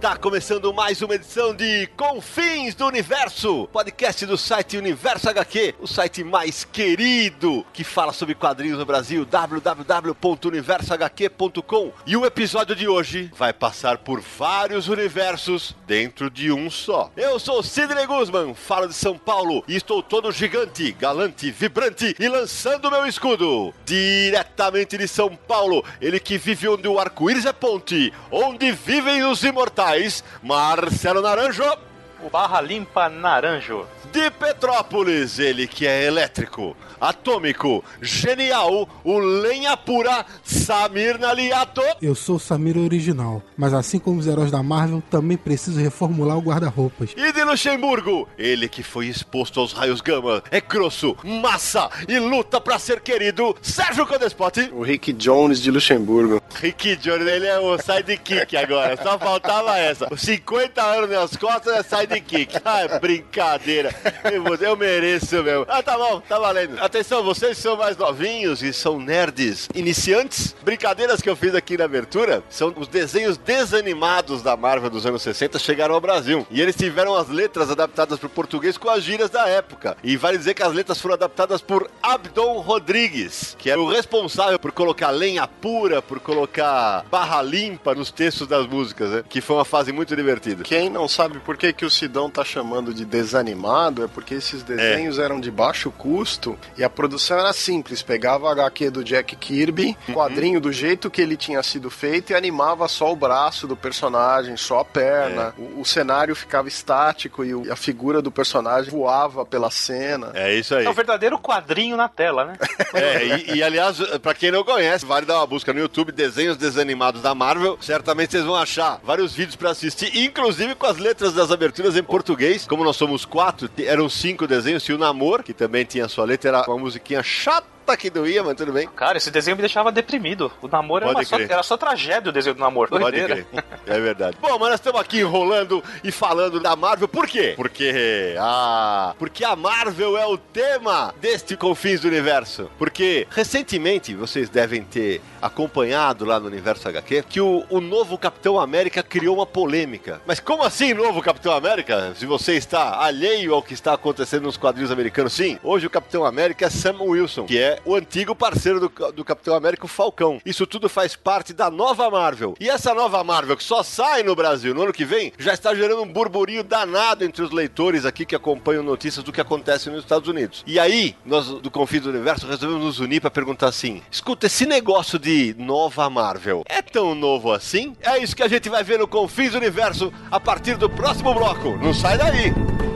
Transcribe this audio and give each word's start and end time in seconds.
God. 0.00 0.07
Começando 0.20 0.74
mais 0.74 1.00
uma 1.00 1.14
edição 1.14 1.54
de 1.54 1.86
Confins 1.96 2.74
do 2.74 2.84
Universo, 2.86 3.68
podcast 3.72 4.26
do 4.26 4.36
site 4.36 4.76
Universo 4.76 5.30
HQ, 5.30 5.76
o 5.80 5.86
site 5.86 6.24
mais 6.24 6.64
querido 6.64 7.64
que 7.72 7.84
fala 7.84 8.12
sobre 8.12 8.34
quadrinhos 8.34 8.78
no 8.78 8.84
Brasil, 8.84 9.24
www.universohq.com. 9.24 11.92
E 12.04 12.16
o 12.16 12.26
episódio 12.26 12.74
de 12.74 12.88
hoje 12.88 13.30
vai 13.36 13.52
passar 13.52 13.98
por 13.98 14.20
vários 14.20 14.88
universos 14.88 15.76
dentro 15.86 16.28
de 16.28 16.50
um 16.50 16.68
só. 16.68 17.12
Eu 17.16 17.38
sou 17.38 17.62
Sidney 17.62 18.06
Guzman, 18.06 18.54
falo 18.54 18.88
de 18.88 18.94
São 18.94 19.16
Paulo 19.16 19.62
e 19.68 19.76
estou 19.76 20.02
todo 20.02 20.32
gigante, 20.32 20.90
galante, 20.92 21.52
vibrante 21.52 22.16
e 22.18 22.28
lançando 22.28 22.90
meu 22.90 23.06
escudo 23.06 23.72
diretamente 23.84 24.98
de 24.98 25.06
São 25.06 25.36
Paulo. 25.36 25.84
Ele 26.00 26.18
que 26.18 26.38
vive 26.38 26.66
onde 26.68 26.88
o 26.88 26.98
arco-íris 26.98 27.46
é 27.46 27.52
ponte, 27.52 28.12
onde 28.32 28.72
vivem 28.72 29.22
os 29.24 29.44
imortais, 29.44 30.07
Marcelo 30.42 31.20
Naranjo. 31.20 31.78
O 32.22 32.28
Barra 32.30 32.60
Limpa 32.60 33.08
Naranjo. 33.08 33.86
De 34.12 34.30
Petrópolis, 34.30 35.38
ele 35.38 35.66
que 35.66 35.86
é 35.86 36.04
elétrico, 36.04 36.76
atômico, 37.00 37.84
genial, 38.00 38.88
o 39.04 39.18
lenha 39.18 39.76
pura, 39.76 40.24
Samir 40.42 41.18
Naliato. 41.18 41.82
Eu 42.00 42.14
sou 42.14 42.36
o 42.36 42.40
Samir 42.40 42.78
original, 42.78 43.42
mas 43.56 43.74
assim 43.74 43.98
como 43.98 44.18
os 44.20 44.26
heróis 44.26 44.50
da 44.50 44.62
Marvel, 44.62 45.02
também 45.10 45.36
preciso 45.36 45.78
reformular 45.78 46.38
o 46.38 46.40
guarda-roupas. 46.40 47.10
E 47.16 47.32
de 47.32 47.44
Luxemburgo, 47.44 48.28
ele 48.38 48.68
que 48.68 48.82
foi 48.82 49.06
exposto 49.06 49.60
aos 49.60 49.72
raios 49.72 50.00
gama, 50.00 50.42
é 50.50 50.60
grosso, 50.60 51.16
massa 51.22 51.90
e 52.08 52.18
luta 52.18 52.60
pra 52.60 52.78
ser 52.78 53.00
querido, 53.00 53.54
Sérgio 53.60 54.06
Codespot. 54.06 54.70
O 54.72 54.82
Rick 54.82 55.12
Jones 55.12 55.60
de 55.60 55.70
Luxemburgo. 55.70 56.42
Rick 56.60 56.96
Jones, 56.96 57.26
ele 57.26 57.46
é 57.46 57.58
o 57.58 57.76
sidekick 57.78 58.56
agora, 58.56 58.96
só 59.02 59.18
faltava 59.18 59.78
essa. 59.78 60.08
Os 60.12 60.20
50 60.22 60.82
anos 60.82 61.10
nas 61.10 61.36
costas 61.36 61.74
é 61.74 61.82
sidekick. 61.82 62.58
Ah, 62.64 62.80
é 62.80 62.98
brincadeira. 62.98 63.94
Eu, 64.60 64.76
mereço 64.76 65.42
mesmo. 65.42 65.66
Ah, 65.68 65.82
tá 65.82 65.96
bom, 65.96 66.20
tá 66.20 66.38
valendo. 66.38 66.78
Atenção, 66.80 67.22
vocês 67.22 67.56
são 67.58 67.76
mais 67.76 67.96
novinhos 67.96 68.62
e 68.62 68.72
são 68.72 68.98
nerds 68.98 69.68
iniciantes. 69.74 70.54
Brincadeiras 70.62 71.20
que 71.20 71.28
eu 71.28 71.36
fiz 71.36 71.54
aqui 71.54 71.76
na 71.76 71.84
abertura 71.84 72.42
são 72.50 72.72
os 72.76 72.88
desenhos 72.88 73.36
desanimados 73.36 74.42
da 74.42 74.56
Marvel 74.56 74.90
dos 74.90 75.06
anos 75.06 75.22
60 75.22 75.58
chegaram 75.58 75.94
ao 75.94 76.00
Brasil. 76.00 76.46
E 76.50 76.60
eles 76.60 76.76
tiveram 76.76 77.14
as 77.14 77.28
letras 77.28 77.70
adaptadas 77.70 78.18
para 78.18 78.26
o 78.26 78.30
português 78.30 78.76
com 78.76 78.90
as 78.90 79.02
gírias 79.02 79.30
da 79.30 79.48
época. 79.48 79.96
E 80.02 80.16
vale 80.16 80.38
dizer 80.38 80.54
que 80.54 80.62
as 80.62 80.72
letras 80.72 81.00
foram 81.00 81.14
adaptadas 81.14 81.60
por 81.60 81.90
Abdon 82.02 82.58
Rodrigues, 82.60 83.56
que 83.58 83.70
era 83.70 83.80
o 83.80 83.88
responsável 83.88 84.58
por 84.58 84.72
colocar 84.72 85.10
lenha 85.10 85.46
pura, 85.46 86.02
por 86.02 86.20
colocar 86.20 87.04
barra 87.10 87.40
limpa 87.42 87.94
nos 87.94 88.10
textos 88.10 88.46
das 88.46 88.66
músicas, 88.66 89.10
né? 89.10 89.24
Que 89.28 89.40
foi 89.40 89.56
uma 89.56 89.64
fase 89.64 89.92
muito 89.92 90.14
divertida. 90.14 90.64
Quem 90.64 90.90
não 90.90 91.08
sabe 91.08 91.38
por 91.38 91.56
que, 91.56 91.72
que 91.72 91.84
o 91.84 91.90
Sidão 91.90 92.30
tá 92.30 92.44
chamando 92.44 92.92
de 92.92 93.04
desanimado 93.04 93.77
é 94.04 94.08
porque 94.08 94.34
esses 94.34 94.62
desenhos 94.62 95.18
eram 95.18 95.40
de 95.40 95.50
baixo 95.50 95.90
custo 95.90 96.58
e 96.76 96.82
a 96.84 96.90
produção 96.90 97.38
era 97.38 97.52
simples. 97.52 98.02
Pegava 98.02 98.48
a 98.48 98.52
HQ 98.52 98.90
do 98.90 99.04
Jack 99.04 99.36
Kirby, 99.36 99.96
quadrinho 100.12 100.60
do 100.60 100.72
jeito 100.72 101.10
que 101.10 101.20
ele 101.22 101.36
tinha 101.36 101.62
sido 101.62 101.90
feito 101.90 102.30
e 102.32 102.34
animava 102.34 102.86
só 102.88 103.12
o 103.12 103.16
braço 103.16 103.66
do 103.66 103.76
personagem, 103.76 104.56
só 104.56 104.80
a 104.80 104.84
perna. 104.84 105.54
O, 105.58 105.80
o 105.80 105.84
cenário 105.84 106.34
ficava 106.34 106.68
estático 106.68 107.44
e 107.44 107.54
o- 107.54 107.72
a 107.72 107.76
figura 107.76 108.20
do 108.22 108.30
personagem 108.30 108.90
voava 108.90 109.44
pela 109.44 109.70
cena. 109.70 110.30
É 110.34 110.54
isso 110.54 110.74
aí. 110.74 110.84
É 110.86 110.90
um 110.90 110.94
verdadeiro 110.94 111.38
quadrinho 111.38 111.96
na 111.96 112.08
tela, 112.08 112.44
né? 112.44 112.56
É, 112.94 113.24
e, 113.26 113.56
e, 113.56 113.62
aliás, 113.62 113.98
pra 114.22 114.34
quem 114.34 114.50
não 114.50 114.64
conhece, 114.64 115.04
vale 115.04 115.26
dar 115.26 115.36
uma 115.36 115.46
busca 115.46 115.72
no 115.74 115.78
YouTube, 115.80 116.10
desenhos 116.10 116.56
desanimados 116.56 117.20
da 117.20 117.34
Marvel. 117.34 117.76
Certamente 117.82 118.30
vocês 118.32 118.44
vão 118.44 118.56
achar 118.56 118.98
vários 119.04 119.34
vídeos 119.34 119.56
pra 119.56 119.70
assistir, 119.70 120.16
inclusive 120.16 120.74
com 120.74 120.86
as 120.86 120.96
letras 120.96 121.34
das 121.34 121.50
aberturas 121.52 121.96
em 121.96 122.02
português. 122.02 122.66
Como 122.66 122.82
nós 122.82 122.96
somos 122.96 123.24
quatro, 123.26 123.67
eram 123.78 124.08
cinco 124.08 124.46
desenhos. 124.46 124.82
E 124.84 124.92
o 124.92 124.98
Namor, 124.98 125.42
que 125.42 125.52
também 125.52 125.84
tinha 125.84 126.08
sua 126.08 126.24
letra, 126.24 126.48
era 126.48 126.64
uma 126.68 126.78
musiquinha 126.78 127.22
chata 127.22 127.77
que 127.96 128.10
doía, 128.10 128.42
mas 128.42 128.56
tudo 128.56 128.72
bem. 128.72 128.88
Cara, 128.88 129.18
esse 129.18 129.30
desenho 129.30 129.56
me 129.56 129.62
deixava 129.62 129.90
deprimido. 129.92 130.50
O 130.62 130.68
namoro 130.68 131.08
era, 131.08 131.24
só, 131.24 131.38
era 131.38 131.62
só 131.62 131.76
tragédia 131.76 132.30
o 132.30 132.32
desenho 132.32 132.54
do 132.54 132.60
namoro. 132.60 132.90
Pode 132.90 133.02
Doideira. 133.02 133.44
crer. 133.44 133.64
É 133.86 134.00
verdade. 134.00 134.36
Bom, 134.42 134.58
mas 134.58 134.70
nós 134.70 134.74
estamos 134.74 135.00
aqui 135.00 135.20
enrolando 135.20 135.82
e 136.02 136.10
falando 136.10 136.60
da 136.60 136.74
Marvel. 136.76 137.08
Por 137.08 137.26
quê? 137.26 137.54
Porque. 137.56 138.34
Ah. 138.38 139.14
Porque 139.18 139.44
a 139.44 139.56
Marvel 139.56 140.16
é 140.16 140.26
o 140.26 140.36
tema 140.36 141.14
deste 141.20 141.56
Confins 141.56 142.00
do 142.00 142.08
Universo. 142.08 142.70
Porque 142.78 143.26
recentemente 143.30 144.14
vocês 144.14 144.48
devem 144.48 144.82
ter 144.82 145.20
acompanhado 145.40 146.24
lá 146.24 146.38
no 146.38 146.46
Universo 146.46 146.88
HQ 146.88 147.24
que 147.28 147.40
o, 147.40 147.64
o 147.70 147.80
novo 147.80 148.18
Capitão 148.18 148.58
América 148.58 149.02
criou 149.02 149.36
uma 149.36 149.46
polêmica. 149.46 150.20
Mas 150.26 150.40
como 150.40 150.62
assim, 150.62 150.94
novo 150.94 151.22
Capitão 151.22 151.52
América? 151.52 152.14
Se 152.16 152.26
você 152.26 152.54
está 152.54 153.02
alheio 153.02 153.54
ao 153.54 153.62
que 153.62 153.74
está 153.74 153.94
acontecendo 153.94 154.44
nos 154.44 154.56
quadrinhos 154.56 154.90
americanos, 154.90 155.32
sim. 155.32 155.58
Hoje 155.62 155.86
o 155.86 155.90
Capitão 155.90 156.24
América 156.24 156.66
é 156.66 156.70
Sam 156.70 156.96
Wilson, 157.00 157.44
que 157.44 157.58
é 157.58 157.77
o 157.84 157.94
antigo 157.94 158.34
parceiro 158.34 158.80
do, 158.80 159.12
do 159.12 159.24
Capitão 159.24 159.54
América, 159.54 159.86
o 159.86 159.88
Falcão. 159.88 160.40
Isso 160.44 160.66
tudo 160.66 160.88
faz 160.88 161.16
parte 161.16 161.52
da 161.52 161.70
nova 161.70 162.10
Marvel. 162.10 162.54
E 162.60 162.68
essa 162.68 162.94
nova 162.94 163.22
Marvel, 163.24 163.56
que 163.56 163.64
só 163.64 163.82
sai 163.82 164.22
no 164.22 164.34
Brasil 164.34 164.74
no 164.74 164.82
ano 164.82 164.92
que 164.92 165.04
vem, 165.04 165.32
já 165.38 165.52
está 165.52 165.74
gerando 165.74 166.02
um 166.02 166.12
burburinho 166.12 166.62
danado 166.62 167.24
entre 167.24 167.42
os 167.42 167.50
leitores 167.50 168.04
aqui 168.04 168.24
que 168.24 168.36
acompanham 168.36 168.82
notícias 168.82 169.24
do 169.24 169.32
que 169.32 169.40
acontece 169.40 169.90
nos 169.90 170.00
Estados 170.00 170.28
Unidos. 170.28 170.62
E 170.66 170.78
aí, 170.78 171.16
nós 171.24 171.46
do 171.46 171.70
Confins 171.70 172.02
do 172.02 172.10
Universo 172.10 172.46
resolvemos 172.46 172.84
nos 172.84 173.00
unir 173.00 173.20
para 173.20 173.30
perguntar 173.30 173.68
assim: 173.68 174.02
escuta, 174.10 174.46
esse 174.46 174.66
negócio 174.66 175.18
de 175.18 175.54
nova 175.58 176.08
Marvel 176.10 176.62
é 176.66 176.82
tão 176.82 177.14
novo 177.14 177.52
assim? 177.52 177.96
É 178.00 178.18
isso 178.18 178.36
que 178.36 178.42
a 178.42 178.48
gente 178.48 178.68
vai 178.68 178.82
ver 178.82 178.98
no 178.98 179.08
Confins 179.08 179.52
do 179.52 179.58
Universo 179.58 180.12
a 180.30 180.40
partir 180.40 180.76
do 180.76 180.88
próximo 180.88 181.34
bloco. 181.34 181.76
Não 181.78 181.94
sai 181.94 182.18
daí! 182.18 182.87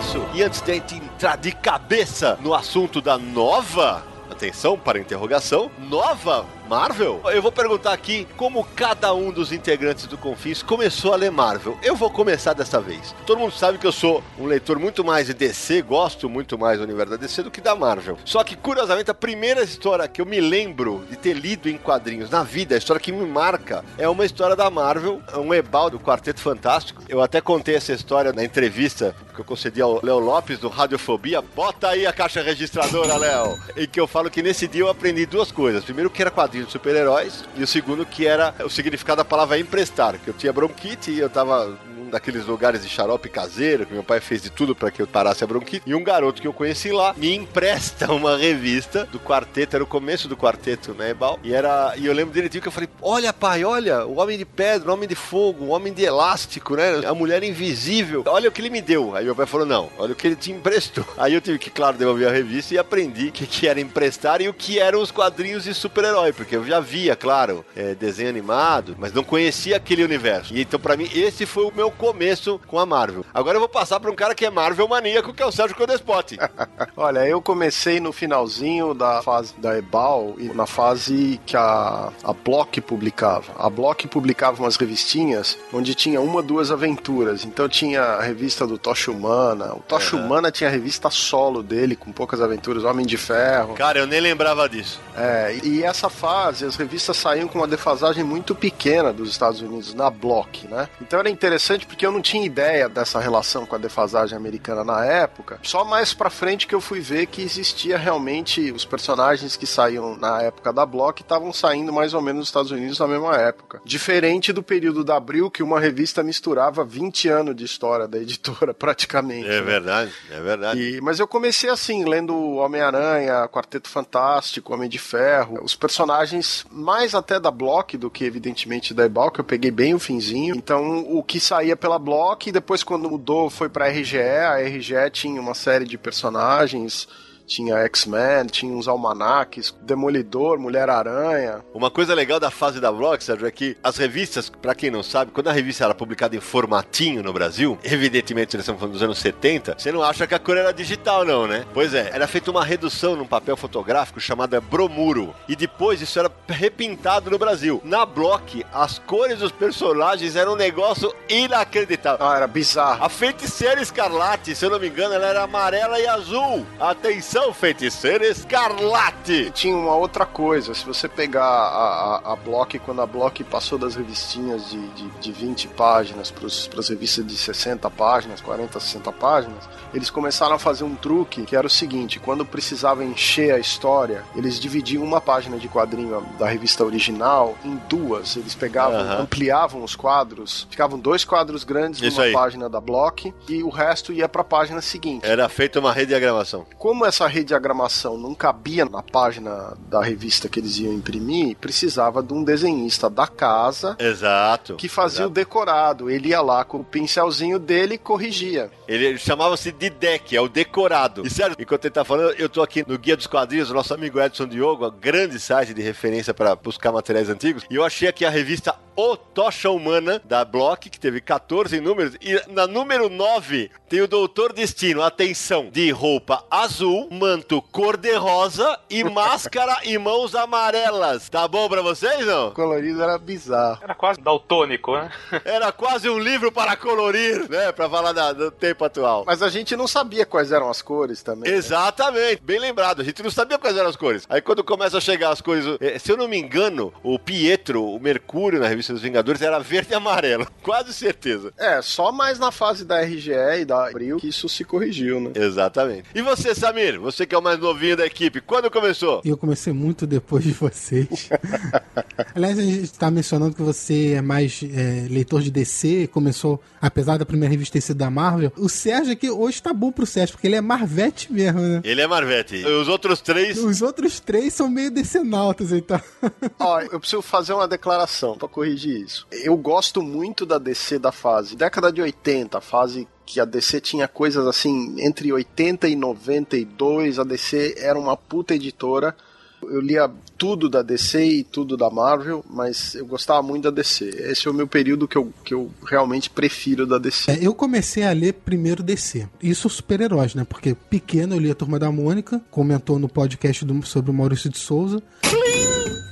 Universo. 0.00 0.26
E 0.32 0.42
antes 0.42 0.62
de 0.62 0.72
entrar 0.72 1.36
de 1.36 1.52
cabeça 1.52 2.38
no 2.40 2.54
assunto 2.54 3.00
da 3.00 3.18
nova, 3.18 4.02
atenção 4.30 4.78
para 4.78 4.98
interrogação, 4.98 5.70
nova 5.78 6.46
Marvel? 6.70 7.20
Eu 7.24 7.42
vou 7.42 7.50
perguntar 7.50 7.92
aqui 7.92 8.28
como 8.36 8.62
cada 8.62 9.12
um 9.12 9.32
dos 9.32 9.50
integrantes 9.50 10.06
do 10.06 10.16
Confins 10.16 10.62
começou 10.62 11.12
a 11.12 11.16
ler 11.16 11.28
Marvel. 11.28 11.76
Eu 11.82 11.96
vou 11.96 12.08
começar 12.08 12.52
dessa 12.52 12.80
vez. 12.80 13.12
Todo 13.26 13.40
mundo 13.40 13.52
sabe 13.52 13.76
que 13.76 13.84
eu 13.88 13.90
sou 13.90 14.22
um 14.38 14.46
leitor 14.46 14.78
muito 14.78 15.02
mais 15.02 15.26
de 15.26 15.34
DC, 15.34 15.82
gosto 15.82 16.28
muito 16.28 16.56
mais 16.56 16.78
do 16.78 16.84
universo 16.84 17.10
da 17.10 17.16
DC 17.16 17.42
do 17.42 17.50
que 17.50 17.60
da 17.60 17.74
Marvel. 17.74 18.16
Só 18.24 18.44
que, 18.44 18.54
curiosamente, 18.54 19.10
a 19.10 19.14
primeira 19.14 19.64
história 19.64 20.06
que 20.06 20.20
eu 20.20 20.26
me 20.26 20.40
lembro 20.40 21.04
de 21.10 21.16
ter 21.16 21.32
lido 21.32 21.68
em 21.68 21.76
quadrinhos 21.76 22.30
na 22.30 22.44
vida, 22.44 22.76
a 22.76 22.78
história 22.78 23.02
que 23.02 23.10
me 23.10 23.26
marca, 23.26 23.84
é 23.98 24.08
uma 24.08 24.24
história 24.24 24.54
da 24.54 24.70
Marvel, 24.70 25.20
um 25.38 25.52
ebal 25.52 25.90
do 25.90 25.98
Quarteto 25.98 26.40
Fantástico. 26.40 27.02
Eu 27.08 27.20
até 27.20 27.40
contei 27.40 27.74
essa 27.74 27.92
história 27.92 28.32
na 28.32 28.44
entrevista 28.44 29.12
que 29.34 29.40
eu 29.40 29.44
concedi 29.44 29.82
ao 29.82 29.98
Léo 30.04 30.20
Lopes 30.20 30.60
do 30.60 30.68
Radiofobia. 30.68 31.42
Bota 31.42 31.88
aí 31.88 32.06
a 32.06 32.12
caixa 32.12 32.42
registradora, 32.42 33.16
Léo. 33.16 33.58
Em 33.76 33.88
que 33.88 33.98
eu 33.98 34.06
falo 34.06 34.30
que 34.30 34.40
nesse 34.40 34.68
dia 34.68 34.82
eu 34.82 34.88
aprendi 34.88 35.26
duas 35.26 35.50
coisas. 35.50 35.82
Primeiro, 35.82 36.08
que 36.08 36.22
era 36.22 36.30
quadrinho 36.30 36.59
de 36.66 36.72
super-heróis, 36.72 37.44
e 37.56 37.62
o 37.62 37.66
segundo, 37.66 38.04
que 38.04 38.26
era 38.26 38.54
o 38.64 38.70
significado 38.70 39.18
da 39.18 39.24
palavra 39.24 39.58
emprestar. 39.58 40.18
Que 40.18 40.28
eu 40.28 40.34
tinha 40.34 40.52
bronquite 40.52 41.10
e 41.10 41.18
eu 41.18 41.30
tava 41.30 41.78
num 41.96 42.10
daqueles 42.10 42.44
lugares 42.44 42.82
de 42.82 42.88
xarope 42.88 43.28
caseiro, 43.28 43.86
que 43.86 43.94
meu 43.94 44.02
pai 44.02 44.20
fez 44.20 44.42
de 44.42 44.50
tudo 44.50 44.74
para 44.74 44.90
que 44.90 45.00
eu 45.00 45.06
parasse 45.06 45.44
a 45.44 45.46
bronquite. 45.46 45.82
E 45.86 45.94
um 45.94 46.02
garoto 46.02 46.42
que 46.42 46.48
eu 46.48 46.52
conheci 46.52 46.90
lá 46.90 47.14
me 47.16 47.34
empresta 47.34 48.10
uma 48.12 48.36
revista 48.36 49.06
do 49.06 49.18
quarteto, 49.18 49.76
era 49.76 49.84
o 49.84 49.86
começo 49.86 50.28
do 50.28 50.36
quarteto, 50.36 50.92
né, 50.92 51.10
Ebal? 51.10 51.38
E, 51.42 51.54
era, 51.54 51.94
e 51.96 52.06
eu 52.06 52.12
lembro 52.12 52.34
direitinho 52.34 52.60
que 52.60 52.68
eu 52.68 52.72
falei: 52.72 52.88
Olha, 53.00 53.32
pai, 53.32 53.64
olha, 53.64 54.04
o 54.04 54.18
homem 54.18 54.36
de 54.36 54.44
pedra, 54.44 54.90
o 54.90 54.94
homem 54.94 55.08
de 55.08 55.14
fogo, 55.14 55.66
o 55.66 55.68
homem 55.68 55.92
de 55.92 56.04
elástico, 56.04 56.76
né? 56.76 57.06
A 57.06 57.14
mulher 57.14 57.42
invisível. 57.42 58.24
Olha 58.26 58.48
o 58.48 58.52
que 58.52 58.60
ele 58.60 58.70
me 58.70 58.82
deu. 58.82 59.14
Aí 59.14 59.24
meu 59.24 59.34
pai 59.34 59.46
falou: 59.46 59.66
Não, 59.66 59.90
olha 59.98 60.12
o 60.12 60.16
que 60.16 60.26
ele 60.26 60.36
te 60.36 60.50
emprestou. 60.50 61.06
Aí 61.16 61.34
eu 61.34 61.40
tive 61.40 61.58
que, 61.58 61.70
claro, 61.70 61.96
devolver 61.96 62.28
a 62.28 62.32
revista 62.32 62.74
e 62.74 62.78
aprendi 62.78 63.28
o 63.28 63.32
que, 63.32 63.46
que 63.46 63.68
era 63.68 63.80
emprestar 63.80 64.40
e 64.40 64.48
o 64.48 64.54
que 64.54 64.78
eram 64.78 65.00
os 65.00 65.10
quadrinhos 65.10 65.64
de 65.64 65.74
super-herói. 65.74 66.32
Eu 66.56 66.64
já 66.64 66.80
via, 66.80 67.14
claro, 67.16 67.64
é, 67.76 67.94
desenho 67.94 68.28
animado, 68.28 68.96
mas 68.98 69.12
não 69.12 69.22
conhecia 69.24 69.76
aquele 69.76 70.02
universo. 70.04 70.54
E 70.54 70.60
então, 70.62 70.78
pra 70.78 70.96
mim, 70.96 71.08
esse 71.14 71.46
foi 71.46 71.64
o 71.64 71.72
meu 71.74 71.90
começo 71.90 72.60
com 72.66 72.78
a 72.78 72.86
Marvel. 72.86 73.24
Agora 73.34 73.56
eu 73.56 73.60
vou 73.60 73.68
passar 73.68 73.98
pra 74.00 74.10
um 74.10 74.14
cara 74.14 74.34
que 74.34 74.44
é 74.44 74.50
Marvel 74.50 74.86
maníaco, 74.88 75.32
que 75.32 75.42
é 75.42 75.46
o 75.46 75.52
Sérgio 75.52 75.76
Codespot. 75.76 76.38
Olha, 76.96 77.26
eu 77.26 77.40
comecei 77.42 78.00
no 78.00 78.12
finalzinho 78.12 78.94
da 78.94 79.22
fase 79.22 79.54
da 79.58 79.76
Ebal 79.76 80.34
e 80.38 80.44
na 80.48 80.66
fase 80.66 81.40
que 81.46 81.56
a, 81.56 82.10
a 82.22 82.32
Block 82.32 82.80
publicava. 82.80 83.52
A 83.58 83.68
Block 83.68 84.06
publicava 84.08 84.62
umas 84.62 84.76
revistinhas 84.76 85.58
onde 85.72 85.94
tinha 85.94 86.20
uma, 86.20 86.42
duas 86.42 86.70
aventuras. 86.70 87.44
Então 87.44 87.68
tinha 87.68 88.02
a 88.02 88.22
revista 88.22 88.66
do 88.66 88.78
Tocha 88.78 89.10
Humana. 89.10 89.74
O 89.74 89.80
Tocha 89.80 90.16
Uhum. 90.16 90.24
Humana 90.26 90.50
tinha 90.50 90.68
a 90.68 90.72
revista 90.72 91.08
solo 91.10 91.62
dele, 91.62 91.94
com 91.94 92.10
poucas 92.12 92.40
aventuras, 92.40 92.84
Homem 92.84 93.06
de 93.06 93.16
Ferro. 93.16 93.74
Cara, 93.74 93.98
eu 94.00 94.06
nem 94.06 94.20
lembrava 94.20 94.68
disso. 94.68 95.00
É, 95.16 95.56
e 95.62 95.82
essa 95.82 96.08
fase, 96.08 96.39
as 96.48 96.76
revistas 96.76 97.16
saíam 97.16 97.48
com 97.48 97.58
uma 97.58 97.66
defasagem 97.66 98.24
muito 98.24 98.54
pequena 98.54 99.12
dos 99.12 99.30
Estados 99.30 99.60
Unidos, 99.60 99.94
na 99.94 100.10
Block, 100.10 100.66
né? 100.68 100.88
Então 101.00 101.18
era 101.18 101.30
interessante 101.30 101.86
porque 101.86 102.04
eu 102.06 102.12
não 102.12 102.20
tinha 102.20 102.44
ideia 102.44 102.88
dessa 102.88 103.20
relação 103.20 103.66
com 103.66 103.74
a 103.74 103.78
defasagem 103.78 104.36
americana 104.36 104.84
na 104.84 105.04
época. 105.04 105.58
Só 105.62 105.84
mais 105.84 106.12
pra 106.14 106.30
frente 106.30 106.66
que 106.66 106.74
eu 106.74 106.80
fui 106.80 107.00
ver 107.00 107.26
que 107.26 107.42
existia 107.42 107.96
realmente 107.98 108.72
os 108.72 108.84
personagens 108.84 109.56
que 109.56 109.66
saíam 109.66 110.16
na 110.16 110.42
época 110.42 110.72
da 110.72 110.84
Block 110.86 111.22
estavam 111.22 111.52
saindo 111.52 111.92
mais 111.92 112.14
ou 112.14 112.20
menos 112.20 112.40
nos 112.40 112.48
Estados 112.48 112.70
Unidos 112.70 112.98
na 112.98 113.06
mesma 113.06 113.36
época. 113.36 113.80
Diferente 113.84 114.52
do 114.52 114.62
período 114.62 115.04
da 115.04 115.16
Abril, 115.16 115.50
que 115.50 115.62
uma 115.62 115.78
revista 115.80 116.22
misturava 116.22 116.84
20 116.84 117.28
anos 117.28 117.56
de 117.56 117.64
história 117.64 118.06
da 118.08 118.18
editora, 118.18 118.72
praticamente. 118.74 119.46
É 119.48 119.56
né? 119.56 119.62
verdade, 119.62 120.12
é 120.30 120.40
verdade. 120.40 120.80
E- 120.80 121.00
mas 121.00 121.18
eu 121.18 121.26
comecei 121.26 121.68
assim, 121.70 122.04
lendo 122.04 122.34
Homem-Aranha, 122.56 123.48
Quarteto 123.48 123.88
Fantástico, 123.88 124.72
Homem 124.72 124.88
de 124.88 124.98
Ferro, 124.98 125.58
os 125.62 125.74
personagens 125.74 126.29
mais 126.70 127.14
até 127.14 127.38
da 127.38 127.50
Block 127.50 127.96
do 127.96 128.10
que 128.10 128.24
evidentemente 128.24 128.92
da 128.92 129.04
Ebal, 129.04 129.30
que 129.30 129.40
eu 129.40 129.44
peguei 129.44 129.70
bem 129.70 129.94
o 129.94 129.98
finzinho. 129.98 130.54
Então, 130.56 131.00
o 131.08 131.22
que 131.22 131.40
saía 131.40 131.76
pela 131.76 131.98
Block, 131.98 132.48
e 132.48 132.52
depois 132.52 132.82
quando 132.82 133.10
mudou 133.10 133.50
foi 133.50 133.68
pra 133.68 133.88
RGE, 133.88 134.18
a 134.18 134.58
RGE 134.60 135.10
tinha 135.12 135.40
uma 135.40 135.54
série 135.54 135.84
de 135.84 135.96
personagens, 135.98 137.08
tinha 137.50 137.78
X-Men, 137.78 138.46
tinha 138.46 138.72
uns 138.72 138.86
almanaques, 138.86 139.74
Demolidor, 139.82 140.56
Mulher-Aranha. 140.56 141.64
Uma 141.74 141.90
coisa 141.90 142.14
legal 142.14 142.38
da 142.38 142.48
fase 142.48 142.78
da 142.78 142.92
Block, 142.92 143.22
Sérgio, 143.24 143.44
é 143.44 143.50
que 143.50 143.76
as 143.82 143.96
revistas, 143.96 144.48
pra 144.48 144.72
quem 144.72 144.88
não 144.88 145.02
sabe, 145.02 145.32
quando 145.32 145.48
a 145.48 145.52
revista 145.52 145.84
era 145.84 145.94
publicada 145.94 146.36
em 146.36 146.40
formatinho 146.40 147.24
no 147.24 147.32
Brasil, 147.32 147.76
evidentemente 147.82 148.56
nós 148.56 148.62
estamos 148.62 148.78
falando 148.78 148.92
dos 148.92 149.02
anos 149.02 149.18
70, 149.18 149.74
você 149.76 149.90
não 149.90 150.00
acha 150.00 150.28
que 150.28 150.34
a 150.34 150.38
cor 150.38 150.56
era 150.56 150.72
digital, 150.72 151.24
não, 151.24 151.48
né? 151.48 151.66
Pois 151.74 151.92
é, 151.92 152.10
era 152.12 152.28
feita 152.28 152.52
uma 152.52 152.64
redução 152.64 153.16
num 153.16 153.26
papel 153.26 153.56
fotográfico 153.56 154.20
chamada 154.20 154.60
bromuro. 154.60 155.34
E 155.48 155.56
depois 155.56 156.00
isso 156.00 156.20
era 156.20 156.30
repintado 156.46 157.30
no 157.32 157.38
Brasil. 157.38 157.80
Na 157.84 158.06
Block, 158.06 158.64
as 158.72 159.00
cores 159.00 159.40
dos 159.40 159.50
personagens 159.50 160.36
eram 160.36 160.52
um 160.52 160.56
negócio 160.56 161.12
inacreditável. 161.28 162.24
Ah, 162.24 162.36
era 162.36 162.46
bizarro. 162.46 163.04
A 163.04 163.08
feiticeira 163.08 163.82
escarlate, 163.82 164.54
se 164.54 164.64
eu 164.64 164.70
não 164.70 164.78
me 164.78 164.88
engano, 164.88 165.14
ela 165.14 165.26
era 165.26 165.42
amarela 165.42 165.98
e 165.98 166.06
azul. 166.06 166.64
Atenção, 166.78 167.39
feiticeira 167.54 168.26
escarlate! 168.26 169.50
Tinha 169.52 169.74
uma 169.74 169.94
outra 169.96 170.26
coisa, 170.26 170.74
se 170.74 170.84
você 170.84 171.08
pegar 171.08 171.42
a, 171.44 172.20
a, 172.24 172.32
a 172.32 172.36
Block, 172.36 172.78
quando 172.80 173.00
a 173.02 173.06
Block 173.06 173.42
passou 173.44 173.78
das 173.78 173.94
revistinhas 173.96 174.68
de, 174.70 174.88
de, 174.90 175.08
de 175.20 175.32
20 175.32 175.68
páginas 175.68 176.30
para 176.30 176.46
as 176.46 176.88
revistas 176.88 177.26
de 177.26 177.36
60 177.36 177.88
páginas, 177.90 178.40
40, 178.40 178.78
60 178.78 179.12
páginas, 179.12 179.68
eles 179.92 180.10
começaram 180.10 180.54
a 180.54 180.58
fazer 180.58 180.84
um 180.84 180.94
truque 180.94 181.44
que 181.44 181.56
era 181.56 181.66
o 181.66 181.70
seguinte: 181.70 182.20
quando 182.20 182.44
precisava 182.44 183.04
encher 183.04 183.54
a 183.54 183.58
história, 183.58 184.22
eles 184.36 184.60
dividiam 184.60 185.02
uma 185.02 185.20
página 185.20 185.56
de 185.58 185.68
quadrinho 185.68 186.20
da 186.38 186.46
revista 186.46 186.84
original 186.84 187.56
em 187.64 187.76
duas. 187.88 188.36
Eles 188.36 188.54
pegavam, 188.54 189.00
Aham. 189.00 189.22
ampliavam 189.22 189.82
os 189.82 189.96
quadros, 189.96 190.66
ficavam 190.70 190.98
dois 190.98 191.24
quadros 191.24 191.64
grandes 191.64 192.00
Isso 192.02 192.16
numa 192.18 192.26
aí. 192.26 192.32
página 192.32 192.68
da 192.68 192.80
Block 192.80 193.34
e 193.48 193.62
o 193.62 193.68
resto 193.68 194.12
ia 194.12 194.28
para 194.28 194.42
a 194.42 194.44
página 194.44 194.80
seguinte. 194.80 195.24
Era 195.26 195.48
feita 195.48 195.80
uma 195.80 195.92
rediagramação. 195.92 196.66
Como 196.78 197.04
essa 197.06 197.26
rediagramação 197.30 198.18
não 198.18 198.34
cabia 198.34 198.84
na 198.84 199.02
página 199.02 199.76
da 199.88 200.02
revista 200.02 200.48
que 200.48 200.60
eles 200.60 200.78
iam 200.78 200.92
imprimir, 200.92 201.56
precisava 201.56 202.22
de 202.22 202.34
um 202.34 202.44
desenhista 202.44 203.08
da 203.08 203.26
casa 203.26 203.96
Exato. 203.98 204.76
que 204.76 204.88
fazia 204.88 205.20
Exato. 205.20 205.30
o 205.30 205.34
decorado. 205.34 206.10
Ele 206.10 206.28
ia 206.28 206.40
lá 206.40 206.64
com 206.64 206.78
o 206.78 206.84
pincelzinho 206.84 207.58
dele 207.58 207.94
e 207.94 207.98
corrigia. 207.98 208.70
Ele, 208.86 209.16
chamava-se 209.18 209.72
de 209.72 209.88
deck, 209.88 210.36
é 210.36 210.40
o 210.40 210.48
decorado. 210.48 211.26
E 211.26 211.30
sério, 211.30 211.56
enquanto 211.58 211.84
ele 211.84 211.94
tá 211.94 212.04
falando, 212.04 212.34
eu 212.38 212.48
tô 212.48 212.60
aqui 212.60 212.84
no 212.86 212.98
Guia 212.98 213.16
dos 213.16 213.26
Quadrinhos, 213.26 213.70
o 213.70 213.74
nosso 213.74 213.94
amigo 213.94 214.20
Edson 214.20 214.46
Diogo, 214.46 214.86
um 214.86 214.90
grande 214.90 215.38
site 215.38 215.72
de 215.72 215.80
referência 215.80 216.34
para 216.34 216.54
buscar 216.56 216.90
materiais 216.92 217.28
antigos, 217.30 217.64
e 217.70 217.76
eu 217.76 217.84
achei 217.84 218.08
aqui 218.08 218.24
a 218.24 218.30
revista 218.30 218.74
O 218.96 219.16
Tocha 219.16 219.70
Humana, 219.70 220.20
da 220.24 220.44
Block, 220.44 220.90
que 220.90 220.98
teve 220.98 221.20
14 221.20 221.80
números, 221.80 222.14
e 222.20 222.40
na 222.52 222.66
número 222.66 223.08
9 223.08 223.70
tem 223.88 224.00
o 224.00 224.08
Doutor 224.08 224.52
Destino, 224.52 225.02
atenção, 225.02 225.68
de 225.70 225.90
roupa 225.90 226.44
azul, 226.50 227.08
manto 227.20 227.60
cor-de-rosa 227.70 228.78
e 228.88 229.04
máscara 229.04 229.78
e 229.84 229.98
mãos 229.98 230.34
amarelas. 230.34 231.28
Tá 231.28 231.46
bom 231.46 231.68
pra 231.68 231.82
vocês, 231.82 232.24
não? 232.26 232.48
O 232.48 232.52
colorido 232.52 233.02
era 233.02 233.18
bizarro. 233.18 233.78
Era 233.82 233.94
quase 233.94 234.20
daltônico, 234.20 234.94
né? 234.96 235.10
Era 235.44 235.70
quase 235.72 236.08
um 236.08 236.18
livro 236.18 236.50
para 236.50 236.76
colorir, 236.76 237.48
né? 237.50 237.70
Pra 237.72 237.88
falar 237.88 238.12
da- 238.12 238.32
do 238.32 238.50
tempo 238.50 238.84
atual. 238.84 239.24
Mas 239.26 239.42
a 239.42 239.48
gente 239.50 239.76
não 239.76 239.86
sabia 239.86 240.24
quais 240.24 240.50
eram 240.52 240.70
as 240.70 240.80
cores 240.80 241.22
também. 241.22 241.50
né? 241.50 241.56
Exatamente, 241.58 242.42
bem 242.42 242.58
lembrado. 242.58 243.00
A 243.02 243.04
gente 243.04 243.22
não 243.22 243.30
sabia 243.30 243.58
quais 243.58 243.76
eram 243.76 243.88
as 243.90 243.96
cores. 243.96 244.24
Aí 244.28 244.40
quando 244.40 244.64
começa 244.64 244.96
a 244.98 245.00
chegar 245.00 245.30
as 245.30 245.40
cores, 245.40 245.64
eh, 245.80 245.98
se 245.98 246.10
eu 246.10 246.16
não 246.16 246.26
me 246.28 246.38
engano, 246.38 246.92
o 247.02 247.18
Pietro, 247.18 247.84
o 247.84 248.00
Mercúrio 248.00 248.60
na 248.60 248.66
revista 248.68 248.92
dos 248.92 249.02
Vingadores 249.02 249.42
era 249.42 249.58
verde 249.58 249.92
e 249.92 249.94
amarelo. 249.94 250.46
Quase 250.62 250.92
certeza. 250.92 251.52
É, 251.58 251.82
só 251.82 252.10
mais 252.12 252.38
na 252.38 252.50
fase 252.50 252.84
da 252.84 253.00
RGE 253.02 253.32
e 253.60 253.64
da 253.64 253.88
Abril 253.88 254.16
que 254.18 254.28
isso 254.28 254.48
se 254.48 254.64
corrigiu, 254.64 255.20
né? 255.20 255.32
Exatamente. 255.34 256.04
E 256.14 256.22
você, 256.22 256.54
Samir? 256.54 256.99
Você 257.00 257.26
que 257.26 257.34
é 257.34 257.38
o 257.38 257.42
mais 257.42 257.58
novinho 257.58 257.96
da 257.96 258.06
equipe, 258.06 258.40
quando 258.40 258.70
começou? 258.70 259.22
Eu 259.24 259.36
comecei 259.36 259.72
muito 259.72 260.06
depois 260.06 260.44
de 260.44 260.52
vocês. 260.52 261.30
Aliás, 262.34 262.58
a 262.58 262.62
gente 262.62 262.92
tá 262.92 263.10
mencionando 263.10 263.54
que 263.54 263.62
você 263.62 264.14
é 264.14 264.22
mais 264.22 264.60
é, 264.62 265.06
leitor 265.08 265.40
de 265.40 265.50
DC, 265.50 266.08
começou, 266.12 266.60
apesar 266.80 267.18
da 267.18 267.26
primeira 267.26 267.50
revista 267.50 267.74
ter 267.74 267.80
sido 267.80 267.98
da 267.98 268.10
Marvel. 268.10 268.52
O 268.56 268.68
Sérgio 268.68 269.12
aqui 269.12 269.30
hoje 269.30 269.62
tá 269.62 269.72
bom 269.72 269.90
pro 269.90 270.06
Sérgio, 270.06 270.34
porque 270.34 270.46
ele 270.46 270.56
é 270.56 270.60
Marvete 270.60 271.32
mesmo, 271.32 271.60
né? 271.60 271.80
Ele 271.84 272.00
é 272.00 272.06
Marvete. 272.06 272.56
E 272.56 272.66
Os 272.66 272.88
outros 272.88 273.20
três. 273.20 273.58
Os 273.58 273.82
outros 273.82 274.20
três 274.20 274.52
são 274.52 274.68
meio 274.68 274.90
decenautas, 274.90 275.72
então. 275.72 276.00
Ó, 276.58 276.80
eu 276.80 277.00
preciso 277.00 277.22
fazer 277.22 277.52
uma 277.52 277.66
declaração 277.66 278.36
pra 278.36 278.48
corrigir 278.48 279.00
isso. 279.00 279.26
Eu 279.30 279.56
gosto 279.56 280.02
muito 280.02 280.44
da 280.44 280.58
DC 280.58 280.98
da 280.98 281.12
fase 281.12 281.56
década 281.56 281.92
de 281.92 282.02
80, 282.02 282.58
a 282.58 282.60
fase 282.60 283.08
que 283.32 283.40
a 283.40 283.44
DC 283.44 283.80
tinha 283.80 284.08
coisas 284.08 284.44
assim, 284.46 284.96
entre 284.98 285.32
80 285.32 285.88
e 285.88 285.94
92, 285.94 287.18
a 287.18 287.24
DC 287.24 287.76
era 287.78 287.98
uma 287.98 288.16
puta 288.16 288.54
editora. 288.54 289.14
Eu 289.62 289.80
lia 289.80 290.10
tudo 290.38 290.70
da 290.70 290.80
DC 290.82 291.22
e 291.22 291.44
tudo 291.44 291.76
da 291.76 291.90
Marvel, 291.90 292.42
mas 292.48 292.94
eu 292.94 293.04
gostava 293.04 293.42
muito 293.42 293.64
da 293.64 293.70
DC. 293.70 294.06
Esse 294.30 294.48
é 294.48 294.50
o 294.50 294.54
meu 294.54 294.66
período 294.66 295.06
que 295.06 295.16
eu, 295.16 295.30
que 295.44 295.52
eu 295.52 295.70
realmente 295.86 296.30
prefiro 296.30 296.86
da 296.86 296.96
DC. 296.98 297.30
É, 297.30 297.38
eu 297.46 297.54
comecei 297.54 298.02
a 298.02 298.10
ler 298.12 298.32
primeiro 298.32 298.82
DC. 298.82 299.28
Isso 299.42 299.68
super-heróis, 299.68 300.34
né? 300.34 300.44
Porque 300.48 300.74
pequeno 300.74 301.34
eu 301.36 301.38
li 301.38 301.50
a 301.50 301.54
Turma 301.54 301.78
da 301.78 301.92
Mônica, 301.92 302.40
comentou 302.50 302.98
no 302.98 303.08
podcast 303.08 303.64
do- 303.64 303.84
sobre 303.86 304.10
o 304.10 304.14
Maurício 304.14 304.48
de 304.48 304.56
Souza. 304.58 305.02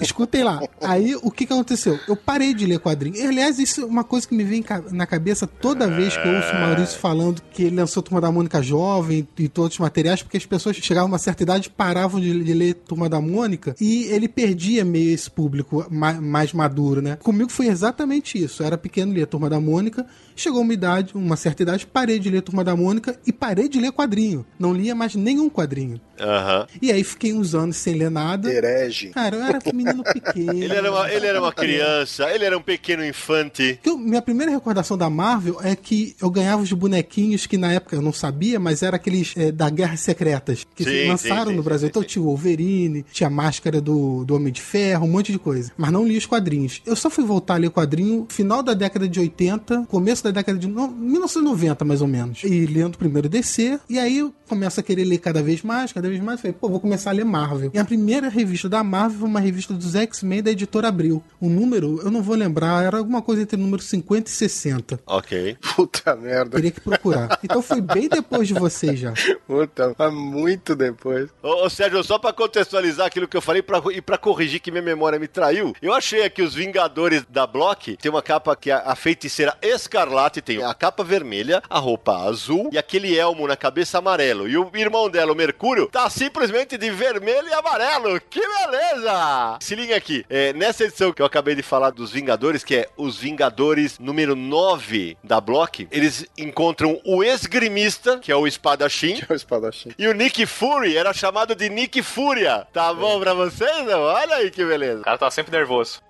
Escutem 0.01 0.45
lá. 0.45 0.61
Aí 0.81 1.15
o 1.17 1.31
que, 1.31 1.45
que 1.47 1.53
aconteceu? 1.53 1.99
Eu 2.07 2.17
parei 2.17 2.55
de 2.55 2.65
ler 2.67 2.79
quadrinho. 2.79 3.27
Aliás, 3.27 3.59
isso 3.59 3.81
é 3.83 3.85
uma 3.85 4.05
coisa 4.05 4.27
que 4.29 4.35
me 4.35 4.45
vem 4.45 4.65
na 4.93 5.07
cabeça 5.07 5.47
toda 5.47 5.89
vez 5.89 6.17
que 6.17 6.27
eu 6.27 6.35
ouço 6.37 6.51
o 6.53 6.61
Maurício 6.61 6.99
falando 6.99 7.43
que 7.53 7.65
ele 7.65 7.77
lançou 7.77 8.03
Turma 8.03 8.21
da 8.21 8.31
Mônica 8.31 8.63
jovem 8.63 9.27
e 9.39 9.49
todos 9.49 9.73
os 9.75 9.79
materiais, 9.81 10.23
porque 10.23 10.37
as 10.37 10.47
pessoas 10.47 10.77
chegavam 10.77 11.09
a 11.09 11.13
uma 11.13 11.19
certa 11.19 11.43
idade 11.43 11.69
paravam 11.71 12.21
de, 12.21 12.43
de 12.45 12.55
ler 12.55 12.75
Turma 12.75 13.09
da 13.09 13.21
Mônica 13.21 13.75
e 13.81 14.05
ele 14.05 14.29
perdia 14.29 14.85
meio 14.85 15.13
esse 15.13 15.31
público 15.31 15.85
ma- 15.91 16.21
mais 16.21 16.53
maduro, 16.53 17.03
né? 17.03 17.17
Comigo 17.23 17.51
foi 17.51 17.67
exatamente 17.67 18.43
isso. 18.43 18.63
Eu 18.63 18.67
era 18.67 18.79
pequeno, 18.79 19.13
lia 19.13 19.27
Turma 19.27 19.51
da 19.51 19.61
Mônica, 19.61 20.07
chegou 20.37 20.61
uma 20.63 20.73
idade, 20.73 21.13
uma 21.15 21.37
certa 21.37 21.63
idade, 21.63 21.87
parei 21.87 22.19
de 22.19 22.31
ler 22.31 22.43
Turma 22.43 22.63
da 22.63 22.77
Mônica 22.77 23.19
e 23.27 23.33
parei 23.33 23.69
de 23.69 23.81
ler 23.81 23.93
quadrinho. 23.93 24.47
Não 24.59 24.73
lia 24.73 24.95
mais 24.95 25.15
nenhum 25.15 25.49
quadrinho. 25.51 26.01
Aham. 26.21 26.67
E 26.81 26.91
aí 26.93 27.03
fiquei 27.05 27.33
uns 27.33 27.55
anos 27.55 27.77
sem 27.77 27.95
ler 27.95 28.11
nada. 28.11 28.53
Herege. 28.53 29.09
Cara, 29.11 29.37
eu 29.37 29.43
era 29.43 29.59
menino 29.73 30.03
pequeno. 30.03 30.53
Ele 30.63 30.73
era, 30.75 30.91
uma, 30.91 31.11
ele 31.13 31.27
era 31.27 31.41
uma 31.41 31.53
criança, 31.53 32.31
ele 32.35 32.45
era 32.45 32.57
um 32.57 32.63
pequeno 32.63 33.05
infante. 33.05 33.79
Eu- 33.85 33.99
minha 33.99 34.23
primeira 34.23 34.51
recordação 34.53 34.97
da 34.99 35.09
Marvel 35.11 35.59
é 35.63 35.75
que 35.77 36.15
eu 36.21 36.31
ganhava 36.31 36.63
os 36.63 36.73
bonequinhos 36.73 37.47
que 37.47 37.57
na 37.57 37.73
época 37.73 37.97
eu 37.97 38.03
não 38.03 38.13
sabia, 38.13 38.59
mas 38.59 38.83
era 38.83 38.97
aqueles 38.97 39.35
é, 39.37 39.53
da 39.53 39.69
Guerras 39.71 40.01
Secretas 40.01 40.67
que 40.75 40.85
Sim, 40.85 40.91
se 40.91 41.07
lançaram 41.09 41.45
sim, 41.45 41.51
sim, 41.51 41.57
no 41.57 41.63
Brasil. 41.63 41.87
sim, 41.87 41.91
então 41.91 42.03
tinha 42.03 42.23
o 42.23 42.27
Wolverine, 42.27 43.05
tinha 43.13 43.27
a 43.27 43.31
máscara 43.31 43.81
do, 43.81 44.25
do 44.25 44.35
Homem 44.35 44.53
de 44.53 44.61
Ferro, 44.61 45.07
um 45.07 45.11
monte 45.11 45.33
de 45.33 45.39
coisa. 45.39 45.71
Mas 45.77 45.91
não 45.93 46.07
li 46.07 46.17
os 46.17 46.27
quadrinhos. 46.27 46.83
Eu 46.87 46.97
só 46.97 47.09
fui 47.11 47.25
voltar 47.25 47.55
a 47.55 47.59
ler 47.59 47.71
quadrinho 47.71 48.27
final 48.29 48.63
da 48.63 48.75
década 48.75 49.09
de 49.09 49.21
80, 49.21 49.85
começo 49.89 50.25
da 50.25 50.31
década 50.31 50.59
de 50.59 50.67
no- 50.67 50.89
1990, 50.89 51.85
mais 51.85 52.01
ou 52.03 52.09
menos. 52.09 52.43
E 52.45 52.67
lendo 52.67 52.99
primeiro 52.99 53.29
DC, 53.29 53.79
e 53.89 53.99
aí 53.99 54.19
eu 54.19 54.35
começo 54.49 54.81
a 54.81 54.83
querer 54.83 55.05
ler 55.05 55.19
cada 55.19 55.43
vez 55.43 55.63
mais, 55.63 55.93
cada 55.93 56.08
cada 56.08 56.08
vez 56.09 56.21
mais. 56.21 56.41
Falei, 56.41 56.57
pô, 56.59 56.69
vou 56.69 56.81
começar 56.81 57.11
a 57.11 57.13
ler 57.13 57.25
Marvel. 57.25 57.71
E 57.73 57.79
a 57.79 57.85
primeira 57.85 58.29
revista 58.29 58.69
da 58.69 58.83
Marvel 58.83 59.21
foi 59.21 59.29
uma 59.29 59.41
revista 59.41 59.75
dos 59.75 59.95
X-Men 59.95 60.43
da 60.43 60.51
editora 60.51 60.89
Abril. 60.89 61.23
O 61.41 61.49
número, 61.49 62.01
eu 62.03 62.11
não 62.11 62.23
vou 62.23 62.37
lembrar, 62.37 62.85
era 62.85 62.99
alguma 62.99 63.23
coisa 63.23 63.43
entre 63.43 63.57
o 63.57 63.61
número 63.61 63.83
50 63.83 64.29
e 64.29 64.33
60. 64.33 65.01
Ok. 65.07 65.57
Puta 65.77 66.17
merda. 66.17 66.57
Teria 66.57 66.71
que 66.71 66.81
procurar. 66.81 67.39
Então 67.43 67.63
foi 67.63 67.81
bem 67.81 68.09
depois 68.09 68.49
de 68.49 68.55
você 68.55 68.97
já. 68.97 69.13
Puta, 69.47 69.95
muito 70.11 70.75
depois. 70.75 71.29
Ô, 71.43 71.65
ô, 71.65 71.71
Sérgio, 71.71 72.03
só 72.03 72.19
pra 72.19 72.33
contextualizar 72.33 73.07
aquilo 73.07 73.29
que 73.29 73.37
eu 73.37 73.43
falei 73.43 73.63
pra, 73.63 73.83
e 73.93 74.01
pra 74.01 74.19
corrigir 74.19 74.61
que 74.61 74.71
minha 74.71 74.83
memória 74.83 75.19
me 75.19 75.29
traiu, 75.29 75.73
eu 75.81 75.93
achei 75.93 76.25
aqui 76.25 76.43
os 76.43 76.55
Vingadores 76.55 77.25
da 77.29 77.47
Block, 77.47 77.97
tem 77.97 78.11
uma 78.11 78.23
capa 78.23 78.55
que 78.57 78.71
é 78.71 78.75
a 78.75 78.95
feiticeira 78.95 79.57
escarlate, 79.63 80.43
tem 80.43 80.63
a 80.63 80.75
capa 80.75 81.05
vermelha, 81.05 81.63
a 81.69 81.79
roupa 81.79 82.17
azul 82.17 82.71
e 82.73 82.79
aquele 82.79 83.17
elmo 83.17 83.47
na 83.47 83.57
cabeça 83.57 83.99
amarelo. 83.99 84.49
E 84.49 84.57
o 84.57 84.71
irmão 84.75 85.09
dela, 85.09 85.33
o 85.33 85.37
Mercúrio, 85.37 85.87
tá 85.87 85.98
simplesmente 86.11 86.77
de 86.77 86.91
vermelho 86.91 87.49
e 87.49 87.53
amarelo. 87.55 88.21
Que 88.29 88.41
beleza! 88.41 89.57
Se 89.61 89.75
liga 89.75 89.97
aqui, 89.97 90.25
é, 90.29 90.53
nessa 90.53 90.85
edição 90.85 91.13
que 91.13 91.23
eu 91.23 91.27
acabei 91.27 91.55
de 91.55 91.63
falar 91.63 91.91
dos 91.91 92.11
Vingadores, 92.13 92.63
que 92.63 92.77
é 92.77 92.89
os 92.97 93.17
Vingadores 93.17 93.99
número 93.99 94.37
9 94.37 95.17
da 95.25 95.41
Block, 95.41 95.89
eles 95.91 96.27
encontram 96.37 97.01
o 97.05 97.25
esgrimista, 97.25 98.19
que 98.19 98.31
é 98.31 98.37
o 98.37 98.47
espadachim, 98.47 99.15
Que 99.15 99.25
é 99.25 99.33
o 99.33 99.37
espadachim. 99.37 99.91
e 99.99 100.07
o 100.07 100.13
Nick 100.13 100.45
Fury 100.47 100.97
era 100.97 101.13
chamado 101.13 101.55
de 101.55 101.69
Nick 101.69 102.03
Fúria. 102.03 102.67
Tá 102.73 102.93
bom 102.93 103.19
pra 103.21 103.33
vocês? 103.35 103.87
Não? 103.87 104.01
Olha 104.01 104.37
aí 104.37 104.51
que 104.51 104.65
beleza. 104.65 105.01
O 105.01 105.05
cara 105.05 105.17
tava 105.19 105.31
sempre 105.31 105.51
nervoso. 105.53 106.01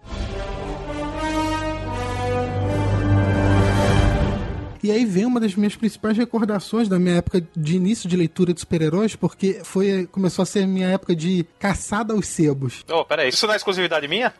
E 4.82 4.90
aí 4.90 5.04
vem 5.04 5.26
uma 5.26 5.40
das 5.40 5.54
minhas 5.54 5.76
principais 5.76 6.16
recordações 6.16 6.88
da 6.88 6.98
minha 6.98 7.16
época 7.16 7.44
de 7.56 7.76
início 7.76 8.08
de 8.08 8.16
leitura 8.16 8.52
de 8.52 8.60
super-heróis, 8.60 9.16
porque 9.16 9.60
foi 9.64 10.06
começou 10.10 10.42
a 10.42 10.46
ser 10.46 10.66
minha 10.66 10.88
época 10.88 11.14
de 11.14 11.46
caçada 11.58 12.14
aos 12.14 12.26
sebos. 12.26 12.84
Ô, 12.90 13.04
peraí, 13.04 13.28
isso 13.28 13.46
não 13.46 13.54
é 13.54 13.56
exclusividade 13.56 14.06
minha? 14.08 14.32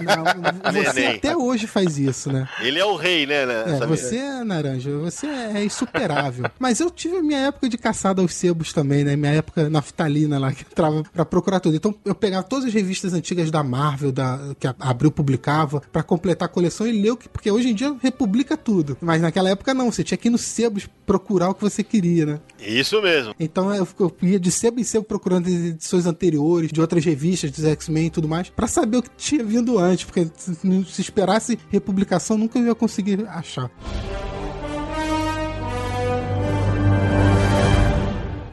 Não, 0.00 0.72
você 0.72 0.92
Neném. 1.00 1.16
até 1.16 1.36
hoje 1.36 1.66
faz 1.66 1.98
isso, 1.98 2.32
né? 2.32 2.48
Ele 2.60 2.78
é 2.78 2.84
o 2.84 2.96
rei, 2.96 3.26
né? 3.26 3.46
né, 3.46 3.78
É, 3.82 3.86
você 3.86 4.16
é 4.16 4.44
naranja, 4.44 4.90
você 4.98 5.26
é 5.26 5.64
insuperável. 5.64 6.50
Mas 6.58 6.80
eu 6.80 6.90
tive 6.90 7.16
a 7.18 7.22
minha 7.22 7.40
época 7.48 7.68
de 7.68 7.76
caçada 7.76 8.22
aos 8.22 8.34
sebos 8.34 8.72
também, 8.72 9.04
né? 9.04 9.16
Minha 9.16 9.32
época 9.32 9.68
naftalina 9.68 10.38
lá, 10.38 10.52
que 10.52 10.62
entrava 10.62 11.02
pra 11.12 11.24
procurar 11.24 11.60
tudo. 11.60 11.76
Então 11.76 11.94
eu 12.04 12.14
pegava 12.14 12.42
todas 12.42 12.66
as 12.66 12.74
revistas 12.74 13.12
antigas 13.12 13.50
da 13.50 13.62
Marvel, 13.62 14.12
da, 14.12 14.54
que 14.58 14.66
a 14.66 14.74
Abril 14.80 15.10
publicava, 15.10 15.80
pra 15.92 16.02
completar 16.02 16.46
a 16.46 16.50
coleção 16.50 16.86
e 16.86 16.92
ler 16.92 17.12
o 17.12 17.16
que. 17.16 17.28
Porque 17.28 17.50
hoje 17.50 17.68
em 17.70 17.74
dia 17.74 17.94
republica 18.00 18.56
tudo. 18.56 18.96
Mas 19.00 19.20
naquela 19.20 19.50
época 19.50 19.74
não, 19.74 19.90
você 19.90 20.02
tinha 20.02 20.18
que 20.18 20.28
ir 20.28 20.30
nos 20.30 20.42
sebos 20.42 20.88
procurar 21.06 21.50
o 21.50 21.54
que 21.54 21.62
você 21.62 21.82
queria, 21.82 22.26
né? 22.26 22.40
Isso 22.60 23.00
mesmo. 23.00 23.34
Então 23.38 23.74
eu, 23.74 23.86
eu 23.98 24.14
ia 24.22 24.40
de 24.40 24.50
sebo 24.50 24.80
em 24.80 24.84
sebo 24.84 25.04
procurando 25.04 25.48
edições 25.48 26.06
anteriores, 26.06 26.70
de 26.72 26.80
outras 26.80 27.04
revistas, 27.04 27.50
dos 27.50 27.64
X-Men 27.64 28.06
e 28.06 28.10
tudo 28.10 28.28
mais, 28.28 28.48
pra 28.50 28.66
saber 28.66 28.98
o 28.98 29.02
que 29.02 29.10
tinha 29.16 29.44
vindo 29.48 29.78
antes, 29.78 30.04
porque 30.04 30.30
se, 30.36 30.54
se 30.84 31.00
esperasse 31.00 31.58
republicação 31.70 32.36
nunca 32.36 32.58
ia 32.58 32.74
conseguir 32.74 33.26
achar. 33.28 33.70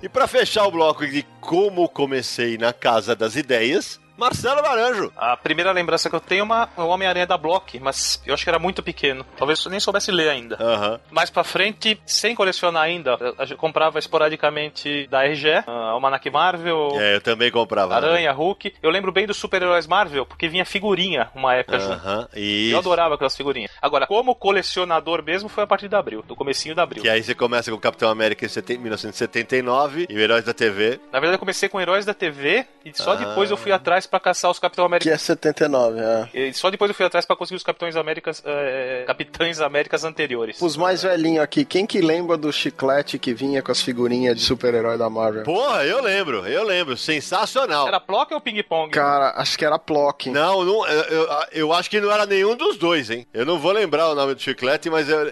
E 0.02 0.10
pra 0.10 0.28
fechar 0.28 0.66
o 0.66 0.72
bloco 0.72 1.06
de 1.06 1.26
como 1.42 1.90
comecei 1.90 2.58
na 2.58 2.72
Casa 2.72 3.16
das 3.16 3.36
Ideias, 3.36 4.00
Marcelo 4.18 4.62
Naranjo. 4.62 5.12
A 5.16 5.36
primeira 5.38 5.72
lembrança 5.72 6.10
que 6.10 6.16
eu 6.16 6.20
tenho 6.20 6.42
é 6.42 6.44
uma, 6.44 6.70
é 6.78 6.82
o 6.82 6.88
Homem-Aranha 6.88 7.28
da 7.28 7.38
Block, 7.38 7.80
mas 7.80 8.22
eu 8.26 8.34
acho 8.34 8.44
que 8.44 8.50
era 8.50 8.60
muito 8.60 8.82
pequeno. 8.84 9.26
Talvez 9.38 9.64
eu 9.64 9.72
nem 9.72 9.80
soubesse 9.80 10.12
ler 10.12 10.30
ainda. 10.30 10.56
Aham. 10.60 11.00
Mais 11.12 11.30
pra 11.30 11.44
frente, 11.44 12.00
sem 12.06 12.34
colecionar 12.36 12.84
ainda, 12.84 13.18
eu- 13.20 13.58
comprava 13.58 14.00
esporadicamente 14.00 15.08
da 15.08 15.24
RG, 15.26 15.64
ah, 15.68 15.90
Almanac 15.92 16.30
Marvel, 16.30 16.90
É, 17.00 17.16
eu 17.16 17.22
também 17.22 17.52
comprava. 17.52 17.96
Aranha, 17.96 18.32
Hulk. 18.32 18.74
Eu 18.82 18.90
lembro 18.90 19.12
bem 19.12 19.26
dos 19.28 19.38
super-heróis 19.38 19.88
Marvel, 19.88 20.26
porque 20.26 20.48
vinha 20.48 20.66
figurinha 20.66 21.30
uma 21.36 21.54
época 21.56 21.80
junto. 21.80 21.94
Aham. 21.94 22.28
Eu 22.34 22.42
Isso. 22.42 22.78
adorava 22.78 23.16
aquelas 23.16 23.36
figurinhas. 23.36 23.72
Agora, 23.82 24.08
como 24.08 24.36
colecionador 24.36 25.24
mesmo, 25.24 25.50
foi 25.50 25.64
a 25.64 25.68
partir 25.68 25.88
de 25.88 25.96
abril, 25.96 26.22
do 26.24 26.36
comecinho 26.36 26.74
de 26.76 26.82
abril. 26.82 27.02
Que 27.04 27.10
aí 27.10 27.24
você 27.24 27.34
começa 27.36 27.72
com 27.72 27.78
o 27.78 27.80
Capitão 27.80 28.10
América 28.10 28.46
em 28.46 28.50
seten- 28.50 28.78
1979 28.78 30.06
e 30.10 30.16
o 30.16 30.20
Heróis 30.20 30.44
da 30.44 30.54
TV. 30.54 31.00
Na 31.12 31.20
verdade, 31.20 31.36
eu 31.36 31.40
comecei 31.40 31.70
com 31.70 31.80
Heróis 31.80 32.06
da 32.06 32.14
TV 32.14 32.66
e 32.84 32.92
só 32.96 33.14
Ah. 33.14 33.16
depois 33.16 33.50
eu 33.52 33.58
fui 33.58 33.72
atrás 33.72 34.05
pra 34.08 34.20
caçar 34.20 34.50
os 34.52 34.60
Capitão 34.60 34.86
América. 34.86 35.10
Que 35.10 35.14
é 35.14 35.18
79, 35.18 36.00
é. 36.00 36.30
E 36.34 36.54
só 36.54 36.70
depois 36.70 36.90
eu 36.90 36.96
fui 36.96 37.06
atrás 37.06 37.26
pra 37.26 37.36
conseguir 37.36 37.58
os 37.58 37.64
Capitães 37.64 37.96
Américas, 37.96 38.42
eh, 38.46 39.04
Capitães 39.08 39.60
Américas 39.60 40.04
anteriores. 40.04 40.62
Os 40.62 40.78
mais 40.78 41.04
velhinhos 41.04 41.44
aqui, 41.44 41.66
quem 41.66 41.86
que 41.86 42.02
lembra 42.02 42.38
do 42.38 42.52
chiclete 42.52 43.18
que 43.20 43.34
vinha 43.34 43.62
com 43.62 43.72
as 43.72 43.82
figurinhas 43.82 44.36
de 44.36 44.42
super-herói 44.42 44.98
da 44.98 45.10
Marvel? 45.10 45.44
Porra, 45.44 45.84
eu 45.86 46.02
lembro, 46.02 46.46
eu 46.48 46.64
lembro. 46.64 46.98
Sensacional. 46.98 47.88
Era 47.88 48.00
Plock 48.00 48.34
ou 48.34 48.42
Ping 48.42 48.62
Pong? 48.64 48.92
Cara, 48.92 49.34
acho 49.36 49.58
que 49.58 49.66
era 49.66 49.78
Plock. 49.78 50.30
Não, 50.30 50.64
não 50.64 50.88
eu, 50.88 51.04
eu, 51.04 51.28
eu 51.52 51.74
acho 51.74 51.90
que 51.90 52.00
não 52.00 52.12
era 52.12 52.26
nenhum 52.26 52.56
dos 52.56 52.78
dois, 52.78 53.10
hein? 53.10 53.28
Eu 53.34 53.46
não 53.46 53.60
vou 53.60 53.72
lembrar 53.72 54.10
o 54.10 54.16
nome 54.16 54.36
do 54.36 54.42
chiclete, 54.42 54.90
mas 54.90 55.10
eu, 55.10 55.32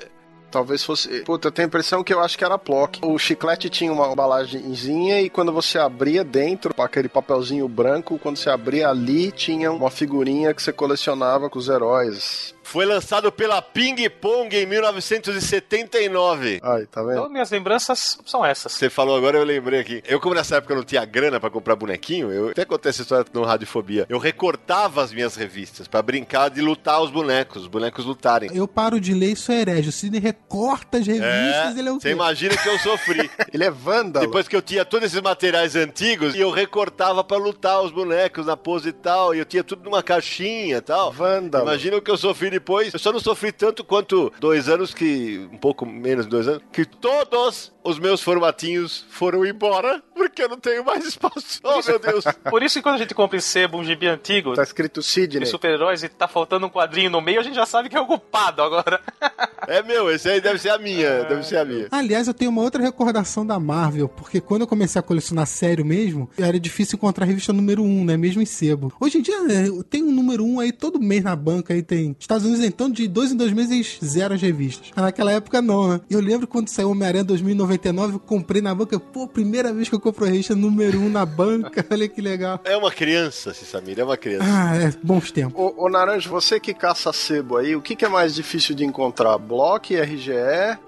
Talvez 0.53 0.83
fosse. 0.83 1.22
Puta, 1.22 1.48
eu 1.48 1.51
tenho 1.51 1.65
a 1.65 1.67
impressão 1.67 2.03
que 2.03 2.13
eu 2.13 2.19
acho 2.19 2.38
que 2.38 2.45
era 2.45 2.60
Plock. 2.60 3.00
O 3.01 3.17
chiclete 3.17 3.72
tinha 3.72 3.91
uma 3.91 4.12
embalagenzinha 4.12 5.19
e 5.19 5.27
quando 5.27 5.51
você 5.51 5.79
abria 5.79 6.24
dentro, 6.24 6.72
aquele 6.77 7.10
papelzinho 7.10 7.67
branco, 7.67 8.19
quando 8.19 8.38
você 8.38 8.51
abria 8.51 8.88
ali, 8.88 9.31
tinha 9.31 9.72
uma 9.72 9.89
figurinha 9.89 10.53
que 10.53 10.62
você 10.62 10.72
colecionava 10.72 11.50
com 11.50 11.57
os 11.57 11.69
heróis. 11.69 12.53
Foi 12.63 12.86
lançado 12.86 13.32
pela 13.32 13.62
Ping 13.62 14.10
Pong 14.10 14.55
em 14.55 14.65
1979. 14.65 16.60
Aí, 16.63 16.86
tá 16.88 17.01
vendo? 17.01 17.13
Então, 17.13 17.29
minhas 17.29 17.51
lembranças 17.51 18.17
são 18.25 18.46
essas. 18.46 18.74
Você 18.74 18.89
falou 18.89 19.15
agora, 19.15 19.38
eu 19.38 19.43
lembrei 19.43 19.79
aqui. 19.79 20.03
Eu, 20.08 20.20
como 20.20 20.36
nessa 20.36 20.58
época 20.58 20.74
eu 20.74 20.77
não 20.77 20.84
tinha 20.84 21.03
grana 21.05 21.39
pra 21.39 21.50
comprar 21.50 21.75
bonequinho, 21.75 22.32
eu 22.32 22.50
até 22.50 22.65
contei 22.65 22.89
essa 22.89 23.01
história 23.01 23.25
no 23.34 23.43
Radiofobia. 23.43 24.05
Eu 24.10 24.17
recortava 24.17 25.03
as 25.03 25.12
minhas 25.12 25.36
revistas 25.36 25.88
pra 25.88 26.01
brincar 26.01 26.50
de 26.50 26.62
lutar 26.62 27.01
os 27.01 27.12
bonecos, 27.12 27.63
os 27.63 27.67
bonecos 27.67 28.05
lutarem. 28.05 28.50
Eu 28.53 28.67
paro 28.67 29.00
de 29.00 29.13
ler, 29.13 29.32
isso 29.32 29.51
é 29.51 29.62
herege. 29.62 29.89
O 29.89 29.91
Sidney 29.91 30.20
recorta 30.20 30.98
as 30.98 31.08
revistas, 31.08 31.77
ele 31.77 31.89
é 31.89 31.91
o 31.91 32.00
você 32.00 32.12
imagina 32.12 32.58
que 32.58 32.67
eu 32.67 32.77
sofri. 32.79 33.29
Ele 33.53 33.63
é 33.63 33.72
vândalo. 33.72 34.25
Depois 34.25 34.48
que 34.48 34.55
eu 34.55 34.62
tinha 34.62 34.84
todos 34.84 35.08
esses 35.08 35.22
materiais 35.22 35.75
antigos, 35.75 36.36
e 36.36 36.39
eu 36.39 36.51
recortava 36.51 37.24
pra 37.24 37.38
lutar 37.38 37.82
os 37.82 37.91
bonecos 37.91 38.46
na 38.46 38.58
pose 38.58 38.89
e 38.89 38.91
tal, 38.91 39.34
e 39.34 39.39
eu 39.39 39.46
tinha 39.46 39.63
tudo 39.63 39.84
numa 39.84 40.01
caixinha 40.03 40.77
e 40.77 40.82
tal. 40.82 41.12
Vândalo. 41.12 41.63
Imagina 41.63 41.98
o 41.98 42.01
que 42.01 42.12
eu 42.12 42.17
sofri 42.17 42.52
depois. 42.53 42.93
Eu 42.93 43.00
só 43.00 43.12
não 43.12 43.19
sofri 43.19 43.51
tanto 43.51 43.83
quanto 43.83 44.31
dois 44.39 44.69
anos 44.69 44.93
que. 44.93 45.48
Um 45.51 45.57
pouco 45.57 45.86
menos 45.86 46.25
de 46.25 46.31
dois 46.31 46.48
anos. 46.48 46.62
Que 46.72 46.86
todos 46.86 47.72
os 47.83 48.00
meus 48.00 48.22
formatinhos 48.22 49.05
foram 49.10 49.45
embora. 49.45 50.01
Porque 50.15 50.43
eu 50.43 50.50
não 50.50 50.57
tenho 50.57 50.86
mais 50.86 51.03
espaço. 51.05 51.60
Oh, 51.63 51.81
meu 51.86 52.00
Deus. 52.00 52.24
Por 52.50 52.63
isso 52.63 52.75
que 52.79 52.81
quando 52.83 52.95
a 52.95 53.00
gente 53.00 53.13
compra 53.13 53.38
em 53.38 53.41
sebo 53.41 53.77
um 53.77 53.83
gibi 53.83 54.07
antigo 54.07 54.53
Tá 54.53 54.63
escrito 54.63 55.01
de 55.01 55.05
Sidney. 55.05 55.45
super-heróis 55.45 56.01
e 56.03 56.10
tá 56.10 56.27
faltando 56.27 56.65
um 56.65 56.69
quadrinho 56.69 57.10
no 57.10 57.19
meio, 57.22 57.39
a 57.39 57.43
gente 57.43 57.55
já 57.55 57.65
sabe 57.65 57.89
que 57.89 57.95
é 57.98 58.00
o 58.01 58.05
culpado 58.05 58.62
agora. 58.62 59.01
É 59.65 59.81
meu, 59.81 60.12
esse 60.12 60.27
aí 60.27 60.41
deve 60.41 60.60
ser 60.60 60.72
a 60.72 60.77
minha. 60.77 61.24
Deve 61.24 61.41
ser 61.43 61.55
a 61.55 61.63
minha. 61.63 61.88
Aliás, 61.89 62.27
eu 62.27 62.33
tenho 62.33 62.51
uma 62.51 62.62
outra 62.62 62.83
recordação 62.83 63.45
da 63.45 63.57
Marvel, 63.57 64.10
porque 64.10 64.41
quando 64.41 64.63
eu 64.63 64.67
comecei 64.67 65.00
a 65.00 65.01
colecionar 65.01 65.48
sério 65.48 65.86
mesmo, 65.86 66.29
era 66.38 66.60
difícil 66.60 66.98
encontrar 66.98 67.24
a 67.24 67.27
revista 67.27 67.53
número 67.53 67.81
1, 67.81 68.03
né? 68.03 68.17
Mesmo 68.17 68.41
em 68.41 68.45
sebo. 68.45 68.91
Hoje 69.00 69.19
em 69.19 69.22
dia, 69.22 69.38
é, 69.38 69.83
tem 69.89 70.03
um 70.03 70.12
número 70.12 70.43
1 70.43 70.60
aí 70.60 70.74
todo 70.74 71.00
mês 71.00 71.24
na 71.24 71.33
banca, 71.33 71.74
aí 71.74 71.81
tem. 71.81 72.13
Estados 72.19 72.42
Unidos, 72.43 72.63
então, 72.65 72.89
de 72.89 73.07
dois 73.07 73.31
em 73.31 73.38
dois 73.38 73.51
meses, 73.51 74.00
zero 74.03 74.33
as 74.33 74.41
revistas. 74.41 74.91
Mas 74.95 75.05
naquela 75.05 75.31
época, 75.31 75.62
não, 75.62 75.88
né? 75.89 76.01
Eu 76.09 76.19
lembro 76.19 76.47
quando 76.47 76.69
saiu 76.69 76.91
Homem-Aranha 76.91 77.23
2099, 77.23 78.13
eu 78.15 78.19
comprei 78.19 78.62
na 78.62 78.73
banca, 78.73 79.00
pô, 79.00 79.27
primeira 79.27 79.73
vez 79.73 79.89
que 79.89 79.95
eu 79.95 80.00
compro 80.00 80.25
a 80.25 80.27
revista 80.27 80.55
número 80.55 81.00
1 81.00 81.09
na 81.09 81.25
banca, 81.25 81.85
olha 81.91 82.07
que 82.07 82.21
legal. 82.21 82.59
É 82.63 82.75
uma 82.77 82.91
criança, 82.91 83.53
Samir, 83.53 84.00
é 84.00 84.03
uma 84.03 84.17
criança. 84.17 84.45
Ah, 84.47 84.75
é, 84.75 84.93
bons 85.03 85.31
tempos. 85.31 85.59
Ô, 85.59 85.85
ô 85.85 85.89
Naranjo, 85.89 86.29
você 86.29 86.59
que 86.59 86.73
caça 86.73 87.12
sebo 87.13 87.57
aí, 87.57 87.75
o 87.75 87.81
que, 87.81 87.95
que 87.95 88.05
é 88.05 88.09
mais 88.09 88.35
difícil 88.35 88.75
de 88.75 88.85
encontrar? 88.85 89.38
Block, 89.38 89.95
RGE, 89.95 90.31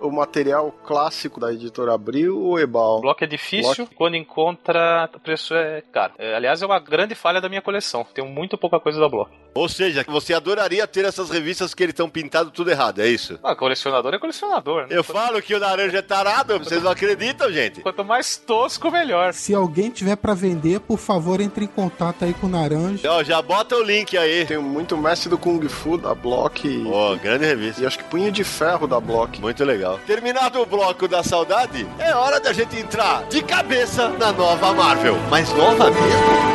o 0.01 0.11
material 0.11 0.71
clássico 0.85 1.39
da 1.39 1.53
editora 1.53 1.93
Abril 1.93 2.37
ou 2.39 2.53
O 2.53 2.59
Ebal? 2.59 3.01
bloco 3.01 3.23
é 3.23 3.27
difícil, 3.27 3.87
quando 3.95 4.15
encontra, 4.15 5.09
o 5.13 5.19
preço 5.19 5.53
é 5.53 5.81
caro. 5.91 6.13
É, 6.17 6.35
aliás, 6.35 6.61
é 6.61 6.65
uma 6.65 6.79
grande 6.79 7.15
falha 7.15 7.41
da 7.41 7.49
minha 7.49 7.61
coleção. 7.61 8.05
Tenho 8.13 8.27
muito 8.27 8.57
pouca 8.57 8.79
coisa 8.79 8.99
da 8.99 9.09
bloco. 9.09 9.31
Ou 9.53 9.69
seja, 9.69 10.03
você 10.07 10.33
adoraria 10.33 10.85
ter 10.85 11.05
essas 11.05 11.29
revistas 11.29 11.44
que 11.75 11.83
eles 11.83 11.93
estão 11.93 12.09
pintadas 12.09 12.51
tudo 12.53 12.69
errado, 12.71 12.99
é 13.01 13.07
isso? 13.07 13.39
Ah, 13.43 13.55
colecionador 13.55 14.13
é 14.13 14.19
colecionador, 14.19 14.81
né? 14.83 14.87
Eu 14.89 15.03
falo 15.03 15.41
que 15.41 15.53
o 15.53 15.59
laranja 15.59 15.97
é 15.99 16.01
tarado, 16.01 16.57
vocês 16.59 16.81
não 16.83 16.91
acreditam, 16.91 17.51
gente? 17.51 17.81
Quanto 17.81 18.03
mais 18.03 18.37
tosco, 18.37 18.89
melhor. 18.91 19.33
Se 19.33 19.53
alguém 19.53 19.89
tiver 19.89 20.15
pra 20.15 20.33
vender, 20.33 20.79
por 20.79 20.97
favor, 20.97 21.39
entre 21.41 21.65
em 21.65 21.67
contato 21.67 22.25
aí 22.25 22.33
com 22.33 22.47
o 22.47 22.49
Naranja. 22.49 23.11
Ó, 23.11 23.23
já 23.23 23.41
bota 23.41 23.75
o 23.75 23.83
link 23.83 24.17
aí. 24.17 24.45
Tenho 24.45 24.61
muito 24.61 24.97
mestre 24.97 25.29
do 25.29 25.37
Kung 25.37 25.67
Fu 25.67 25.97
da 25.97 26.13
Block 26.15 26.67
e, 26.67 26.85
Ó, 26.87 27.15
grande 27.15 27.45
revista. 27.45 27.81
e 27.81 27.85
acho 27.85 27.97
que 27.97 28.03
punho 28.05 28.31
de 28.31 28.43
ferro 28.43 28.87
da 28.87 28.99
Block. 28.99 29.39
Muito 29.41 29.63
legal. 29.63 29.99
Terminado 30.05 30.61
o 30.61 30.65
bloco 30.65 31.07
da 31.07 31.23
saudade, 31.23 31.87
é 31.99 32.13
hora 32.15 32.39
da 32.39 32.53
gente 32.53 32.77
entrar 32.77 33.23
de 33.27 33.41
cabeça 33.43 34.09
na 34.09 34.31
nova 34.31 34.73
Marvel. 34.73 35.17
Mas 35.29 35.51
nova 35.53 35.89
mesmo? 35.91 36.54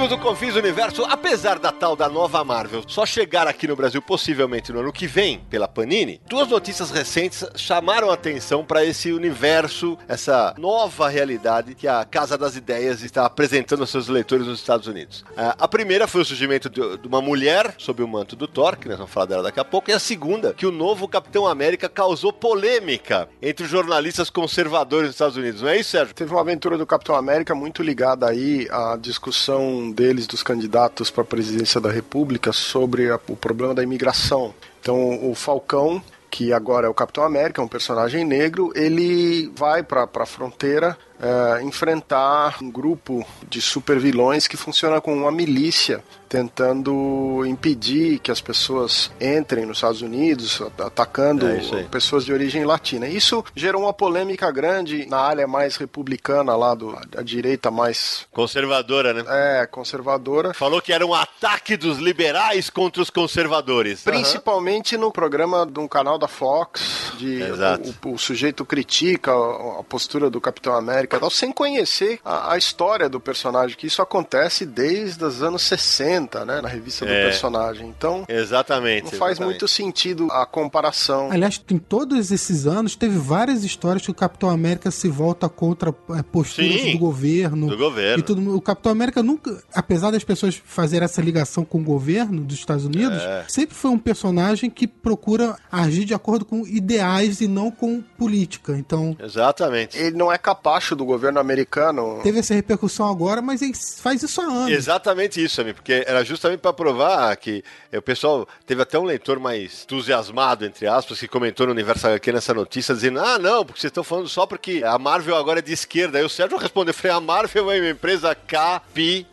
Amigos 0.00 0.16
do 0.16 0.24
Confis 0.24 0.56
Universo, 0.56 1.04
apesar 1.04 1.58
da 1.58 1.70
tal 1.70 1.94
da 1.94 2.08
nova 2.08 2.42
Marvel 2.42 2.82
só 2.86 3.04
chegar 3.04 3.46
aqui 3.46 3.68
no 3.68 3.76
Brasil 3.76 4.00
possivelmente 4.00 4.72
no 4.72 4.80
ano 4.80 4.90
que 4.90 5.06
vem 5.06 5.40
pela 5.50 5.68
Panini, 5.68 6.22
duas 6.26 6.48
notícias 6.48 6.90
recentes 6.90 7.44
chamaram 7.54 8.10
a 8.10 8.14
atenção 8.14 8.64
para 8.64 8.82
esse 8.82 9.12
universo, 9.12 9.98
essa 10.08 10.54
nova 10.56 11.06
realidade 11.06 11.74
que 11.74 11.86
a 11.86 12.02
Casa 12.06 12.38
das 12.38 12.56
Ideias 12.56 13.02
está 13.02 13.26
apresentando 13.26 13.80
aos 13.80 13.90
seus 13.90 14.08
leitores 14.08 14.46
nos 14.46 14.60
Estados 14.60 14.86
Unidos. 14.86 15.22
A 15.36 15.68
primeira 15.68 16.06
foi 16.06 16.22
o 16.22 16.24
surgimento 16.24 16.70
de 16.70 17.06
uma 17.06 17.20
mulher 17.20 17.74
sob 17.76 18.02
o 18.02 18.08
manto 18.08 18.34
do 18.34 18.48
Thor, 18.48 18.78
que 18.78 18.88
nós 18.88 18.96
vamos 18.96 19.12
falar 19.12 19.26
dela 19.26 19.42
daqui 19.42 19.60
a 19.60 19.64
pouco, 19.66 19.90
e 19.90 19.92
a 19.92 19.98
segunda, 19.98 20.54
que 20.54 20.64
o 20.64 20.72
novo 20.72 21.06
Capitão 21.08 21.46
América 21.46 21.90
causou 21.90 22.32
polêmica 22.32 23.28
entre 23.42 23.66
os 23.66 23.70
jornalistas 23.70 24.30
conservadores 24.30 25.08
dos 25.08 25.16
Estados 25.16 25.36
Unidos, 25.36 25.60
não 25.60 25.68
é 25.68 25.78
isso, 25.78 25.90
Sérgio? 25.90 26.14
Teve 26.14 26.32
uma 26.32 26.40
aventura 26.40 26.78
do 26.78 26.86
Capitão 26.86 27.14
América 27.14 27.54
muito 27.54 27.82
ligada 27.82 28.26
aí 28.26 28.66
à 28.70 28.96
discussão 28.96 29.89
deles, 29.90 30.26
dos 30.26 30.42
candidatos 30.42 31.10
para 31.10 31.22
a 31.22 31.26
presidência 31.26 31.80
da 31.80 31.90
República, 31.90 32.52
sobre 32.52 33.10
a, 33.10 33.18
o 33.28 33.36
problema 33.36 33.74
da 33.74 33.82
imigração. 33.82 34.54
Então, 34.80 35.28
o 35.30 35.34
Falcão 35.34 36.02
que 36.30 36.52
agora 36.52 36.86
é 36.86 36.88
o 36.88 36.94
Capitão 36.94 37.24
América, 37.24 37.60
um 37.60 37.68
personagem 37.68 38.24
negro, 38.24 38.72
ele 38.76 39.50
vai 39.56 39.82
para 39.82 40.08
a 40.14 40.26
fronteira 40.26 40.96
é, 41.20 41.62
enfrentar 41.62 42.58
um 42.62 42.70
grupo 42.70 43.26
de 43.48 43.60
supervilões 43.60 44.46
que 44.46 44.56
funciona 44.56 45.00
como 45.00 45.16
uma 45.16 45.32
milícia 45.32 46.02
tentando 46.30 47.44
impedir 47.44 48.20
que 48.20 48.30
as 48.30 48.40
pessoas 48.40 49.10
entrem 49.20 49.66
nos 49.66 49.78
Estados 49.78 50.00
Unidos, 50.00 50.62
atacando 50.78 51.44
é 51.48 51.82
pessoas 51.90 52.24
de 52.24 52.32
origem 52.32 52.64
latina. 52.64 53.08
Isso 53.08 53.44
gerou 53.52 53.82
uma 53.82 53.92
polêmica 53.92 54.48
grande 54.52 55.06
na 55.06 55.18
área 55.18 55.48
mais 55.48 55.74
republicana 55.74 56.54
lá 56.54 56.72
do 56.72 56.96
a 57.16 57.22
direita 57.22 57.68
mais 57.68 58.28
conservadora, 58.30 59.12
né? 59.12 59.24
É, 59.26 59.66
conservadora. 59.66 60.54
Falou 60.54 60.80
que 60.80 60.92
era 60.92 61.04
um 61.04 61.12
ataque 61.12 61.76
dos 61.76 61.98
liberais 61.98 62.70
contra 62.70 63.02
os 63.02 63.10
conservadores. 63.10 64.02
Principalmente 64.04 64.94
uhum. 64.94 65.02
no 65.02 65.12
programa 65.12 65.66
de 65.66 65.80
um 65.80 65.88
canal 65.88 66.16
da 66.16 66.28
Fox, 66.28 67.12
de 67.18 67.42
o, 67.42 68.08
o, 68.08 68.14
o, 68.14 68.18
sujeito 68.18 68.64
critica 68.64 69.32
a, 69.32 69.80
a 69.80 69.82
postura 69.82 70.30
do 70.30 70.40
Capitão 70.40 70.76
América, 70.76 71.18
tal, 71.18 71.30
sem 71.30 71.50
conhecer 71.50 72.20
a, 72.24 72.52
a 72.52 72.56
história 72.58 73.08
do 73.08 73.18
personagem, 73.18 73.76
que 73.76 73.88
isso 73.88 74.00
acontece 74.00 74.64
desde 74.64 75.24
os 75.24 75.42
anos 75.42 75.62
60 75.62 76.19
né? 76.44 76.60
Na 76.60 76.68
revista 76.68 77.04
do 77.04 77.12
é. 77.12 77.24
personagem. 77.24 77.86
Então. 77.86 78.24
Exatamente. 78.28 79.04
Não 79.04 79.10
faz 79.12 79.32
exatamente. 79.32 79.42
muito 79.42 79.68
sentido 79.68 80.28
a 80.30 80.46
comparação. 80.46 81.30
Aliás, 81.30 81.62
em 81.70 81.78
todos 81.78 82.30
esses 82.30 82.66
anos, 82.66 82.96
teve 82.96 83.18
várias 83.18 83.64
histórias 83.64 84.04
que 84.04 84.10
o 84.10 84.14
Capitão 84.14 84.50
América 84.50 84.90
se 84.90 85.08
volta 85.08 85.48
contra 85.48 85.94
é, 86.10 86.22
posturas 86.22 86.80
Sim, 86.80 86.92
do 86.92 86.98
governo. 86.98 87.68
Do 87.68 87.76
governo. 87.76 88.18
E 88.18 88.22
tudo. 88.22 88.56
O 88.56 88.60
Capitão 88.60 88.92
América 88.92 89.22
nunca, 89.22 89.62
apesar 89.74 90.10
das 90.10 90.24
pessoas 90.24 90.60
fazerem 90.64 91.04
essa 91.04 91.20
ligação 91.20 91.64
com 91.64 91.78
o 91.78 91.84
governo 91.84 92.42
dos 92.42 92.56
Estados 92.56 92.84
Unidos, 92.84 93.22
é. 93.22 93.44
sempre 93.48 93.74
foi 93.74 93.90
um 93.90 93.98
personagem 93.98 94.70
que 94.70 94.86
procura 94.86 95.56
agir 95.70 96.04
de 96.04 96.14
acordo 96.14 96.44
com 96.44 96.66
ideais 96.66 97.40
e 97.40 97.48
não 97.48 97.70
com 97.70 98.00
política. 98.00 98.72
Então. 98.76 99.16
Exatamente. 99.22 99.98
Ele 99.98 100.16
não 100.16 100.32
é 100.32 100.38
capacho 100.38 100.94
do 100.96 101.04
governo 101.04 101.38
americano. 101.38 102.20
Teve 102.22 102.38
essa 102.38 102.54
repercussão 102.54 103.08
agora, 103.08 103.40
mas 103.40 103.62
ele 103.62 103.72
faz 103.98 104.22
isso 104.22 104.40
há 104.40 104.44
anos. 104.44 104.72
Exatamente 104.72 105.42
isso, 105.42 105.60
amigo. 105.60 105.76
Porque 105.76 106.04
era 106.10 106.24
justamente 106.24 106.60
para 106.60 106.72
provar 106.72 107.36
que 107.36 107.64
é, 107.90 107.98
o 107.98 108.02
pessoal 108.02 108.46
teve 108.66 108.82
até 108.82 108.98
um 108.98 109.04
leitor 109.04 109.38
mais 109.38 109.84
entusiasmado, 109.84 110.64
entre 110.64 110.86
aspas, 110.86 111.18
que 111.18 111.28
comentou 111.28 111.66
no 111.66 111.72
Universo 111.72 112.06
HQ 112.06 112.32
nessa 112.32 112.52
notícia, 112.52 112.94
dizendo: 112.94 113.20
ah, 113.20 113.38
não, 113.38 113.64
porque 113.64 113.80
vocês 113.80 113.90
estão 113.90 114.04
falando 114.04 114.28
só 114.28 114.46
porque 114.46 114.82
a 114.84 114.98
Marvel 114.98 115.36
agora 115.36 115.60
é 115.60 115.62
de 115.62 115.72
esquerda. 115.72 116.18
Aí 116.18 116.24
o 116.24 116.28
Sérgio 116.28 116.58
respondeu: 116.58 116.92
falei, 116.92 117.16
a 117.16 117.20
Marvel 117.20 117.70
é 117.70 117.80
uma 117.80 117.90
empresa 117.90 118.34
capitalista. 118.34 119.29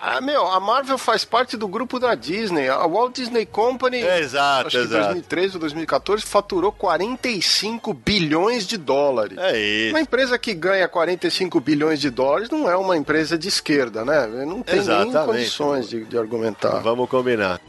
Ah, 0.00 0.20
meu, 0.20 0.46
a 0.46 0.60
Marvel 0.60 0.98
faz 0.98 1.24
parte 1.24 1.56
do 1.56 1.68
grupo 1.68 1.98
da 1.98 2.14
Disney. 2.14 2.68
A 2.68 2.86
Walt 2.86 3.14
Disney 3.14 3.46
Company, 3.46 4.02
é, 4.02 4.20
exato, 4.20 4.68
acho 4.68 4.78
exato. 4.78 4.88
que 4.90 4.98
2013 4.98 5.54
ou 5.54 5.60
2014, 5.60 6.24
faturou 6.24 6.72
45 6.72 7.92
bilhões 7.94 8.66
de 8.66 8.76
dólares. 8.76 9.38
É 9.38 9.58
isso. 9.58 9.94
Uma 9.94 10.00
empresa 10.00 10.38
que 10.38 10.54
ganha 10.54 10.88
45 10.88 11.60
bilhões 11.60 12.00
de 12.00 12.10
dólares 12.10 12.50
não 12.50 12.68
é 12.68 12.76
uma 12.76 12.96
empresa 12.96 13.38
de 13.38 13.48
esquerda, 13.48 14.04
né? 14.04 14.26
Não 14.44 14.62
tem 14.62 14.78
Exatamente. 14.78 15.14
nem 15.14 15.26
condições 15.26 15.88
de, 15.88 16.04
de 16.04 16.18
argumentar. 16.18 16.80
Vamos 16.80 17.08
combinar. 17.08 17.60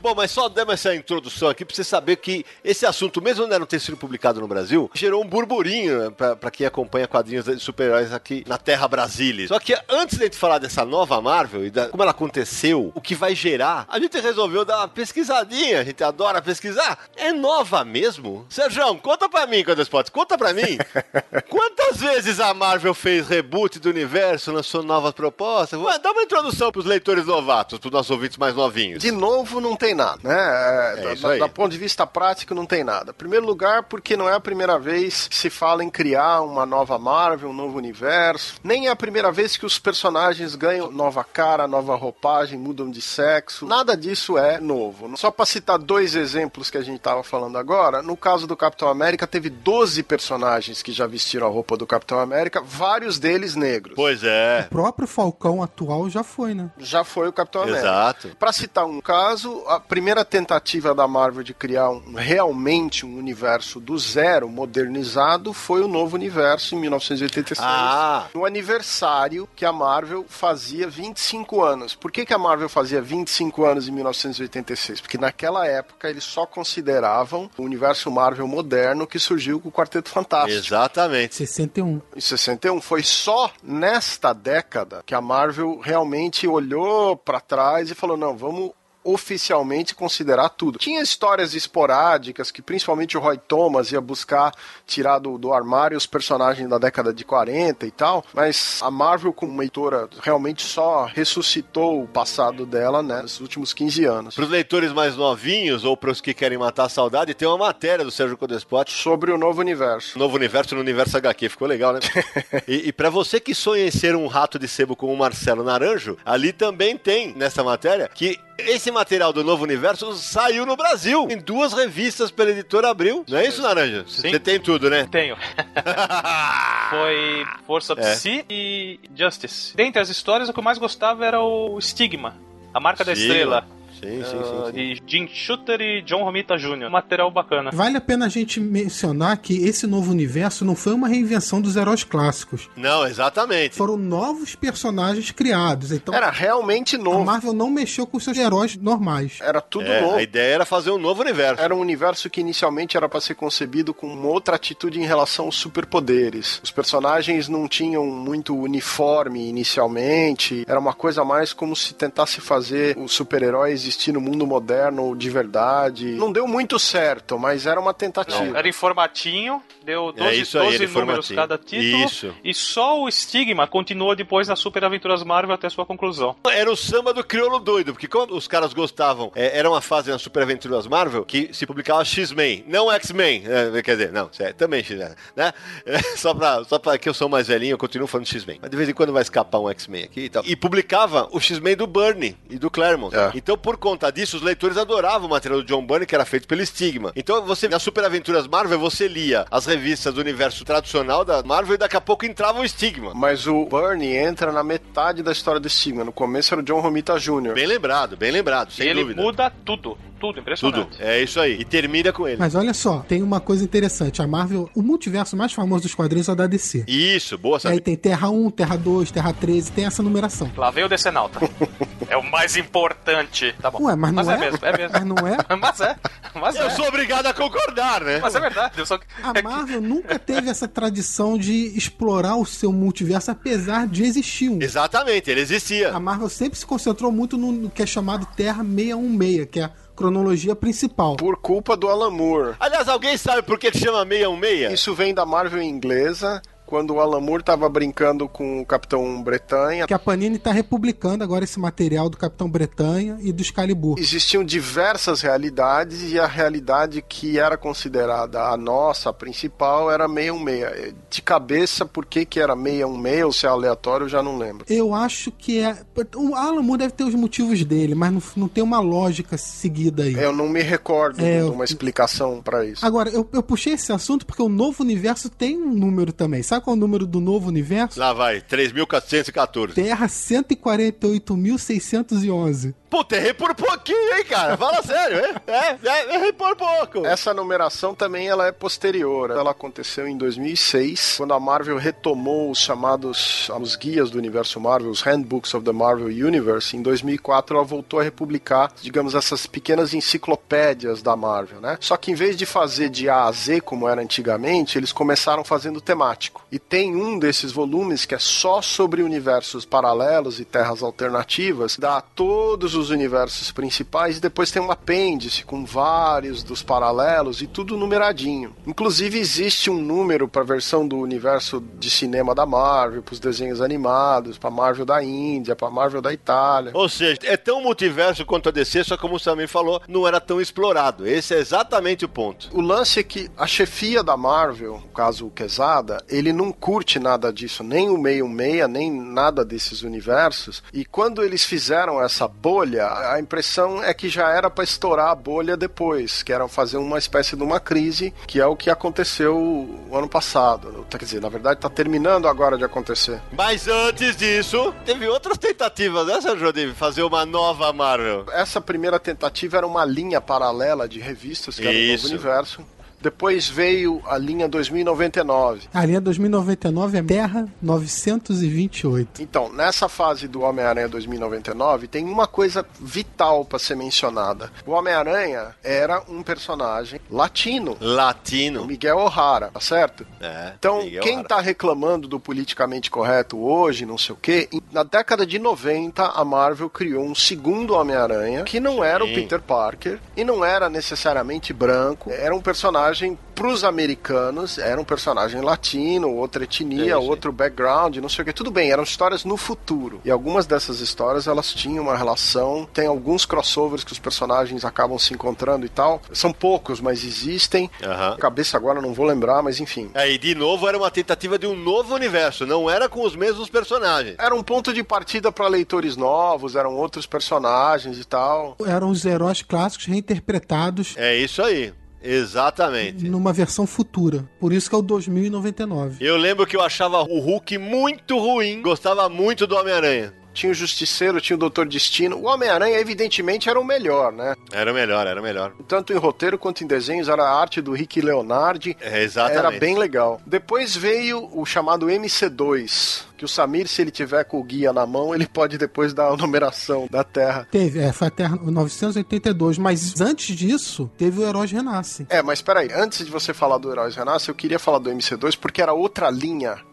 Bom, 0.00 0.14
mas 0.14 0.30
só 0.30 0.48
demos 0.48 0.74
essa 0.74 0.94
introdução 0.94 1.48
aqui 1.48 1.64
pra 1.64 1.74
você 1.74 1.84
saber 1.84 2.16
que 2.16 2.44
esse 2.62 2.86
assunto, 2.86 3.20
mesmo 3.20 3.46
não 3.46 3.66
ter 3.66 3.80
sido 3.80 3.96
publicado 3.96 4.40
no 4.40 4.46
Brasil, 4.48 4.90
gerou 4.94 5.22
um 5.22 5.26
burburinho 5.26 5.98
né, 6.04 6.10
pra, 6.10 6.36
pra 6.36 6.50
quem 6.50 6.66
acompanha 6.66 7.08
quadrinhos 7.08 7.46
de 7.46 7.58
super-heróis 7.58 8.12
aqui 8.12 8.44
na 8.46 8.58
Terra 8.58 8.86
Brasília. 8.86 9.48
Só 9.48 9.58
que 9.58 9.76
antes 9.88 10.16
de 10.16 10.24
a 10.24 10.26
gente 10.26 10.36
falar 10.36 10.58
dessa 10.58 10.84
nova 10.84 11.20
Marvel 11.20 11.66
e 11.66 11.70
da, 11.70 11.88
como 11.88 12.02
ela 12.02 12.12
aconteceu, 12.12 12.92
o 12.94 13.00
que 13.00 13.14
vai 13.14 13.34
gerar, 13.34 13.86
a 13.88 13.98
gente 13.98 14.18
resolveu 14.20 14.64
dar 14.64 14.78
uma 14.78 14.88
pesquisadinha. 14.88 15.80
A 15.80 15.84
gente 15.84 16.02
adora 16.02 16.40
pesquisar. 16.40 16.98
É 17.16 17.32
nova 17.32 17.84
mesmo? 17.84 18.46
Sérgio, 18.48 18.96
conta 18.98 19.28
pra 19.28 19.46
mim, 19.46 19.64
quando 19.64 19.84
pode. 19.88 20.10
Conta 20.10 20.36
pra 20.36 20.52
mim. 20.52 20.78
Quantas 21.48 21.98
vezes 21.98 22.40
a 22.40 22.52
Marvel 22.54 22.94
fez 22.94 23.28
reboot 23.28 23.78
do 23.78 23.88
universo, 23.88 24.52
lançou 24.52 24.82
novas 24.82 25.12
propostas? 25.12 25.80
Dá 26.02 26.12
uma 26.12 26.22
introdução 26.22 26.70
pros 26.70 26.84
leitores 26.84 27.26
novatos, 27.26 27.78
pros 27.78 27.92
nossos 27.92 28.10
ouvintes 28.10 28.36
mais 28.36 28.54
novinhos. 28.54 29.02
De 29.02 29.10
novo, 29.10 29.60
não 29.60 29.76
tem 29.76 29.87
nada, 29.94 30.20
né? 30.22 30.34
É, 30.34 31.12
é 31.12 31.16
da, 31.16 31.36
da, 31.38 31.48
ponto 31.48 31.70
de 31.70 31.78
vista 31.78 32.06
prático, 32.06 32.54
não 32.54 32.66
tem 32.66 32.84
nada. 32.84 33.12
Primeiro 33.12 33.46
lugar, 33.46 33.84
porque 33.84 34.16
não 34.16 34.28
é 34.28 34.34
a 34.34 34.40
primeira 34.40 34.78
vez 34.78 35.28
que 35.28 35.36
se 35.36 35.50
fala 35.50 35.82
em 35.82 35.90
criar 35.90 36.42
uma 36.42 36.64
nova 36.64 36.98
Marvel, 36.98 37.50
um 37.50 37.54
novo 37.54 37.78
universo. 37.78 38.54
Nem 38.62 38.88
é 38.88 38.90
a 38.90 38.96
primeira 38.96 39.30
vez 39.30 39.56
que 39.56 39.66
os 39.66 39.78
personagens 39.78 40.54
ganham 40.54 40.90
nova 40.90 41.24
cara, 41.24 41.66
nova 41.66 41.94
roupagem, 41.96 42.58
mudam 42.58 42.90
de 42.90 43.00
sexo. 43.00 43.66
Nada 43.66 43.96
disso 43.96 44.38
é 44.38 44.60
novo. 44.60 45.16
Só 45.16 45.30
para 45.30 45.46
citar 45.46 45.78
dois 45.78 46.14
exemplos 46.14 46.70
que 46.70 46.78
a 46.78 46.82
gente 46.82 47.00
tava 47.00 47.22
falando 47.22 47.58
agora, 47.58 48.02
no 48.02 48.16
caso 48.16 48.46
do 48.46 48.56
Capitão 48.56 48.88
América, 48.88 49.26
teve 49.26 49.50
12 49.50 50.02
personagens 50.02 50.82
que 50.82 50.92
já 50.92 51.06
vestiram 51.06 51.46
a 51.46 51.50
roupa 51.50 51.76
do 51.76 51.86
Capitão 51.86 52.18
América, 52.18 52.60
vários 52.60 53.18
deles 53.18 53.54
negros. 53.54 53.94
Pois 53.94 54.22
é. 54.22 54.66
O 54.66 54.70
próprio 54.70 55.06
Falcão 55.06 55.62
atual 55.62 56.08
já 56.08 56.22
foi, 56.22 56.54
né? 56.54 56.70
Já 56.78 57.04
foi 57.04 57.28
o 57.28 57.32
Capitão 57.32 57.62
América. 57.62 57.86
Exato. 57.86 58.36
Para 58.38 58.52
citar 58.52 58.84
um 58.86 59.00
caso, 59.00 59.64
a 59.78 59.80
primeira 59.80 60.24
tentativa 60.24 60.92
da 60.92 61.06
Marvel 61.06 61.44
de 61.44 61.54
criar 61.54 61.88
um, 61.88 62.14
realmente 62.14 63.06
um 63.06 63.16
universo 63.16 63.78
do 63.78 63.96
zero, 63.96 64.48
modernizado, 64.48 65.52
foi 65.52 65.80
o 65.82 65.88
novo 65.88 66.16
universo 66.16 66.74
em 66.74 66.80
1986. 66.80 67.60
Ah. 67.62 68.26
No 68.34 68.44
aniversário 68.44 69.48
que 69.54 69.64
a 69.64 69.72
Marvel 69.72 70.26
fazia 70.28 70.88
25 70.88 71.62
anos. 71.62 71.94
Por 71.94 72.10
que, 72.10 72.26
que 72.26 72.34
a 72.34 72.38
Marvel 72.38 72.68
fazia 72.68 73.00
25 73.00 73.64
anos 73.64 73.88
em 73.88 73.92
1986? 73.92 75.00
Porque 75.00 75.16
naquela 75.16 75.64
época 75.64 76.10
eles 76.10 76.24
só 76.24 76.44
consideravam 76.44 77.48
o 77.56 77.62
universo 77.62 78.10
Marvel 78.10 78.48
moderno 78.48 79.06
que 79.06 79.18
surgiu 79.20 79.60
com 79.60 79.68
o 79.68 79.72
Quarteto 79.72 80.10
Fantástico. 80.10 80.58
Exatamente. 80.58 81.36
61. 81.36 82.02
Em 82.16 82.20
61 82.20 82.80
foi 82.80 83.04
só 83.04 83.52
nesta 83.62 84.32
década 84.32 85.04
que 85.06 85.14
a 85.14 85.20
Marvel 85.20 85.78
realmente 85.78 86.48
olhou 86.48 87.16
para 87.16 87.40
trás 87.40 87.92
e 87.92 87.94
falou: 87.94 88.16
não, 88.16 88.36
vamos 88.36 88.72
oficialmente 89.08 89.94
considerar 89.94 90.50
tudo. 90.50 90.78
Tinha 90.78 91.00
histórias 91.00 91.54
esporádicas 91.54 92.50
que 92.50 92.60
principalmente 92.60 93.16
o 93.16 93.20
Roy 93.20 93.38
Thomas 93.38 93.90
ia 93.90 94.00
buscar 94.00 94.52
tirar 94.86 95.18
do, 95.18 95.38
do 95.38 95.52
armário 95.52 95.96
os 95.96 96.06
personagens 96.06 96.68
da 96.68 96.76
década 96.76 97.12
de 97.12 97.24
40 97.24 97.86
e 97.86 97.90
tal, 97.90 98.24
mas 98.34 98.80
a 98.82 98.90
Marvel 98.90 99.32
como 99.32 99.62
editora 99.62 100.08
realmente 100.20 100.62
só 100.62 101.06
ressuscitou 101.06 102.02
o 102.02 102.06
passado 102.08 102.66
dela 102.66 103.02
né, 103.02 103.22
nos 103.22 103.40
últimos 103.40 103.72
15 103.72 104.04
anos. 104.04 104.34
Para 104.34 104.44
os 104.44 104.50
leitores 104.50 104.92
mais 104.92 105.16
novinhos 105.16 105.84
ou 105.84 105.96
para 105.96 106.10
os 106.10 106.20
que 106.20 106.34
querem 106.34 106.58
matar 106.58 106.84
a 106.84 106.88
saudade, 106.88 107.34
tem 107.34 107.48
uma 107.48 107.58
matéria 107.58 108.04
do 108.04 108.10
Sérgio 108.10 108.36
Codespot 108.36 108.90
sobre 108.90 109.32
o 109.32 109.38
novo 109.38 109.60
universo. 109.60 110.18
Novo 110.18 110.36
universo 110.36 110.74
no 110.74 110.80
universo 110.80 111.16
HQ, 111.16 111.48
ficou 111.48 111.66
legal, 111.66 111.94
né? 111.94 112.00
e, 112.68 112.88
e 112.88 112.92
para 112.92 113.08
você 113.08 113.40
que 113.40 113.54
sonha 113.54 113.86
em 113.86 113.90
ser 113.90 114.14
um 114.14 114.26
rato 114.26 114.58
de 114.58 114.68
sebo 114.68 114.94
como 114.94 115.12
o 115.12 115.16
Marcelo 115.16 115.64
Naranjo, 115.64 116.18
ali 116.24 116.52
também 116.52 116.96
tem 116.96 117.32
nessa 117.34 117.64
matéria 117.64 118.08
que 118.12 118.38
esse 118.58 118.90
material 118.90 119.32
do 119.32 119.44
Novo 119.44 119.62
Universo 119.62 120.12
saiu 120.14 120.66
no 120.66 120.76
Brasil, 120.76 121.28
em 121.30 121.38
duas 121.38 121.72
revistas 121.72 122.30
pela 122.30 122.50
editora 122.50 122.90
Abril. 122.90 123.24
Não 123.28 123.38
é 123.38 123.46
isso, 123.46 123.62
Naranja? 123.62 124.04
Sim. 124.08 124.30
Você 124.30 124.40
tem 124.40 124.58
tudo, 124.58 124.90
né? 124.90 125.06
Tenho. 125.10 125.36
Foi 126.90 127.46
Força 127.66 127.94
é. 127.96 128.14
Sea 128.14 128.44
e 128.50 128.98
Justice. 129.14 129.76
Dentre 129.76 130.02
as 130.02 130.08
histórias, 130.08 130.48
o 130.48 130.52
que 130.52 130.58
eu 130.58 130.64
mais 130.64 130.78
gostava 130.78 131.24
era 131.24 131.40
o 131.40 131.80
Stigma, 131.80 132.36
a 132.74 132.80
marca 132.80 133.04
da 133.04 133.12
estrela. 133.12 133.66
Sim, 134.00 134.22
sim, 134.24 134.36
uh, 134.36 134.66
sim, 134.66 134.66
sim. 134.66 134.72
De 134.72 135.02
Jim 135.06 135.28
Shooter 135.28 135.80
e 135.80 136.02
John 136.02 136.22
Romita 136.24 136.56
Jr. 136.56 136.88
Material 136.90 137.30
bacana. 137.30 137.70
Vale 137.72 137.96
a 137.96 138.00
pena 138.00 138.26
a 138.26 138.28
gente 138.28 138.60
mencionar 138.60 139.36
que 139.38 139.64
esse 139.66 139.86
novo 139.86 140.10
universo 140.10 140.64
não 140.64 140.74
foi 140.76 140.92
uma 140.92 141.08
reinvenção 141.08 141.60
dos 141.60 141.76
heróis 141.76 142.04
clássicos. 142.04 142.68
Não, 142.76 143.06
exatamente. 143.06 143.74
Foram 143.74 143.96
novos 143.96 144.54
personagens 144.54 145.30
criados. 145.30 145.92
Então, 145.92 146.14
Era 146.14 146.30
realmente 146.30 146.96
a 146.96 146.98
novo. 146.98 147.24
Marvel 147.24 147.52
não 147.52 147.70
mexeu 147.70 148.06
com 148.06 148.18
seus 148.20 148.36
heróis 148.38 148.76
normais. 148.76 149.38
Era 149.40 149.60
tudo 149.60 149.86
É, 149.86 150.00
novo. 150.00 150.16
a 150.16 150.22
ideia 150.22 150.54
era 150.54 150.64
fazer 150.64 150.90
um 150.90 150.98
novo 150.98 151.22
universo. 151.22 151.60
Era 151.62 151.74
um 151.74 151.80
universo 151.80 152.28
que 152.30 152.40
inicialmente 152.40 152.96
era 152.96 153.08
para 153.08 153.20
ser 153.20 153.34
concebido 153.34 153.92
com 153.92 154.06
uma 154.06 154.28
outra 154.28 154.56
atitude 154.56 155.00
em 155.00 155.06
relação 155.06 155.46
aos 155.46 155.56
superpoderes. 155.56 156.60
Os 156.62 156.70
personagens 156.70 157.48
não 157.48 157.66
tinham 157.68 158.06
muito 158.06 158.56
uniforme 158.56 159.48
inicialmente, 159.48 160.64
era 160.68 160.78
uma 160.78 160.92
coisa 160.92 161.24
mais 161.24 161.52
como 161.52 161.74
se 161.74 161.94
tentasse 161.94 162.40
fazer 162.40 162.96
o 162.98 163.08
super-herói 163.08 163.72
existir 163.88 164.12
no 164.12 164.20
mundo 164.20 164.46
moderno 164.46 165.16
de 165.16 165.30
verdade. 165.30 166.12
Não 166.12 166.30
deu 166.30 166.46
muito 166.46 166.78
certo, 166.78 167.38
mas 167.38 167.66
era 167.66 167.80
uma 167.80 167.94
tentativa. 167.94 168.56
Era 168.56 168.68
em 168.68 168.72
formatinho, 168.72 169.62
deu 169.84 170.12
12, 170.12 170.28
É 170.28 170.34
isso 170.34 170.58
aí, 170.58 170.64
12 170.64 170.76
era 170.76 170.84
em 170.84 170.94
números 170.94 171.30
cada 171.30 171.58
título. 171.58 172.04
Isso. 172.04 172.34
E 172.44 172.54
só 172.54 173.02
o 173.02 173.10
Stigma 173.10 173.66
continuou 173.66 174.14
depois 174.14 174.48
nas 174.48 174.58
Super 174.58 174.84
Aventuras 174.84 175.22
Marvel 175.24 175.54
até 175.54 175.68
sua 175.68 175.86
conclusão. 175.86 176.36
Era 176.50 176.70
o 176.70 176.76
samba 176.76 177.12
do 177.12 177.24
crioulo 177.24 177.58
doido, 177.58 177.92
porque 177.92 178.06
como 178.06 178.34
os 178.34 178.46
caras 178.46 178.72
gostavam, 178.72 179.32
é, 179.34 179.58
era 179.58 179.68
uma 179.68 179.80
fase 179.80 180.10
nas 180.10 180.22
Super 180.22 180.42
Aventuras 180.42 180.86
Marvel 180.86 181.24
que 181.24 181.50
se 181.52 181.66
publicava 181.66 182.04
X-Men, 182.04 182.64
não 182.68 182.92
X-Men, 182.92 183.44
é, 183.46 183.82
quer 183.82 183.96
dizer, 183.96 184.12
não, 184.12 184.30
é, 184.38 184.52
também 184.52 184.80
X-Men, 184.80 185.14
né? 185.34 185.52
É, 185.88 186.02
só, 186.16 186.34
pra, 186.34 186.62
só 186.64 186.78
pra 186.78 186.98
que 186.98 187.08
eu 187.08 187.14
sou 187.14 187.28
mais 187.28 187.46
velhinho, 187.46 187.72
eu 187.72 187.78
continuo 187.78 188.06
falando 188.06 188.26
X-Men. 188.26 188.58
Mas 188.60 188.70
de 188.70 188.76
vez 188.76 188.88
em 188.88 188.92
quando 188.92 189.12
vai 189.12 189.22
escapar 189.22 189.58
um 189.58 189.70
X-Men 189.70 190.04
aqui 190.04 190.22
e 190.22 190.28
tal. 190.28 190.44
E 190.44 190.54
publicava 190.54 191.28
o 191.32 191.40
X-Men 191.40 191.76
do 191.76 191.86
Burney 191.86 192.36
e 192.50 192.58
do 192.58 192.70
Claremont. 192.70 193.14
É. 193.16 193.30
Então, 193.34 193.56
por 193.56 193.77
conta 193.78 194.10
disso, 194.10 194.36
os 194.36 194.42
leitores 194.42 194.76
adoravam 194.76 195.26
o 195.26 195.30
material 195.30 195.60
do 195.62 195.66
John 195.66 195.84
Burney, 195.84 196.06
que 196.06 196.14
era 196.14 196.24
feito 196.24 196.46
pelo 196.46 196.64
Stigma. 196.64 197.12
Então, 197.16 197.44
você, 197.44 197.68
nas 197.68 197.82
Super 197.82 198.04
Aventuras 198.04 198.46
Marvel, 198.46 198.78
você 198.78 199.08
lia 199.08 199.46
as 199.50 199.66
revistas 199.66 200.12
do 200.14 200.20
universo 200.20 200.64
tradicional 200.64 201.24
da 201.24 201.42
Marvel 201.42 201.74
e 201.74 201.78
daqui 201.78 201.96
a 201.96 202.00
pouco 202.00 202.26
entrava 202.26 202.60
o 202.60 202.68
Stigma. 202.68 203.12
Mas 203.14 203.46
o 203.46 203.64
Bernie 203.66 204.14
entra 204.16 204.52
na 204.52 204.62
metade 204.62 205.22
da 205.22 205.32
história 205.32 205.60
do 205.60 205.68
Stigma. 205.68 206.04
No 206.04 206.12
começo 206.12 206.52
era 206.52 206.60
o 206.60 206.64
John 206.64 206.80
Romita 206.80 207.18
Jr. 207.18 207.54
Bem 207.54 207.66
lembrado, 207.66 208.16
bem 208.16 208.30
lembrado, 208.30 208.72
sem 208.72 208.86
e 208.86 208.88
ele 208.90 209.00
dúvida. 209.02 209.22
muda 209.22 209.52
tudo. 209.64 209.96
Tudo, 210.18 210.32
Tudo. 210.34 210.40
impressionante. 210.40 211.00
É 211.00 211.22
isso 211.22 211.38
aí. 211.38 211.60
E 211.60 211.64
termina 211.64 212.12
com 212.12 212.26
ele. 212.26 212.38
Mas 212.38 212.56
olha 212.56 212.74
só, 212.74 213.04
tem 213.06 213.22
uma 213.22 213.38
coisa 213.38 213.62
interessante. 213.62 214.20
A 214.20 214.26
Marvel, 214.26 214.68
o 214.74 214.82
multiverso 214.82 215.36
mais 215.36 215.52
famoso 215.52 215.84
dos 215.84 215.94
quadrinhos 215.94 216.28
é 216.28 216.32
o 216.32 216.34
da 216.34 216.48
DC. 216.48 216.82
Isso, 216.88 217.38
boa 217.38 217.56
Aí 217.58 217.60
sabe? 217.60 217.80
tem 217.80 217.94
Terra 217.96 218.28
1, 218.28 218.50
Terra 218.50 218.76
2, 218.76 219.12
Terra 219.12 219.32
13, 219.32 219.70
tem 219.70 219.86
essa 219.86 220.02
numeração. 220.02 220.50
Lá 220.56 220.72
veio 220.72 220.86
o 220.86 220.88
Decenalta. 220.88 221.38
é 222.10 222.16
o 222.16 222.22
mais 222.24 222.56
importante. 222.56 223.54
Tá 223.68 223.70
bom. 223.70 223.84
Ué, 223.84 223.96
mas 223.96 224.12
não 224.14 224.30
é? 224.30 224.34
é? 224.34 224.38
mesmo, 224.38 224.58
é 224.62 224.76
mesmo. 224.76 224.92
Mas 224.92 225.04
não 225.04 225.28
é? 225.28 225.36
mas 225.56 225.80
é. 225.80 225.96
Mas 226.34 226.56
Eu 226.56 226.66
é. 226.66 226.70
sou 226.70 226.86
obrigado 226.88 227.26
a 227.26 227.34
concordar, 227.34 228.02
né? 228.02 228.18
Mas 228.20 228.34
é 228.34 228.40
verdade. 228.40 228.78
Eu 228.78 228.86
só... 228.86 228.98
A 229.22 229.42
Marvel 229.42 229.80
nunca 229.80 230.18
teve 230.18 230.48
essa 230.48 230.66
tradição 230.66 231.36
de 231.36 231.76
explorar 231.76 232.36
o 232.36 232.46
seu 232.46 232.72
multiverso, 232.72 233.30
apesar 233.30 233.86
de 233.86 234.04
existir 234.04 234.48
um. 234.48 234.58
Exatamente, 234.62 235.30
ele 235.30 235.40
existia. 235.40 235.92
A 235.94 236.00
Marvel 236.00 236.28
sempre 236.28 236.58
se 236.58 236.64
concentrou 236.64 237.12
muito 237.12 237.36
no, 237.36 237.68
que 237.68 237.82
é 237.82 237.86
chamado 237.86 238.26
Terra 238.36 238.64
616, 238.64 239.48
que 239.50 239.60
é 239.60 239.64
a 239.64 239.70
cronologia 239.94 240.56
principal. 240.56 241.16
Por 241.16 241.36
culpa 241.36 241.76
do 241.76 241.88
Alan 241.88 242.10
Moore. 242.10 242.54
Aliás, 242.58 242.88
alguém 242.88 243.16
sabe 243.16 243.42
por 243.42 243.58
que 243.58 243.70
que 243.70 243.78
chama 243.78 244.06
616? 244.06 244.72
Isso 244.72 244.94
vem 244.94 245.12
da 245.12 245.26
Marvel 245.26 245.60
inglesa, 245.60 246.40
quando 246.68 246.90
o 246.92 247.00
Alan 247.00 247.20
Moore 247.20 247.42
tava 247.42 247.66
brincando 247.66 248.28
com 248.28 248.60
o 248.60 248.66
Capitão 248.66 249.22
Bretanha. 249.22 249.86
Que 249.86 249.94
a 249.94 249.98
Panini 249.98 250.38
tá 250.38 250.52
republicando 250.52 251.24
agora 251.24 251.42
esse 251.44 251.58
material 251.58 252.10
do 252.10 252.18
Capitão 252.18 252.46
Bretanha 252.50 253.16
e 253.22 253.32
do 253.32 253.40
Excalibur. 253.40 253.98
Existiam 253.98 254.44
diversas 254.44 255.22
realidades 255.22 256.12
e 256.12 256.18
a 256.18 256.26
realidade 256.26 257.00
que 257.00 257.38
era 257.38 257.56
considerada 257.56 258.42
a 258.50 258.56
nossa, 258.56 259.08
a 259.08 259.12
principal, 259.14 259.90
era 259.90 260.06
616. 260.06 260.94
De 261.08 261.22
cabeça, 261.22 261.86
por 261.86 262.04
que 262.04 262.26
que 262.26 262.38
era 262.38 262.54
616 262.54 263.24
ou 263.24 263.32
se 263.32 263.46
é 263.46 263.48
aleatório, 263.48 264.04
eu 264.04 264.08
já 264.10 264.22
não 264.22 264.36
lembro. 264.36 264.66
Eu 264.68 264.94
acho 264.94 265.32
que 265.32 265.60
é. 265.60 265.78
O 266.16 266.34
Alan 266.34 266.60
Moore 266.62 266.80
deve 266.80 266.92
ter 266.92 267.04
os 267.04 267.14
motivos 267.14 267.64
dele, 267.64 267.94
mas 267.94 268.12
não, 268.12 268.22
não 268.36 268.48
tem 268.48 268.62
uma 268.62 268.78
lógica 268.80 269.38
seguida 269.38 270.02
aí. 270.02 270.12
Eu 270.14 270.32
não 270.34 270.48
me 270.50 270.60
recordo 270.62 271.20
É, 271.24 271.38
de 271.40 271.46
eu- 271.46 271.52
uma 271.52 271.64
explicação 271.64 272.42
pra 272.42 272.64
isso. 272.66 272.84
Agora, 272.84 273.08
eu, 273.08 273.26
eu 273.32 273.42
puxei 273.42 273.72
esse 273.72 273.90
assunto 273.90 274.26
porque 274.26 274.42
o 274.42 274.48
novo 274.50 274.82
universo 274.82 275.30
tem 275.30 275.56
um 275.56 275.72
número 275.72 276.12
também. 276.12 276.42
Sabe 276.42 276.57
qual 276.60 276.74
é 276.74 276.76
o 276.76 276.80
número 276.80 277.06
do 277.06 277.20
novo 277.20 277.48
universo? 277.48 277.98
Lá 277.98 278.12
vai, 278.12 278.40
3.414. 278.40 279.74
Terra 279.74 280.06
148.611. 280.06 282.74
Puta, 282.90 283.16
errei 283.16 283.34
por 283.34 283.54
pouquinho, 283.54 284.16
hein, 284.16 284.24
cara? 284.24 284.56
Fala 284.56 284.82
sério, 284.82 285.18
hein? 285.18 285.34
É, 285.46 285.88
é, 285.88 286.14
errei 286.14 286.32
por 286.32 286.56
pouco. 286.56 287.04
Essa 287.04 287.34
numeração 287.34 287.94
também 287.94 288.28
ela 288.28 288.46
é 288.46 288.52
posterior. 288.52 289.30
Ela 289.30 289.50
aconteceu 289.50 290.08
em 290.08 290.16
2006, 290.16 291.16
quando 291.18 291.34
a 291.34 291.40
Marvel 291.40 291.76
retomou 291.76 292.50
os 292.50 292.58
chamados 292.58 293.50
os 293.60 293.76
guias 293.76 294.10
do 294.10 294.18
universo 294.18 294.60
Marvel, 294.60 294.90
os 294.90 295.02
Handbooks 295.02 295.52
of 295.54 295.64
the 295.64 295.72
Marvel 295.72 296.06
Universe. 296.06 296.76
Em 296.76 296.82
2004 296.82 297.56
ela 297.56 297.64
voltou 297.64 298.00
a 298.00 298.02
republicar, 298.02 298.72
digamos, 298.80 299.14
essas 299.14 299.46
pequenas 299.46 299.92
enciclopédias 299.92 301.02
da 301.02 301.16
Marvel, 301.16 301.60
né? 301.60 301.76
Só 301.80 301.96
que 301.96 302.10
em 302.10 302.14
vez 302.14 302.36
de 302.36 302.46
fazer 302.46 302.88
de 302.88 303.08
A 303.08 303.24
a 303.24 303.32
Z 303.32 303.60
como 303.60 303.88
era 303.88 304.00
antigamente, 304.00 304.78
eles 304.78 304.92
começaram 304.92 305.44
fazendo 305.44 305.80
temático. 305.80 306.44
E 306.50 306.58
tem 306.58 306.94
um 306.96 307.18
desses 307.18 307.52
volumes 307.52 308.04
que 308.04 308.14
é 308.14 308.18
só 308.18 308.62
sobre 308.62 309.02
universos 309.02 309.64
paralelos 309.64 310.40
e 310.40 310.44
terras 310.44 310.82
alternativas, 310.82 311.76
dá 311.76 312.00
todos 312.00 312.74
os 312.74 312.77
universos 312.90 313.50
principais 313.50 314.16
e 314.16 314.20
depois 314.20 314.50
tem 314.50 314.62
um 314.62 314.70
apêndice 314.70 315.44
com 315.44 315.64
vários 315.64 316.42
dos 316.42 316.62
paralelos 316.62 317.42
e 317.42 317.46
tudo 317.46 317.76
numeradinho. 317.76 318.54
Inclusive 318.66 319.18
existe 319.18 319.70
um 319.70 319.80
número 319.80 320.28
para 320.28 320.42
a 320.42 320.44
versão 320.44 320.86
do 320.86 320.96
universo 320.96 321.62
de 321.78 321.90
cinema 321.90 322.34
da 322.34 322.46
Marvel, 322.46 323.02
para 323.02 323.12
os 323.12 323.20
desenhos 323.20 323.60
animados, 323.60 324.38
para 324.38 324.50
Marvel 324.50 324.86
da 324.86 325.02
Índia, 325.02 325.56
para 325.56 325.70
Marvel 325.70 326.00
da 326.00 326.12
Itália. 326.12 326.70
Ou 326.74 326.88
seja, 326.88 327.18
é 327.24 327.36
tão 327.36 327.62
multiverso 327.62 328.24
quanto 328.24 328.48
a 328.48 328.52
DC, 328.52 328.84
só 328.84 328.96
como 328.96 329.16
o 329.16 329.20
também 329.20 329.46
falou, 329.46 329.82
não 329.86 330.06
era 330.06 330.20
tão 330.20 330.40
explorado. 330.40 331.06
Esse 331.06 331.34
é 331.34 331.38
exatamente 331.38 332.04
o 332.04 332.08
ponto. 332.08 332.48
O 332.52 332.60
lance 332.60 333.00
é 333.00 333.02
que 333.02 333.30
a 333.36 333.46
chefia 333.46 334.02
da 334.02 334.16
Marvel, 334.16 334.80
no 334.80 334.88
caso 334.88 335.26
o 335.26 335.30
Quesada, 335.30 336.02
ele 336.08 336.32
não 336.32 336.50
curte 336.50 336.98
nada 336.98 337.32
disso, 337.32 337.62
nem 337.62 337.90
o 337.90 337.96
616, 337.96 338.68
nem 338.68 338.90
nada 338.90 339.44
desses 339.44 339.82
universos. 339.82 340.62
E 340.72 340.84
quando 340.84 341.22
eles 341.22 341.44
fizeram 341.44 342.02
essa 342.02 342.26
bolha, 342.26 342.67
a 342.76 343.18
impressão 343.20 343.82
é 343.82 343.94
que 343.94 344.08
já 344.08 344.30
era 344.30 344.50
para 344.50 344.64
estourar 344.64 345.08
a 345.08 345.14
bolha 345.14 345.56
depois, 345.56 346.22
que 346.22 346.32
era 346.32 346.46
fazer 346.48 346.76
uma 346.76 346.98
espécie 346.98 347.36
de 347.36 347.42
uma 347.42 347.60
crise, 347.60 348.12
que 348.26 348.40
é 348.40 348.46
o 348.46 348.56
que 348.56 348.68
aconteceu 348.70 349.36
o 349.36 349.96
ano 349.96 350.08
passado. 350.08 350.86
Quer 350.90 350.98
dizer, 350.98 351.20
na 351.20 351.28
verdade 351.28 351.58
está 351.58 351.68
terminando 351.68 352.26
agora 352.26 352.58
de 352.58 352.64
acontecer. 352.64 353.20
Mas 353.32 353.68
antes 353.68 354.16
disso, 354.16 354.74
teve 354.84 355.06
outras 355.08 355.38
tentativas, 355.38 356.06
né, 356.06 356.20
Sérgio, 356.20 356.52
de 356.52 356.72
fazer 356.74 357.02
uma 357.02 357.24
nova 357.24 357.72
Marvel. 357.72 358.26
Essa 358.32 358.60
primeira 358.60 358.98
tentativa 358.98 359.58
era 359.58 359.66
uma 359.66 359.84
linha 359.84 360.20
paralela 360.20 360.88
de 360.88 361.00
revistas, 361.00 361.56
que 361.56 361.66
era 361.66 362.02
o 362.02 362.06
universo. 362.06 362.62
Depois 363.00 363.48
veio 363.48 364.02
a 364.06 364.18
linha 364.18 364.48
2099. 364.48 365.68
A 365.72 365.84
linha 365.84 366.00
2099 366.00 366.98
é 366.98 367.02
Terra 367.02 367.48
928. 367.62 369.22
Então, 369.22 369.52
nessa 369.52 369.88
fase 369.88 370.26
do 370.26 370.40
Homem-Aranha 370.42 370.88
2099, 370.88 371.86
tem 371.88 372.04
uma 372.04 372.26
coisa 372.26 372.66
vital 372.80 373.44
para 373.44 373.58
ser 373.58 373.76
mencionada. 373.76 374.50
O 374.66 374.72
Homem-Aranha 374.72 375.54
era 375.62 376.02
um 376.08 376.22
personagem 376.22 377.00
latino. 377.10 377.76
Latino. 377.80 378.64
Miguel 378.64 378.98
O'Hara, 378.98 379.50
tá 379.52 379.60
certo? 379.60 380.04
É, 380.20 380.52
Então, 380.58 380.82
Miguel 380.82 381.02
quem 381.02 381.14
O'Hara. 381.18 381.28
tá 381.28 381.40
reclamando 381.40 382.08
do 382.08 382.18
politicamente 382.18 382.90
correto 382.90 383.38
hoje, 383.38 383.86
não 383.86 383.96
sei 383.98 384.14
o 384.14 384.18
quê, 384.20 384.48
na 384.72 384.82
década 384.82 385.24
de 385.24 385.38
90, 385.38 386.04
a 386.04 386.24
Marvel 386.24 386.68
criou 386.68 387.04
um 387.04 387.14
segundo 387.14 387.74
Homem-Aranha, 387.74 388.42
que 388.44 388.58
não 388.60 388.82
era 388.82 389.04
o 389.04 389.06
Sim. 389.08 389.14
Peter 389.14 389.40
Parker, 389.40 389.98
e 390.16 390.24
não 390.24 390.44
era 390.44 390.68
necessariamente 390.68 391.52
branco, 391.52 392.10
era 392.10 392.34
um 392.34 392.40
personagem 392.40 392.87
pros 393.34 393.62
americanos, 393.64 394.58
era 394.58 394.80
um 394.80 394.84
personagem 394.84 395.40
latino, 395.40 396.12
outra 396.14 396.44
etnia, 396.44 396.96
Sim, 396.96 397.00
sim. 397.02 397.08
outro 397.08 397.30
background, 397.32 397.96
não 397.96 398.08
sei 398.08 398.22
o 398.22 398.24
que. 398.24 398.32
Tudo 398.32 398.50
bem, 398.50 398.70
eram 398.70 398.82
histórias 398.82 399.24
no 399.24 399.36
futuro. 399.36 400.00
E 400.04 400.10
algumas 400.10 400.46
dessas 400.46 400.80
histórias, 400.80 401.26
elas 401.26 401.52
tinham 401.52 401.84
uma 401.84 401.96
relação, 401.96 402.68
tem 402.72 402.86
alguns 402.86 403.24
crossovers 403.24 403.84
que 403.84 403.92
os 403.92 403.98
personagens 403.98 404.64
acabam 404.64 404.98
se 404.98 405.14
encontrando 405.14 405.64
e 405.64 405.68
tal. 405.68 406.00
São 406.12 406.32
poucos, 406.32 406.80
mas 406.80 407.04
existem. 407.04 407.70
Aham. 407.82 408.16
Cabeça 408.16 408.56
agora 408.56 408.80
não 408.80 408.92
vou 408.92 409.06
lembrar, 409.06 409.42
mas 409.42 409.60
enfim. 409.60 409.90
Aí, 409.94 410.18
de 410.18 410.34
novo, 410.34 410.66
era 410.68 410.76
uma 410.76 410.90
tentativa 410.90 411.38
de 411.38 411.46
um 411.46 411.56
novo 411.56 411.94
universo, 411.94 412.44
não 412.46 412.68
era 412.68 412.88
com 412.88 413.02
os 413.04 413.14
mesmos 413.14 413.48
personagens. 413.48 414.16
Era 414.18 414.34
um 414.34 414.42
ponto 414.42 414.72
de 414.72 414.82
partida 414.82 415.30
para 415.30 415.46
leitores 415.48 415.96
novos, 415.96 416.56
eram 416.56 416.74
outros 416.76 417.06
personagens 417.06 417.98
e 417.98 418.04
tal. 418.04 418.56
Eram 418.66 418.90
os 418.90 419.04
heróis 419.04 419.42
clássicos 419.42 419.86
reinterpretados 419.86 420.94
É 420.96 421.16
isso 421.16 421.42
aí. 421.42 421.72
Exatamente. 422.02 423.08
numa 423.08 423.32
versão 423.32 423.66
futura. 423.66 424.24
Por 424.38 424.52
isso 424.52 424.68
que 424.68 424.74
é 424.74 424.78
o 424.78 424.82
2099. 424.82 426.04
Eu 426.04 426.16
lembro 426.16 426.46
que 426.46 426.56
eu 426.56 426.62
achava 426.62 427.02
o 427.02 427.18
Hulk 427.18 427.58
muito 427.58 428.18
ruim, 428.18 428.62
gostava 428.62 429.08
muito 429.08 429.46
do 429.46 429.56
Homem-Aranha. 429.56 430.12
Tinha 430.38 430.52
o 430.52 430.54
Justiceiro, 430.54 431.20
tinha 431.20 431.36
o 431.36 431.38
Doutor 431.38 431.66
Destino. 431.66 432.16
O 432.16 432.26
Homem-Aranha, 432.26 432.78
evidentemente, 432.78 433.48
era 433.50 433.58
o 433.58 433.64
melhor, 433.64 434.12
né? 434.12 434.36
Era 434.52 434.70
o 434.70 434.74
melhor, 434.74 435.06
era 435.06 435.20
o 435.20 435.22
melhor. 435.22 435.52
Tanto 435.66 435.92
em 435.92 435.96
roteiro 435.96 436.38
quanto 436.38 436.62
em 436.62 436.66
desenhos, 436.66 437.08
era 437.08 437.24
a 437.24 437.40
arte 437.40 437.60
do 437.60 437.72
Rick 437.72 438.00
Leonardi. 438.00 438.76
É, 438.80 439.02
exatamente. 439.02 439.38
Era 439.38 439.50
bem 439.58 439.76
legal. 439.76 440.20
Depois 440.24 440.76
veio 440.76 441.28
o 441.32 441.44
chamado 441.44 441.86
MC2, 441.86 443.04
que 443.16 443.24
o 443.24 443.28
Samir, 443.28 443.66
se 443.66 443.82
ele 443.82 443.90
tiver 443.90 444.24
com 444.24 444.38
o 444.38 444.44
guia 444.44 444.72
na 444.72 444.86
mão, 444.86 445.12
ele 445.12 445.26
pode 445.26 445.58
depois 445.58 445.92
dar 445.92 446.08
a 446.08 446.16
numeração 446.16 446.86
da 446.88 447.02
Terra. 447.02 447.48
Teve, 447.50 447.80
é, 447.80 447.92
foi 447.92 448.06
a 448.06 448.10
Terra 448.10 448.38
982, 448.40 449.58
mas 449.58 450.00
antes 450.00 450.36
disso, 450.36 450.88
teve 450.96 451.20
o 451.20 451.26
Heróis 451.26 451.50
Renasce. 451.50 452.06
É, 452.08 452.22
mas 452.22 452.40
peraí, 452.40 452.68
antes 452.72 453.04
de 453.04 453.10
você 453.10 453.34
falar 453.34 453.58
do 453.58 453.70
Heróis 453.70 453.96
Renasce, 453.96 454.28
eu 454.28 454.34
queria 454.34 454.58
falar 454.58 454.78
do 454.78 454.90
MC2 454.90 455.36
porque 455.36 455.60
era 455.60 455.72
outra 455.72 456.08
linha 456.10 456.67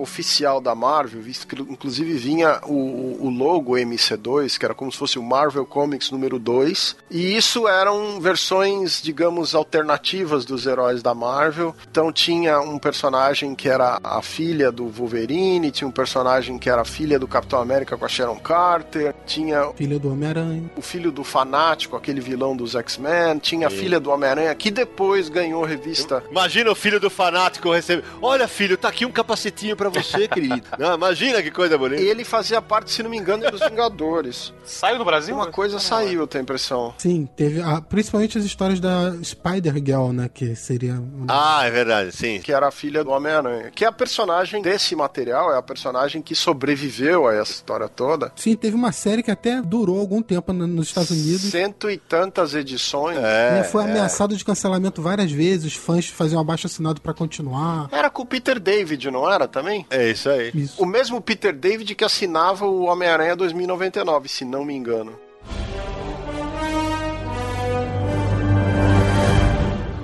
oficial 0.00 0.60
da 0.60 0.74
Marvel, 0.74 1.20
visto 1.20 1.46
que 1.46 1.60
inclusive 1.60 2.14
vinha 2.14 2.60
o, 2.66 3.26
o 3.26 3.30
logo 3.30 3.74
MC2, 3.74 4.58
que 4.58 4.64
era 4.64 4.74
como 4.74 4.90
se 4.90 4.98
fosse 4.98 5.18
o 5.18 5.22
Marvel 5.22 5.66
Comics 5.66 6.10
número 6.10 6.38
2, 6.38 6.96
e 7.10 7.36
isso 7.36 7.68
eram 7.68 8.20
versões, 8.20 9.00
digamos, 9.02 9.54
alternativas 9.54 10.44
dos 10.44 10.66
heróis 10.66 11.02
da 11.02 11.14
Marvel. 11.14 11.74
Então 11.90 12.12
tinha 12.12 12.60
um 12.60 12.78
personagem 12.78 13.54
que 13.54 13.68
era 13.68 13.98
a 14.02 14.22
filha 14.22 14.70
do 14.70 14.88
Wolverine, 14.88 15.70
tinha 15.70 15.88
um 15.88 15.92
personagem 15.92 16.58
que 16.58 16.70
era 16.70 16.82
a 16.82 16.84
filha 16.84 17.18
do 17.18 17.26
Capitão 17.26 17.60
América 17.60 17.96
com 17.96 18.04
a 18.04 18.08
Sharon 18.08 18.38
Carter, 18.38 19.14
tinha 19.26 19.70
filha 19.74 19.98
do 19.98 20.10
Homem-Aranha, 20.12 20.70
o 20.76 20.82
filho 20.82 21.10
do 21.10 21.24
Fanático, 21.24 21.96
aquele 21.96 22.20
vilão 22.20 22.56
dos 22.56 22.74
X-Men, 22.74 23.38
tinha 23.38 23.66
a 23.66 23.70
filha 23.70 24.00
do 24.00 24.10
Homem-Aranha 24.10 24.54
que 24.54 24.70
depois 24.70 25.28
ganhou 25.28 25.64
revista. 25.64 26.22
Imagina 26.30 26.70
o 26.70 26.74
filho 26.74 27.00
do 27.00 27.10
Fanático 27.10 27.72
receber, 27.72 28.04
olha 28.22 28.48
filho, 28.48 28.76
tá 28.76 28.88
aqui 28.88 29.04
um 29.04 29.12
capacetinho 29.12 29.76
para 29.76 29.89
você, 29.90 30.28
querido. 30.28 30.62
Não, 30.78 30.94
imagina 30.94 31.42
que 31.42 31.50
coisa 31.50 31.76
bonita. 31.76 32.02
Ele 32.02 32.24
fazia 32.24 32.60
parte, 32.62 32.90
se 32.90 33.02
não 33.02 33.10
me 33.10 33.16
engano, 33.16 33.50
dos 33.50 33.60
Vingadores. 33.60 34.52
Saiu 34.64 34.98
no 34.98 35.04
Brasil? 35.04 35.34
Uma 35.34 35.48
coisa 35.48 35.78
saiu, 35.78 36.20
eu 36.20 36.26
tenho 36.26 36.42
a 36.42 36.44
impressão. 36.44 36.94
Sim, 36.98 37.28
teve 37.36 37.60
a, 37.60 37.80
principalmente 37.80 38.38
as 38.38 38.44
histórias 38.44 38.80
da 38.80 39.14
Spider-Girl, 39.22 40.12
né? 40.12 40.30
Que 40.32 40.54
seria. 40.54 41.02
Ah, 41.28 41.62
é 41.64 41.70
verdade, 41.70 42.12
sim. 42.12 42.40
Que 42.40 42.52
era 42.52 42.68
a 42.68 42.70
filha 42.70 43.04
do 43.04 43.10
Homem-Aranha. 43.10 43.70
Que 43.74 43.84
é 43.84 43.88
a 43.88 43.92
personagem 43.92 44.62
desse 44.62 44.94
material, 44.94 45.52
é 45.52 45.58
a 45.58 45.62
personagem 45.62 46.22
que 46.22 46.34
sobreviveu 46.34 47.26
a 47.26 47.34
essa 47.34 47.52
história 47.52 47.88
toda. 47.88 48.32
Sim, 48.36 48.54
teve 48.56 48.74
uma 48.74 48.92
série 48.92 49.22
que 49.22 49.30
até 49.30 49.60
durou 49.60 49.98
algum 49.98 50.22
tempo 50.22 50.52
nos 50.52 50.88
Estados 50.88 51.10
Unidos. 51.10 51.42
Cento 51.42 51.90
e 51.90 51.96
tantas 51.96 52.54
edições. 52.54 53.18
É, 53.18 53.62
foi 53.64 53.84
ameaçado 53.84 54.34
é. 54.34 54.36
de 54.36 54.44
cancelamento 54.44 55.02
várias 55.02 55.30
vezes, 55.30 55.66
os 55.66 55.74
fãs 55.74 56.06
faziam 56.06 56.38
um 56.38 56.42
abaixo 56.42 56.66
assinado 56.66 57.00
para 57.00 57.14
continuar. 57.14 57.88
Era 57.92 58.10
com 58.10 58.22
o 58.22 58.26
Peter 58.26 58.58
David, 58.58 59.10
não 59.10 59.30
era 59.30 59.46
também? 59.46 59.79
É 59.88 60.10
isso 60.10 60.28
aí. 60.28 60.50
Isso. 60.54 60.82
O 60.82 60.86
mesmo 60.86 61.20
Peter 61.20 61.52
David 61.52 61.94
que 61.94 62.04
assinava 62.04 62.66
o 62.66 62.84
Homem-Aranha 62.84 63.36
2099, 63.36 64.28
se 64.28 64.44
não 64.44 64.64
me 64.64 64.74
engano. 64.74 65.18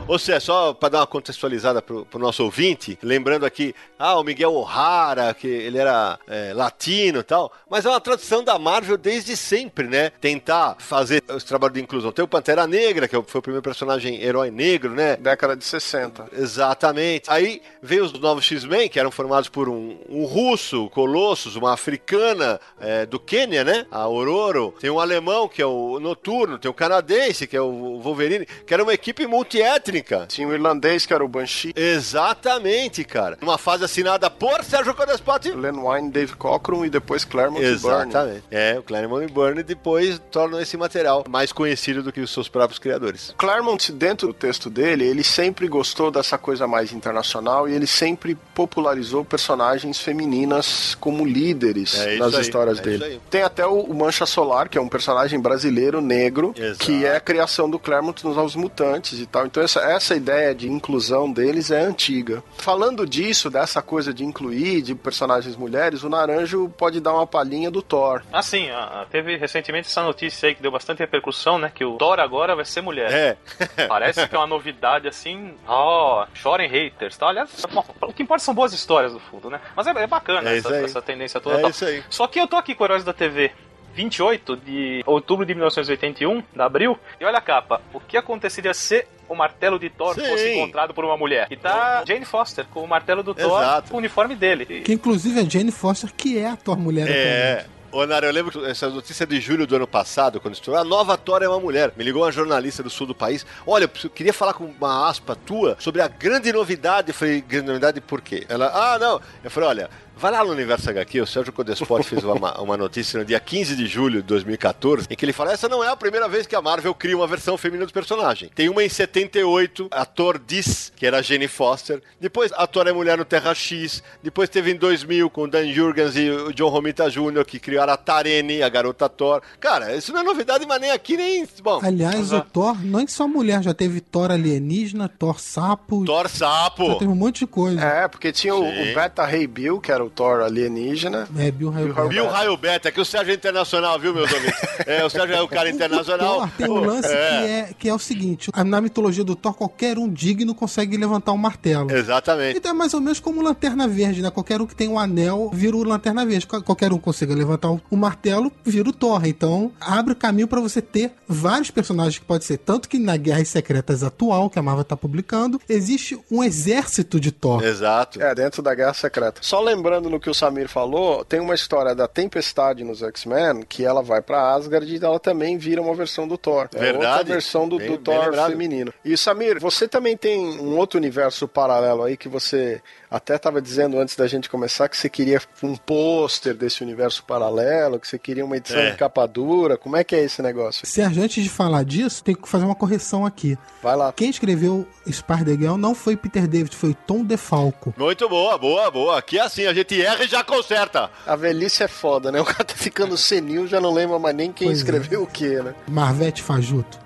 Ou 0.09 0.21
seja, 0.21 0.39
só 0.39 0.73
para 0.73 0.91
dar 0.91 1.01
uma 1.01 1.07
contextualizada 1.07 1.83
pro, 1.83 2.07
pro 2.07 2.21
nosso 2.21 2.45
ouvinte, 2.45 2.97
lembrando 3.03 3.45
aqui, 3.45 3.75
ah, 3.99 4.17
o 4.21 4.23
Miguel 4.23 4.55
O'Hara, 4.55 5.35
que 5.35 5.49
ele 5.49 5.79
era 5.79 6.17
é, 6.29 6.53
latino 6.55 7.19
e 7.19 7.23
tal, 7.25 7.53
mas 7.69 7.85
é 7.85 7.89
uma 7.89 8.01
tradição 8.01 8.45
da 8.45 8.57
Marvel 8.57 8.97
desde 8.97 9.37
sempre, 9.37 9.89
né? 9.89 10.11
Tentar 10.21 10.77
fazer 10.79 11.25
os 11.29 11.43
trabalhos 11.43 11.75
de 11.75 11.83
inclusão. 11.83 12.13
Tem 12.13 12.25
o 12.25 12.29
Pantera 12.29 12.69
Negra, 12.69 13.09
que 13.09 13.21
foi 13.21 13.39
o 13.41 13.43
primeiro 13.43 13.63
personagem 13.63 14.23
herói 14.23 14.49
negro, 14.49 14.93
né? 14.93 15.17
Década 15.17 15.57
de 15.57 15.65
60. 15.65 16.29
Exatamente. 16.35 17.29
Aí 17.29 17.61
veio 17.83 18.05
os 18.05 18.13
novos 18.13 18.45
X-Men, 18.45 18.89
que 18.89 19.01
eram 19.01 19.11
formados 19.11 19.49
por 19.49 19.69
um, 19.69 19.99
um 20.09 20.25
russo, 20.25 20.89
Colossus, 20.91 21.57
uma 21.57 21.73
africana 21.73 22.61
é, 22.81 23.07
do 23.07 23.19
Quênia, 23.19 23.65
né? 23.65 23.85
A 23.91 24.07
Ororo. 24.07 24.73
Tem 24.79 24.89
um 24.89 25.01
alemão, 25.01 25.49
que 25.49 25.61
é 25.61 25.67
o 25.67 25.99
Noturno. 25.99 26.61
Tem 26.61 26.71
o 26.71 26.75
canadense, 26.75 27.49
que 27.49 27.57
é 27.57 27.61
o 27.61 27.99
Wolverine, 27.99 28.47
que 28.47 28.73
era 28.73 28.85
uma 28.85 28.95
equipe 28.95 29.27
multiétnica 29.27 29.96
técnica. 29.97 30.27
Tinha 30.29 30.49
o 30.49 30.53
irlandês, 30.53 31.07
que 31.07 31.13
era 31.13 31.25
o 31.25 31.29
Banshee. 31.29 31.73
Exatamente, 31.77 33.05
cara. 33.05 33.39
Uma 33.41 33.59
fase 33.59 33.85
assinada 33.85 34.31
por 34.31 34.63
Sérgio 34.65 34.95
Codespot. 34.95 35.51
Len 35.53 35.79
Wein, 35.79 36.11
Dave 36.11 36.35
Cockrum 36.37 36.85
e 36.85 36.91
depois 36.91 37.25
Claremont 37.25 37.63
Exatamente. 37.65 38.09
e 38.11 38.13
Byrne. 38.13 38.43
É, 38.51 38.79
o 38.79 38.83
Claremont 38.83 39.25
e 39.25 39.33
Byrne 39.33 39.63
depois 39.63 40.21
tornam 40.31 40.61
esse 40.61 40.77
material 40.77 41.25
mais 41.29 41.53
conhecido 41.53 42.03
do 42.03 42.13
que 42.13 42.21
os 42.21 42.31
seus 42.31 42.49
próprios 42.49 42.79
criadores. 42.79 43.35
Claremont, 43.37 43.93
dentro 43.93 44.29
do 44.29 44.35
texto 44.35 44.69
dele, 44.69 45.05
ele 45.05 45.25
sempre 45.25 45.69
gostou 45.69 46.11
dessa 46.11 46.37
coisa 46.39 46.67
mais 46.67 46.93
internacional 46.93 47.69
e 47.69 47.75
ele 47.75 47.87
sempre 47.87 48.35
popularizou 48.55 49.25
personagens 49.25 49.99
femininas 50.01 50.97
como 51.01 51.25
líderes 51.25 51.95
É 51.99 52.17
nas 52.17 52.35
aí, 52.35 52.43
histórias 52.43 52.79
é 52.79 52.83
dele. 52.83 53.21
Tem 53.31 53.43
até 53.43 53.67
o, 53.67 53.81
o 53.81 53.95
Mancha 53.95 54.27
Solar, 54.27 54.69
que 54.69 54.79
é 54.79 54.81
um 54.81 54.89
personagem 54.89 55.41
brasileiro 55.41 56.01
negro, 56.01 56.55
Exato. 56.57 56.79
que 56.79 57.05
é 57.05 57.17
a 57.17 57.21
criação 57.21 57.69
do 57.69 57.79
Claremont 57.79 58.25
nos 58.25 58.37
Novos 58.37 58.57
Mutantes 58.57 59.19
e 59.21 59.27
tal. 59.27 59.47
Então 59.47 59.63
essa, 59.63 59.81
essa 59.93 60.15
ideia 60.15 60.55
de 60.55 60.71
inclusão 60.71 61.31
deles 61.31 61.71
é 61.71 61.81
antiga. 61.81 62.43
Falando 62.57 63.07
disso, 63.07 63.51
dessa 63.51 63.83
coisa 63.83 64.13
de 64.13 64.25
incluir, 64.25 64.83
de 64.83 64.95
personagens 64.95 65.57
mulheres, 65.57 66.03
o 66.03 66.09
Naranjo 66.09 66.69
pode 66.77 67.01
dar 67.01 67.15
uma 67.15 67.27
palhinha 67.27 67.71
do 67.71 67.83
Thor. 67.83 68.23
Ah, 68.33 68.43
sim, 68.43 68.71
ah, 68.71 69.07
teve 69.11 69.37
recentemente 69.37 69.89
essa 69.89 70.03
notícia 70.03 70.49
aí 70.49 70.55
que 70.55 70.63
deu 70.63 70.71
bastante 70.71 70.99
repercussão, 70.99 71.59
né? 71.59 71.71
Que 71.75 71.85
o 71.85 71.97
Thor 71.97 72.21
agora 72.21 72.55
vai 72.55 72.65
ser 72.65 72.81
mulher. 72.81 73.13
É. 73.13 73.37
Parece 73.87 74.29
que 74.29 74.35
é 74.35 74.39
uma 74.39 74.47
novidade 74.47 75.09
assim. 75.09 75.55
Ó, 75.67 76.27
chorem 76.35 76.69
haters, 76.69 77.17
tá? 77.17 77.29
Aliás, 77.29 77.51
bom, 77.73 77.85
o 78.03 78.13
que 78.13 78.23
importa 78.23 78.45
são 78.45 78.55
boas 78.55 78.73
histórias 78.73 79.13
do 79.13 79.21
fundo, 79.21 79.51
né? 79.51 79.61
Mas 79.75 79.87
é, 79.87 79.91
é 79.91 80.07
bacana 80.07 80.51
É 80.51 80.59
essa, 80.59 80.77
essa 80.77 81.03
tendência 81.03 81.41
toda. 81.41 81.59
É 81.59 81.61
tal. 81.61 81.71
isso 81.71 81.85
aí. 81.85 82.03
Só 82.11 82.27
que 82.27 82.41
eu 82.41 82.47
tô 82.47 82.57
aqui 82.57 82.75
com 82.75 82.85
Heróis 82.85 83.05
da 83.05 83.13
TV. 83.13 83.53
28 83.97 84.57
de 84.59 85.03
outubro 85.07 85.47
de 85.47 85.55
1981, 85.55 86.43
de 86.55 86.61
abril, 86.61 86.99
e 87.19 87.25
olha 87.25 87.39
a 87.39 87.41
capa. 87.41 87.81
O 87.95 87.99
que 87.99 88.17
aconteceria 88.17 88.75
se 88.75 89.07
o 89.27 89.35
martelo 89.35 89.79
de 89.79 89.89
Thor 89.89 90.15
Sim. 90.15 90.27
fosse 90.27 90.53
encontrado 90.53 90.93
por 90.93 91.05
uma 91.05 91.17
mulher? 91.17 91.49
E 91.51 91.57
tá 91.57 92.05
Jane 92.07 92.27
Foster 92.27 92.67
com 92.73 92.85
o 92.85 92.89
martelo 92.89 93.23
do 93.23 93.35
Thor 93.35 93.63
Exato. 93.63 93.91
com 93.91 93.97
o 93.97 93.99
uniforme 93.99 94.37
dele. 94.37 94.83
Que 94.83 94.93
inclusive 94.93 95.41
é 95.41 95.49
Jane 95.49 95.73
Foster, 95.73 96.13
que 96.15 96.39
é 96.39 96.47
a 96.47 96.57
Thor 96.57 96.79
Mulher. 96.79 97.09
É. 97.09 97.67
Ô, 97.91 98.05
Nara, 98.05 98.27
eu 98.27 98.33
lembro 98.33 98.53
que 98.53 98.63
essa 98.67 98.91
notícia 98.91 99.27
de 99.27 99.41
julho 99.41 99.67
do 99.67 99.75
ano 99.75 99.87
passado, 99.87 100.39
quando 100.39 100.53
estourou, 100.53 100.79
a 100.79 100.85
nova 100.85 101.17
Thor 101.17 101.43
é 101.43 101.49
uma 101.49 101.59
mulher. 101.59 101.93
Me 101.97 102.05
ligou 102.05 102.23
uma 102.23 102.31
jornalista 102.31 102.83
do 102.83 102.91
sul 102.91 103.07
do 103.07 103.15
país. 103.15 103.47
Olha, 103.67 103.85
eu 103.85 104.11
queria 104.11 104.35
falar 104.35 104.53
com 104.53 104.65
uma 104.65 105.09
aspa 105.09 105.35
tua 105.35 105.77
sobre 105.79 106.03
a 106.03 106.09
grande 106.09 106.53
novidade. 106.53 107.09
Eu 107.09 107.15
falei, 107.15 107.41
grande 107.41 107.69
novidade 107.69 108.01
por 108.03 108.21
quê? 108.21 108.45
Ela, 108.51 108.67
ah, 108.67 108.99
não. 108.99 109.19
Eu 109.43 109.51
falei, 109.51 109.71
olha, 109.71 109.91
vai 110.17 110.33
lá 110.33 110.43
no 110.43 110.51
Universo 110.51 110.89
HQ, 110.91 111.21
o 111.21 111.27
Sérgio 111.27 111.53
Codespot 111.53 112.03
fez 112.03 112.25
uma, 112.25 112.61
uma 112.61 112.77
notícia 112.77 113.19
no 113.19 113.25
dia 113.25 113.39
15 113.39 113.77
de 113.77 113.87
julho 113.87 114.23
de 114.23 114.29
2014, 114.29 115.07
em 115.11 115.15
que 115.15 115.25
ele 115.25 115.33
fala, 115.33 115.53
essa 115.53 115.69
não 115.69 115.85
é 115.85 115.89
a 115.89 115.97
primeira 115.97 116.29
vez 116.29 116.47
que 116.47 116.57
a 116.57 116.63
Marvel 116.63 116.95
cria 116.95 117.17
uma 117.17 117.27
versão 117.27 117.57
feminina 117.59 117.85
dos 117.85 117.93
personagens. 117.93 118.51
Tem 118.55 118.69
uma 118.69 118.83
em 118.83 118.89
78, 118.89 119.89
a 119.91 120.05
Thor 120.05 120.41
Diz, 120.45 120.93
que 120.97 121.07
era 121.07 121.19
a 121.19 121.23
Jenny 121.23 121.49
Foster. 121.49 122.03
Depois, 122.21 122.51
a 122.55 122.67
Thor 122.67 122.87
é 122.89 122.93
mulher 122.93 123.19
no 123.19 123.25
Terra 123.25 123.55
X. 123.55 124.03
Depois 124.23 124.49
teve 124.49 124.73
em 124.73 124.77
2000 124.77 125.29
com 125.31 125.43
o 125.43 125.49
Dan 125.49 125.71
Jurgens 125.73 126.17
e 126.17 126.31
o 126.31 126.53
John 126.53 126.69
Romita 126.69 127.11
Jr., 127.11 127.45
que 127.47 127.59
criaram 127.59 127.93
a 127.93 127.97
Tarene, 127.97 128.63
a 128.63 128.69
garota 128.69 129.09
Thor. 129.09 129.43
Cara, 129.61 129.95
isso 129.95 130.13
não 130.13 130.21
é 130.21 130.25
novidade, 130.25 130.65
mas 130.67 130.81
nem 130.81 130.91
aqui, 130.91 131.17
nem... 131.17 131.47
Bom, 131.63 131.81
Aliás, 131.83 132.33
o 132.33 132.41
Thor 132.41 132.83
não 132.83 133.01
é 133.01 133.07
só 133.07 133.29
mulher, 133.29 133.63
já 133.63 133.75
teve 133.75 134.01
Thor 134.01 134.31
alienígena, 134.31 135.09
Thor 135.09 135.39
sapo, 135.41 136.05
Thor 136.05 136.29
já 136.29 136.47
Sapo. 136.47 136.95
teve 136.99 137.11
um 137.11 137.15
monte 137.15 137.41
de 137.41 137.47
coisa. 137.47 137.81
É, 137.81 138.09
porque 138.09 138.33
tinha 138.33 138.55
o, 138.55 138.63
o 138.63 138.95
Beta 138.95 139.25
Ray 139.25 139.47
Bill, 139.47 139.81
que 139.81 139.93
era 139.93 140.06
o 140.07 140.11
Thor 140.11 140.41
alienígena. 140.41 141.29
É, 141.37 141.51
Bill 141.51 141.71
Raio 141.71 141.95
Bill 141.95 142.09
Bill 142.09 142.27
Raio 142.29 142.57
Beta, 142.57 142.91
que 142.93 143.01
o 143.01 143.05
Sérgio 143.05 143.33
é 143.33 143.35
internacional, 143.35 143.99
viu, 143.99 144.15
meus 144.15 144.33
amigos? 144.33 144.55
É, 144.87 145.05
o 145.05 145.11
Sérgio 145.11 145.35
é 145.37 145.41
o 145.43 145.49
cara 145.49 145.69
internacional. 145.71 146.41
Thor 146.49 146.51
tem 146.57 146.69
um 146.71 146.81
lance 146.85 147.09
Que, 147.09 147.15
é, 147.15 147.71
que 147.79 147.89
é 147.89 147.95
o 147.95 147.99
seguinte: 147.99 148.51
na 148.65 148.81
mitologia 148.81 149.25
do 149.25 149.35
Thor, 149.37 149.55
qualquer 149.55 149.99
um 149.99 150.09
digno 150.09 150.55
consegue 150.55 150.97
levantar 150.97 151.33
um 151.33 151.37
martelo. 151.39 151.91
Exatamente. 151.91 152.59
Então 152.59 152.71
é 152.71 152.75
mais 152.75 152.95
ou 152.95 153.01
menos 153.01 153.21
como 153.21 153.43
Lanterna 153.43 153.87
Verde, 153.89 154.23
né? 154.23 154.31
Qualquer 154.31 154.61
um 154.61 154.67
que 154.67 154.75
tem 154.75 154.89
um 154.89 154.99
anel 154.99 155.51
vira 155.53 155.77
o 155.77 155.83
Lanterna 155.85 156.25
Verde. 156.27 156.47
Qual- 156.47 156.63
Qualquer 156.63 156.93
um 156.93 156.99
consiga 156.99 157.35
levantar 157.35 157.71
o 157.71 157.81
o 157.91 157.97
martelo, 157.97 158.51
vira 158.65 158.89
o 158.89 158.93
Thor. 158.93 159.25
Então 159.27 159.71
abre 159.81 160.13
o 160.13 160.17
caminho 160.17 160.47
pra 160.49 160.61
você 160.61 160.83
ter 160.83 161.13
vários 161.29 161.71
personagens 161.71 162.19
que 162.19 162.25
pode 162.25 162.45
ser. 162.45 162.59
Tanto 162.59 162.89
que 162.89 162.99
na 162.99 163.17
Guerras 163.17 163.49
Secretas 163.49 164.03
atual, 164.03 164.51
que 164.51 164.59
a 164.59 164.63
Marvel 164.63 164.85
tá 164.85 164.97
publicando, 164.97 165.61
existe 165.69 166.19
um 166.31 166.43
exército 166.43 167.19
de 167.21 167.31
Thor. 167.33 167.65
Exato. 167.65 168.21
É, 168.21 168.35
dentro 168.35 168.61
da 168.63 168.75
Guerra 168.75 168.93
Secreta. 168.93 169.41
Só 169.43 169.61
lembrando 169.61 169.96
no 170.01 170.21
que 170.21 170.29
o 170.31 170.35
Samir 170.35 170.69
falou, 170.69 171.25
tem 171.25 171.41
uma 171.41 171.55
história 171.55 171.95
da 171.95 172.07
Tempestade 172.09 172.85
nos 172.85 173.03
X-Men, 173.03 173.63
que 173.69 173.85
ela 173.85 174.03
vai 174.03 174.21
pra 174.21 174.53
Asgard 174.55 174.87
e 174.95 175.05
ela 175.05 175.19
também 175.21 175.57
vira 175.59 175.81
uma 175.81 175.95
versão 175.95 176.27
do 176.27 176.37
Thor. 176.37 176.69
É 176.75 176.79
Verdade. 176.79 177.07
outra 177.19 177.25
versão 177.25 177.69
do, 177.69 177.79
Bem- 177.79 177.89
do 177.91 177.99
Thor 177.99 178.33
feminino. 178.49 178.93
E 179.05 179.17
Samir, 179.17 179.61
você 179.61 179.87
também 179.89 180.17
tem 180.17 180.39
um 180.61 180.77
outro 180.77 180.99
universo 180.99 181.47
paralelo 181.49 182.03
aí 182.05 182.17
que 182.17 182.29
você 182.29 182.81
até 183.11 183.37
estava 183.37 183.63
dizendo 183.63 183.99
antes 183.99 184.17
da 184.17 184.27
gente 184.27 184.51
começar 184.51 184.89
que 184.89 184.97
você 184.97 185.09
queria 185.09 185.41
um 185.63 185.77
pôster 185.77 186.55
desse 186.55 186.83
universo 186.83 187.23
paralelo. 187.23 187.37
paralelo, 187.47 188.01
que 188.01 188.09
você 188.09 188.19
queria 188.19 188.45
uma 188.45 188.57
edição 188.57 188.79
É. 188.81 188.91
de 188.93 188.97
capa 188.97 189.27
dura. 189.27 189.77
Como 189.77 189.95
é 189.95 190.03
que 190.03 190.17
é 190.17 190.23
esse 190.25 190.41
negócio? 190.41 190.87
Sérgio, 190.87 191.23
antes 191.23 191.45
de 191.45 191.51
falar 191.51 191.85
disso, 191.85 192.25
tem 192.25 192.35
que 192.35 192.49
fazer 192.49 192.65
uma 192.65 192.75
correção 192.75 193.27
aqui. 193.27 193.59
Vai 193.83 193.95
lá. 193.95 194.11
Quem 194.13 194.31
escreveu 194.31 194.87
Spider-Girl 195.11 195.77
não 195.77 195.95
foi 195.95 196.17
Peter 196.17 196.47
David, 196.49 196.75
foi 196.75 196.95
Tom 197.07 197.23
DeFalco. 197.23 197.95
Muito 197.97 198.27
boa, 198.29 198.57
boa, 198.59 198.91
boa. 198.91 199.19
Aqui 199.19 199.39
é 199.39 199.43
assim, 199.43 199.67
a 199.67 199.75
gente 199.75 199.86
erra 199.95 200.25
e 200.25 200.29
já 200.29 200.43
conserta. 200.45 201.11
A 201.27 201.37
velhice 201.37 201.83
é 201.83 201.89
foda, 201.89 202.31
né? 202.33 202.41
O 202.41 202.45
cara 202.45 202.65
tá 202.65 202.75
ficando 202.75 203.17
senil, 203.17 203.67
já 203.67 203.81
não 203.81 203.93
lembra 203.93 204.19
mais 204.19 204.35
nem 204.35 204.53
quem 204.53 204.69
Pois 204.69 204.79
é. 204.79 204.83
escreveu 204.83 205.23
o 205.23 205.27
que, 205.27 205.49
né? 205.61 205.75
Marvete 205.89 206.43
Fajuto. 206.43 206.99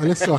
Olha 0.00 0.14
só. 0.14 0.38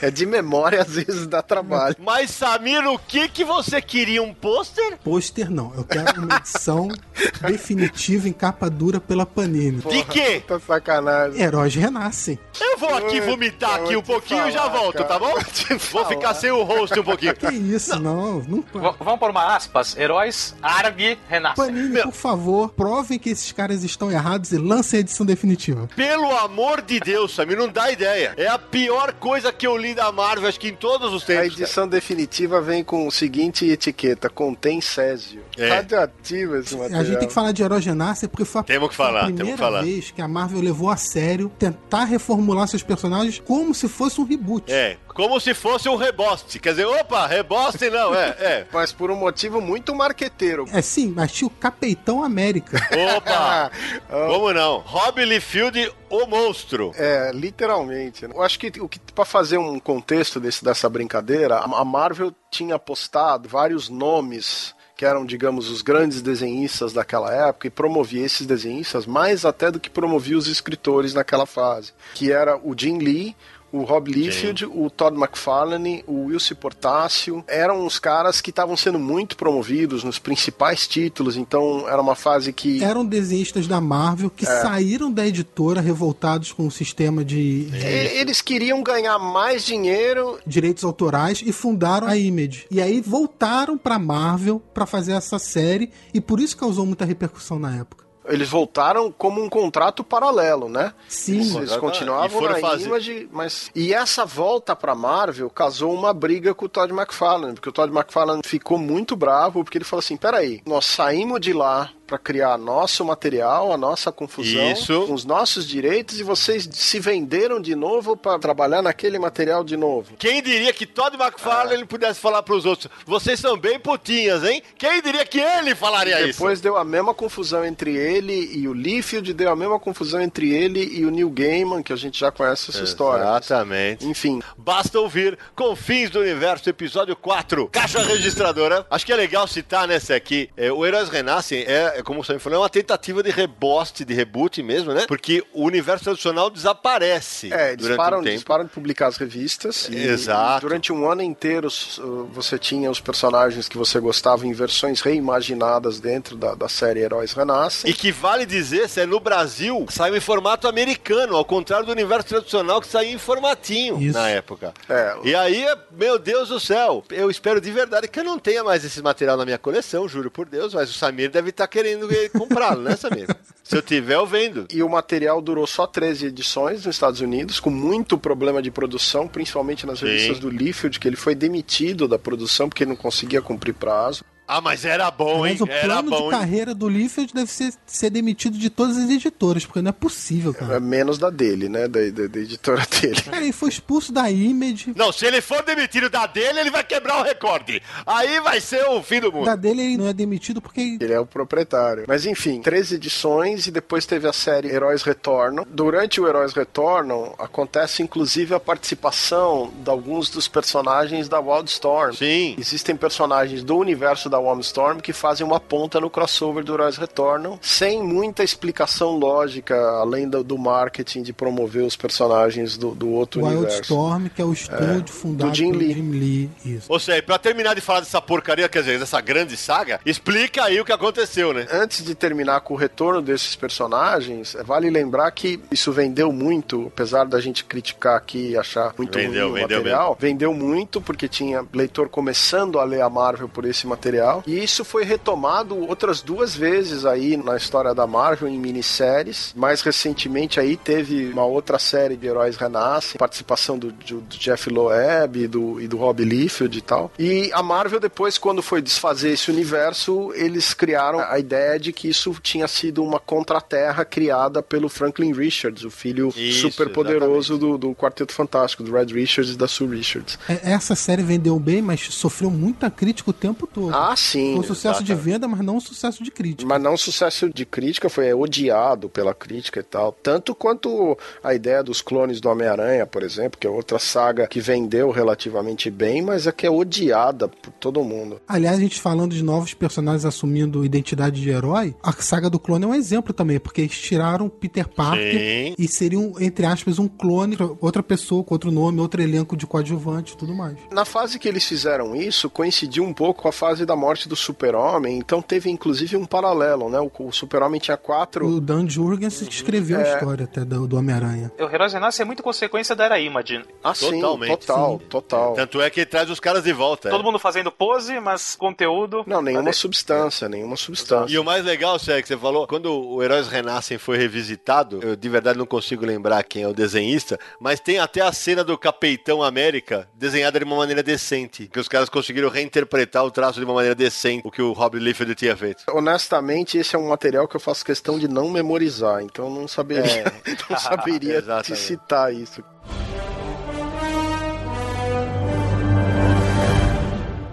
É 0.00 0.10
de 0.10 0.24
memória, 0.26 0.80
às 0.82 0.94
vezes 0.94 1.26
dá 1.26 1.42
trabalho. 1.42 1.96
Mas, 1.98 2.30
Samir, 2.30 2.86
o 2.86 2.98
que 2.98 3.28
que 3.28 3.44
você 3.44 3.80
queria? 3.82 4.22
Um 4.22 4.32
pôster? 4.32 4.96
Pôster 5.02 5.50
não. 5.50 5.72
Eu 5.76 5.84
quero 5.84 6.22
uma 6.22 6.36
edição 6.36 6.88
definitiva 7.46 8.28
em 8.28 8.32
capa 8.32 8.68
dura 8.70 9.00
pela 9.00 9.26
Panini. 9.26 9.80
De 9.82 10.04
quê? 10.04 10.42
Tá 10.46 10.58
sacanagem. 10.60 11.40
Heróis 11.40 11.74
renascem. 11.74 12.38
Eu 12.60 12.78
vou 12.78 12.94
aqui 12.96 13.20
vomitar 13.20 13.74
aqui 13.76 13.92
vou 13.94 13.98
um 13.98 14.02
pouquinho 14.02 14.48
e 14.48 14.52
já 14.52 14.62
falar, 14.62 14.78
volto, 14.78 14.96
cara. 14.96 15.08
tá 15.08 15.18
bom? 15.18 15.32
Vou 15.34 15.78
falar. 15.78 16.08
ficar 16.08 16.34
sem 16.34 16.50
o 16.50 16.62
host 16.62 16.98
um 16.98 17.04
pouquinho. 17.04 17.34
Que 17.34 17.52
isso, 17.52 17.98
não. 18.00 18.40
não 18.40 18.60
V- 18.62 18.96
vamos 19.00 19.18
por 19.18 19.30
uma 19.30 19.54
aspas. 19.56 19.96
Heróis, 19.96 20.54
Arg, 20.84 21.18
renascem. 21.28 21.64
Panini, 21.66 22.02
por 22.02 22.12
favor, 22.12 22.70
provem 22.70 23.18
que 23.18 23.30
esses 23.30 23.50
caras 23.52 23.82
estão 23.84 24.10
errados 24.10 24.52
e 24.52 24.58
lancem 24.58 24.98
a 24.98 25.00
edição 25.00 25.24
definitiva. 25.24 25.88
Pelo 25.96 26.30
amor 26.38 26.82
de 26.82 27.00
Deus, 27.00 27.34
Samir, 27.34 27.56
não 27.56 27.68
dá 27.68 27.90
ideia. 27.90 28.34
É 28.36 28.46
a 28.46 28.58
pior 28.58 29.12
coisa 29.14 29.52
que 29.52 29.66
eu 29.66 29.76
li 29.76 29.94
da 29.94 30.10
Marvel, 30.12 30.48
acho 30.48 30.60
que 30.60 30.68
em 30.68 30.74
todos 30.74 31.12
os 31.12 31.22
A 31.24 31.26
tempos. 31.26 31.58
edição 31.58 31.88
definitiva 31.88 32.60
vem 32.60 32.82
com 32.84 33.06
o 33.06 33.10
seguinte 33.10 33.66
etiqueta: 33.68 34.28
contém 34.28 34.80
Césio. 34.80 35.42
É. 35.56 35.68
Radioativo 35.68 36.56
esse 36.56 36.76
material. 36.76 37.00
A 37.00 37.04
gente 37.04 37.18
tem 37.18 37.28
que 37.28 37.34
falar 37.34 37.52
de 37.52 37.62
renascem 37.62 38.28
porque 38.28 38.44
foi 38.44 38.60
a, 38.60 38.64
Temos 38.64 38.88
que 38.90 38.96
foi 38.96 39.04
a 39.04 39.08
falar, 39.08 39.20
temos 39.26 39.34
primeira 39.36 39.56
que 39.56 39.62
falar. 39.62 39.82
vez 39.82 40.10
que 40.10 40.20
a 40.22 40.28
Marvel 40.28 40.60
levou 40.60 40.90
a 40.90 40.96
sério 40.96 41.50
tentar 41.58 42.04
reformular 42.04 42.66
seus 42.68 42.82
personagens 42.82 43.40
como 43.44 43.74
se 43.74 43.88
fosse 43.88 44.20
um 44.20 44.24
reboot. 44.24 44.70
É, 44.72 44.96
como 45.14 45.38
se 45.40 45.54
fosse 45.54 45.88
um 45.88 45.96
reboste. 45.96 46.58
Quer 46.58 46.70
dizer, 46.70 46.84
opa, 46.86 47.26
reboste 47.26 47.88
não, 47.88 48.14
é, 48.14 48.28
é. 48.38 48.66
Mas 48.72 48.92
por 48.92 49.10
um 49.10 49.16
motivo 49.16 49.60
muito 49.60 49.94
marqueteiro. 49.94 50.66
É 50.72 50.82
sim, 50.82 51.12
mas 51.14 51.32
tinha 51.32 51.46
o 51.46 51.50
Capitão 51.50 52.22
América. 52.22 52.76
Opa! 53.16 53.70
Ah, 54.10 54.26
Como 54.28 54.52
não? 54.52 54.78
Rob 54.78 55.24
Liefeld, 55.24 55.92
o 56.10 56.26
monstro. 56.26 56.92
É, 56.96 57.30
literalmente. 57.32 58.26
né? 58.26 58.34
Eu 58.34 58.42
acho 58.42 58.58
que 58.58 58.72
o 58.80 58.88
que 58.88 58.98
para 59.12 59.24
fazer 59.24 59.58
um 59.58 59.78
contexto 59.78 60.40
desse, 60.40 60.64
dessa 60.64 60.88
brincadeira, 60.88 61.56
a 61.58 61.64
a 61.64 61.84
Marvel 61.84 62.32
tinha 62.50 62.78
postado 62.78 63.48
vários 63.48 63.88
nomes 63.88 64.74
que 64.96 65.04
eram, 65.04 65.26
digamos, 65.26 65.68
os 65.70 65.82
grandes 65.82 66.22
desenhistas 66.22 66.92
daquela 66.92 67.32
época 67.34 67.66
e 67.66 67.70
promovia 67.70 68.24
esses 68.24 68.46
desenhistas 68.46 69.06
mais 69.06 69.44
até 69.44 69.70
do 69.70 69.80
que 69.80 69.90
promovia 69.90 70.38
os 70.38 70.46
escritores 70.46 71.12
naquela 71.12 71.46
fase, 71.46 71.92
que 72.14 72.30
era 72.30 72.56
o 72.56 72.74
Jim 72.78 72.98
Lee, 72.98 73.36
o 73.76 73.82
Rob 73.84 74.10
Liefeld, 74.10 74.66
o 74.66 74.88
Todd 74.88 75.16
McFarlane, 75.16 76.04
o 76.06 76.26
Wilson 76.26 76.54
Portácio, 76.54 77.44
eram 77.48 77.84
os 77.86 77.98
caras 77.98 78.40
que 78.40 78.50
estavam 78.50 78.76
sendo 78.76 78.98
muito 78.98 79.36
promovidos 79.36 80.04
nos 80.04 80.18
principais 80.18 80.86
títulos, 80.86 81.36
então 81.36 81.88
era 81.88 82.00
uma 82.00 82.14
fase 82.14 82.52
que 82.52 82.82
Eram 82.84 83.04
desenhistas 83.04 83.66
da 83.66 83.80
Marvel 83.80 84.30
que 84.30 84.44
É. 84.46 84.60
saíram 84.62 85.10
da 85.12 85.26
editora 85.26 85.80
revoltados 85.80 86.52
com 86.52 86.66
o 86.66 86.70
sistema 86.70 87.24
de 87.24 87.68
e- 87.72 88.18
eles 88.20 88.40
queriam 88.40 88.82
ganhar 88.82 89.18
mais 89.18 89.64
dinheiro 89.64 90.38
direitos 90.46 90.84
autorais 90.84 91.42
e 91.44 91.50
fundaram 91.52 92.06
a 92.06 92.16
Image. 92.16 92.66
E 92.70 92.80
aí 92.80 93.00
voltaram 93.00 93.76
pra 93.76 93.98
Marvel 93.98 94.60
pra 94.72 94.86
fazer 94.86 95.12
essa 95.12 95.38
série 95.38 95.90
e 96.12 96.20
por 96.20 96.38
isso 96.40 96.56
causou 96.56 96.86
muita 96.86 97.04
repercussão 97.04 97.58
na 97.58 97.74
época. 97.76 98.03
Eles 98.26 98.48
voltaram 98.48 99.12
como 99.12 99.42
um 99.42 99.48
contrato 99.48 100.02
paralelo, 100.02 100.68
né? 100.68 100.92
Sim. 101.08 101.34
Eles, 101.36 101.54
eles 101.54 101.72
e 101.72 101.78
continuavam 101.78 102.40
foram 102.40 102.54
na 102.54 102.58
fazer- 102.60 102.86
Image, 102.86 103.28
mas... 103.32 103.70
E 103.74 103.92
essa 103.92 104.24
volta 104.24 104.74
pra 104.74 104.94
Marvel 104.94 105.50
causou 105.50 105.92
uma 105.92 106.12
briga 106.12 106.54
com 106.54 106.64
o 106.66 106.68
Todd 106.68 106.92
McFarlane, 106.92 107.54
porque 107.54 107.68
o 107.68 107.72
Todd 107.72 107.92
McFarlane 107.94 108.42
ficou 108.44 108.78
muito 108.78 109.14
bravo, 109.16 109.62
porque 109.62 109.78
ele 109.78 109.84
falou 109.84 110.00
assim, 110.00 110.16
peraí, 110.16 110.62
nós 110.66 110.84
saímos 110.86 111.40
de 111.40 111.52
lá 111.52 111.90
pra 112.06 112.18
criar 112.18 112.56
nosso 112.58 113.04
material, 113.04 113.72
a 113.72 113.76
nossa 113.76 114.12
confusão, 114.12 114.72
Isso. 114.72 115.12
os 115.12 115.24
nossos 115.24 115.66
direitos, 115.66 116.20
e 116.20 116.22
vocês 116.22 116.68
se 116.72 117.00
venderam 117.00 117.60
de 117.60 117.74
novo 117.74 118.16
pra 118.16 118.38
trabalhar 118.38 118.82
naquele 118.82 119.18
material 119.18 119.64
de 119.64 119.76
novo. 119.76 120.12
Quem 120.18 120.42
diria 120.42 120.72
que 120.72 120.86
Todd 120.86 121.16
McFarlane 121.16 121.74
ele 121.74 121.86
pudesse 121.86 122.20
falar 122.20 122.42
pros 122.42 122.64
outros, 122.64 122.90
vocês 123.06 123.40
são 123.40 123.56
bem 123.56 123.78
putinhas, 123.78 124.44
hein? 124.44 124.62
Quem 124.76 125.00
diria 125.02 125.24
que 125.24 125.40
ele 125.40 125.74
falaria 125.74 126.20
isso? 126.20 126.38
Depois 126.38 126.60
deu 126.60 126.76
a 126.76 126.84
mesma 126.84 127.14
confusão 127.14 127.64
entre 127.64 127.96
ele 127.96 128.50
e 128.54 128.68
o 128.68 128.72
Liefeld, 128.72 129.32
deu 129.32 129.50
a 129.50 129.56
mesma 129.56 129.78
confusão 129.80 130.20
entre 130.20 130.52
ele 130.54 130.84
e 130.94 131.04
o 131.06 131.10
Neil 131.10 131.30
Gaiman, 131.30 131.82
que 131.82 131.92
a 131.92 131.96
gente 131.96 132.18
já 132.20 132.30
conhece 132.30 132.70
essa 132.70 132.82
história. 132.82 133.22
Exatamente. 133.22 134.06
Enfim, 134.06 134.40
Basta 134.56 134.98
ouvir 134.98 135.38
Confins 135.54 136.10
do 136.10 136.20
Universo, 136.20 136.68
episódio 136.68 137.14
4, 137.16 137.68
Caixa 137.68 138.02
Registradora. 138.02 138.86
Acho 138.90 139.04
que 139.06 139.12
é 139.12 139.16
legal 139.16 139.46
citar 139.46 139.86
nessa 139.86 140.14
aqui. 140.14 140.48
é, 140.56 140.72
o 140.72 140.84
Heróis 140.84 141.08
Renascem 141.08 141.64
é, 141.66 141.93
é, 141.98 142.02
como 142.02 142.20
o 142.20 142.24
Sam 142.24 142.38
falou, 142.38 142.58
é 142.58 142.62
uma 142.62 142.68
tentativa 142.68 143.22
de 143.22 143.30
reboste, 143.30 144.04
de 144.04 144.14
reboot 144.14 144.62
mesmo, 144.62 144.92
né? 144.92 145.04
Porque 145.06 145.42
o 145.52 145.64
universo 145.64 146.04
tradicional 146.04 146.50
desaparece 146.50 147.52
É, 147.52 147.68
eles 147.72 147.78
durante 147.82 147.96
param, 147.96 148.18
um 148.18 148.22
tempo. 148.22 148.30
eles 148.34 148.44
param 148.44 148.64
de 148.64 148.70
publicar 148.70 149.06
as 149.08 149.16
revistas. 149.16 149.88
e 149.90 149.96
Exato. 149.96 150.60
durante 150.62 150.92
um 150.92 151.10
ano 151.10 151.22
inteiro 151.22 151.68
uh, 151.68 152.24
você 152.32 152.58
tinha 152.58 152.90
os 152.90 153.00
personagens 153.00 153.68
que 153.68 153.76
você 153.76 153.98
gostava 154.00 154.46
em 154.46 154.52
versões 154.52 155.00
reimaginadas 155.00 156.00
dentro 156.00 156.36
da, 156.36 156.54
da 156.54 156.68
série 156.68 157.00
Heróis 157.00 157.32
Renascem. 157.32 157.90
E 157.90 157.94
que 157.94 158.10
vale 158.12 158.44
dizer, 158.46 158.88
se 158.88 159.00
é 159.00 159.06
no 159.06 159.20
Brasil, 159.20 159.86
saiu 159.90 160.16
em 160.16 160.20
formato 160.20 160.66
americano, 160.68 161.36
ao 161.36 161.44
contrário 161.44 161.86
do 161.86 161.92
universo 161.92 162.28
tradicional 162.28 162.80
que 162.80 162.88
saía 162.88 163.12
em 163.12 163.18
formatinho 163.18 164.00
Isso. 164.00 164.18
na 164.18 164.28
época. 164.28 164.72
É. 164.88 165.14
E 165.24 165.34
aí, 165.34 165.64
meu 165.92 166.18
Deus 166.18 166.48
do 166.48 166.58
céu, 166.60 167.04
eu 167.10 167.30
espero 167.30 167.60
de 167.60 167.70
verdade 167.70 168.08
que 168.08 168.20
eu 168.20 168.24
não 168.24 168.38
tenha 168.38 168.64
mais 168.64 168.84
esse 168.84 169.00
material 169.02 169.36
na 169.36 169.44
minha 169.44 169.58
coleção, 169.58 170.08
juro 170.08 170.30
por 170.30 170.46
Deus, 170.46 170.74
mas 170.74 170.90
o 170.90 170.92
Samir 170.92 171.30
deve 171.30 171.50
estar 171.50 171.66
querendo 171.66 171.83
comprá-lo, 172.30 172.82
né, 172.82 172.96
Samir? 172.96 173.26
Se 173.62 173.76
eu 173.76 173.82
tiver, 173.82 174.14
eu 174.14 174.26
vendo. 174.26 174.66
E 174.70 174.82
o 174.82 174.88
material 174.88 175.40
durou 175.40 175.66
só 175.66 175.86
13 175.86 176.26
edições 176.26 176.84
nos 176.84 176.94
Estados 176.94 177.20
Unidos, 177.20 177.58
com 177.58 177.70
muito 177.70 178.18
problema 178.18 178.60
de 178.60 178.70
produção, 178.70 179.26
principalmente 179.26 179.86
nas 179.86 180.00
Sim. 180.00 180.06
revistas 180.06 180.38
do 180.38 180.50
Liefeld, 180.50 181.00
que 181.00 181.08
ele 181.08 181.16
foi 181.16 181.34
demitido 181.34 182.06
da 182.06 182.18
produção 182.18 182.68
porque 182.68 182.84
não 182.84 182.94
conseguia 182.94 183.40
cumprir 183.40 183.72
prazo. 183.72 184.22
Ah, 184.46 184.60
mas 184.60 184.84
era 184.84 185.10
bom, 185.10 185.46
hein? 185.46 185.56
Mas 185.58 185.60
o 185.68 185.70
Era 185.72 185.84
plano 185.86 186.10
bom, 186.10 186.16
de 186.18 186.24
hein? 186.24 186.30
carreira 186.30 186.74
do 186.74 186.88
Liefeld 186.88 187.32
deve 187.32 187.50
ser, 187.50 187.72
ser 187.86 188.10
demitido 188.10 188.58
de 188.58 188.68
todas 188.68 188.96
as 188.98 189.08
editoras, 189.08 189.64
porque 189.64 189.80
não 189.80 189.88
é 189.88 189.92
possível, 189.92 190.50
É, 190.52 190.54
cara. 190.54 190.80
menos 190.80 191.16
da 191.18 191.30
dele, 191.30 191.68
né? 191.68 191.88
Da, 191.88 192.00
da- 192.10 192.26
da 192.26 192.38
editora 192.40 192.82
dele. 193.00 193.22
Cara, 193.22 193.38
ele 193.38 193.52
foi 193.52 193.68
expulso 193.70 194.12
da 194.12 194.30
Image. 194.30 194.92
Não, 194.94 195.10
se 195.12 195.24
ele 195.24 195.40
for 195.40 195.62
demitido 195.62 196.10
da 196.10 196.26
dele, 196.26 196.60
ele 196.60 196.70
vai 196.70 196.84
quebrar 196.84 197.20
o 197.20 197.22
recorde. 197.22 197.80
Aí 198.06 198.38
vai 198.40 198.60
ser 198.60 198.84
o 198.88 199.02
fim 199.02 199.20
do 199.20 199.32
mundo. 199.32 199.46
Da 199.46 199.56
dele 199.56 199.82
ele 199.82 199.96
não 199.96 200.08
é 200.08 200.12
demitido 200.12 200.60
porque 200.60 200.98
Ele 201.00 201.12
é 201.12 201.18
o 201.20 201.24
proprietário. 201.26 202.04
Mas 202.06 202.26
enfim, 202.26 202.60
três 202.60 202.92
edições 202.92 203.66
e 203.66 203.70
depois 203.70 204.04
teve 204.04 204.28
a 204.28 204.32
série 204.32 204.68
Heróis 204.68 205.02
Retornam. 205.02 205.64
Durante 205.70 206.20
o 206.20 206.28
Heróis 206.28 206.52
Retornam, 206.52 207.34
acontece 207.38 208.02
inclusive 208.02 208.54
a 208.54 208.60
participação 208.60 209.72
de 209.82 209.90
alguns 209.90 210.28
dos 210.30 210.48
personagens 210.48 211.28
da 211.28 211.40
Wildstorm. 211.40 212.12
Sim. 212.14 212.54
Existem 212.58 212.94
personagens 212.96 213.62
do 213.64 213.76
universo 213.76 214.28
da 214.34 214.38
Wildstorm 214.40 214.98
que 214.98 215.12
fazem 215.12 215.46
uma 215.46 215.60
ponta 215.60 216.00
no 216.00 216.10
crossover 216.10 216.64
do 216.64 216.74
Heróis 216.74 216.96
Retornam, 216.96 217.58
sem 217.62 218.02
muita 218.02 218.42
explicação 218.42 219.16
lógica, 219.16 219.76
além 220.00 220.28
do, 220.28 220.42
do 220.42 220.58
marketing 220.58 221.22
de 221.22 221.32
promover 221.32 221.84
os 221.84 221.94
personagens 221.94 222.76
do, 222.76 222.90
do 222.90 223.10
outro 223.10 223.44
universo. 223.44 223.94
Wildstorm, 223.94 224.28
que 224.28 224.42
é 224.42 224.44
o 224.44 224.52
estúdio 224.52 225.12
fundado 225.12 225.50
do 225.50 225.54
Jim 225.54 225.70
pelo 225.70 225.78
Lee. 225.78 225.94
Jim 225.94 226.10
Lee. 226.10 226.50
Isso. 226.64 226.86
Ou 226.88 226.98
seja, 226.98 227.22
pra 227.22 227.38
terminar 227.38 227.74
de 227.74 227.80
falar 227.80 228.00
dessa 228.00 228.20
porcaria, 228.20 228.68
quer 228.68 228.80
dizer, 228.80 228.98
dessa 228.98 229.20
grande 229.20 229.56
saga, 229.56 230.00
explica 230.04 230.64
aí 230.64 230.80
o 230.80 230.84
que 230.84 230.92
aconteceu, 230.92 231.52
né? 231.52 231.66
Antes 231.70 232.04
de 232.04 232.14
terminar 232.14 232.60
com 232.62 232.74
o 232.74 232.76
retorno 232.76 233.22
desses 233.22 233.54
personagens, 233.54 234.56
vale 234.64 234.90
lembrar 234.90 235.30
que 235.30 235.60
isso 235.70 235.92
vendeu 235.92 236.32
muito, 236.32 236.86
apesar 236.88 237.24
da 237.24 237.40
gente 237.40 237.64
criticar 237.64 238.16
aqui 238.16 238.50
e 238.50 238.56
achar 238.56 238.94
muito 238.98 239.16
Vendeu, 239.16 239.50
ruim 239.50 239.60
o 239.60 239.62
vendeu 239.62 239.78
material. 239.78 240.18
Vendeu 240.18 240.54
muito 240.54 241.00
porque 241.00 241.28
tinha 241.28 241.64
leitor 241.72 242.08
começando 242.08 242.78
a 242.80 242.84
ler 242.84 243.00
a 243.00 243.08
Marvel 243.08 243.48
por 243.48 243.64
esse 243.64 243.86
material. 243.86 244.23
E 244.46 244.62
isso 244.62 244.84
foi 244.84 245.04
retomado 245.04 245.76
outras 245.88 246.20
duas 246.22 246.54
vezes 246.54 247.04
aí 247.04 247.36
na 247.36 247.56
história 247.56 247.94
da 247.94 248.06
Marvel 248.06 248.48
em 248.48 248.58
minisséries. 248.58 249.52
Mais 249.56 249.82
recentemente 249.82 250.58
aí 250.60 250.76
teve 250.76 251.30
uma 251.32 251.44
outra 251.44 251.78
série 251.78 252.16
de 252.16 252.26
Heróis 252.26 252.56
Renascem, 252.56 253.18
participação 253.18 253.78
do, 253.78 253.90
do- 253.92 254.20
do 254.20 254.36
Jeff 254.36 254.68
Loeb 254.70 255.36
e 255.36 255.46
do, 255.48 255.80
e 255.80 255.86
do 255.88 255.96
Rob 255.96 256.22
Liefeld 256.24 256.78
e 256.78 256.80
tal. 256.80 257.12
E 257.18 257.50
a 257.52 257.62
Marvel 257.62 258.00
depois, 258.00 258.38
quando 258.38 258.62
foi 258.62 258.80
desfazer 258.80 259.30
esse 259.32 259.50
universo, 259.50 260.32
eles 260.34 260.72
criaram 260.74 261.18
a 261.20 261.38
ideia 261.38 261.78
de 261.78 261.92
que 261.92 262.08
isso 262.08 262.34
tinha 262.42 262.66
sido 262.68 263.02
uma 263.02 263.18
contraterra 263.18 264.04
criada 264.04 264.62
pelo 264.62 264.88
Franklin 264.88 265.32
Richards, 265.32 265.84
o 265.84 265.90
filho 265.90 266.32
Isso, 266.36 266.70
super 266.70 266.88
poderoso 266.90 267.58
do, 267.58 267.76
do 267.78 267.94
Quarteto 267.94 268.32
Fantástico, 268.32 268.82
do 268.82 268.92
Red 268.92 269.06
Richards 269.06 269.52
e 269.54 269.56
da 269.56 269.66
Sue 269.68 269.86
Richards. 269.96 270.38
É, 270.48 270.72
Essa 270.72 270.94
série 270.94 271.22
vendeu 271.22 271.58
bem, 271.58 271.82
mas 271.82 272.00
sofreu 272.14 272.50
muita 272.50 272.90
crítica 272.90 273.30
o 273.30 273.32
tempo 273.32 273.66
todo. 273.66 273.94
Ah, 273.94 274.13
Ah, 274.14 274.16
sim. 274.16 274.52
Foi 274.52 274.60
um 274.60 274.62
sucesso 274.62 275.02
de 275.02 275.10
exatamente. 275.10 275.32
venda, 275.32 275.48
mas 275.48 275.60
não 275.60 275.76
um 275.76 275.80
sucesso 275.80 276.22
de 276.22 276.30
crítica. 276.30 276.68
Mas 276.68 276.80
não 276.80 276.96
sucesso 276.96 277.50
de 277.52 277.66
crítica, 277.66 278.08
foi 278.08 278.32
odiado 278.32 279.08
pela 279.08 279.34
crítica 279.34 279.80
e 279.80 279.82
tal. 279.82 280.12
Tanto 280.12 280.54
quanto 280.54 281.18
a 281.42 281.52
ideia 281.52 281.82
dos 281.82 282.00
clones 282.00 282.40
do 282.40 282.48
Homem-Aranha, 282.48 283.06
por 283.06 283.24
exemplo, 283.24 283.58
que 283.58 283.66
é 283.66 283.70
outra 283.70 283.98
saga 283.98 284.46
que 284.46 284.60
vendeu 284.60 285.10
relativamente 285.10 285.90
bem, 285.90 286.22
mas 286.22 286.46
é 286.46 286.52
que 286.52 286.64
é 286.64 286.70
odiada 286.70 287.48
por 287.48 287.72
todo 287.72 288.04
mundo. 288.04 288.40
Aliás, 288.46 288.78
a 288.78 288.80
gente 288.80 289.00
falando 289.00 289.34
de 289.34 289.42
novos 289.42 289.74
personagens 289.74 290.24
assumindo 290.24 290.84
identidade 290.84 291.40
de 291.40 291.50
herói, 291.50 291.96
a 292.00 292.12
saga 292.12 292.48
do 292.48 292.60
clone 292.60 292.84
é 292.84 292.88
um 292.88 292.94
exemplo 292.94 293.34
também, 293.34 293.58
porque 293.58 293.80
eles 293.80 293.98
tiraram 293.98 294.48
Peter 294.48 294.86
Parker 294.86 295.32
Sim. 295.32 295.74
e 295.76 295.88
seriam, 295.88 296.34
entre 296.38 296.66
aspas, 296.66 297.00
um 297.00 297.08
clone, 297.08 297.56
outra 297.80 298.02
pessoa 298.02 298.44
com 298.44 298.54
outro 298.54 298.70
nome, 298.70 299.00
outro 299.00 299.20
elenco 299.20 299.56
de 299.56 299.66
coadjuvante 299.66 300.34
e 300.34 300.36
tudo 300.36 300.54
mais. 300.54 300.76
Na 300.92 301.04
fase 301.04 301.36
que 301.36 301.48
eles 301.48 301.64
fizeram 301.64 302.14
isso, 302.14 302.48
coincidiu 302.48 303.02
um 303.02 303.12
pouco 303.12 303.42
com 303.42 303.48
a 303.48 303.52
fase 303.52 303.84
da 303.84 303.96
morte 304.04 304.28
do 304.28 304.36
Super-Homem, 304.36 305.16
então 305.16 305.40
teve 305.40 305.70
inclusive 305.70 306.14
um 306.16 306.26
paralelo, 306.26 306.90
né? 306.90 307.00
O, 307.00 307.10
o 307.26 307.32
Super-Homem 307.32 307.80
tinha 307.80 307.96
quatro. 307.96 308.46
O 308.46 308.60
Dan 308.60 308.88
Jurgens 308.88 309.40
que 309.40 309.48
escreveu 309.54 309.98
a 309.98 310.02
história 310.02 310.44
até 310.44 310.64
do, 310.64 310.86
do 310.86 310.98
Homem-Aranha. 310.98 311.50
O 311.58 311.62
Heróis 311.64 311.92
Renascem 311.94 312.22
é 312.22 312.26
muito 312.26 312.42
consequência 312.42 312.94
da 312.94 313.04
era 313.06 313.18
Imagine. 313.18 313.64
Ah, 313.82 313.94
sim, 313.94 314.20
Totalmente. 314.20 314.66
total, 314.66 314.98
Sim. 315.00 315.06
total. 315.08 315.54
Tanto 315.54 315.80
é 315.80 315.88
que 315.88 316.04
traz 316.04 316.28
os 316.28 316.38
caras 316.38 316.62
de 316.64 316.72
volta. 316.72 317.08
é. 317.08 317.10
Todo 317.10 317.24
mundo 317.24 317.38
fazendo 317.38 317.72
pose, 317.72 318.20
mas 318.20 318.54
conteúdo. 318.54 319.24
Não, 319.26 319.40
nenhuma 319.40 319.72
substância, 319.72 320.48
nenhuma 320.48 320.76
substância. 320.76 321.34
E 321.34 321.38
o 321.38 321.44
mais 321.44 321.64
legal, 321.64 321.98
Sérgio, 321.98 322.22
que 322.22 322.28
você 322.28 322.36
falou, 322.36 322.66
quando 322.66 322.92
o 322.92 323.22
Heróis 323.22 323.48
Renascem 323.48 323.96
foi 323.98 324.18
revisitado, 324.18 325.00
eu 325.02 325.16
de 325.16 325.28
verdade 325.28 325.58
não 325.58 325.66
consigo 325.66 326.04
lembrar 326.04 326.42
quem 326.44 326.62
é 326.62 326.68
o 326.68 326.74
desenhista, 326.74 327.38
mas 327.58 327.80
tem 327.80 327.98
até 327.98 328.20
a 328.20 328.32
cena 328.32 328.62
do 328.62 328.76
Capitão 328.76 329.42
América 329.42 330.08
desenhada 330.14 330.58
de 330.58 330.64
uma 330.64 330.76
maneira 330.76 331.02
decente, 331.02 331.68
que 331.72 331.80
os 331.80 331.88
caras 331.88 332.08
conseguiram 332.08 332.48
reinterpretar 332.50 333.24
o 333.24 333.30
traço 333.30 333.58
de 333.58 333.64
uma 333.64 333.74
maneira 333.74 333.93
decente, 333.94 334.46
o 334.46 334.50
que 334.50 334.62
o 334.62 334.72
Rob 334.72 334.98
Liefeld 334.98 335.34
tinha 335.34 335.56
feito. 335.56 335.84
Honestamente, 335.88 336.78
esse 336.78 336.96
é 336.96 336.98
um 336.98 337.08
material 337.08 337.46
que 337.46 337.56
eu 337.56 337.60
faço 337.60 337.84
questão 337.84 338.18
de 338.18 338.28
não 338.28 338.50
memorizar, 338.50 339.22
então 339.22 339.50
não 339.50 339.68
saberia, 339.68 340.32
não 340.68 340.78
saberia 340.78 341.42
te 341.62 341.76
citar 341.76 342.32
isso. 342.32 342.62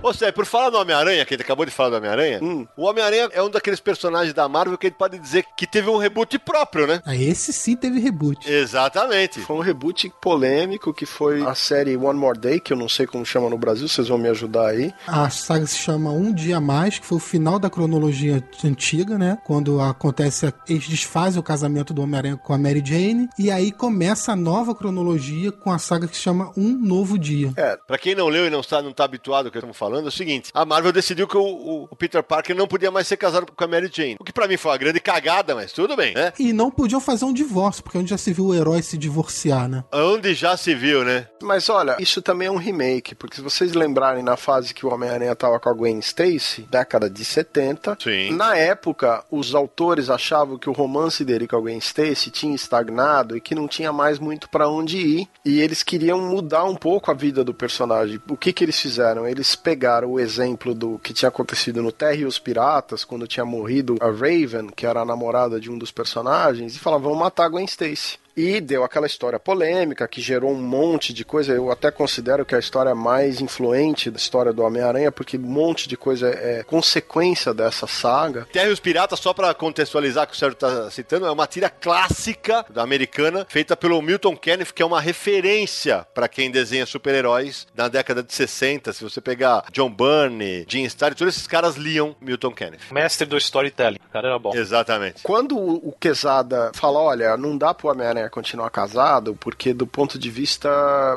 Ô, 0.04 0.12
Sérgio, 0.12 0.34
por 0.34 0.48
falar 0.48 0.72
do 0.72 0.78
Homem-Aranha, 0.80 1.24
que 1.26 1.36
ele 1.36 1.44
acabou 1.44 1.64
de 1.64 1.72
falar 1.72 1.92
do 1.92 1.96
Homem-Aranha, 1.98 2.40
Hum. 2.42 2.66
o 2.76 2.86
Homem-Aranha 2.88 3.30
é 3.34 3.44
um 3.44 3.52
daqueles 3.52 3.80
personagens 3.80 4.34
da 4.34 4.50
Marvel 4.50 4.76
que 4.76 4.88
a 4.88 4.90
gente 4.90 4.98
pode 4.98 5.20
dizer 5.20 5.46
que 5.56 5.68
teve 5.68 5.92
um 5.92 5.98
reboot 5.98 6.40
próprio, 6.40 6.88
né? 6.88 7.04
Aí 7.06 7.24
esse 7.30 7.54
sim 7.54 7.76
teve 7.76 8.00
reboot. 8.00 8.52
Exatamente. 8.52 9.40
Foi 9.42 9.56
um 9.56 9.60
reboot 9.60 10.12
polêmico 10.20 10.92
que 10.92 11.06
foi 11.06 11.44
a 11.46 11.54
série 11.54 11.96
One 11.96 12.18
More 12.18 12.38
Day, 12.38 12.60
que 12.60 12.74
eu 12.74 12.78
não 12.78 12.90
sei 12.90 13.06
como 13.06 13.24
chama 13.24 13.48
no 13.48 13.60
Brasil, 13.60 13.88
vocês 13.88 14.08
vão 14.08 14.18
me 14.18 14.28
ajudar 14.30 14.70
aí. 14.70 14.92
A 15.06 15.30
saga 15.30 15.68
se 15.68 15.78
chama 15.78 16.10
Um 16.10 16.34
Dia 16.34 16.60
Mais, 16.60 16.98
que 16.98 17.06
foi 17.06 17.18
o 17.18 17.22
final 17.22 17.60
da 17.60 17.70
cronologia 17.70 18.44
antiga, 18.66 19.20
né? 19.20 19.38
Quando 19.46 19.80
acontece, 19.80 20.52
eles 20.68 20.88
desfazem 20.88 21.40
o 21.40 21.44
casamento 21.44 21.94
do 21.94 22.02
Homem-Aranha 22.02 22.38
com 22.38 22.54
a 22.54 22.58
Mary 22.58 22.82
Jane, 22.84 23.30
e 23.38 23.52
aí 23.52 23.72
começa 23.72 24.32
a 24.32 24.36
nova 24.36 24.74
cronologia 24.74 25.52
com 25.52 25.72
a 25.72 25.78
saga 25.78 26.08
que 26.08 26.16
se 26.18 26.24
chama 26.24 26.52
Um 26.58 26.76
Novo 26.76 27.20
Dia. 27.20 27.54
É, 27.56 27.78
Pra 27.86 28.00
quem 28.00 28.16
não 28.16 28.28
leu 28.30 28.48
e 28.48 28.50
não 28.50 28.62
está, 28.62 28.82
não 28.82 28.92
tá 28.92 29.04
habituado 29.04 29.46
ao 29.46 29.52
que 29.52 29.58
estamos 29.60 29.78
falando, 29.78 29.91
é 30.00 30.02
o 30.02 30.12
seguinte: 30.12 30.52
a 30.54 30.66
Marvel 30.66 30.92
decidiu 30.92 31.28
que 31.28 31.38
o, 31.38 31.42
o- 31.44 31.88
o 31.90 31.96
Peter 31.96 32.24
Parker 32.24 32.56
não 32.56 32.68
podia 32.68 32.92
mais 32.92 33.08
ser 33.08 33.18
casado 33.18 33.46
com 33.52 33.64
a 33.64 33.68
Mary 33.68 33.90
Jane. 33.92 34.18
O 34.20 34.24
que 34.24 34.34
pra 34.34 34.48
mim 34.48 34.58
foi 34.58 34.72
uma 34.72 34.78
grande 34.78 35.00
cagada, 35.00 35.56
mas 35.56 35.72
tudo 35.72 35.96
bem, 35.96 36.14
né? 36.14 36.34
E 36.40 36.54
não 36.54 36.70
podiam 36.72 37.00
fazer 37.02 37.26
um 37.26 37.34
divórcio, 37.34 37.84
porque 37.84 37.98
onde 37.98 38.10
já 38.10 38.18
se 38.18 38.32
viu 38.34 38.46
o 38.48 38.56
herói 38.56 38.82
se 38.82 38.98
divorciar, 38.98 39.68
né? 39.68 39.84
Onde 39.94 40.34
já 40.34 40.56
se 40.58 40.74
viu, 40.76 41.04
né? 41.04 41.28
mas 41.44 41.70
olha, 41.70 41.98
isso 42.00 42.22
também 42.22 42.48
é 42.48 42.52
um 42.52 42.56
remake, 42.58 43.16
porque 43.16 43.36
se 43.38 43.42
vocês 43.42 43.74
lembrarem 43.74 44.24
na 44.24 44.38
fase 44.38 44.74
que 44.76 44.86
o 44.86 44.94
Homem-Aranha 44.94 45.36
tava 45.36 45.60
com 45.60 45.70
a 45.70 45.74
Gwen 45.74 45.98
Stacy, 46.00 46.68
década 46.70 47.10
de 47.10 47.26
70, 47.26 47.98
Sim. 48.02 48.32
na 48.36 48.56
época 48.56 49.24
os 49.32 49.56
autores 49.56 50.10
achavam 50.10 50.58
que 50.60 50.70
o 50.70 50.74
romance 50.74 51.26
dele 51.26 51.48
com 51.48 51.56
a 51.56 51.60
Gwen 51.60 51.80
Stacy 51.80 52.30
tinha 52.30 52.54
estagnado 52.56 53.36
e 53.36 53.42
que 53.42 53.56
não 53.56 53.68
tinha 53.68 53.92
mais 53.92 54.20
muito 54.20 54.48
pra 54.50 54.70
onde 54.70 54.98
ir, 54.98 55.28
e 55.44 55.60
eles 55.60 55.82
queriam 55.84 56.20
mudar 56.22 56.64
um 56.66 56.76
pouco 56.76 57.10
a 57.10 57.14
vida 57.14 57.44
do 57.44 57.54
personagem. 57.54 58.22
O 58.30 58.38
que 58.38 58.54
que 58.54 58.64
eles 58.64 58.80
fizeram? 58.80 59.28
Eles 59.28 59.56
pegaram 59.56 59.81
o 60.08 60.20
exemplo 60.20 60.74
do 60.74 61.00
que 61.00 61.14
tinha 61.14 61.30
acontecido 61.30 61.82
no 61.82 61.92
Terra 61.92 62.16
e 62.16 62.26
os 62.26 62.40
Piratas, 62.40 63.04
quando 63.04 63.28
tinha 63.28 63.46
morrido 63.46 63.98
a 64.00 64.08
Raven, 64.08 64.70
que 64.76 64.86
era 64.86 65.02
a 65.02 65.06
namorada 65.06 65.60
de 65.60 65.72
um 65.72 65.78
dos 65.78 65.92
personagens, 65.92 66.76
e 66.76 66.80
falaram, 66.80 67.04
vamos 67.04 67.20
matar 67.20 67.46
a 67.46 67.50
Gwen 67.50 67.66
Stacy. 67.66 68.21
E 68.36 68.62
deu 68.62 68.84
aquela 68.84 69.06
história 69.06 69.40
polêmica 69.40 70.08
que 70.08 70.22
gerou 70.22 70.52
um 70.52 70.62
monte 70.62 71.14
de 71.14 71.26
coisa. 71.26 71.54
Eu 71.54 71.72
até 71.72 71.92
considero 71.92 72.46
que 72.46 72.54
é 72.54 72.58
a 72.58 72.60
história 72.60 72.96
mais 72.96 73.42
influente 73.42 74.10
da 74.10 74.18
história 74.18 74.54
do 74.54 74.64
Homem-Aranha, 74.64 75.12
porque 75.12 75.38
um 75.38 75.42
monte 75.42 75.88
de 75.88 75.98
coisa 75.98 76.30
é 76.30 76.64
consequência 76.64 77.54
dessa 77.54 77.88
saga. 77.88 78.48
Terra 78.52 78.70
e 78.70 78.72
os 78.72 78.80
Piratas, 78.80 79.20
só 79.20 79.34
pra 79.34 79.54
contextualizar 79.54 80.28
que 80.28 80.34
o 80.34 80.38
Sérgio 80.38 80.58
tá 80.58 80.90
citando, 80.90 81.26
é 81.26 81.32
uma 81.32 81.48
tira 81.48 81.70
clássica 81.70 82.66
da 82.70 82.82
americana, 82.82 83.46
feita 83.50 83.76
pelo 83.76 84.02
Milton 84.02 84.36
Kenneth, 84.38 84.72
que 84.74 84.82
é 84.82 84.86
uma 84.86 85.02
referência 85.02 86.08
pra 86.14 86.28
quem 86.28 86.50
desenha 86.50 86.86
super-heróis 86.86 87.68
na 87.76 87.88
década 87.88 88.24
de 88.24 88.34
60. 88.34 88.94
Se 88.94 89.04
você 89.04 89.20
pegar 89.20 89.66
John 89.72 89.90
Byrne, 89.90 90.66
Jim 90.68 90.84
Starlin, 90.84 91.16
todos 91.16 91.36
esses 91.36 91.48
caras 91.48 91.76
liam 91.76 92.16
Milton 92.22 92.52
Kenneth. 92.52 92.92
Mestre 92.92 93.28
do 93.28 93.38
storytelling. 93.38 94.00
O 94.08 94.12
cara 94.12 94.30
era 94.30 94.40
bom. 94.40 94.52
Exatamente. 94.56 95.22
Quando 95.24 95.58
o 95.58 95.92
o 95.92 95.92
Quesada 95.92 96.72
fala, 96.74 97.00
olha, 97.00 97.38
não 97.38 97.58
dá 97.58 97.74
pro 97.74 97.90
Homem-Aranha 97.90 98.21
continuar 98.30 98.70
casado, 98.70 99.36
porque 99.40 99.74
do 99.74 99.86
ponto 99.88 100.18
de 100.20 100.30
vista, 100.30 100.70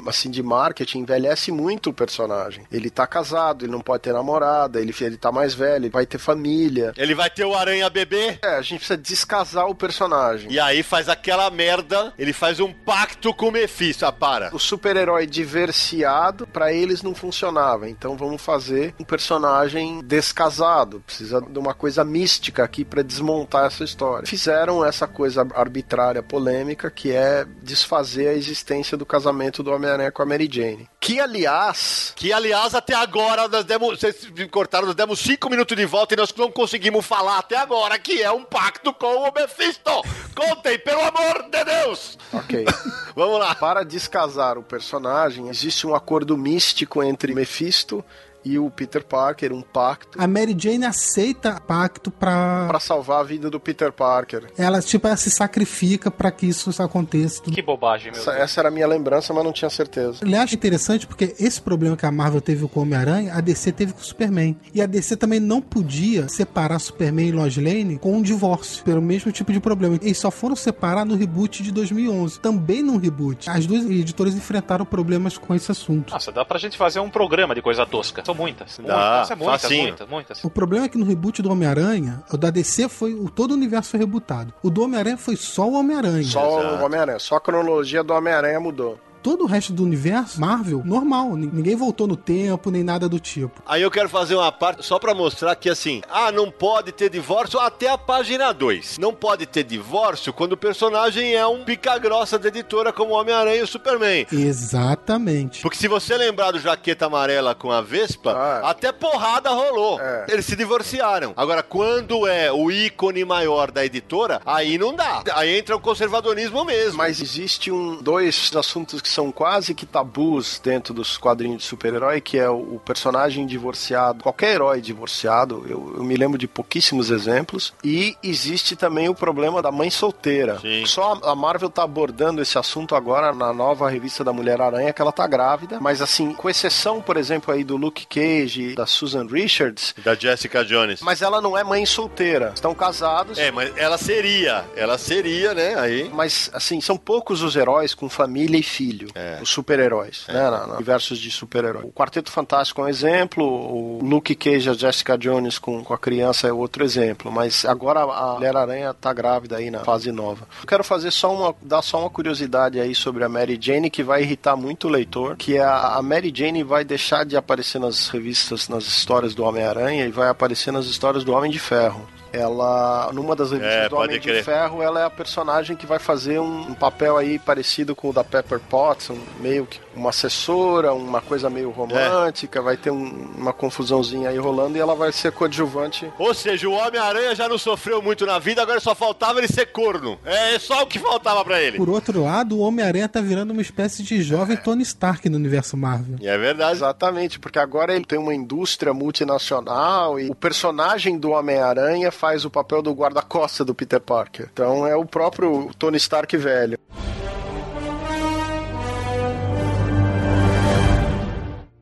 assim, 0.06 0.30
de 0.30 0.42
marketing, 0.42 1.00
envelhece 1.00 1.50
muito 1.52 1.90
o 1.90 1.92
personagem. 1.92 2.64
Ele 2.72 2.90
tá 2.90 3.06
casado, 3.06 3.64
ele 3.64 3.72
não 3.72 3.80
pode 3.80 4.02
ter 4.02 4.12
namorada, 4.12 4.80
ele, 4.80 4.94
ele 5.00 5.16
tá 5.16 5.30
mais 5.32 5.54
velho, 5.54 5.84
ele 5.84 5.90
vai 5.90 6.06
ter 6.06 6.18
família. 6.18 6.92
Ele 6.96 7.14
vai 7.14 7.30
ter 7.30 7.44
o 7.44 7.54
Aranha 7.54 7.88
Bebê, 7.90 8.38
É, 8.42 8.56
a 8.56 8.62
gente 8.62 8.78
precisa 8.78 8.96
descasar 8.96 9.66
o 9.66 9.74
personagem. 9.74 10.50
e 10.50 10.58
aí 10.60 10.82
faz 10.82 11.08
aquela 11.08 11.50
merda, 11.50 12.12
ele 12.18 12.32
faz 12.32 12.60
um 12.60 12.72
pacto 12.72 13.32
com 13.34 13.48
o 13.48 13.52
Mephisto. 13.52 14.04
Ah, 14.06 14.12
para. 14.12 14.50
O 14.54 14.58
super-herói 14.58 15.26
diversiado, 15.26 16.46
pra 16.46 16.72
eles 16.72 17.02
não 17.02 17.14
funcionava. 17.14 17.88
Então 17.88 18.16
vamos 18.16 18.40
fazer 18.42 18.94
um 18.98 19.04
personagem 19.04 20.00
descasado. 20.02 21.00
Precisa 21.06 21.40
de 21.40 21.58
uma 21.58 21.74
coisa 21.74 22.04
mística 22.04 22.62
aqui 22.64 22.84
pra 22.84 23.02
desmontar 23.02 23.66
essa 23.66 23.84
história. 23.84 24.26
Fizeram 24.26 24.84
essa 24.84 25.06
coisa 25.06 25.46
arbitrária, 25.54 26.22
polêmica, 26.22 26.90
que 26.94 27.12
é 27.12 27.44
desfazer 27.62 28.28
a 28.28 28.34
existência 28.34 28.96
do 28.96 29.04
casamento 29.04 29.62
do 29.62 29.72
Homem-Aranha 29.72 30.12
com 30.12 30.22
a 30.22 30.26
Mary 30.26 30.48
Jane. 30.50 30.88
Que, 31.00 31.20
aliás, 31.20 32.12
Que, 32.16 32.32
aliás, 32.32 32.74
até 32.74 32.94
agora 32.94 33.48
nós 33.48 33.64
demos. 33.64 33.98
Vocês 33.98 34.30
me 34.30 34.48
cortaram, 34.48 34.86
nós 34.86 34.94
demos 34.94 35.18
cinco 35.20 35.50
minutos 35.50 35.76
de 35.76 35.84
volta 35.84 36.14
e 36.14 36.16
nós 36.16 36.32
não 36.34 36.50
conseguimos 36.50 37.04
falar 37.04 37.38
até 37.38 37.56
agora 37.56 37.98
que 37.98 38.22
é 38.22 38.30
um 38.30 38.44
pacto 38.44 38.92
com 38.94 39.28
o 39.28 39.32
Mephisto. 39.32 39.90
Contem, 40.34 40.78
pelo 40.78 41.00
amor 41.00 41.50
de 41.50 41.64
Deus! 41.64 42.18
ok. 42.32 42.64
Vamos 43.14 43.38
lá. 43.38 43.54
Para 43.54 43.84
descasar 43.84 44.58
o 44.58 44.62
personagem, 44.62 45.48
existe 45.48 45.86
um 45.86 45.94
acordo 45.94 46.36
místico 46.36 47.02
entre 47.02 47.34
Mephisto 47.34 48.04
e 48.44 48.58
o 48.58 48.70
Peter 48.70 49.04
Parker, 49.04 49.52
um 49.52 49.62
pacto 49.62 50.20
A 50.20 50.26
Mary 50.26 50.54
Jane 50.58 50.84
aceita 50.84 51.60
pacto 51.60 52.10
pra. 52.10 52.66
para 52.68 52.80
salvar 52.80 53.20
a 53.20 53.24
vida 53.24 53.48
do 53.50 53.58
Peter 53.58 53.92
Parker. 53.92 54.50
Ela, 54.58 54.80
tipo, 54.80 55.06
ela 55.06 55.16
se 55.16 55.30
sacrifica 55.30 56.10
pra 56.10 56.30
que 56.30 56.46
isso 56.46 56.70
aconteça. 56.82 57.42
Que 57.42 57.62
bobagem, 57.62 58.12
meu 58.12 58.20
Essa, 58.20 58.30
Deus. 58.32 58.42
essa 58.42 58.60
era 58.60 58.68
a 58.68 58.72
minha 58.72 58.86
lembrança, 58.86 59.32
mas 59.32 59.44
não 59.44 59.52
tinha 59.52 59.70
certeza. 59.70 60.18
Aliás, 60.22 60.50
é 60.52 60.54
interessante 60.54 61.06
porque 61.06 61.34
esse 61.38 61.60
problema 61.60 61.96
que 61.96 62.06
a 62.06 62.10
Marvel 62.12 62.40
teve 62.40 62.66
com 62.68 62.80
o 62.80 62.82
Homem-Aranha, 62.82 63.34
a 63.34 63.40
DC 63.40 63.72
teve 63.72 63.92
com 63.92 64.00
o 64.00 64.04
Superman. 64.04 64.56
E 64.74 64.82
a 64.82 64.86
DC 64.86 65.16
também 65.16 65.40
não 65.40 65.60
podia 65.60 66.28
separar 66.28 66.78
Superman 66.78 67.28
e 67.28 67.32
Lois 67.32 67.56
Lane 67.56 67.98
com 67.98 68.16
um 68.16 68.22
divórcio, 68.22 68.84
pelo 68.84 69.00
mesmo 69.00 69.32
tipo 69.32 69.52
de 69.52 69.60
problema. 69.60 69.98
Eles 70.02 70.18
só 70.18 70.30
foram 70.30 70.56
separar 70.56 71.04
no 71.04 71.14
reboot 71.16 71.62
de 71.62 71.72
2011. 71.72 72.40
Também 72.40 72.82
num 72.82 72.96
reboot. 72.96 73.48
As 73.48 73.66
duas 73.66 73.84
editoras 73.84 74.34
enfrentaram 74.34 74.84
problemas 74.84 75.38
com 75.38 75.54
esse 75.54 75.70
assunto. 75.70 76.12
Nossa, 76.12 76.32
dá 76.32 76.44
pra 76.44 76.58
gente 76.58 76.76
fazer 76.76 77.00
um 77.00 77.10
programa 77.10 77.54
de 77.54 77.62
coisa 77.62 77.86
tosca. 77.86 78.22
São 78.24 78.33
muitas. 78.34 78.78
Dá, 78.78 78.82
muitas, 78.82 79.30
é 79.30 79.34
muitas, 79.34 79.62
facinho. 79.62 79.82
muitas, 79.88 80.08
muitas. 80.08 80.44
O 80.44 80.50
problema 80.50 80.86
é 80.86 80.88
que 80.88 80.98
no 80.98 81.04
reboot 81.04 81.40
do 81.42 81.50
Homem-Aranha, 81.50 82.22
o 82.32 82.36
da 82.36 82.50
DC 82.50 82.88
foi. 82.88 83.14
O, 83.14 83.30
todo 83.30 83.52
o 83.52 83.54
universo 83.54 83.90
foi 83.90 84.00
rebutado. 84.00 84.52
O 84.62 84.70
do 84.70 84.82
Homem-Aranha 84.82 85.16
foi 85.16 85.36
só 85.36 85.68
o 85.68 85.74
Homem-Aranha. 85.74 86.24
Só 86.24 86.60
Exato. 86.60 86.76
o 86.76 86.84
Homem-Aranha, 86.84 87.18
só 87.18 87.36
a 87.36 87.40
cronologia 87.40 88.02
do 88.02 88.12
Homem-Aranha 88.12 88.60
mudou. 88.60 88.98
Todo 89.24 89.44
o 89.44 89.46
resto 89.46 89.72
do 89.72 89.82
universo, 89.82 90.38
Marvel, 90.38 90.82
normal. 90.84 91.34
Ni- 91.34 91.50
Ninguém 91.50 91.74
voltou 91.74 92.06
no 92.06 92.14
tempo, 92.16 92.70
nem 92.70 92.84
nada 92.84 93.08
do 93.08 93.18
tipo. 93.18 93.62
Aí 93.66 93.80
eu 93.80 93.90
quero 93.90 94.08
fazer 94.08 94.34
uma 94.34 94.52
parte 94.52 94.84
só 94.84 94.98
pra 94.98 95.14
mostrar 95.14 95.56
que 95.56 95.70
assim, 95.70 96.02
ah, 96.10 96.30
não 96.30 96.50
pode 96.50 96.92
ter 96.92 97.08
divórcio 97.08 97.58
até 97.58 97.88
a 97.88 97.96
página 97.96 98.52
2. 98.52 98.98
Não 98.98 99.14
pode 99.14 99.46
ter 99.46 99.64
divórcio 99.64 100.30
quando 100.32 100.52
o 100.52 100.56
personagem 100.58 101.34
é 101.34 101.46
um 101.46 101.64
pica-grossa 101.64 102.38
da 102.38 102.48
editora 102.48 102.92
como 102.92 103.14
Homem-Aranha 103.14 103.56
e 103.56 103.62
o 103.62 103.66
Superman. 103.66 104.26
Exatamente. 104.30 105.62
Porque 105.62 105.78
se 105.78 105.88
você 105.88 106.16
lembrar 106.16 106.50
do 106.50 106.58
Jaqueta 106.58 107.06
Amarela 107.06 107.54
com 107.54 107.70
a 107.72 107.80
Vespa, 107.80 108.32
Ah. 108.32 108.70
até 108.70 108.92
porrada 108.92 109.48
rolou. 109.50 109.98
É. 110.00 110.26
Eles 110.28 110.44
se 110.44 110.54
divorciaram. 110.54 111.32
Agora, 111.36 111.62
quando 111.62 112.26
é 112.26 112.52
o 112.52 112.70
ícone 112.70 113.24
maior 113.24 113.70
da 113.70 113.84
editora, 113.86 114.42
aí 114.44 114.76
não 114.76 114.94
dá. 114.94 115.22
Aí 115.34 115.56
entra 115.58 115.74
o 115.74 115.80
conservadorismo 115.80 116.64
mesmo. 116.64 116.98
Mas 116.98 117.20
existe 117.22 117.70
um, 117.70 118.02
dois 118.02 118.50
assuntos 118.54 119.00
que 119.00 119.08
são 119.14 119.30
quase 119.30 119.74
que 119.74 119.86
tabus 119.86 120.60
dentro 120.62 120.92
dos 120.92 121.16
quadrinhos 121.16 121.62
de 121.62 121.68
super-herói, 121.68 122.20
que 122.20 122.38
é 122.38 122.48
o, 122.48 122.80
personagem 122.84 123.46
divorciado, 123.46 124.22
qualquer 124.22 124.54
herói 124.54 124.80
divorciado, 124.80 125.64
eu, 125.68 125.94
eu, 125.96 126.04
me 126.04 126.16
lembro 126.16 126.36
de 126.36 126.46
pouquíssimos 126.46 127.10
exemplos, 127.10 127.72
e 127.82 128.16
existe 128.22 128.76
também 128.76 129.08
o 129.08 129.14
problema 129.14 129.62
da 129.62 129.70
mãe 129.70 129.90
solteira. 129.90 130.58
Sim. 130.60 130.84
Só 130.84 131.18
a 131.22 131.34
Marvel 131.34 131.70
tá 131.70 131.82
abordando 131.82 132.42
esse 132.42 132.58
assunto 132.58 132.94
agora 132.94 133.32
na 133.32 133.52
nova 133.52 133.88
revista 133.88 134.24
da 134.24 134.32
Mulher-Aranha, 134.32 134.92
que 134.92 135.00
ela 135.00 135.12
tá 135.12 135.26
grávida, 135.26 135.78
mas 135.80 136.02
assim, 136.02 136.34
com 136.34 136.50
exceção, 136.50 137.00
por 137.00 137.16
exemplo, 137.16 137.54
aí 137.54 137.64
do 137.64 137.76
Luke 137.76 138.06
Cage, 138.06 138.74
da 138.74 138.86
Susan 138.86 139.26
Richards... 139.26 139.94
Da 140.04 140.14
Jessica 140.14 140.64
Jones. 140.64 141.00
Mas 141.00 141.22
ela 141.22 141.40
não 141.40 141.56
é 141.56 141.62
mãe 141.62 141.86
solteira. 141.86 142.52
Estão 142.54 142.74
casados. 142.74 143.38
É, 143.38 143.50
mas 143.50 143.72
ela 143.76 143.96
seria. 143.96 144.64
Ela 144.76 144.98
seria, 144.98 145.54
né? 145.54 145.74
Aí. 145.78 146.10
Mas, 146.12 146.50
assim, 146.52 146.80
são 146.80 146.96
poucos 146.96 147.42
os 147.42 147.54
heróis 147.56 147.94
com 147.94 148.08
família 148.08 148.58
e 148.58 148.62
filho. 148.62 149.03
É. 149.14 149.38
Os 149.42 149.50
super-heróis, 149.50 150.24
é. 150.28 150.32
né? 150.32 150.50
Na, 150.50 150.66
na, 150.66 150.74
universos 150.74 151.18
de 151.18 151.30
super-herói. 151.30 151.82
O 151.84 151.92
Quarteto 151.92 152.30
Fantástico 152.30 152.80
é 152.80 152.84
um 152.84 152.88
exemplo. 152.88 153.44
O 153.44 154.00
Luke 154.02 154.34
Cage, 154.34 154.70
a 154.70 154.74
Jessica 154.74 155.16
Jones 155.16 155.58
com, 155.58 155.82
com 155.82 155.94
a 155.94 155.98
criança 155.98 156.48
é 156.48 156.52
outro 156.52 156.84
exemplo. 156.84 157.30
Mas 157.30 157.64
agora 157.64 158.00
a 158.00 158.34
Mulher-Aranha 158.34 158.94
tá 158.94 159.12
grávida 159.12 159.56
aí 159.56 159.70
na 159.70 159.80
fase 159.80 160.12
nova. 160.12 160.46
Eu 160.60 160.66
quero 160.66 160.84
fazer 160.84 161.10
só 161.10 161.34
uma. 161.34 161.54
dar 161.62 161.82
só 161.82 162.00
uma 162.00 162.10
curiosidade 162.10 162.80
aí 162.80 162.94
sobre 162.94 163.24
a 163.24 163.28
Mary 163.28 163.58
Jane 163.60 163.90
que 163.90 164.02
vai 164.02 164.22
irritar 164.22 164.56
muito 164.56 164.88
o 164.88 164.90
leitor. 164.90 165.36
Que 165.36 165.56
é 165.56 165.62
a, 165.62 165.96
a 165.96 166.02
Mary 166.02 166.32
Jane 166.34 166.62
vai 166.62 166.84
deixar 166.84 167.24
de 167.24 167.36
aparecer 167.36 167.78
nas 167.78 168.08
revistas, 168.08 168.68
nas 168.68 168.84
histórias 168.84 169.34
do 169.34 169.44
Homem-Aranha 169.44 170.06
e 170.06 170.10
vai 170.10 170.28
aparecer 170.28 170.72
nas 170.72 170.86
histórias 170.86 171.24
do 171.24 171.32
Homem 171.32 171.50
de 171.50 171.58
Ferro. 171.58 172.06
Ela, 172.34 173.10
numa 173.12 173.36
das 173.36 173.52
revistas 173.52 173.84
é, 173.84 173.88
do 173.88 173.96
Homem 173.96 174.18
de 174.18 174.42
Ferro, 174.42 174.82
ela 174.82 175.00
é 175.00 175.04
a 175.04 175.10
personagem 175.10 175.76
que 175.76 175.86
vai 175.86 176.00
fazer 176.00 176.40
um, 176.40 176.70
um, 176.70 176.74
papel 176.74 177.16
aí 177.16 177.38
parecido 177.38 177.94
com 177.94 178.10
o 178.10 178.12
da 178.12 178.24
Pepper 178.24 178.58
Potts, 178.58 179.10
um, 179.10 179.18
meio 179.38 179.66
que 179.66 179.78
uma 179.96 180.10
assessora, 180.10 180.92
uma 180.92 181.20
coisa 181.20 181.48
meio 181.48 181.70
romântica, 181.70 182.58
é. 182.58 182.62
vai 182.62 182.76
ter 182.76 182.90
um, 182.90 183.32
uma 183.36 183.52
confusãozinha 183.52 184.28
aí 184.28 184.38
rolando 184.38 184.76
e 184.76 184.80
ela 184.80 184.94
vai 184.94 185.12
ser 185.12 185.32
coadjuvante. 185.32 186.10
Ou 186.18 186.34
seja, 186.34 186.68
o 186.68 186.72
Homem-Aranha 186.72 187.34
já 187.34 187.48
não 187.48 187.58
sofreu 187.58 188.02
muito 188.02 188.26
na 188.26 188.38
vida, 188.38 188.62
agora 188.62 188.80
só 188.80 188.94
faltava 188.94 189.38
ele 189.38 189.48
ser 189.48 189.66
corno. 189.66 190.18
É 190.24 190.58
só 190.58 190.82
o 190.82 190.86
que 190.86 190.98
faltava 190.98 191.44
para 191.44 191.60
ele. 191.60 191.78
Por 191.78 191.88
outro 191.88 192.22
lado, 192.24 192.56
o 192.56 192.60
Homem-Aranha 192.60 193.08
tá 193.08 193.20
virando 193.20 193.52
uma 193.52 193.62
espécie 193.62 194.02
de 194.02 194.22
jovem 194.22 194.56
Tony 194.56 194.82
Stark 194.82 195.28
no 195.28 195.36
universo 195.36 195.76
Marvel. 195.76 196.16
E 196.20 196.28
é 196.28 196.36
verdade. 196.36 196.76
Exatamente, 196.76 197.38
porque 197.38 197.58
agora 197.58 197.94
ele 197.94 198.04
tem 198.04 198.18
uma 198.18 198.34
indústria 198.34 198.92
multinacional 198.92 200.18
e 200.18 200.28
o 200.30 200.34
personagem 200.34 201.18
do 201.18 201.30
Homem-Aranha 201.30 202.10
faz 202.10 202.44
o 202.44 202.50
papel 202.50 202.82
do 202.82 202.92
guarda-costa 202.92 203.64
do 203.64 203.74
Peter 203.74 204.00
Parker. 204.00 204.48
Então 204.52 204.86
é 204.86 204.96
o 204.96 205.04
próprio 205.04 205.70
Tony 205.78 205.96
Stark 205.96 206.36
velho. 206.36 206.78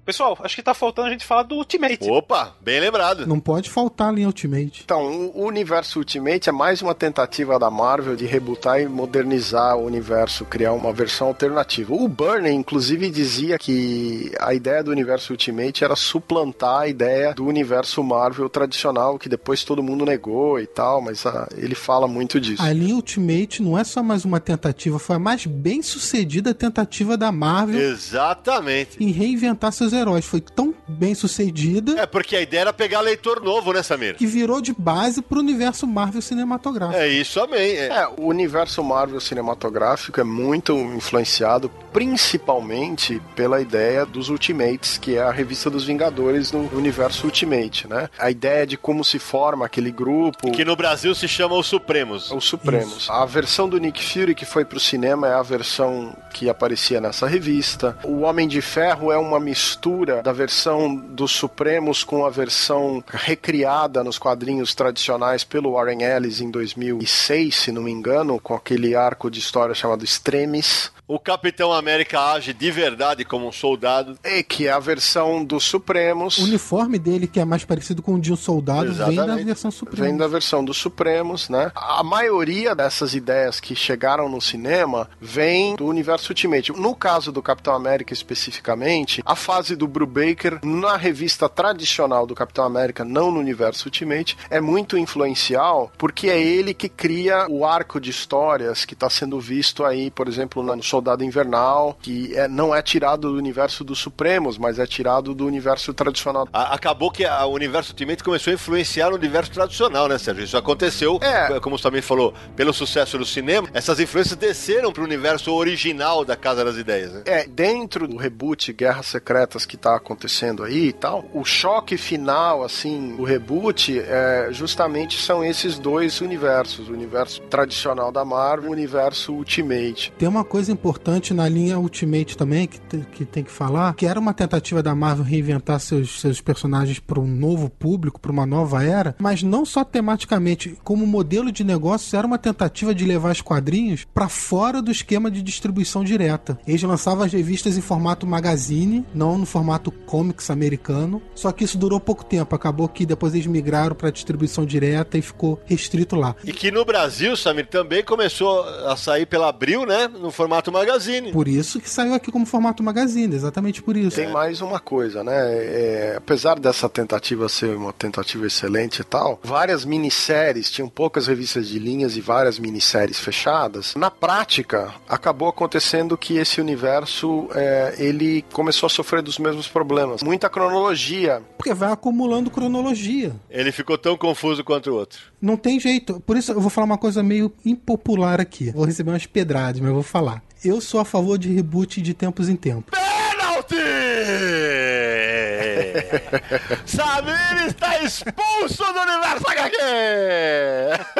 Pessoal, 0.05 0.37
acho 0.43 0.57
que 0.57 0.63
tá 0.63 0.75
faltando 0.75 1.09
a 1.09 1.11
gente 1.13 1.25
falar 1.25 1.45
do 1.45 1.55
Ultimate. 1.55 2.11
Opa, 2.11 2.57
bem 2.61 2.81
lembrado. 2.81 3.25
Não 3.25 3.39
pode 3.39 3.71
faltar 3.71 4.09
ali 4.09 4.27
Ultimate. 4.27 4.83
Então, 4.85 5.31
o 5.33 5.45
universo 5.45 6.01
Ultimate 6.01 6.49
é 6.49 6.53
mais 6.53 6.83
uma 6.83 6.93
tentativa 6.93 7.57
da 7.57 7.71
Marvel 7.71 8.17
de 8.17 8.27
rebutar 8.27 8.81
e 8.81 8.89
modernizar 8.89 9.77
o 9.77 9.85
universo, 9.85 10.45
criar 10.45 10.73
uma 10.73 10.93
versão 10.93 11.29
alternativa. 11.29 11.95
O 11.95 12.09
Burney, 12.09 12.53
inclusive, 12.53 13.11
dizia 13.11 13.57
que 13.59 14.33
a 14.41 14.53
ideia 14.53 14.83
do 14.83 14.91
universo 14.91 15.33
Ultimate 15.33 15.85
era 15.85 15.95
suplantar 15.95 16.81
a 16.81 16.89
ideia 16.89 17.33
do 17.33 17.47
universo 17.47 18.03
Marvel 18.03 18.49
tradicional, 18.49 19.17
que 19.21 19.29
depois 19.29 19.63
todo 19.63 19.85
mundo 19.85 20.05
negou 20.05 20.59
e 20.59 20.67
tal, 20.67 21.01
mas 21.01 21.25
ah, 21.27 21.49
ele 21.57 21.77
fala 21.77 22.09
muito 22.09 22.41
disso. 22.41 22.61
A 22.61 22.73
linha 22.73 22.97
Ultimate 22.97 23.63
não 23.63 23.79
é 23.79 23.85
só 23.85 24.03
mais 24.03 24.25
uma 24.25 24.41
tentativa, 24.41 24.99
foi 24.99 25.15
a 25.15 25.21
mais 25.21 25.47
bem 25.47 25.81
sucedida 25.81 26.53
tentativa 26.53 27.17
da 27.17 27.31
Marvel. 27.31 27.81
Exatamente. 27.81 29.03
Em 29.03 29.13
reinventar 29.13 29.71
seus 29.71 29.92
heróis 29.93 30.25
foi 30.25 30.41
tão 30.41 30.75
bem 30.87 31.15
sucedida. 31.15 32.01
É, 32.01 32.07
porque 32.07 32.37
a 32.37 32.41
ideia 32.41 32.63
era 32.63 32.73
pegar 32.73 33.01
leitor 33.01 33.43
novo, 33.43 33.73
né, 33.73 33.83
Samir? 33.83 34.17
Que 34.17 34.27
virou 34.27 34.61
de 34.61 34.73
base 34.73 35.23
pro 35.23 35.41
universo 35.41 35.87
Marvel 35.87 36.23
cinematográfico. 36.23 36.99
É 36.99 37.09
isso 37.09 37.41
também. 37.41 37.77
É. 37.77 37.87
é, 37.89 38.09
o 38.17 38.27
universo 38.27 38.83
Marvel 38.83 39.21
cinematográfico 39.21 40.21
é 40.21 40.25
muito 40.25 40.73
influenciado 40.73 41.71
principalmente 41.93 43.21
pela 43.37 43.61
ideia 43.61 44.07
dos 44.07 44.29
Ultimates, 44.29 44.99
que 44.99 45.17
é 45.17 45.23
a 45.23 45.31
revista 45.31 45.69
dos 45.69 45.85
Vingadores 45.85 46.53
no 46.53 46.69
universo 46.75 47.27
Ultimate, 47.27 47.87
né? 47.87 48.09
A 48.19 48.31
ideia 48.31 48.67
de 48.67 48.77
como 48.77 49.05
se 49.05 49.19
forma 49.19 49.67
aquele 49.67 49.91
grupo. 49.91 50.51
Que 50.53 50.65
no 50.65 50.75
Brasil 50.75 51.15
se 51.15 51.29
chama 51.29 51.55
os 51.55 51.67
Supremos. 51.67 52.31
Os 52.31 52.45
Supremos. 52.45 52.97
Isso. 53.03 53.13
A 53.13 53.25
versão 53.27 53.69
do 53.69 53.79
Nick 53.79 54.03
Fury 54.03 54.35
que 54.35 54.45
foi 54.45 54.65
pro 54.65 54.81
cinema 54.81 55.29
é 55.29 55.35
a 55.35 55.43
versão 55.43 56.17
que 56.33 56.49
aparecia 56.49 57.01
nessa 57.01 57.27
revista. 57.27 57.97
O 58.03 58.21
Homem 58.21 58.49
de 58.49 58.61
Ferro 58.61 59.13
é 59.13 59.19
uma 59.19 59.39
mistura 59.39 59.82
da 60.23 60.33
versão 60.33 60.95
dos 60.95 61.33
Supremos 61.33 62.05
com 62.05 62.25
a 62.25 62.31
versão 62.31 63.03
recriada 63.09 64.05
nos 64.05 64.19
quadrinhos 64.19 64.75
tradicionais 64.75 65.43
pelo 65.43 65.73
Warren 65.73 66.03
Ellis 66.03 66.41
em 66.41 66.51
2006, 66.51 67.55
se 67.55 67.73
não 67.73 67.83
me 67.83 67.91
engano, 67.91 68.39
com 68.39 68.55
aquele 68.55 68.95
arco 68.95 69.31
de 69.31 69.41
história 69.41 69.75
chamado 69.75 70.05
Extremis. 70.05 70.93
O 71.13 71.19
Capitão 71.19 71.71
América 71.71 72.19
age 72.19 72.55
de 72.55 72.71
verdade 72.71 73.23
como 73.23 73.47
um 73.47 73.53
soldado. 73.53 74.19
E 74.25 74.43
que 74.43 74.67
é 74.67 74.73
a 74.73 74.79
versão 74.79 75.45
dos 75.45 75.63
Supremos. 75.63 76.39
O 76.39 76.45
uniforme 76.45 76.99
dele, 76.99 77.27
que 77.27 77.39
é 77.39 77.45
mais 77.45 77.67
parecido 77.67 78.01
com 78.01 78.15
o 78.15 78.19
de 78.19 78.33
um 78.33 78.37
soldado, 78.37 78.87
Exatamente. 78.87 79.19
vem 79.19 79.27
da 79.27 79.45
versão 79.45 79.71
Supremos. 79.71 80.07
Vem 80.07 80.17
da 80.17 80.27
versão 80.27 80.65
dos 80.65 80.79
Supremos, 80.79 81.51
né? 81.51 81.71
A 81.75 82.03
maioria 82.03 82.75
dessas 82.75 83.15
ideias 83.15 83.61
que 83.61 83.77
chegaram 83.77 84.27
no 84.27 84.41
cinema 84.41 85.07
vem 85.21 85.77
do 85.77 85.85
universo 85.85 86.31
Ultimate. 86.31 86.73
No 86.73 86.97
caso 86.97 87.31
do 87.31 87.43
Capitão 87.43 87.75
América 87.75 88.15
especificamente, 88.15 89.23
a 89.27 89.37
fase 89.37 89.77
do 89.77 89.87
Brubaker 89.87 90.61
na 90.65 90.97
revista 90.97 91.47
tradicional 91.47 92.27
do 92.27 92.35
Capitão 92.35 92.65
América, 92.65 93.05
não 93.05 93.31
no 93.31 93.39
universo 93.39 93.89
Ultimate, 93.89 94.35
é 94.49 94.63
muito 94.63 94.97
influencial 94.97 95.93
porque 95.99 96.31
é 96.31 96.41
ele 96.41 96.73
que 96.73 96.89
cria 96.89 97.47
o 97.51 97.67
arco 97.67 98.01
de 98.01 98.09
histórias 98.09 98.87
que 98.87 98.95
está 98.95 99.11
sendo 99.11 99.39
visto 99.39 99.85
aí, 99.85 100.11
por 100.11 100.27
exemplo, 100.27 100.63
no 100.63 100.83
Soldado 100.83 101.02
Soldado 101.03 101.25
Invernal, 101.25 101.99
que 102.01 102.33
é, 102.37 102.47
não 102.47 102.73
é 102.73 102.81
tirado 102.81 103.33
do 103.33 103.37
universo 103.37 103.83
dos 103.83 103.99
Supremos, 103.99 104.57
mas 104.57 104.79
é 104.79 104.87
tirado 104.87 105.35
do 105.35 105.45
universo 105.45 105.93
tradicional. 105.93 106.49
A, 106.53 106.75
acabou 106.75 107.11
que 107.11 107.25
a, 107.25 107.45
o 107.45 107.53
universo 107.53 107.91
Ultimate 107.91 108.23
começou 108.23 108.53
a 108.53 108.55
influenciar 108.55 109.11
o 109.11 109.17
universo 109.17 109.51
tradicional, 109.51 110.07
né, 110.07 110.17
Sérgio? 110.17 110.45
Isso 110.45 110.57
aconteceu, 110.57 111.19
é. 111.21 111.59
como 111.59 111.77
você 111.77 111.83
também 111.83 112.01
falou, 112.01 112.33
pelo 112.55 112.73
sucesso 112.73 113.19
do 113.19 113.27
cinema, 113.27 113.69
essas 113.75 113.99
influências 113.99 114.37
desceram 114.37 114.93
para 114.93 115.03
o 115.03 115.05
universo 115.05 115.53
original 115.53 116.25
da 116.25 116.37
Casa 116.37 116.65
das 116.65 116.77
Ideias, 116.77 117.13
né? 117.13 117.23
É, 117.25 117.47
dentro 117.47 118.07
do 118.07 118.17
reboot 118.17 118.73
Guerras 118.73 119.07
Secretas 119.07 119.67
que 119.67 119.75
está 119.75 119.97
acontecendo 119.97 120.63
aí 120.63 120.89
e 120.89 120.93
tal, 120.93 121.25
o 121.35 121.45
choque 121.45 121.97
final, 121.97 122.63
assim, 122.63 123.17
o 123.19 123.25
reboot, 123.25 123.99
é, 123.99 124.49
justamente 124.53 125.21
são 125.21 125.45
esses 125.45 125.79
dois 125.79 126.21
universos, 126.21 126.89
o 126.89 126.93
universo 126.93 127.41
tradicional 127.43 128.13
da 128.13 128.25
Marvel 128.25 128.67
e 128.67 128.69
o 128.69 128.73
universo 128.73 129.33
Ultimate. 129.33 130.13
Tem 130.17 130.29
uma 130.29 130.45
coisa 130.45 130.71
importante 130.71 130.82
importante 130.83 131.33
na 131.33 131.49
linha 131.49 131.79
Ultimate 131.79 132.37
também, 132.37 132.67
que, 132.67 132.81
que 133.13 133.25
tem 133.25 133.45
que 133.45 133.53
falar, 133.53 133.95
que 133.95 134.05
era 134.05 134.19
uma 134.19 134.35
tentativa 134.35 134.83
da 134.83 134.97
Marvel 134.97 135.25
reinventar 135.25 135.79
seus, 135.79 136.21
seus 136.21 136.41
personagens 136.41 136.99
para 136.99 137.21
um 137.21 137.27
novo 137.27 137.71
público, 137.71 138.21
para 138.21 138.33
uma 138.33 138.45
nova 138.45 138.83
era, 138.83 139.15
mas 139.21 139.45
não 139.45 139.65
só 139.65 139.85
tematicamente, 139.85 140.77
como 140.83 141.07
modelo 141.07 141.53
de 141.53 141.63
negócio, 141.63 142.19
era 142.19 142.27
uma 142.27 142.37
tentativa 142.37 142.93
de 142.93 143.05
levar 143.05 143.31
os 143.31 143.41
quadrinhos 143.41 144.05
para 144.13 144.29
fora 144.29 144.83
do 144.83 144.91
esquema 144.91 145.31
de 145.31 145.41
distribuição 145.41 146.03
direta. 146.03 146.59
Eles 146.67 146.83
lançavam 146.83 147.25
as 147.25 147.33
revistas 147.33 147.77
em 147.79 147.81
formato 147.81 148.27
magazine, 148.27 149.07
não 149.15 149.39
no 149.39 149.47
formato 149.47 149.93
comics 149.93 150.51
americano, 150.51 151.23
só 151.33 151.53
que 151.53 151.63
isso 151.63 151.79
durou 151.79 152.01
pouco 152.01 152.25
tempo, 152.25 152.57
acabou 152.57 152.89
que 152.89 153.07
depois 153.07 153.35
eles 153.35 153.47
migraram 153.47 153.95
para 153.95 154.11
distribuição 154.11 154.67
direta 154.67 155.17
e 155.17 155.23
ficou 155.23 155.61
restrito 155.65 156.17
lá. 156.17 156.35
E 156.45 156.53
que 156.53 156.73
no 156.73 156.85
Brasil, 156.85 157.37
Samir, 157.37 157.69
também 157.69 158.03
começou 158.03 158.65
a 158.65 158.97
sair 158.97 159.27
pela 159.27 159.49
Abril, 159.49 159.87
né, 159.87 160.09
no 160.09 160.33
formato 160.33 160.72
magazine. 160.73 161.31
Por 161.33 161.47
isso 161.47 161.81
que 161.81 161.89
saiu 161.89 162.15
aqui 162.15 162.33
como 162.33 162.47
formato 162.47 162.83
Magazine, 162.83 163.35
exatamente 163.35 163.83
por 163.83 163.97
isso. 163.97 164.17
Tem 164.17 164.31
mais 164.31 164.61
uma 164.61 164.81
coisa, 164.81 165.23
né? 165.23 165.33
É, 165.35 166.15
apesar 166.17 166.59
dessa 166.59 166.89
tentativa 166.89 167.49
ser 167.49 167.77
uma 167.77 167.93
tentativa 167.93 168.47
excelente 168.47 169.01
e 169.01 169.05
tal, 169.05 169.39
várias 169.43 169.85
minisséries, 169.85 170.71
tinham 170.71 170.89
poucas 170.89 171.27
revistas 171.27 171.69
de 171.69 171.79
linhas 171.79 172.17
e 172.17 172.21
várias 172.21 172.59
minisséries 172.59 173.19
fechadas. 173.19 173.95
Na 173.95 174.11
prática, 174.11 174.93
acabou 175.09 175.49
acontecendo 175.49 176.17
que 176.17 176.39
esse 176.39 176.61
universo, 176.61 177.49
é, 177.55 177.95
ele 177.99 178.45
começou 178.53 178.87
a 178.87 178.91
sofrer 178.91 179.23
dos 179.23 179.39
mesmos 179.39 179.69
problemas. 179.69 180.23
Muita 180.23 180.49
cronologia. 180.49 181.43
Porque 181.57 181.75
vai 181.75 181.93
acumulando 181.93 182.51
cronologia. 182.51 183.35
Ele 183.51 183.71
ficou 183.71 183.99
tão 183.99 184.17
confuso 184.17 184.65
quanto 184.65 184.91
o 184.91 184.95
outro. 184.95 185.21
Não 185.41 185.57
tem 185.57 185.79
jeito. 185.79 186.21
Por 186.21 186.37
isso 186.37 186.53
eu 186.53 186.61
vou 186.61 186.71
falar 186.71 186.85
uma 186.85 186.99
coisa 186.99 187.23
meio 187.23 187.53
impopular 187.65 188.41
aqui. 188.41 188.71
Vou 188.71 188.85
receber 188.85 189.11
umas 189.11 189.27
pedradas, 189.27 189.81
mas 189.81 189.89
eu 189.89 189.95
vou 189.95 190.03
falar. 190.03 190.43
Eu 190.65 190.81
sou 190.81 191.01
a 191.01 191.05
favor 191.05 191.37
de 191.39 191.53
reboot 191.53 192.01
de 192.01 192.15
tempos 192.15 192.49
em 192.49 192.55
tempos. 192.55 192.85
Penalty! 192.91 193.75
Samir 196.87 197.67
está 197.67 198.01
expulso 198.01 198.85
do 198.85 199.01
universo 199.01 199.45
HQ! 199.49 199.77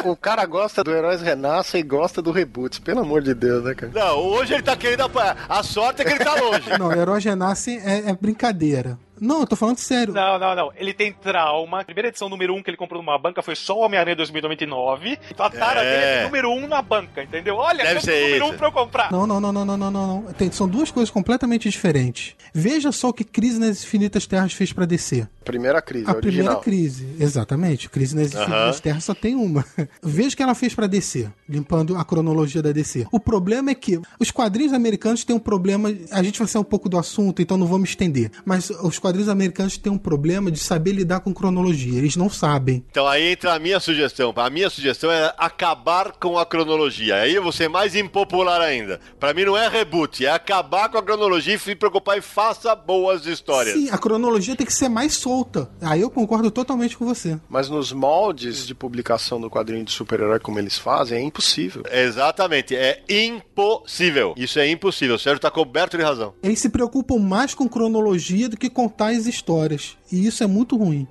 O 0.05 0.15
cara 0.15 0.45
gosta 0.45 0.81
do 0.81 0.91
Heróis 0.91 1.21
Renascem 1.21 1.81
e 1.81 1.83
gosta 1.83 2.21
do 2.21 2.31
reboot, 2.31 2.79
pelo 2.79 3.01
amor 3.01 3.21
de 3.21 3.33
Deus, 3.33 3.65
né, 3.65 3.75
cara? 3.75 3.91
Não, 3.93 4.17
hoje 4.19 4.53
ele 4.53 4.63
tá 4.63 4.77
querendo 4.77 5.01
apanhar. 5.01 5.45
A 5.49 5.61
sorte 5.61 6.01
é 6.01 6.05
que 6.05 6.11
ele 6.11 6.23
tá 6.23 6.35
longe. 6.35 6.69
Não, 6.79 6.93
Herói 6.93 7.19
Renasce 7.19 7.81
é, 7.83 8.11
é 8.11 8.13
brincadeira. 8.13 8.97
Não, 9.23 9.39
eu 9.41 9.47
tô 9.47 9.55
falando 9.55 9.77
sério. 9.77 10.13
Não, 10.13 10.37
não, 10.37 10.53
não. 10.55 10.71
Ele 10.75 10.93
tem 10.93 11.13
trauma. 11.13 11.79
A 11.81 11.85
primeira 11.85 12.09
edição 12.09 12.27
número 12.27 12.53
1 12.53 12.57
um 12.57 12.63
que 12.63 12.69
ele 12.69 12.77
comprou 12.77 13.01
numa 13.01 13.17
banca 13.17 13.41
foi 13.41 13.55
só 13.55 13.77
o 13.77 13.81
Homem-Aranha 13.85 14.15
2099. 14.17 15.17
Então 15.31 15.45
a 15.45 15.49
tara 15.49 15.81
É. 15.81 15.83
dele 15.83 16.05
é 16.05 16.23
número 16.25 16.49
1 16.49 16.63
um 16.63 16.67
na 16.67 16.81
banca, 16.81 17.23
entendeu? 17.23 17.55
Olha, 17.55 17.83
Deve 17.83 18.01
ser 18.01 18.11
o 18.11 18.25
número 18.25 18.43
1 18.43 18.47
isso. 18.47 18.55
um 18.55 18.57
pra 18.57 18.67
eu 18.67 18.71
comprar. 18.71 19.11
Não, 19.11 19.25
não, 19.25 19.39
não, 19.39 19.51
não, 19.53 19.65
não, 19.65 19.77
não, 19.77 19.91
não, 19.91 20.07
não. 20.23 20.33
Tem- 20.33 20.51
são 20.51 20.67
duas 20.67 20.91
coisas 20.91 21.09
completamente 21.09 21.69
diferentes. 21.69 22.35
Veja 22.53 22.91
só 22.91 23.09
o 23.09 23.13
que 23.13 23.23
Crise 23.23 23.59
nas 23.59 23.83
Infinitas 23.83 24.27
Terras 24.27 24.53
fez 24.53 24.73
pra 24.73 24.85
DC. 24.85 25.27
Primeira 25.45 25.81
crise, 25.81 26.05
A 26.09 26.13
original. 26.15 26.21
primeira 26.21 26.55
crise, 26.57 27.15
exatamente. 27.19 27.89
Crise 27.89 28.15
nas 28.15 28.33
Infinitas 28.33 28.79
Terras 28.79 29.03
só 29.03 29.13
tem 29.13 29.35
uma. 29.35 29.63
Veja 30.03 30.33
o 30.33 30.37
que 30.37 30.43
ela 30.43 30.55
fez 30.55 30.73
pra 30.75 30.87
DC, 30.87 31.29
limpando 31.47 31.97
a 31.97 32.03
cronologia 32.05 32.61
da 32.61 32.71
DC. 32.71 33.07
O 33.11 33.19
problema 33.19 33.71
é 33.71 33.75
que 33.75 33.99
os 34.19 34.31
quadrinhos 34.31 34.73
americanos 34.73 35.23
têm 35.23 35.35
um 35.35 35.39
problema. 35.39 35.89
A 36.11 36.21
gente 36.23 36.39
vai 36.39 36.47
sair 36.47 36.61
um 36.61 36.65
pouco 36.65 36.87
do 36.89 36.97
assunto, 36.97 37.41
então 37.41 37.57
não 37.57 37.67
vou 37.67 37.77
me 37.77 37.85
estender. 37.85 38.31
Mas 38.45 38.69
os 38.69 38.99
quadrinhos 38.99 39.12
americanos 39.27 39.77
têm 39.77 39.91
um 39.91 39.97
problema 39.97 40.51
de 40.51 40.59
saber 40.59 40.93
lidar 40.93 41.19
com 41.21 41.33
cronologia. 41.33 41.97
Eles 41.97 42.15
não 42.15 42.29
sabem. 42.29 42.83
Então 42.89 43.07
aí 43.07 43.31
entra 43.31 43.53
a 43.53 43.59
minha 43.59 43.79
sugestão. 43.79 44.33
A 44.35 44.49
minha 44.49 44.69
sugestão 44.69 45.11
é 45.11 45.33
acabar 45.37 46.13
com 46.13 46.37
a 46.37 46.45
cronologia. 46.45 47.15
Aí 47.15 47.35
eu 47.35 47.43
vou 47.43 47.51
ser 47.51 47.69
mais 47.69 47.95
impopular 47.95 48.61
ainda. 48.61 48.99
Pra 49.19 49.33
mim 49.33 49.45
não 49.45 49.57
é 49.57 49.67
reboot, 49.67 50.25
é 50.25 50.31
acabar 50.31 50.89
com 50.89 50.97
a 50.97 51.03
cronologia 51.03 51.55
e 51.55 51.59
se 51.59 51.75
preocupar 51.75 52.17
e 52.17 52.21
faça 52.21 52.75
boas 52.75 53.25
histórias. 53.25 53.75
Sim, 53.75 53.89
a 53.89 53.97
cronologia 53.97 54.55
tem 54.55 54.65
que 54.65 54.73
ser 54.73 54.89
mais 54.89 55.13
solta. 55.13 55.69
Aí 55.81 56.01
eu 56.01 56.09
concordo 56.09 56.51
totalmente 56.51 56.97
com 56.97 57.05
você. 57.05 57.39
Mas 57.49 57.69
nos 57.69 57.91
moldes 57.91 58.65
de 58.65 58.75
publicação 58.75 59.39
do 59.39 59.49
quadrinho 59.49 59.85
de 59.85 59.91
super-herói 59.91 60.39
como 60.39 60.59
eles 60.59 60.77
fazem, 60.77 61.17
é 61.17 61.21
impossível. 61.21 61.83
Exatamente, 61.91 62.75
é 62.75 63.01
impossível. 63.09 64.33
Isso 64.37 64.59
é 64.59 64.69
impossível. 64.69 65.15
O 65.15 65.19
Sérgio 65.19 65.39
tá 65.39 65.51
coberto 65.51 65.97
de 65.97 66.03
razão. 66.03 66.33
Eles 66.43 66.59
se 66.59 66.69
preocupam 66.69 67.19
mais 67.19 67.53
com 67.53 67.67
cronologia 67.67 68.49
do 68.49 68.57
que 68.57 68.69
contar 68.93 69.07
as 69.07 69.25
histórias. 69.25 69.97
E 70.11 70.25
isso 70.25 70.43
é 70.43 70.47
muito 70.47 70.77
ruim. 70.77 71.07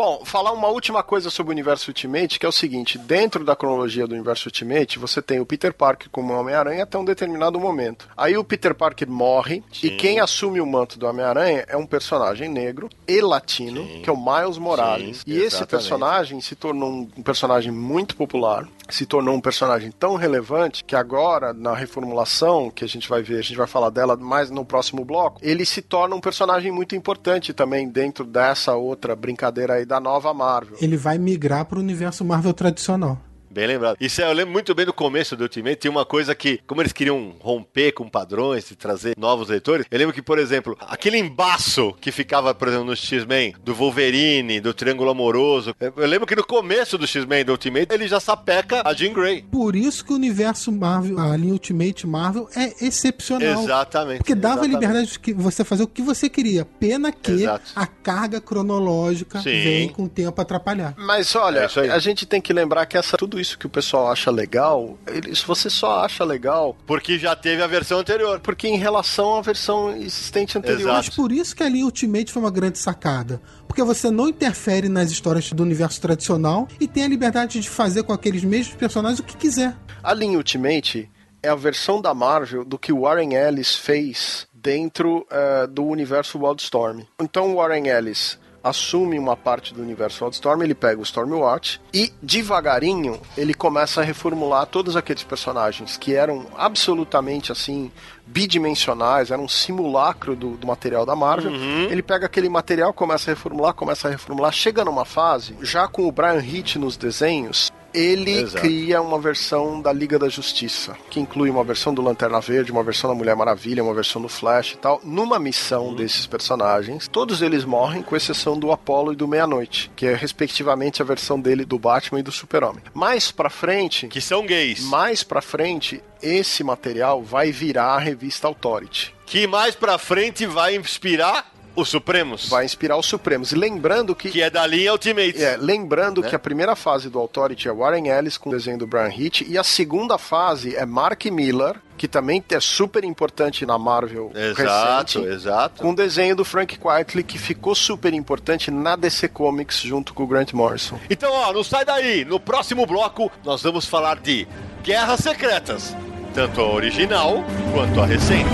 Bom, 0.00 0.22
falar 0.24 0.52
uma 0.52 0.68
última 0.68 1.02
coisa 1.02 1.28
sobre 1.28 1.50
o 1.50 1.52
universo 1.52 1.90
Ultimate, 1.90 2.38
que 2.38 2.46
é 2.46 2.48
o 2.48 2.52
seguinte: 2.52 2.96
dentro 2.96 3.44
da 3.44 3.54
cronologia 3.54 4.06
do 4.06 4.14
universo 4.14 4.48
Ultimate, 4.48 4.98
você 4.98 5.20
tem 5.20 5.40
o 5.40 5.44
Peter 5.44 5.74
Parker 5.74 6.08
como 6.10 6.32
Homem-Aranha 6.32 6.84
até 6.84 6.96
um 6.96 7.04
determinado 7.04 7.60
momento. 7.60 8.08
Aí 8.16 8.34
o 8.34 8.42
Peter 8.42 8.74
Parker 8.74 9.06
morre 9.06 9.62
e 9.82 9.90
quem 9.90 10.18
assume 10.18 10.58
o 10.58 10.64
manto 10.64 10.98
do 10.98 11.06
Homem-Aranha 11.06 11.66
é 11.68 11.76
um 11.76 11.84
personagem 11.84 12.48
negro 12.48 12.88
e 13.06 13.20
latino, 13.20 13.84
que 14.02 14.08
é 14.08 14.12
o 14.12 14.16
Miles 14.16 14.56
Morales. 14.56 15.18
Sim, 15.18 15.24
e 15.26 15.36
esse 15.36 15.66
personagem 15.66 16.40
se 16.40 16.54
tornou 16.54 16.88
um 16.90 17.22
personagem 17.22 17.70
muito 17.70 18.16
popular, 18.16 18.66
se 18.88 19.04
tornou 19.04 19.34
um 19.34 19.40
personagem 19.40 19.90
tão 19.90 20.16
relevante 20.16 20.82
que 20.82 20.96
agora, 20.96 21.52
na 21.52 21.74
reformulação, 21.74 22.70
que 22.70 22.86
a 22.86 22.88
gente 22.88 23.06
vai 23.06 23.20
ver, 23.20 23.40
a 23.40 23.42
gente 23.42 23.56
vai 23.56 23.66
falar 23.66 23.90
dela 23.90 24.16
mais 24.16 24.50
no 24.50 24.64
próximo 24.64 25.04
bloco, 25.04 25.38
ele 25.42 25.66
se 25.66 25.82
torna 25.82 26.16
um 26.16 26.20
personagem 26.22 26.72
muito 26.72 26.96
importante 26.96 27.52
também 27.52 27.86
dentro 27.86 28.24
dessa 28.24 28.74
outra 28.74 29.14
brincadeira 29.14 29.74
aí 29.74 29.89
da 29.90 29.98
nova 29.98 30.32
Marvel. 30.32 30.78
Ele 30.80 30.96
vai 30.96 31.18
migrar 31.18 31.64
pro 31.64 31.80
universo 31.80 32.24
Marvel 32.24 32.54
tradicional. 32.54 33.18
Bem 33.50 33.66
lembrado. 33.66 33.96
Isso 34.00 34.22
é, 34.22 34.24
eu 34.24 34.32
lembro 34.32 34.52
muito 34.52 34.74
bem 34.74 34.86
do 34.86 34.92
começo 34.92 35.36
do 35.36 35.42
Ultimate, 35.42 35.76
tinha 35.76 35.90
uma 35.90 36.04
coisa 36.04 36.34
que, 36.34 36.60
como 36.66 36.80
eles 36.80 36.92
queriam 36.92 37.34
romper 37.40 37.92
com 37.92 38.08
padrões 38.08 38.70
e 38.70 38.76
trazer 38.76 39.14
novos 39.18 39.48
leitores, 39.48 39.86
eu 39.90 39.98
lembro 39.98 40.14
que, 40.14 40.22
por 40.22 40.38
exemplo, 40.38 40.76
aquele 40.80 41.18
embaço 41.18 41.92
que 42.00 42.12
ficava, 42.12 42.54
por 42.54 42.68
exemplo, 42.68 42.86
no 42.86 42.96
X-Men, 42.96 43.54
do 43.64 43.74
Wolverine, 43.74 44.60
do 44.60 44.72
Triângulo 44.72 45.10
Amoroso, 45.10 45.74
eu 45.80 46.06
lembro 46.06 46.26
que 46.26 46.36
no 46.36 46.44
começo 46.44 46.96
do 46.96 47.06
X-Men, 47.06 47.44
do 47.44 47.52
Ultimate, 47.52 47.88
ele 47.92 48.06
já 48.06 48.20
sapeca 48.20 48.82
a 48.84 48.94
Jean 48.94 49.12
Grey. 49.12 49.42
Por 49.42 49.74
isso 49.74 50.04
que 50.04 50.12
o 50.12 50.16
universo 50.16 50.70
Marvel, 50.70 51.18
a 51.18 51.36
linha 51.36 51.52
Ultimate 51.52 52.06
Marvel 52.06 52.48
é 52.54 52.84
excepcional. 52.84 53.64
Exatamente. 53.64 54.18
Porque 54.18 54.34
dava 54.34 54.66
exatamente. 54.66 54.80
liberdade 54.80 55.18
de 55.18 55.32
você 55.34 55.64
fazer 55.64 55.82
o 55.82 55.88
que 55.88 56.02
você 56.02 56.28
queria. 56.28 56.64
Pena 56.64 57.10
que 57.10 57.32
Exato. 57.32 57.72
a 57.74 57.86
carga 57.86 58.40
cronológica 58.40 59.40
Sim. 59.40 59.50
vem 59.62 59.88
com 59.88 60.04
o 60.04 60.08
tempo 60.08 60.40
atrapalhar. 60.40 60.94
Mas 60.96 61.34
olha, 61.34 61.60
É 61.60 61.66
isso 61.66 61.80
aí. 61.80 61.90
a 61.90 61.98
gente 61.98 62.26
tem 62.26 62.40
que 62.40 62.52
lembrar 62.52 62.86
que 62.86 62.96
essa, 62.96 63.16
tudo 63.16 63.39
isso 63.40 63.58
que 63.58 63.66
o 63.66 63.70
pessoal 63.70 64.10
acha 64.10 64.30
legal, 64.30 64.98
eles, 65.06 65.42
você 65.42 65.68
só 65.70 66.04
acha 66.04 66.24
legal 66.24 66.76
Porque 66.86 67.18
já 67.18 67.34
teve 67.34 67.62
a 67.62 67.66
versão 67.66 67.98
anterior. 67.98 68.40
porque 68.40 68.68
em 68.68 68.76
relação 68.76 69.36
à 69.36 69.40
versão 69.40 69.90
existente 69.96 70.56
anterior. 70.56 70.80
Exato. 70.80 70.96
Mas 70.96 71.08
por 71.08 71.32
isso 71.32 71.56
que 71.56 71.62
a 71.62 71.68
linha 71.68 71.84
Ultimate 71.84 72.32
foi 72.32 72.42
uma 72.42 72.50
grande 72.50 72.78
sacada. 72.78 73.40
Porque 73.66 73.82
você 73.82 74.10
não 74.10 74.28
interfere 74.28 74.88
nas 74.88 75.10
histórias 75.10 75.52
do 75.52 75.62
universo 75.62 76.00
tradicional 76.00 76.68
e 76.80 76.86
tem 76.86 77.04
a 77.04 77.08
liberdade 77.08 77.60
de 77.60 77.68
fazer 77.68 78.02
com 78.02 78.12
aqueles 78.12 78.44
mesmos 78.44 78.76
personagens 78.76 79.20
o 79.20 79.24
que 79.24 79.36
quiser. 79.36 79.76
A 80.02 80.12
linha 80.12 80.36
Ultimate 80.36 81.10
é 81.42 81.48
a 81.48 81.54
versão 81.54 82.00
da 82.00 82.12
Marvel 82.12 82.64
do 82.64 82.78
que 82.78 82.92
o 82.92 83.02
Warren 83.02 83.34
Ellis 83.34 83.74
fez 83.74 84.46
dentro 84.52 85.26
eh, 85.30 85.66
do 85.68 85.84
universo 85.84 86.38
Wildstorm. 86.38 87.02
Então 87.20 87.52
o 87.52 87.56
Warren 87.56 87.88
Ellis 87.88 88.38
assume 88.62 89.18
uma 89.18 89.36
parte 89.36 89.72
do 89.72 89.82
universo 89.82 90.24
Wildstorm, 90.24 90.62
ele 90.62 90.74
pega 90.74 91.00
o 91.00 91.02
Stormwatch 91.04 91.80
e 91.92 92.12
devagarinho 92.22 93.20
ele 93.36 93.54
começa 93.54 94.00
a 94.00 94.04
reformular 94.04 94.66
todos 94.66 94.96
aqueles 94.96 95.22
personagens 95.22 95.96
que 95.96 96.14
eram 96.14 96.46
absolutamente 96.56 97.50
assim 97.52 97.90
bidimensionais, 98.26 99.30
eram 99.30 99.44
um 99.44 99.48
simulacro 99.48 100.36
do, 100.36 100.56
do 100.56 100.66
material 100.66 101.04
da 101.04 101.16
Marvel. 101.16 101.52
Ele 101.90 102.02
pega 102.02 102.26
aquele 102.26 102.48
material, 102.48 102.92
começa 102.92 103.30
a 103.30 103.34
reformular, 103.34 103.74
começa 103.74 104.08
a 104.08 104.10
reformular, 104.10 104.52
chega 104.52 104.84
numa 104.84 105.04
fase, 105.04 105.56
já 105.62 105.88
com 105.88 106.06
o 106.06 106.12
Brian 106.12 106.38
Hitch 106.38 106.76
nos 106.76 106.96
desenhos, 106.96 107.72
ele 107.94 108.40
Exato. 108.40 108.60
cria 108.62 109.00
uma 109.00 109.18
versão 109.18 109.80
da 109.80 109.92
Liga 109.92 110.18
da 110.18 110.28
Justiça, 110.28 110.96
que 111.10 111.20
inclui 111.20 111.50
uma 111.50 111.64
versão 111.64 111.92
do 111.92 112.02
Lanterna 112.02 112.40
Verde, 112.40 112.72
uma 112.72 112.82
versão 112.82 113.10
da 113.10 113.16
Mulher 113.16 113.34
Maravilha, 113.36 113.82
uma 113.82 113.94
versão 113.94 114.20
do 114.22 114.28
Flash 114.28 114.72
e 114.72 114.76
tal. 114.78 115.00
Numa 115.04 115.38
missão 115.38 115.94
desses 115.94 116.26
personagens, 116.26 117.08
todos 117.08 117.42
eles 117.42 117.64
morrem, 117.64 118.02
com 118.02 118.16
exceção 118.16 118.58
do 118.58 118.72
Apollo 118.72 119.12
e 119.12 119.16
do 119.16 119.26
Meia-Noite, 119.28 119.90
que 119.96 120.06
é 120.06 120.14
respectivamente 120.14 121.02
a 121.02 121.04
versão 121.04 121.40
dele 121.40 121.64
do 121.64 121.78
Batman 121.78 122.20
e 122.20 122.22
do 122.22 122.32
Super-Homem. 122.32 122.82
Mais 122.94 123.30
pra 123.30 123.50
frente, 123.50 124.08
Que 124.08 124.20
são 124.20 124.44
gays. 124.46 124.80
mais 124.84 125.22
pra 125.22 125.40
frente, 125.42 126.02
esse 126.22 126.62
material 126.64 127.22
vai 127.22 127.50
virar 127.52 127.94
a 127.94 127.98
revista 127.98 128.46
Authority. 128.48 129.14
Que 129.26 129.46
mais 129.46 129.74
pra 129.74 129.96
frente 129.96 130.44
vai 130.46 130.74
inspirar 130.76 131.50
os 131.76 131.88
Supremos. 131.88 132.48
Vai 132.48 132.64
inspirar 132.64 132.96
os 132.96 133.06
Supremos. 133.06 133.52
E 133.52 133.54
lembrando 133.54 134.14
que 134.14 134.30
Que 134.30 134.42
é 134.42 134.50
da 134.50 134.66
linha 134.66 134.92
Ultimate. 134.92 135.42
É, 135.42 135.56
lembrando 135.56 136.20
Né? 136.20 136.28
que 136.28 136.34
a 136.36 136.38
primeira 136.38 136.74
fase 136.76 137.08
do 137.08 137.18
Authority 137.18 137.68
é 137.68 137.72
Warren 137.72 138.08
Ellis 138.08 138.36
com 138.36 138.50
o 138.50 138.52
desenho 138.52 138.78
do 138.78 138.86
Brian 138.86 139.10
Hitch 139.14 139.42
e 139.42 139.56
a 139.56 139.64
segunda 139.64 140.18
fase 140.18 140.74
é 140.76 140.84
Mark 140.84 141.24
Miller, 141.26 141.76
que 141.96 142.08
também 142.08 142.42
é 142.50 142.60
super 142.60 143.04
importante 143.04 143.64
na 143.66 143.78
Marvel 143.78 144.30
Exato, 144.34 145.20
recente, 145.20 145.34
exato. 145.34 145.82
com 145.82 145.90
o 145.90 145.94
desenho 145.94 146.34
do 146.34 146.44
Frank 146.44 146.78
Quitely, 146.78 147.22
que 147.22 147.38
ficou 147.38 147.74
super 147.74 148.12
importante 148.14 148.70
na 148.70 148.96
DC 148.96 149.28
Comics 149.28 149.80
junto 149.80 150.14
com 150.14 150.22
o 150.22 150.26
Grant 150.26 150.52
Morrison. 150.52 150.98
Então, 151.10 151.30
ó, 151.32 151.52
não 151.52 151.62
sai 151.62 151.84
daí. 151.84 152.24
No 152.24 152.40
próximo 152.40 152.86
bloco, 152.86 153.30
nós 153.44 153.62
vamos 153.62 153.86
falar 153.86 154.18
de 154.18 154.46
Guerras 154.82 155.20
Secretas. 155.20 155.94
Tanto 156.34 156.60
a 156.60 156.72
original 156.72 157.44
quanto 157.74 158.00
a 158.00 158.06
recente. 158.06 158.48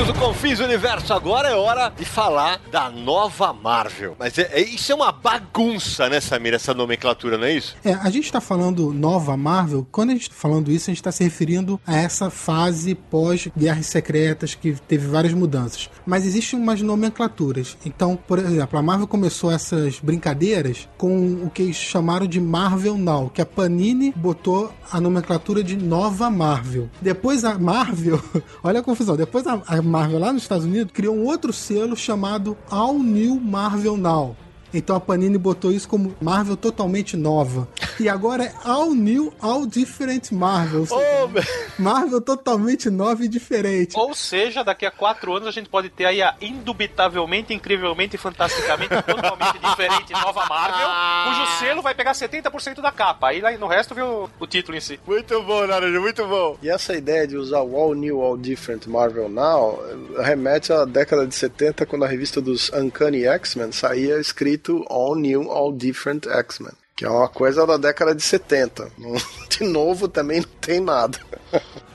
Amigos 0.00 0.14
do 0.14 0.18
Confis 0.18 0.60
Universo, 0.60 1.12
agora 1.12 1.48
é 1.48 1.54
hora 1.54 1.92
de 1.94 2.06
falar 2.06 2.58
da 2.70 2.88
nova 2.88 3.52
Marvel. 3.52 4.16
Mas 4.18 4.38
é, 4.38 4.48
é- 4.52 4.60
isso 4.62 4.90
é 4.92 4.94
uma 4.94 5.12
bagunça, 5.12 6.08
né, 6.08 6.20
Samir, 6.20 6.54
essa 6.54 6.72
nomenclatura, 6.72 7.36
não 7.36 7.44
é 7.44 7.52
isso? 7.52 7.76
É, 7.84 7.92
a 7.92 8.08
gente 8.08 8.32
tá 8.32 8.40
falando 8.40 8.94
nova 8.94 9.36
Marvel, 9.36 9.86
quando 9.92 10.10
a 10.10 10.12
gente 10.14 10.30
tá 10.30 10.36
falando 10.36 10.70
isso, 10.70 10.90
a 10.90 10.94
gente 10.94 11.02
tá 11.02 11.12
se 11.12 11.22
referindo 11.22 11.78
a 11.86 11.96
essa 11.96 12.30
fase 12.30 12.94
pós-Guerras 12.94 13.86
Secretas, 13.86 14.54
que 14.54 14.72
teve 14.88 15.06
várias 15.06 15.34
mudanças. 15.34 15.90
Mas 16.06 16.24
existem 16.24 16.58
umas 16.58 16.80
nomenclaturas. 16.80 17.76
Então, 17.84 18.16
por 18.16 18.38
exemplo, 18.38 18.78
a 18.78 18.82
Marvel 18.82 19.06
começou 19.06 19.50
essas 19.52 19.98
brincadeiras 19.98 20.88
com 20.96 21.44
o 21.44 21.50
que 21.50 21.62
eles 21.62 21.76
chamaram 21.76 22.26
de 22.26 22.40
Marvel 22.40 22.96
Now, 22.96 23.28
que 23.28 23.42
a 23.42 23.46
Panini 23.46 24.14
botou 24.16 24.72
a 24.90 25.00
nomenclatura 25.00 25.62
de 25.62 25.76
nova 25.76 26.30
Marvel. 26.30 26.88
Depois 27.02 27.44
a 27.44 27.58
Marvel, 27.58 28.20
olha 28.62 28.80
a 28.80 28.82
confusão, 28.82 29.16
depois 29.16 29.46
a, 29.46 29.60
a 29.66 29.89
Marvel 29.90 30.20
lá 30.20 30.32
nos 30.32 30.42
Estados 30.42 30.64
Unidos 30.64 30.92
criou 30.92 31.16
um 31.16 31.24
outro 31.24 31.52
selo 31.52 31.96
chamado 31.96 32.56
All 32.70 32.98
New 32.98 33.40
Marvel 33.40 33.96
Now. 33.96 34.36
Então 34.72 34.94
a 34.96 35.00
Panini 35.00 35.36
botou 35.38 35.72
isso 35.72 35.88
como 35.88 36.14
Marvel 36.20 36.56
totalmente 36.56 37.16
nova. 37.16 37.66
E 37.98 38.08
agora 38.08 38.44
é 38.44 38.52
All 38.64 38.94
New, 38.94 39.32
All 39.40 39.66
Different 39.66 40.30
Marvel. 40.32 40.86
Meu- 40.88 41.42
Marvel 41.78 42.20
totalmente 42.20 42.88
nova 42.90 43.24
e 43.24 43.28
diferente. 43.28 43.96
Ou 43.98 44.14
seja, 44.14 44.62
daqui 44.62 44.86
a 44.86 44.90
quatro 44.90 45.34
anos 45.34 45.48
a 45.48 45.50
gente 45.50 45.68
pode 45.68 45.88
ter 45.88 46.04
aí 46.06 46.22
a 46.22 46.34
indubitavelmente, 46.40 47.52
incrivelmente, 47.52 48.16
fantasticamente, 48.16 48.90
totalmente 49.02 49.58
diferente 49.60 50.12
nova 50.12 50.46
Marvel, 50.46 50.88
cujo 51.28 51.58
selo 51.58 51.82
vai 51.82 51.94
pegar 51.94 52.12
70% 52.12 52.80
da 52.80 52.92
capa. 52.92 53.28
Aí 53.28 53.40
lá 53.40 53.50
no 53.58 53.66
resto 53.66 53.94
vê 53.94 54.02
o, 54.02 54.28
o 54.38 54.46
título 54.46 54.76
em 54.76 54.80
si. 54.80 54.98
Muito 55.06 55.42
bom, 55.42 55.66
Naranjo, 55.66 56.00
muito 56.00 56.26
bom. 56.26 56.56
E 56.62 56.68
essa 56.70 56.94
ideia 56.94 57.26
de 57.26 57.36
usar 57.36 57.60
o 57.60 57.76
All 57.76 57.94
New, 57.94 58.20
All 58.22 58.36
Different 58.36 58.86
Marvel 58.86 59.28
Now 59.28 59.78
remete 60.18 60.72
à 60.72 60.84
década 60.84 61.26
de 61.26 61.34
70, 61.34 61.84
quando 61.86 62.04
a 62.04 62.08
revista 62.08 62.40
dos 62.40 62.70
Uncanny 62.72 63.24
X-Men 63.26 63.72
saía 63.72 64.18
escrito 64.60 64.84
All 64.88 65.16
New, 65.16 65.50
All 65.50 65.72
Different 65.72 66.26
X-Men. 66.26 66.72
Que 66.96 67.04
é 67.06 67.08
uma 67.10 67.28
coisa 67.28 67.66
da 67.66 67.76
década 67.78 68.14
de 68.14 68.22
70. 68.22 68.90
Não- 68.98 69.14
De 69.48 69.64
novo, 69.64 70.06
também 70.06 70.40
não 70.40 70.48
tem 70.60 70.80
nada. 70.80 71.18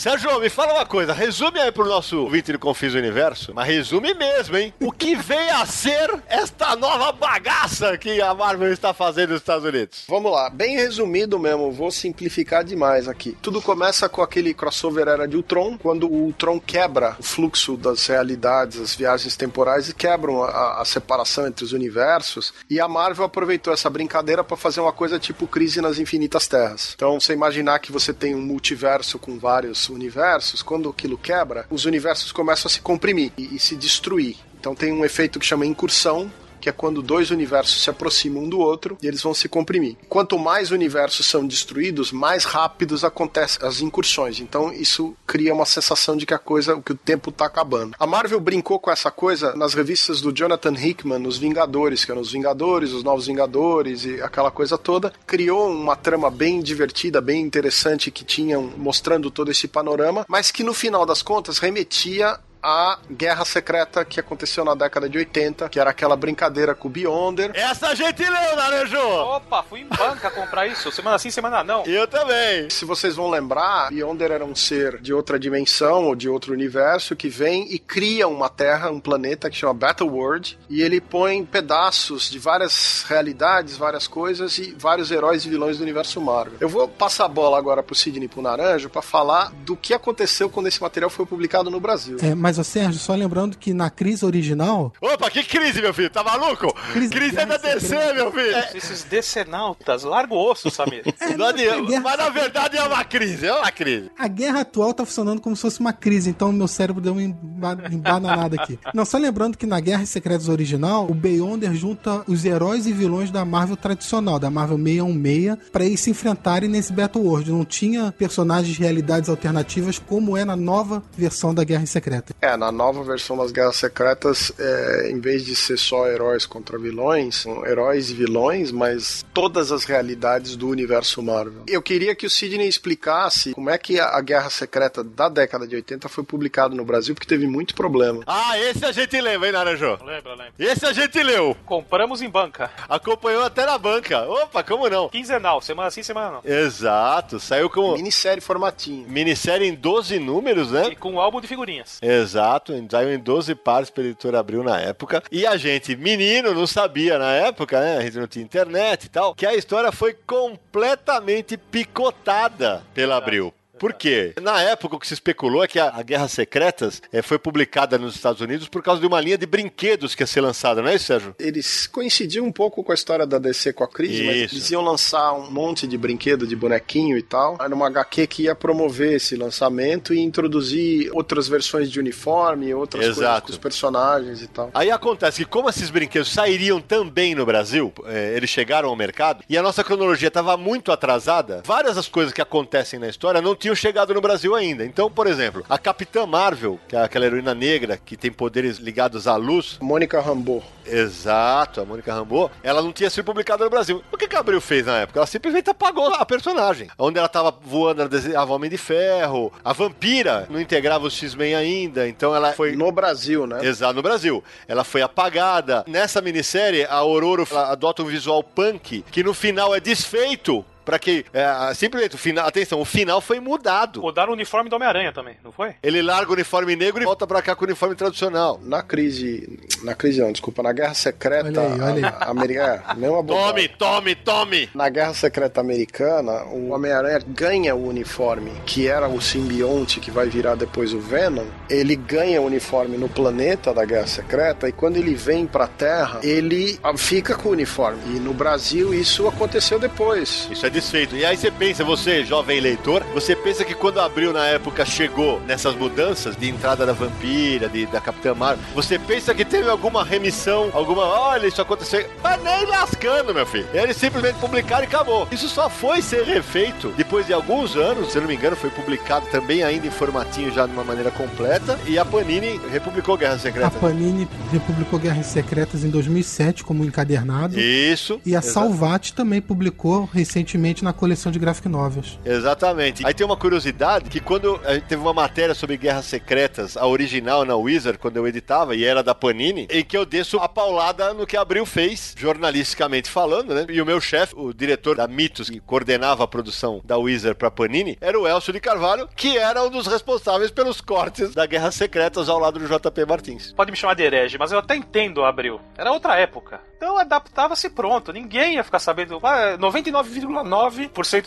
Sérgio, 0.00 0.40
me 0.40 0.48
fala 0.48 0.72
uma 0.72 0.86
coisa, 0.86 1.12
resume 1.12 1.60
aí 1.60 1.70
pro 1.70 1.84
nosso 1.84 2.22
ouvinte 2.22 2.50
do 2.50 2.58
Confis 2.58 2.94
Universo, 2.94 3.52
mas 3.54 3.68
resume 3.68 4.14
mesmo, 4.14 4.56
hein? 4.56 4.72
O 4.80 4.90
que 4.90 5.14
vem 5.14 5.50
a 5.50 5.66
ser 5.66 6.10
esta 6.26 6.74
nova 6.74 7.12
bagaça 7.12 7.98
que 7.98 8.18
a 8.18 8.32
Marvel 8.32 8.72
está 8.72 8.94
fazendo 8.94 9.32
nos 9.32 9.42
Estados 9.42 9.62
Unidos? 9.62 10.04
Vamos 10.08 10.32
lá, 10.32 10.48
bem 10.48 10.74
resumido 10.74 11.38
mesmo, 11.38 11.70
vou 11.70 11.90
simplificar 11.90 12.64
demais 12.64 13.08
aqui. 13.08 13.36
Tudo 13.42 13.60
começa 13.60 14.08
com 14.08 14.22
aquele 14.22 14.54
crossover 14.54 15.06
Era 15.06 15.28
de 15.28 15.36
Ultron, 15.36 15.76
quando 15.76 16.06
o 16.06 16.24
Ultron 16.24 16.58
quebra 16.58 17.14
o 17.18 17.22
fluxo 17.22 17.76
das 17.76 18.06
realidades, 18.06 18.80
as 18.80 18.94
viagens 18.94 19.36
temporais 19.36 19.90
e 19.90 19.94
quebram 19.94 20.42
a, 20.42 20.80
a 20.80 20.84
separação 20.86 21.46
entre 21.46 21.62
os 21.62 21.74
universos. 21.74 22.54
E 22.70 22.80
a 22.80 22.88
Marvel 22.88 23.26
aproveitou 23.26 23.70
essa 23.70 23.90
brincadeira 23.90 24.42
para 24.42 24.56
fazer 24.56 24.80
uma 24.80 24.94
coisa 24.94 25.18
tipo 25.18 25.46
Crise 25.46 25.82
nas 25.82 25.98
Infinitas 25.98 26.48
Terras. 26.48 26.94
Então, 26.94 27.20
você 27.20 27.34
imaginar 27.34 27.80
que 27.80 27.92
você 27.92 28.14
tem 28.14 28.34
um 28.34 28.40
multiverso 28.40 29.18
com 29.18 29.38
vários 29.38 29.89
universos, 29.90 30.62
quando 30.62 30.88
aquilo 30.88 31.18
quebra, 31.18 31.66
os 31.70 31.84
universos 31.84 32.32
começam 32.32 32.68
a 32.68 32.72
se 32.72 32.80
comprimir 32.80 33.32
e, 33.36 33.56
e 33.56 33.58
se 33.58 33.76
destruir. 33.76 34.36
Então 34.58 34.74
tem 34.74 34.92
um 34.92 35.04
efeito 35.04 35.38
que 35.38 35.46
chama 35.46 35.66
incursão, 35.66 36.30
que 36.60 36.68
é 36.68 36.72
quando 36.72 37.02
dois 37.02 37.30
universos 37.30 37.82
se 37.82 37.90
aproximam 37.90 38.44
um 38.44 38.48
do 38.48 38.58
outro 38.58 38.96
e 39.02 39.06
eles 39.06 39.22
vão 39.22 39.34
se 39.34 39.48
comprimir. 39.48 39.96
Quanto 40.08 40.38
mais 40.38 40.70
universos 40.70 41.26
são 41.26 41.46
destruídos, 41.46 42.12
mais 42.12 42.44
rápidos 42.44 43.04
acontecem 43.04 43.66
as 43.66 43.80
incursões. 43.80 44.40
Então 44.40 44.72
isso 44.72 45.16
cria 45.26 45.54
uma 45.54 45.66
sensação 45.66 46.16
de 46.16 46.26
que 46.26 46.34
a 46.34 46.38
coisa, 46.38 46.80
que 46.80 46.92
o 46.92 46.96
tempo 46.96 47.30
está 47.30 47.46
acabando. 47.46 47.94
A 47.98 48.06
Marvel 48.06 48.40
brincou 48.40 48.78
com 48.78 48.90
essa 48.90 49.10
coisa 49.10 49.54
nas 49.56 49.74
revistas 49.74 50.20
do 50.20 50.32
Jonathan 50.32 50.74
Hickman, 50.74 51.26
os 51.26 51.38
Vingadores, 51.38 52.04
que 52.04 52.10
eram 52.10 52.20
os 52.20 52.32
Vingadores, 52.32 52.92
os 52.92 53.02
Novos 53.02 53.26
Vingadores 53.26 54.04
e 54.04 54.20
aquela 54.20 54.50
coisa 54.50 54.76
toda. 54.76 55.12
Criou 55.26 55.70
uma 55.70 55.96
trama 55.96 56.30
bem 56.30 56.60
divertida, 56.60 57.20
bem 57.20 57.40
interessante 57.40 58.10
que 58.10 58.24
tinham 58.24 58.72
mostrando 58.76 59.30
todo 59.30 59.50
esse 59.50 59.66
panorama, 59.66 60.24
mas 60.28 60.50
que 60.50 60.62
no 60.62 60.74
final 60.74 61.06
das 61.06 61.22
contas 61.22 61.58
remetia 61.58 62.38
a 62.62 62.98
guerra 63.10 63.44
secreta 63.44 64.04
que 64.04 64.20
aconteceu 64.20 64.64
na 64.64 64.74
década 64.74 65.08
de 65.08 65.18
80, 65.18 65.68
que 65.68 65.78
era 65.78 65.90
aquela 65.90 66.16
brincadeira 66.16 66.74
com 66.74 66.88
o 66.88 66.90
Beyonder. 66.90 67.52
Essa 67.54 67.88
a 67.88 67.94
gente 67.94 68.22
leu, 68.22 68.56
Naranjo! 68.56 68.98
Opa, 68.98 69.62
fui 69.62 69.80
em 69.80 69.88
banca 69.88 70.30
comprar 70.30 70.66
isso. 70.66 70.90
Semana 70.92 71.18
sim, 71.18 71.30
semana 71.30 71.64
não. 71.64 71.84
Eu 71.84 72.06
também. 72.06 72.68
Se 72.70 72.84
vocês 72.84 73.16
vão 73.16 73.30
lembrar, 73.30 73.90
Beyonder 73.90 74.30
era 74.30 74.44
um 74.44 74.54
ser 74.54 74.98
de 75.00 75.12
outra 75.12 75.38
dimensão 75.38 76.04
ou 76.04 76.14
de 76.14 76.28
outro 76.28 76.52
universo 76.52 77.16
que 77.16 77.28
vem 77.28 77.72
e 77.72 77.78
cria 77.78 78.28
uma 78.28 78.48
terra, 78.48 78.90
um 78.90 79.00
planeta 79.00 79.50
que 79.50 79.56
chama 79.56 79.74
Battleworld, 79.74 80.58
e 80.68 80.82
ele 80.82 81.00
põe 81.00 81.44
pedaços 81.44 82.30
de 82.30 82.38
várias 82.38 83.04
realidades, 83.08 83.76
várias 83.76 84.06
coisas 84.06 84.58
e 84.58 84.74
vários 84.78 85.10
heróis 85.10 85.44
e 85.44 85.50
vilões 85.50 85.78
do 85.78 85.82
universo 85.82 86.20
Marvel. 86.20 86.58
Eu 86.60 86.68
vou 86.68 86.88
passar 86.88 87.24
a 87.24 87.28
bola 87.28 87.58
agora 87.58 87.82
pro 87.82 87.94
Sidney 87.94 88.24
e 88.24 88.28
pro 88.28 88.42
Naranjo 88.42 88.88
para 88.88 89.02
falar 89.02 89.52
do 89.64 89.76
que 89.76 89.94
aconteceu 89.94 90.50
quando 90.50 90.66
esse 90.66 90.80
material 90.80 91.10
foi 91.10 91.26
publicado 91.26 91.70
no 91.70 91.80
Brasil. 91.80 92.16
É, 92.22 92.34
mas, 92.34 92.49
ô 92.58 92.64
Sérgio, 92.64 92.98
só 93.00 93.14
lembrando 93.14 93.56
que 93.56 93.72
na 93.72 93.90
crise 93.90 94.24
original, 94.24 94.92
Opa, 95.00 95.30
que 95.30 95.42
crise, 95.42 95.80
meu 95.80 95.92
filho? 95.94 96.10
Tá 96.10 96.22
maluco? 96.24 96.72
Crise- 96.92 97.10
Crise, 97.10 97.38
é 97.38 97.46
da 97.46 97.56
DC, 97.56 97.80
Secreta. 97.80 98.14
meu 98.14 98.32
filho. 98.32 98.56
Esses 98.74 99.04
decenautas, 99.04 100.02
larga 100.02 100.34
o 100.34 100.50
osso, 100.50 100.70
Samir. 100.70 101.02
Não 101.36 101.46
adianta. 101.46 102.00
Mas 102.00 102.16
na 102.18 102.28
verdade 102.28 102.76
é 102.76 102.82
uma 102.82 103.04
crise, 103.04 103.46
é 103.46 103.52
uma 103.54 103.70
crise. 103.70 104.10
a 104.18 104.28
guerra 104.28 104.60
atual 104.60 104.92
tá 104.94 105.04
funcionando 105.04 105.40
como 105.40 105.54
se 105.56 105.62
fosse 105.62 105.80
uma 105.80 105.92
crise, 105.92 106.30
então 106.30 106.52
meu 106.52 106.68
cérebro 106.68 107.00
deu 107.02 107.12
uma 107.12 107.22
emba- 107.22 107.78
embananada 107.90 108.56
aqui. 108.60 108.78
Não, 108.94 109.04
só 109.04 109.18
lembrando 109.18 109.56
que 109.56 109.66
na 109.66 109.80
Guerra 109.80 110.04
Secretas 110.06 110.48
original, 110.48 111.06
o 111.10 111.14
Beyonder 111.14 111.74
junta 111.74 112.22
os 112.26 112.44
heróis 112.44 112.86
e 112.86 112.92
vilões 112.92 113.30
da 113.30 113.44
Marvel 113.44 113.76
tradicional, 113.76 114.38
da 114.38 114.50
Marvel 114.50 114.76
616, 114.78 115.70
pra 115.70 115.84
eles 115.84 116.00
se 116.00 116.10
enfrentarem 116.10 116.68
nesse 116.68 116.92
Battle 116.92 117.24
World. 117.24 117.50
Não 117.50 117.64
tinha 117.64 118.12
personagens 118.12 118.74
de 118.74 118.80
realidades 118.82 119.28
alternativas 119.28 119.98
como 119.98 120.36
é 120.36 120.44
na 120.44 120.56
nova 120.56 121.02
versão 121.16 121.54
da 121.54 121.64
Guerra 121.64 121.86
Secreta. 121.86 122.34
É, 122.42 122.56
na 122.56 122.72
nova 122.72 123.02
versão 123.02 123.36
das 123.36 123.52
Guerras 123.52 123.76
Secretas, 123.76 124.50
é, 124.58 125.10
em 125.10 125.20
vez 125.20 125.44
de 125.44 125.54
ser 125.54 125.76
só 125.76 126.06
heróis 126.06 126.46
contra 126.46 126.78
vilões, 126.78 127.36
são 127.36 127.66
heróis 127.66 128.10
e 128.10 128.14
vilões, 128.14 128.72
mas 128.72 129.24
todas 129.34 129.70
as 129.70 129.84
realidades 129.84 130.56
do 130.56 130.68
universo 130.68 131.22
Marvel. 131.22 131.64
Eu 131.68 131.82
queria 131.82 132.14
que 132.14 132.24
o 132.24 132.30
Sidney 132.30 132.66
explicasse 132.66 133.52
como 133.52 133.68
é 133.68 133.76
que 133.76 134.00
a, 134.00 134.20
Guerra 134.20 134.48
Secreta 134.48 135.04
da 135.04 135.28
década 135.28 135.66
de 135.66 135.76
80 135.76 136.08
foi 136.08 136.24
publicado 136.24 136.74
no 136.74 136.84
Brasil, 136.84 137.14
porque 137.14 137.28
teve 137.28 137.46
muito 137.46 137.74
problema. 137.74 138.22
Ah, 138.26 138.58
esse 138.58 138.84
a 138.84 138.92
gente 138.92 139.20
lembra, 139.20 139.48
hein, 139.48 139.52
Naranjo? 139.52 139.98
Lembra, 140.02 140.30
lembra. 140.30 140.52
Esse 140.58 140.86
a 140.86 140.92
gente 140.92 141.22
leu. 141.22 141.56
Compramos 141.66 142.22
em 142.22 142.28
banca. 142.28 142.70
Acompanhou 142.88 143.44
até 143.44 143.66
na 143.66 143.76
banca. 143.76 144.22
Opa, 144.28 144.62
como 144.62 144.88
não? 144.88 145.08
Quinzenal, 145.08 145.60
semana 145.60 145.90
sim, 145.90 146.02
semana 146.02 146.40
não. 146.42 146.50
Exato, 146.50 147.38
saiu 147.38 147.68
como 147.68 147.96
Minissérie 147.96 148.40
formatinho. 148.40 149.06
minissérie 149.08 149.68
em 149.68 149.74
12 149.74 150.18
números, 150.18 150.70
né? 150.70 150.88
E 150.90 150.96
com 150.96 151.12
um 151.12 151.20
álbum 151.20 151.40
de 151.40 151.46
figurinhas. 151.46 151.98
Exato, 152.00 152.29
saiu 152.32 153.12
em 153.12 153.18
12 153.18 153.54
pares 153.54 153.90
pela 153.90 154.08
editora 154.08 154.38
Abril 154.38 154.62
na 154.62 154.80
época. 154.80 155.22
E 155.30 155.46
a 155.46 155.56
gente, 155.56 155.96
menino, 155.96 156.54
não 156.54 156.66
sabia 156.66 157.18
na 157.18 157.32
época, 157.32 157.80
né? 157.80 157.98
A 157.98 158.02
gente 158.02 158.18
não 158.18 158.26
tinha 158.26 158.44
internet 158.44 159.04
e 159.04 159.08
tal, 159.08 159.34
que 159.34 159.46
a 159.46 159.54
história 159.54 159.92
foi 159.92 160.14
completamente 160.26 161.56
picotada 161.56 162.82
pela 162.94 163.16
Abril. 163.16 163.52
Por 163.80 163.94
quê? 163.94 164.34
Na 164.42 164.60
época, 164.60 164.96
o 164.96 165.00
que 165.00 165.06
se 165.06 165.14
especulou 165.14 165.64
é 165.64 165.66
que 165.66 165.78
a, 165.78 166.02
Guerra 166.02 166.28
Secretas 166.28 167.00
eh, 167.10 167.22
foi 167.22 167.38
publicada 167.38 167.96
nos 167.96 168.14
Estados 168.14 168.42
Unidos 168.42 168.68
por 168.68 168.82
causa 168.82 169.00
de 169.00 169.06
uma 169.06 169.18
linha 169.18 169.38
de 169.38 169.46
brinquedos 169.46 170.14
que 170.14 170.22
ia 170.22 170.26
ser 170.26 170.42
lançada, 170.42 170.82
não 170.82 170.90
é 170.90 170.96
isso, 170.96 171.06
Sérgio? 171.06 171.34
Eles 171.38 171.86
coincidiam 171.86 172.44
um 172.44 172.52
pouco 172.52 172.84
com 172.84 172.92
a 172.92 172.94
história 172.94 173.26
da 173.26 173.38
DC 173.38 173.72
com 173.72 173.82
a 173.82 173.88
crise, 173.88 174.22
mas 174.22 174.36
Isso. 174.36 174.54
eles 174.54 174.70
iam 174.70 174.82
lançar 174.82 175.32
um 175.32 175.50
monte 175.50 175.86
de 175.86 175.96
brinquedo, 175.96 176.46
de 176.46 176.54
bonequinho 176.54 177.16
e 177.16 177.22
tal. 177.22 177.56
Era 177.58 177.74
uma 177.74 177.86
HQ 177.86 178.26
que 178.26 178.42
ia 178.42 178.54
promover 178.54 179.14
esse 179.14 179.34
lançamento 179.34 180.12
e 180.12 180.20
introduzir 180.20 181.10
outras 181.14 181.48
versões 181.48 181.90
de 181.90 181.98
uniforme, 181.98 182.74
outras 182.74 183.02
coisas 183.02 183.22
Exato. 183.22 183.46
com 183.46 183.52
os 183.52 183.58
personagens 183.58 184.42
e 184.42 184.46
tal. 184.46 184.70
Aí 184.74 184.90
acontece 184.90 185.38
que, 185.38 185.50
como 185.50 185.70
esses 185.70 185.88
brinquedos 185.88 186.30
sairiam 186.30 186.82
também 186.82 187.34
no 187.34 187.46
Brasil, 187.46 187.90
eh, 188.04 188.34
eles 188.36 188.50
chegaram 188.50 188.90
ao 188.90 188.96
mercado, 188.96 189.42
e 189.48 189.56
a 189.56 189.62
nossa 189.62 189.82
cronologia 189.82 190.28
estava 190.28 190.54
muito 190.58 190.92
atrasada, 190.92 191.62
várias 191.64 191.96
das 191.96 192.08
coisas 192.08 192.34
que 192.34 192.42
acontecem 192.42 192.98
na 192.98 193.08
história 193.08 193.40
não 193.40 193.56
tinham 193.56 193.69
chegado 193.74 194.14
no 194.14 194.20
Brasil 194.20 194.54
ainda. 194.54 194.84
Então, 194.84 195.10
por 195.10 195.26
exemplo, 195.26 195.64
a 195.68 195.78
Capitã 195.78 196.26
Marvel, 196.26 196.78
que 196.86 196.94
é 196.94 197.02
aquela 197.02 197.26
heroína 197.26 197.54
negra 197.54 197.96
que 197.96 198.16
tem 198.16 198.30
poderes 198.30 198.78
ligados 198.78 199.26
à 199.26 199.36
luz, 199.36 199.78
Mônica 199.80 200.20
Rambeau. 200.20 200.62
Exato, 200.86 201.80
a 201.80 201.84
Mônica 201.84 202.12
Rambeau, 202.12 202.50
ela 202.62 202.82
não 202.82 202.92
tinha 202.92 203.08
sido 203.08 203.24
publicada 203.24 203.64
no 203.64 203.70
Brasil. 203.70 204.02
O 204.12 204.16
que 204.16 204.28
que 204.28 204.36
a 204.36 204.40
Abril 204.40 204.60
fez 204.60 204.86
na 204.86 204.98
época? 204.98 205.18
Ela 205.18 205.26
simplesmente 205.26 205.70
apagou 205.70 206.12
a 206.14 206.26
personagem. 206.26 206.88
Onde 206.98 207.18
ela 207.18 207.28
tava 207.28 207.50
voando, 207.50 208.02
ela 208.02 208.10
desenhava 208.10 208.52
Homem 208.52 208.70
de 208.70 208.78
Ferro. 208.78 209.52
A 209.64 209.72
Vampira 209.72 210.46
não 210.50 210.60
integrava 210.60 211.06
os 211.06 211.14
X-Men 211.14 211.54
ainda, 211.54 212.08
então 212.08 212.34
ela 212.34 212.52
foi... 212.52 212.76
No 212.76 212.92
Brasil, 212.92 213.46
né? 213.46 213.64
Exato, 213.64 213.94
no 213.94 214.02
Brasil. 214.02 214.42
Ela 214.66 214.84
foi 214.84 215.02
apagada. 215.02 215.84
Nessa 215.86 216.20
minissérie, 216.20 216.84
a 216.84 216.94
Aurora 216.94 217.30
ela 217.50 217.70
adota 217.70 218.02
um 218.02 218.06
visual 218.06 218.42
punk 218.42 219.04
que 219.10 219.22
no 219.22 219.32
final 219.32 219.74
é 219.74 219.80
desfeito. 219.80 220.64
Pra 220.90 220.98
que. 220.98 221.24
É, 221.32 221.72
simplesmente, 221.74 222.16
o 222.16 222.18
final. 222.18 222.46
Atenção, 222.48 222.80
o 222.80 222.84
final 222.84 223.20
foi 223.20 223.38
mudado. 223.38 224.00
Mudaram 224.02 224.30
o 224.30 224.34
uniforme 224.34 224.68
do 224.68 224.74
Homem-Aranha 224.74 225.12
também, 225.12 225.36
não 225.44 225.52
foi? 225.52 225.74
Ele 225.82 226.02
larga 226.02 226.30
o 226.30 226.34
uniforme 226.34 226.74
negro 226.74 227.00
e 227.00 227.04
volta 227.04 227.26
pra 227.28 227.40
cá 227.40 227.54
com 227.54 227.64
o 227.64 227.68
uniforme 227.68 227.94
tradicional. 227.94 228.58
Na 228.62 228.82
crise. 228.82 229.58
Na 229.84 229.94
crise 229.94 230.20
não, 230.20 230.32
desculpa, 230.32 230.62
na 230.64 230.72
Guerra 230.72 230.94
Secreta 230.94 231.48
Olha 231.48 231.60
aí, 231.74 231.80
olha 231.80 231.94
aí. 231.94 232.04
a- 232.04 232.08
a- 232.08 232.30
América. 232.30 232.84
É, 232.90 232.94
mesma 232.96 233.22
Tome, 233.24 233.68
tome, 233.68 234.14
tome! 234.16 234.68
Na 234.74 234.88
Guerra 234.88 235.14
Secreta 235.14 235.60
Americana, 235.60 236.44
o 236.46 236.70
Homem-Aranha 236.70 237.20
ganha 237.26 237.74
o 237.74 237.86
uniforme, 237.86 238.50
que 238.66 238.88
era 238.88 239.08
o 239.08 239.20
simbionte 239.20 240.00
que 240.00 240.10
vai 240.10 240.28
virar 240.28 240.56
depois 240.56 240.92
o 240.92 240.98
Venom. 240.98 241.46
Ele 241.68 241.94
ganha 241.94 242.40
o 242.42 242.46
uniforme 242.46 242.96
no 242.98 243.08
planeta 243.08 243.72
da 243.72 243.84
Guerra 243.84 244.06
Secreta 244.08 244.68
e 244.68 244.72
quando 244.72 244.96
ele 244.96 245.14
vem 245.14 245.46
pra 245.46 245.66
Terra, 245.68 246.18
ele 246.22 246.78
ah, 246.82 246.96
fica 246.96 247.34
com 247.36 247.50
o 247.50 247.52
uniforme. 247.52 248.00
E 248.16 248.18
no 248.18 248.34
Brasil 248.34 248.92
isso 248.92 249.28
aconteceu 249.28 249.78
depois. 249.78 250.48
Isso 250.50 250.66
é 250.66 250.70
satisfeito. 250.80 251.16
E 251.16 251.24
aí 251.24 251.36
você 251.36 251.50
pensa, 251.50 251.84
você, 251.84 252.24
jovem 252.24 252.60
leitor, 252.60 253.02
você 253.14 253.36
pensa 253.36 253.64
que 253.64 253.74
quando 253.74 254.00
abriu 254.00 254.32
na 254.32 254.46
época 254.46 254.84
chegou 254.84 255.40
nessas 255.46 255.74
mudanças 255.74 256.36
de 256.36 256.48
entrada 256.48 256.84
da 256.86 256.92
vampira, 256.92 257.68
de, 257.68 257.86
da 257.86 258.00
Capitã 258.00 258.34
Marvel, 258.34 258.64
você 258.74 258.98
pensa 258.98 259.34
que 259.34 259.44
teve 259.44 259.68
alguma 259.68 260.04
remissão, 260.04 260.70
alguma, 260.72 261.02
olha, 261.04 261.46
isso 261.46 261.60
aconteceu. 261.60 262.06
Mas 262.22 262.42
nem 262.42 262.66
lascando, 262.66 263.34
meu 263.34 263.46
filho. 263.46 263.66
Eles 263.74 263.96
simplesmente 263.96 264.36
publicaram 264.38 264.84
e 264.84 264.86
acabou. 264.86 265.28
Isso 265.30 265.48
só 265.48 265.68
foi 265.68 266.02
ser 266.02 266.24
refeito 266.24 266.92
depois 266.96 267.26
de 267.26 267.32
alguns 267.32 267.76
anos, 267.76 268.10
se 268.12 268.18
eu 268.18 268.22
não 268.22 268.28
me 268.28 268.34
engano, 268.34 268.56
foi 268.56 268.70
publicado 268.70 269.26
também 269.26 269.62
ainda 269.62 269.86
em 269.86 269.90
formatinho 269.90 270.52
já 270.52 270.66
de 270.66 270.72
uma 270.72 270.84
maneira 270.84 271.10
completa. 271.10 271.78
E 271.86 271.98
a 271.98 272.04
Panini 272.04 272.60
republicou 272.72 273.16
Guerras 273.16 273.36
A 273.36 273.38
Secretas. 273.40 273.74
Panini 273.80 274.28
republicou 274.52 274.98
Guerras 274.98 275.26
Secretas 275.26 275.84
em 275.84 275.90
2007 275.90 276.64
como 276.64 276.84
encadernado. 276.84 277.58
Isso. 277.58 278.20
E 278.24 278.34
a 278.34 278.38
Exa- 278.40 278.52
Salvat 278.52 279.12
também 279.12 279.40
publicou 279.40 280.08
recentemente 280.12 280.59
na 280.84 280.92
coleção 280.92 281.32
de 281.32 281.38
graphic 281.38 281.68
novels. 281.68 282.18
Exatamente. 282.24 283.06
Aí 283.06 283.14
tem 283.14 283.24
uma 283.24 283.36
curiosidade 283.36 284.10
que 284.10 284.20
quando 284.20 284.60
a 284.64 284.74
gente 284.74 284.86
teve 284.86 285.00
uma 285.00 285.14
matéria 285.14 285.54
sobre 285.54 285.76
Guerras 285.76 286.04
Secretas, 286.04 286.76
a 286.76 286.86
original 286.86 287.44
na 287.44 287.56
Wizard, 287.56 287.98
quando 287.98 288.16
eu 288.18 288.26
editava, 288.26 288.76
e 288.76 288.84
era 288.84 289.02
da 289.02 289.14
Panini, 289.14 289.66
em 289.70 289.84
que 289.84 289.96
eu 289.96 290.04
desço 290.04 290.38
a 290.38 290.48
paulada 290.48 291.14
no 291.14 291.26
que 291.26 291.36
a 291.36 291.40
Abril 291.40 291.64
fez, 291.64 292.14
jornalisticamente 292.16 293.08
falando, 293.08 293.54
né? 293.54 293.66
E 293.68 293.80
o 293.80 293.86
meu 293.86 294.00
chefe, 294.00 294.34
o 294.36 294.52
diretor 294.52 294.96
da 294.96 295.08
Mitos, 295.08 295.48
que 295.48 295.60
coordenava 295.60 296.24
a 296.24 296.28
produção 296.28 296.80
da 296.84 296.96
Wizard 296.98 297.36
pra 297.36 297.50
Panini, 297.50 297.96
era 298.00 298.18
o 298.18 298.28
Elcio 298.28 298.52
de 298.52 298.60
Carvalho, 298.60 299.08
que 299.16 299.38
era 299.38 299.62
um 299.64 299.70
dos 299.70 299.86
responsáveis 299.86 300.50
pelos 300.50 300.80
cortes 300.80 301.34
da 301.34 301.46
Guerras 301.46 301.74
Secretas 301.74 302.28
ao 302.28 302.38
lado 302.38 302.58
do 302.58 302.66
JP 302.66 303.04
Martins. 303.06 303.52
Pode 303.52 303.70
me 303.70 303.76
chamar 303.76 303.94
de 303.94 304.02
herege, 304.02 304.38
mas 304.38 304.52
eu 304.52 304.58
até 304.58 304.76
entendo, 304.76 305.24
Abril. 305.24 305.60
Era 305.76 305.92
outra 305.92 306.16
época. 306.18 306.60
Então 306.76 306.96
adaptava-se 306.96 307.68
pronto. 307.68 308.10
Ninguém 308.10 308.54
ia 308.54 308.64
ficar 308.64 308.78
sabendo. 308.78 309.20
Ah, 309.22 309.58
99,9% 309.58 310.49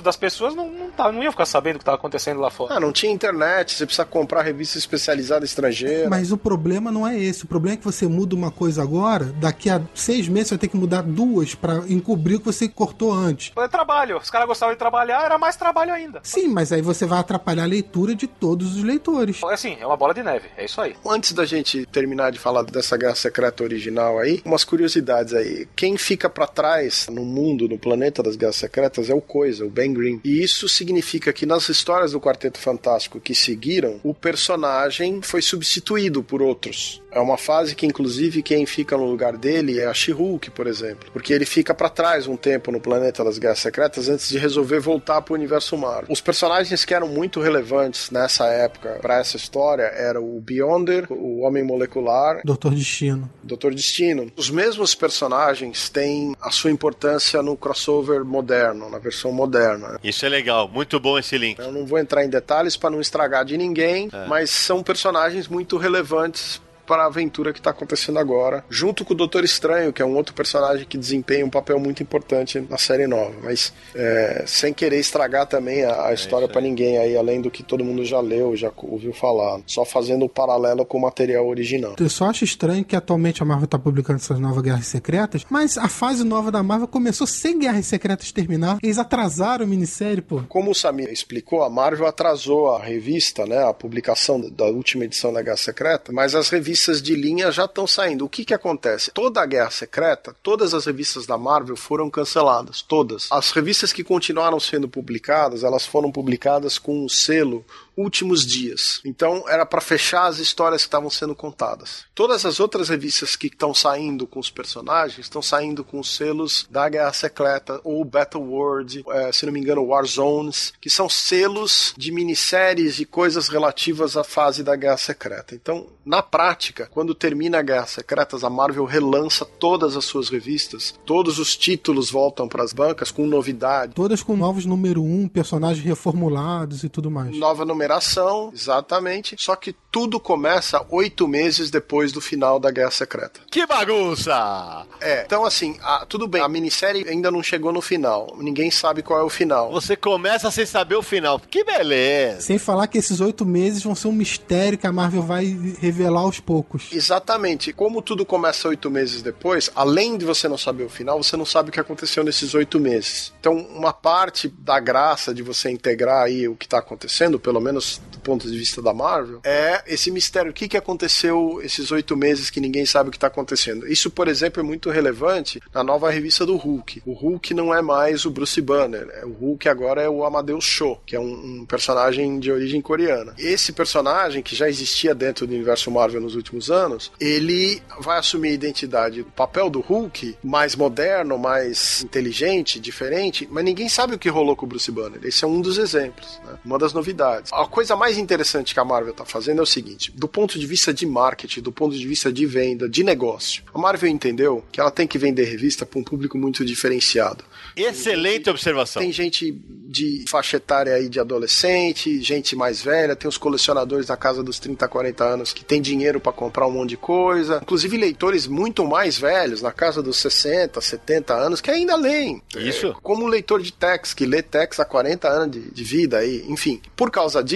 das 0.04 0.16
pessoas 0.16 0.56
não, 0.56 0.70
não, 0.70 0.92
tá, 0.92 1.12
não 1.12 1.24
iam 1.24 1.32
ficar 1.32 1.46
sabendo 1.46 1.76
o 1.76 1.80
que 1.80 1.84
estava 1.84 1.98
acontecendo 1.98 2.40
lá 2.40 2.50
fora. 2.50 2.76
Ah, 2.76 2.80
não 2.80 2.92
tinha 2.92 3.12
internet, 3.12 3.74
você 3.74 3.86
precisa 3.86 4.06
comprar 4.06 4.42
revista 4.42 4.78
especializada 4.78 5.46
estrangeira. 5.46 6.10
Mas 6.10 6.32
o 6.32 6.38
problema 6.38 6.92
não 6.92 7.08
é 7.08 7.18
esse. 7.18 7.44
O 7.44 7.48
problema 7.48 7.76
é 7.76 7.78
que 7.78 7.86
você 7.86 8.08
muda 8.08 8.36
uma 8.36 8.52
coisa 8.52 8.82
agora, 8.82 9.26
daqui 9.26 9.70
a 9.70 9.82
seis 9.94 10.28
meses 10.28 10.50
você 10.50 10.56
vai 10.56 10.60
ter 10.60 10.68
que 10.68 10.78
mudar 10.78 11.02
duas 11.02 11.56
pra 11.56 11.84
encobrir 11.88 12.36
o 12.36 12.40
que 12.40 12.46
você 12.46 12.68
cortou 12.68 13.12
antes. 13.12 13.52
É 13.58 13.68
trabalho. 13.68 14.18
Os 14.18 14.30
caras 14.30 14.48
gostavam 14.48 14.74
de 14.74 14.80
trabalhar, 14.80 15.24
era 15.24 15.38
mais 15.38 15.56
trabalho 15.56 15.94
ainda. 15.94 16.20
Sim, 16.24 16.48
mas 16.48 16.72
aí 16.72 16.82
você 16.82 17.06
vai 17.06 17.20
atrapalhar 17.20 17.64
a 17.64 17.68
leitura 17.68 18.16
de 18.16 18.28
todos 18.28 18.76
os 18.76 18.84
leitores. 18.84 19.42
É 19.44 19.54
assim, 19.54 19.78
é 19.80 19.86
uma 19.86 19.98
bola 19.98 20.14
de 20.14 20.24
neve. 20.24 20.50
É 20.58 20.66
isso 20.66 20.80
aí. 20.82 20.96
Antes 21.06 21.34
da 21.34 21.46
gente 21.46 21.86
terminar 21.86 22.32
de 22.32 22.40
falar 22.40 22.64
dessa 22.64 22.98
Guerra 22.98 23.16
Secreta 23.16 23.64
original 23.64 24.20
aí, 24.20 24.42
umas 24.46 24.64
curiosidades 24.64 25.34
aí. 25.34 25.68
Quem 25.76 25.98
fica 25.98 26.30
pra 26.30 26.48
trás 26.48 27.08
no 27.10 27.24
mundo, 27.24 27.68
no 27.68 27.78
planeta 27.78 28.22
das 28.22 28.36
Guerras 28.36 28.56
Secretas 28.56 29.10
é 29.10 29.13
o 29.14 29.22
Coisa, 29.22 29.66
o 29.66 29.70
Ben 29.70 29.94
Green. 29.94 30.20
E 30.24 30.44
isso 30.44 30.68
significa 30.68 31.32
que 31.32 31.46
nas 31.46 31.70
histórias 31.70 32.12
do 32.12 32.20
Quarteto 32.20 32.60
Fantástico 32.60 33.20
que 33.20 33.36
seguiram, 33.36 34.00
o 34.04 34.14
personagem 34.14 35.22
foi 35.22 35.42
substituído 35.42 36.24
por 36.24 36.42
outros. 36.42 37.02
É 37.12 37.20
uma 37.20 37.38
fase 37.38 37.76
que, 37.76 37.86
inclusive, 37.86 38.42
quem 38.42 38.66
fica 38.66 38.98
no 38.98 39.06
lugar 39.06 39.38
dele 39.38 39.80
é 39.80 39.86
a 39.86 39.94
She-Hulk, 39.94 40.50
por 40.50 40.66
exemplo. 40.66 41.10
Porque 41.14 41.32
ele 41.32 41.46
fica 41.46 41.74
pra 41.74 41.88
trás 41.88 42.28
um 42.28 42.36
tempo 42.36 42.72
no 42.72 42.80
planeta 42.80 43.24
das 43.24 43.38
Guerras 43.38 43.60
Secretas 43.60 44.10
antes 44.10 44.30
de 44.30 44.38
resolver 44.40 44.80
voltar 44.80 45.22
pro 45.22 45.36
universo 45.36 45.78
Marvel. 45.78 46.08
Os 46.10 46.22
personagens 46.22 46.84
que 46.84 46.94
eram 46.94 47.08
muito 47.08 47.40
relevantes 47.40 48.10
nessa 48.10 48.48
época 48.48 48.98
pra 49.00 49.20
essa 49.20 49.38
história 49.38 49.84
eram 49.84 50.24
o 50.24 50.42
Beyonder, 50.42 51.06
o 51.12 51.42
Homem 51.42 51.64
Molecular, 51.64 52.42
Doutor 52.44 52.74
Destino. 52.74 53.30
Doutor 53.44 53.74
Destino. 53.76 54.32
Os 54.36 54.50
mesmos 54.50 54.96
personagens 54.96 55.90
têm 55.90 56.36
a 56.42 56.50
sua 56.50 56.72
importância 56.72 57.42
no 57.42 57.56
crossover 57.56 58.26
moderno, 58.26 58.90
na 58.90 58.98
versão 59.04 59.32
moderna. 59.32 60.00
Isso 60.04 60.26
é 60.26 60.30
legal, 60.30 60.68
muito 60.68 61.00
bom 61.00 61.20
esse 61.20 61.38
link. 61.38 61.60
Eu 61.60 61.72
não 61.72 61.86
vou 61.86 62.00
entrar 62.00 62.24
em 62.24 62.30
detalhes 62.30 62.76
para 62.76 62.90
não 62.90 63.02
estragar 63.02 63.46
de 63.46 63.58
ninguém, 63.58 64.10
mas 64.28 64.50
são 64.50 64.82
personagens 64.82 65.48
muito 65.48 65.78
relevantes 65.78 66.62
para 66.86 67.04
a 67.04 67.08
aventura 67.08 67.54
que 67.54 67.60
está 67.60 67.72
acontecendo 67.72 68.20
agora, 68.20 68.64
junto 68.70 69.06
com 69.06 69.14
o 69.14 69.18
Doutor 69.18 69.44
Estranho, 69.44 69.94
que 69.94 70.02
é 70.02 70.06
um 70.06 70.16
outro 70.16 70.34
personagem 70.34 70.86
que 70.86 70.98
desempenha 70.98 71.46
um 71.46 71.50
papel 71.50 71.80
muito 71.80 72.04
importante 72.04 72.60
na 72.70 72.78
série 72.78 73.08
nova. 73.08 73.34
Mas 73.44 73.74
é, 73.96 74.44
sem 74.46 74.74
querer 74.74 75.00
estragar 75.00 75.48
também 75.48 75.84
a, 75.84 76.08
a 76.08 76.14
história 76.14 76.48
para 76.48 76.62
ninguém 76.62 76.98
aí, 76.98 77.18
além 77.18 77.42
do 77.42 77.50
que 77.50 77.64
todo 77.64 77.84
mundo 77.84 78.04
já 78.06 78.20
leu, 78.20 78.56
já 78.56 78.72
ouviu 78.78 79.14
falar. 79.14 79.62
Só 79.66 79.86
fazendo 79.86 80.26
o 80.26 80.30
paralelo 80.30 80.86
com 80.86 80.98
o 80.98 81.02
material 81.02 81.48
original. 81.48 81.96
Eu 82.00 82.10
só 82.10 82.26
acho 82.26 82.44
estranho 82.44 82.84
que 82.84 82.96
atualmente 82.96 83.42
a 83.42 83.46
Marvel 83.46 83.68
tá 83.68 83.80
publicando 83.80 84.20
essas 84.20 84.40
novas 84.40 84.64
Guerras 84.64 84.88
Secretas, 84.88 85.46
mas 85.50 85.78
a 85.78 85.88
fase 85.88 86.24
nova 86.24 86.52
da 86.52 86.62
Marvel 86.62 86.88
começou 86.88 87.26
sem 87.26 87.60
Guerras 87.60 87.86
Secretas 87.86 88.32
terminar. 88.32 88.78
Eles 88.84 88.98
atrasaram 88.98 89.66
a 89.66 89.68
minissérie, 89.68 90.22
pô. 90.22 90.42
Como 90.50 90.72
o 90.72 90.76
Samir 90.76 91.10
explicou, 91.10 91.64
a 91.64 91.70
Marvel 91.70 92.08
atrasou 92.08 92.76
a 92.76 92.84
revista, 92.84 93.46
né, 93.46 93.64
a 93.64 93.74
publicação 93.74 94.40
da 94.40 94.66
última 94.66 95.06
edição 95.06 95.32
da 95.32 95.42
Guerra 95.42 95.58
Secreta, 95.58 96.12
mas 96.12 96.36
as 96.36 96.50
revistas 96.50 96.73
de 97.02 97.16
linha 97.16 97.52
já 97.52 97.66
estão 97.66 97.86
saindo. 97.86 98.26
O 98.26 98.30
que 98.30 98.46
que 98.46 98.54
acontece? 98.54 99.12
Toda 99.12 99.42
a 99.42 99.46
Guerra 99.46 99.72
Secreta, 99.72 100.36
todas 100.42 100.74
as 100.74 100.86
revistas 100.86 101.26
da 101.26 101.38
Marvel 101.38 101.76
foram 101.76 102.10
canceladas, 102.10 102.82
todas. 102.82 103.28
As 103.32 103.52
revistas 103.52 103.94
que 103.94 104.04
continuaram 104.04 104.60
sendo 104.60 104.88
publicadas, 104.88 105.64
elas 105.64 105.86
foram 105.86 106.12
publicadas 106.12 106.78
com 106.78 107.06
um 107.06 107.10
selo 107.10 107.66
últimos 107.96 108.46
dias. 108.46 109.02
Então 109.06 109.48
era 109.48 109.66
para 109.66 109.82
fechar 109.82 110.28
as 110.28 110.40
histórias 110.40 110.84
que 110.84 110.88
estavam 110.88 111.10
sendo 111.10 111.36
contadas. 111.36 112.06
Todas 112.14 112.46
as 112.46 112.60
outras 112.60 112.90
revistas 112.90 113.36
que 113.36 113.48
estão 113.48 113.74
saindo 113.74 114.28
com 114.28 114.40
os 114.40 114.50
personagens 114.50 115.20
estão 115.20 115.42
saindo 115.42 115.84
com 115.84 116.00
os 116.00 116.16
selos 116.16 116.68
da 116.70 116.88
Guerra 116.90 117.14
Secreta 117.14 117.80
ou 117.84 118.04
Battle 118.04 118.44
World, 118.44 119.04
é, 119.10 119.32
se 119.32 119.46
não 119.46 119.54
me 119.54 119.60
engano 119.60 119.86
War 119.86 120.06
Zones, 120.06 120.74
que 120.80 120.90
são 120.90 121.10
selos 121.10 121.94
de 121.98 122.12
minisséries 122.12 123.00
e 123.00 123.06
coisas 123.06 123.48
relativas 123.48 124.18
à 124.18 124.24
fase 124.24 124.64
da 124.64 124.76
Guerra 124.76 124.98
Secreta. 124.98 125.56
Então, 125.56 125.88
na 126.06 126.22
prática, 126.22 126.88
quando 126.92 127.16
termina 127.16 127.60
a 127.60 127.62
Guerra 127.62 127.86
Secretas, 127.86 128.44
a 128.44 128.50
Marvel 128.50 128.86
relança 128.86 129.46
todas 129.46 129.96
as 129.96 130.06
suas 130.06 130.30
revistas, 130.30 130.94
todos 131.06 131.40
os 131.40 131.56
títulos 131.56 132.10
voltam 132.10 132.48
para 132.48 132.64
as 132.64 132.74
bancas 132.74 133.12
com 133.12 133.26
novidade. 133.26 133.94
Todas 133.94 134.22
com 134.22 134.36
novos 134.36 134.66
número 134.66 135.02
1, 135.02 135.22
um, 135.22 135.28
personagens 135.28 135.84
reformulados 135.86 136.84
e 136.84 136.90
tudo 136.90 137.10
mais. 137.10 137.36
Nova 137.38 137.66
numeração, 137.88 138.52
exatamente. 138.54 139.36
Só 139.38 139.56
que 139.56 139.76
tudo 139.92 140.20
começa 140.20 140.84
oito 140.90 141.28
meses 141.28 141.70
depois 141.70 142.12
do 142.12 142.20
final 142.22 142.60
da 142.60 142.72
Guerra 142.72 142.90
Secreta. 142.92 143.42
Que 143.52 143.66
bagunça! 143.68 144.86
É, 145.00 145.24
então 145.26 145.46
assim, 145.46 145.78
a- 145.84 146.06
tudo 146.08 146.28
bem, 146.28 146.42
a 146.42 146.48
minissérie 146.50 147.08
ainda 147.08 147.30
não 147.30 147.44
chegou 147.44 147.72
no 147.72 147.82
final. 147.82 148.36
Ninguém 148.40 148.72
sabe 148.72 149.04
qual 149.04 149.20
é 149.20 149.24
o 149.24 149.30
final. 149.30 149.72
Você 149.72 149.96
começa 149.96 150.50
sem 150.50 150.66
saber 150.66 150.96
o 150.96 151.04
final. 151.04 151.40
Que 151.40 151.64
beleza! 151.64 152.42
Sem 152.42 152.58
falar 152.58 152.88
que 152.88 152.98
esses 152.98 153.20
oito 153.20 153.46
meses 153.46 153.84
vão 153.84 153.94
ser 153.96 154.08
um 154.08 154.12
mistério 154.14 154.78
que 154.78 154.88
a 154.88 154.92
Marvel 154.92 155.22
vai 155.22 155.46
revelar 155.80 156.22
aos 156.22 156.40
poucos. 156.40 156.90
Exatamente. 156.92 157.72
Como 157.74 158.02
tudo 158.02 158.26
começa 158.26 158.68
oito 158.70 158.90
meses 158.90 159.22
depois, 159.22 159.70
além 159.76 160.18
de 160.18 160.26
você 160.26 160.48
não 160.48 160.58
saber 160.58 160.84
o 160.86 160.90
final, 160.90 161.22
você 161.22 161.38
não 161.38 161.46
sabe 161.46 161.70
o 161.70 161.72
que 161.72 161.80
aconteceu 161.80 162.24
nesses 162.24 162.54
oito 162.56 162.80
meses. 162.80 163.32
Então, 163.40 163.54
uma 163.56 163.94
parte 163.94 164.48
da 164.48 164.80
graça 164.80 165.34
de 165.34 165.44
você 165.44 165.70
integrar 165.70 166.24
aí 166.24 166.48
o 166.48 166.56
que 166.56 166.66
está 166.66 166.80
acontecendo, 166.80 167.40
pelo 167.40 167.60
menos 167.62 167.73
do 167.80 168.20
ponto 168.20 168.50
de 168.50 168.58
vista 168.58 168.82
da 168.82 168.94
Marvel, 168.94 169.42
é 169.44 169.84
esse 169.88 170.12
mistério. 170.12 170.52
O 170.52 170.54
que, 170.54 170.68
que 170.68 170.78
aconteceu 170.78 171.60
esses 171.64 171.92
oito 171.92 172.16
meses 172.16 172.50
que 172.50 172.60
ninguém 172.60 172.86
sabe 172.86 173.10
o 173.10 173.12
que 173.12 173.18
está 173.18 173.28
acontecendo? 173.28 173.88
Isso, 173.88 174.10
por 174.10 174.28
exemplo, 174.28 174.62
é 174.62 174.64
muito 174.64 174.90
relevante 174.90 175.62
na 175.74 175.84
nova 175.84 176.10
revista 176.10 176.46
do 176.46 176.56
Hulk. 176.56 177.02
O 177.06 177.14
Hulk 177.14 177.54
não 177.54 177.74
é 177.74 177.82
mais 177.82 178.26
o 178.26 178.32
Bruce 178.32 178.62
Banner. 178.62 179.06
né? 179.06 179.22
O 179.24 179.32
Hulk 179.32 179.68
agora 179.68 180.02
é 180.02 180.10
o 180.10 180.24
Amadeus 180.24 180.66
Cho, 180.66 180.98
que 181.06 181.16
é 181.16 181.20
um, 181.20 181.62
um 181.62 181.66
personagem 181.66 182.40
de 182.40 182.52
origem 182.52 182.82
coreana. 182.82 183.34
Esse 183.38 183.72
personagem, 183.72 184.42
que 184.42 184.56
já 184.56 184.70
existia 184.70 185.14
dentro 185.14 185.46
do 185.46 185.54
universo 185.54 185.92
Marvel 185.92 186.22
nos 186.22 186.36
últimos 186.36 186.70
anos, 186.70 187.12
ele 187.20 187.82
vai 188.00 188.18
assumir 188.18 188.50
a 188.50 188.54
identidade, 188.54 189.22
o 189.22 189.26
papel 189.26 189.70
do 189.70 189.80
Hulk, 189.80 190.38
mais 190.44 190.76
moderno, 190.76 191.38
mais 191.38 192.04
inteligente, 192.04 192.80
diferente, 192.80 193.48
mas 193.52 193.64
ninguém 193.64 193.90
sabe 193.90 194.16
o 194.16 194.20
que 194.20 194.30
rolou 194.30 194.56
com 194.56 194.66
o 194.66 194.70
Bruce 194.70 194.92
Banner. 194.92 195.20
Esse 195.24 195.44
é 195.44 195.48
um 195.48 195.62
dos 195.62 195.78
exemplos, 195.78 196.40
né? 196.46 196.54
uma 196.64 196.78
das 196.78 196.94
novidades. 196.94 197.52
A 197.64 197.68
coisa 197.68 197.96
mais 197.96 198.18
interessante 198.18 198.74
que 198.74 198.80
a 198.80 198.84
Marvel 198.84 199.12
está 199.12 199.24
fazendo 199.24 199.60
é 199.60 199.64
o 199.64 199.66
seguinte: 199.66 200.12
do 200.14 200.28
ponto 200.28 200.60
de 200.60 200.68
vista 200.68 200.94
de 200.94 201.06
marketing, 201.06 201.62
do 201.62 201.72
ponto 201.72 201.98
de 201.98 202.06
vista 202.06 202.32
de 202.32 202.46
venda, 202.46 202.90
de 202.90 203.04
negócio, 203.06 203.64
a 203.74 203.80
Marvel 203.80 204.10
entendeu 204.10 204.66
que 204.70 204.82
ela 204.82 204.92
tem 204.92 205.08
que 205.08 205.18
vender 205.18 205.46
revista 205.46 205.86
para 205.86 205.98
um 205.98 206.04
público 206.04 206.38
muito 206.38 206.66
diferenciado. 206.66 207.46
Excelente 207.74 208.50
observação. 208.50 209.02
Tem 209.02 209.14
gente 209.14 209.58
de 209.94 210.26
faixa 210.28 210.58
etária 210.58 210.96
aí 210.96 211.08
de 211.08 211.20
adolescente, 211.20 212.20
gente 212.22 212.56
mais 212.56 212.82
velha, 212.82 213.16
tem 213.16 213.30
os 213.30 213.38
colecionadores 213.38 214.08
na 214.08 214.18
casa 214.18 214.42
dos 214.42 214.60
30, 214.60 214.88
40 214.88 215.24
anos 215.24 215.54
que 215.54 215.64
tem 215.64 215.80
dinheiro 215.80 216.20
para 216.20 216.34
comprar 216.34 216.68
um 216.68 216.72
monte 216.72 216.90
de 216.90 216.98
coisa. 216.98 217.60
Inclusive 217.62 217.96
leitores 217.96 218.48
muito 218.48 218.86
mais 218.86 219.18
velhos, 219.18 219.62
na 219.62 219.72
casa 219.72 220.02
dos 220.02 220.18
60, 220.18 220.82
70 220.82 221.34
anos, 221.36 221.62
que 221.62 221.70
ainda 221.70 221.96
leem. 221.96 222.42
Isso. 222.58 222.96
Como 223.04 223.24
um 223.24 223.28
leitor 223.28 223.62
de 223.62 223.72
Tex, 223.72 224.16
que 224.16 224.26
lê 224.26 224.42
Tex 224.42 224.80
há 224.80 224.86
40 224.86 225.30
anos 225.30 225.52
de, 225.52 225.72
de 225.72 225.84
vida 225.84 226.18
aí. 226.18 226.44
Enfim, 226.50 226.82
por 226.96 227.12
causa 227.12 227.44
disso, 227.44 227.53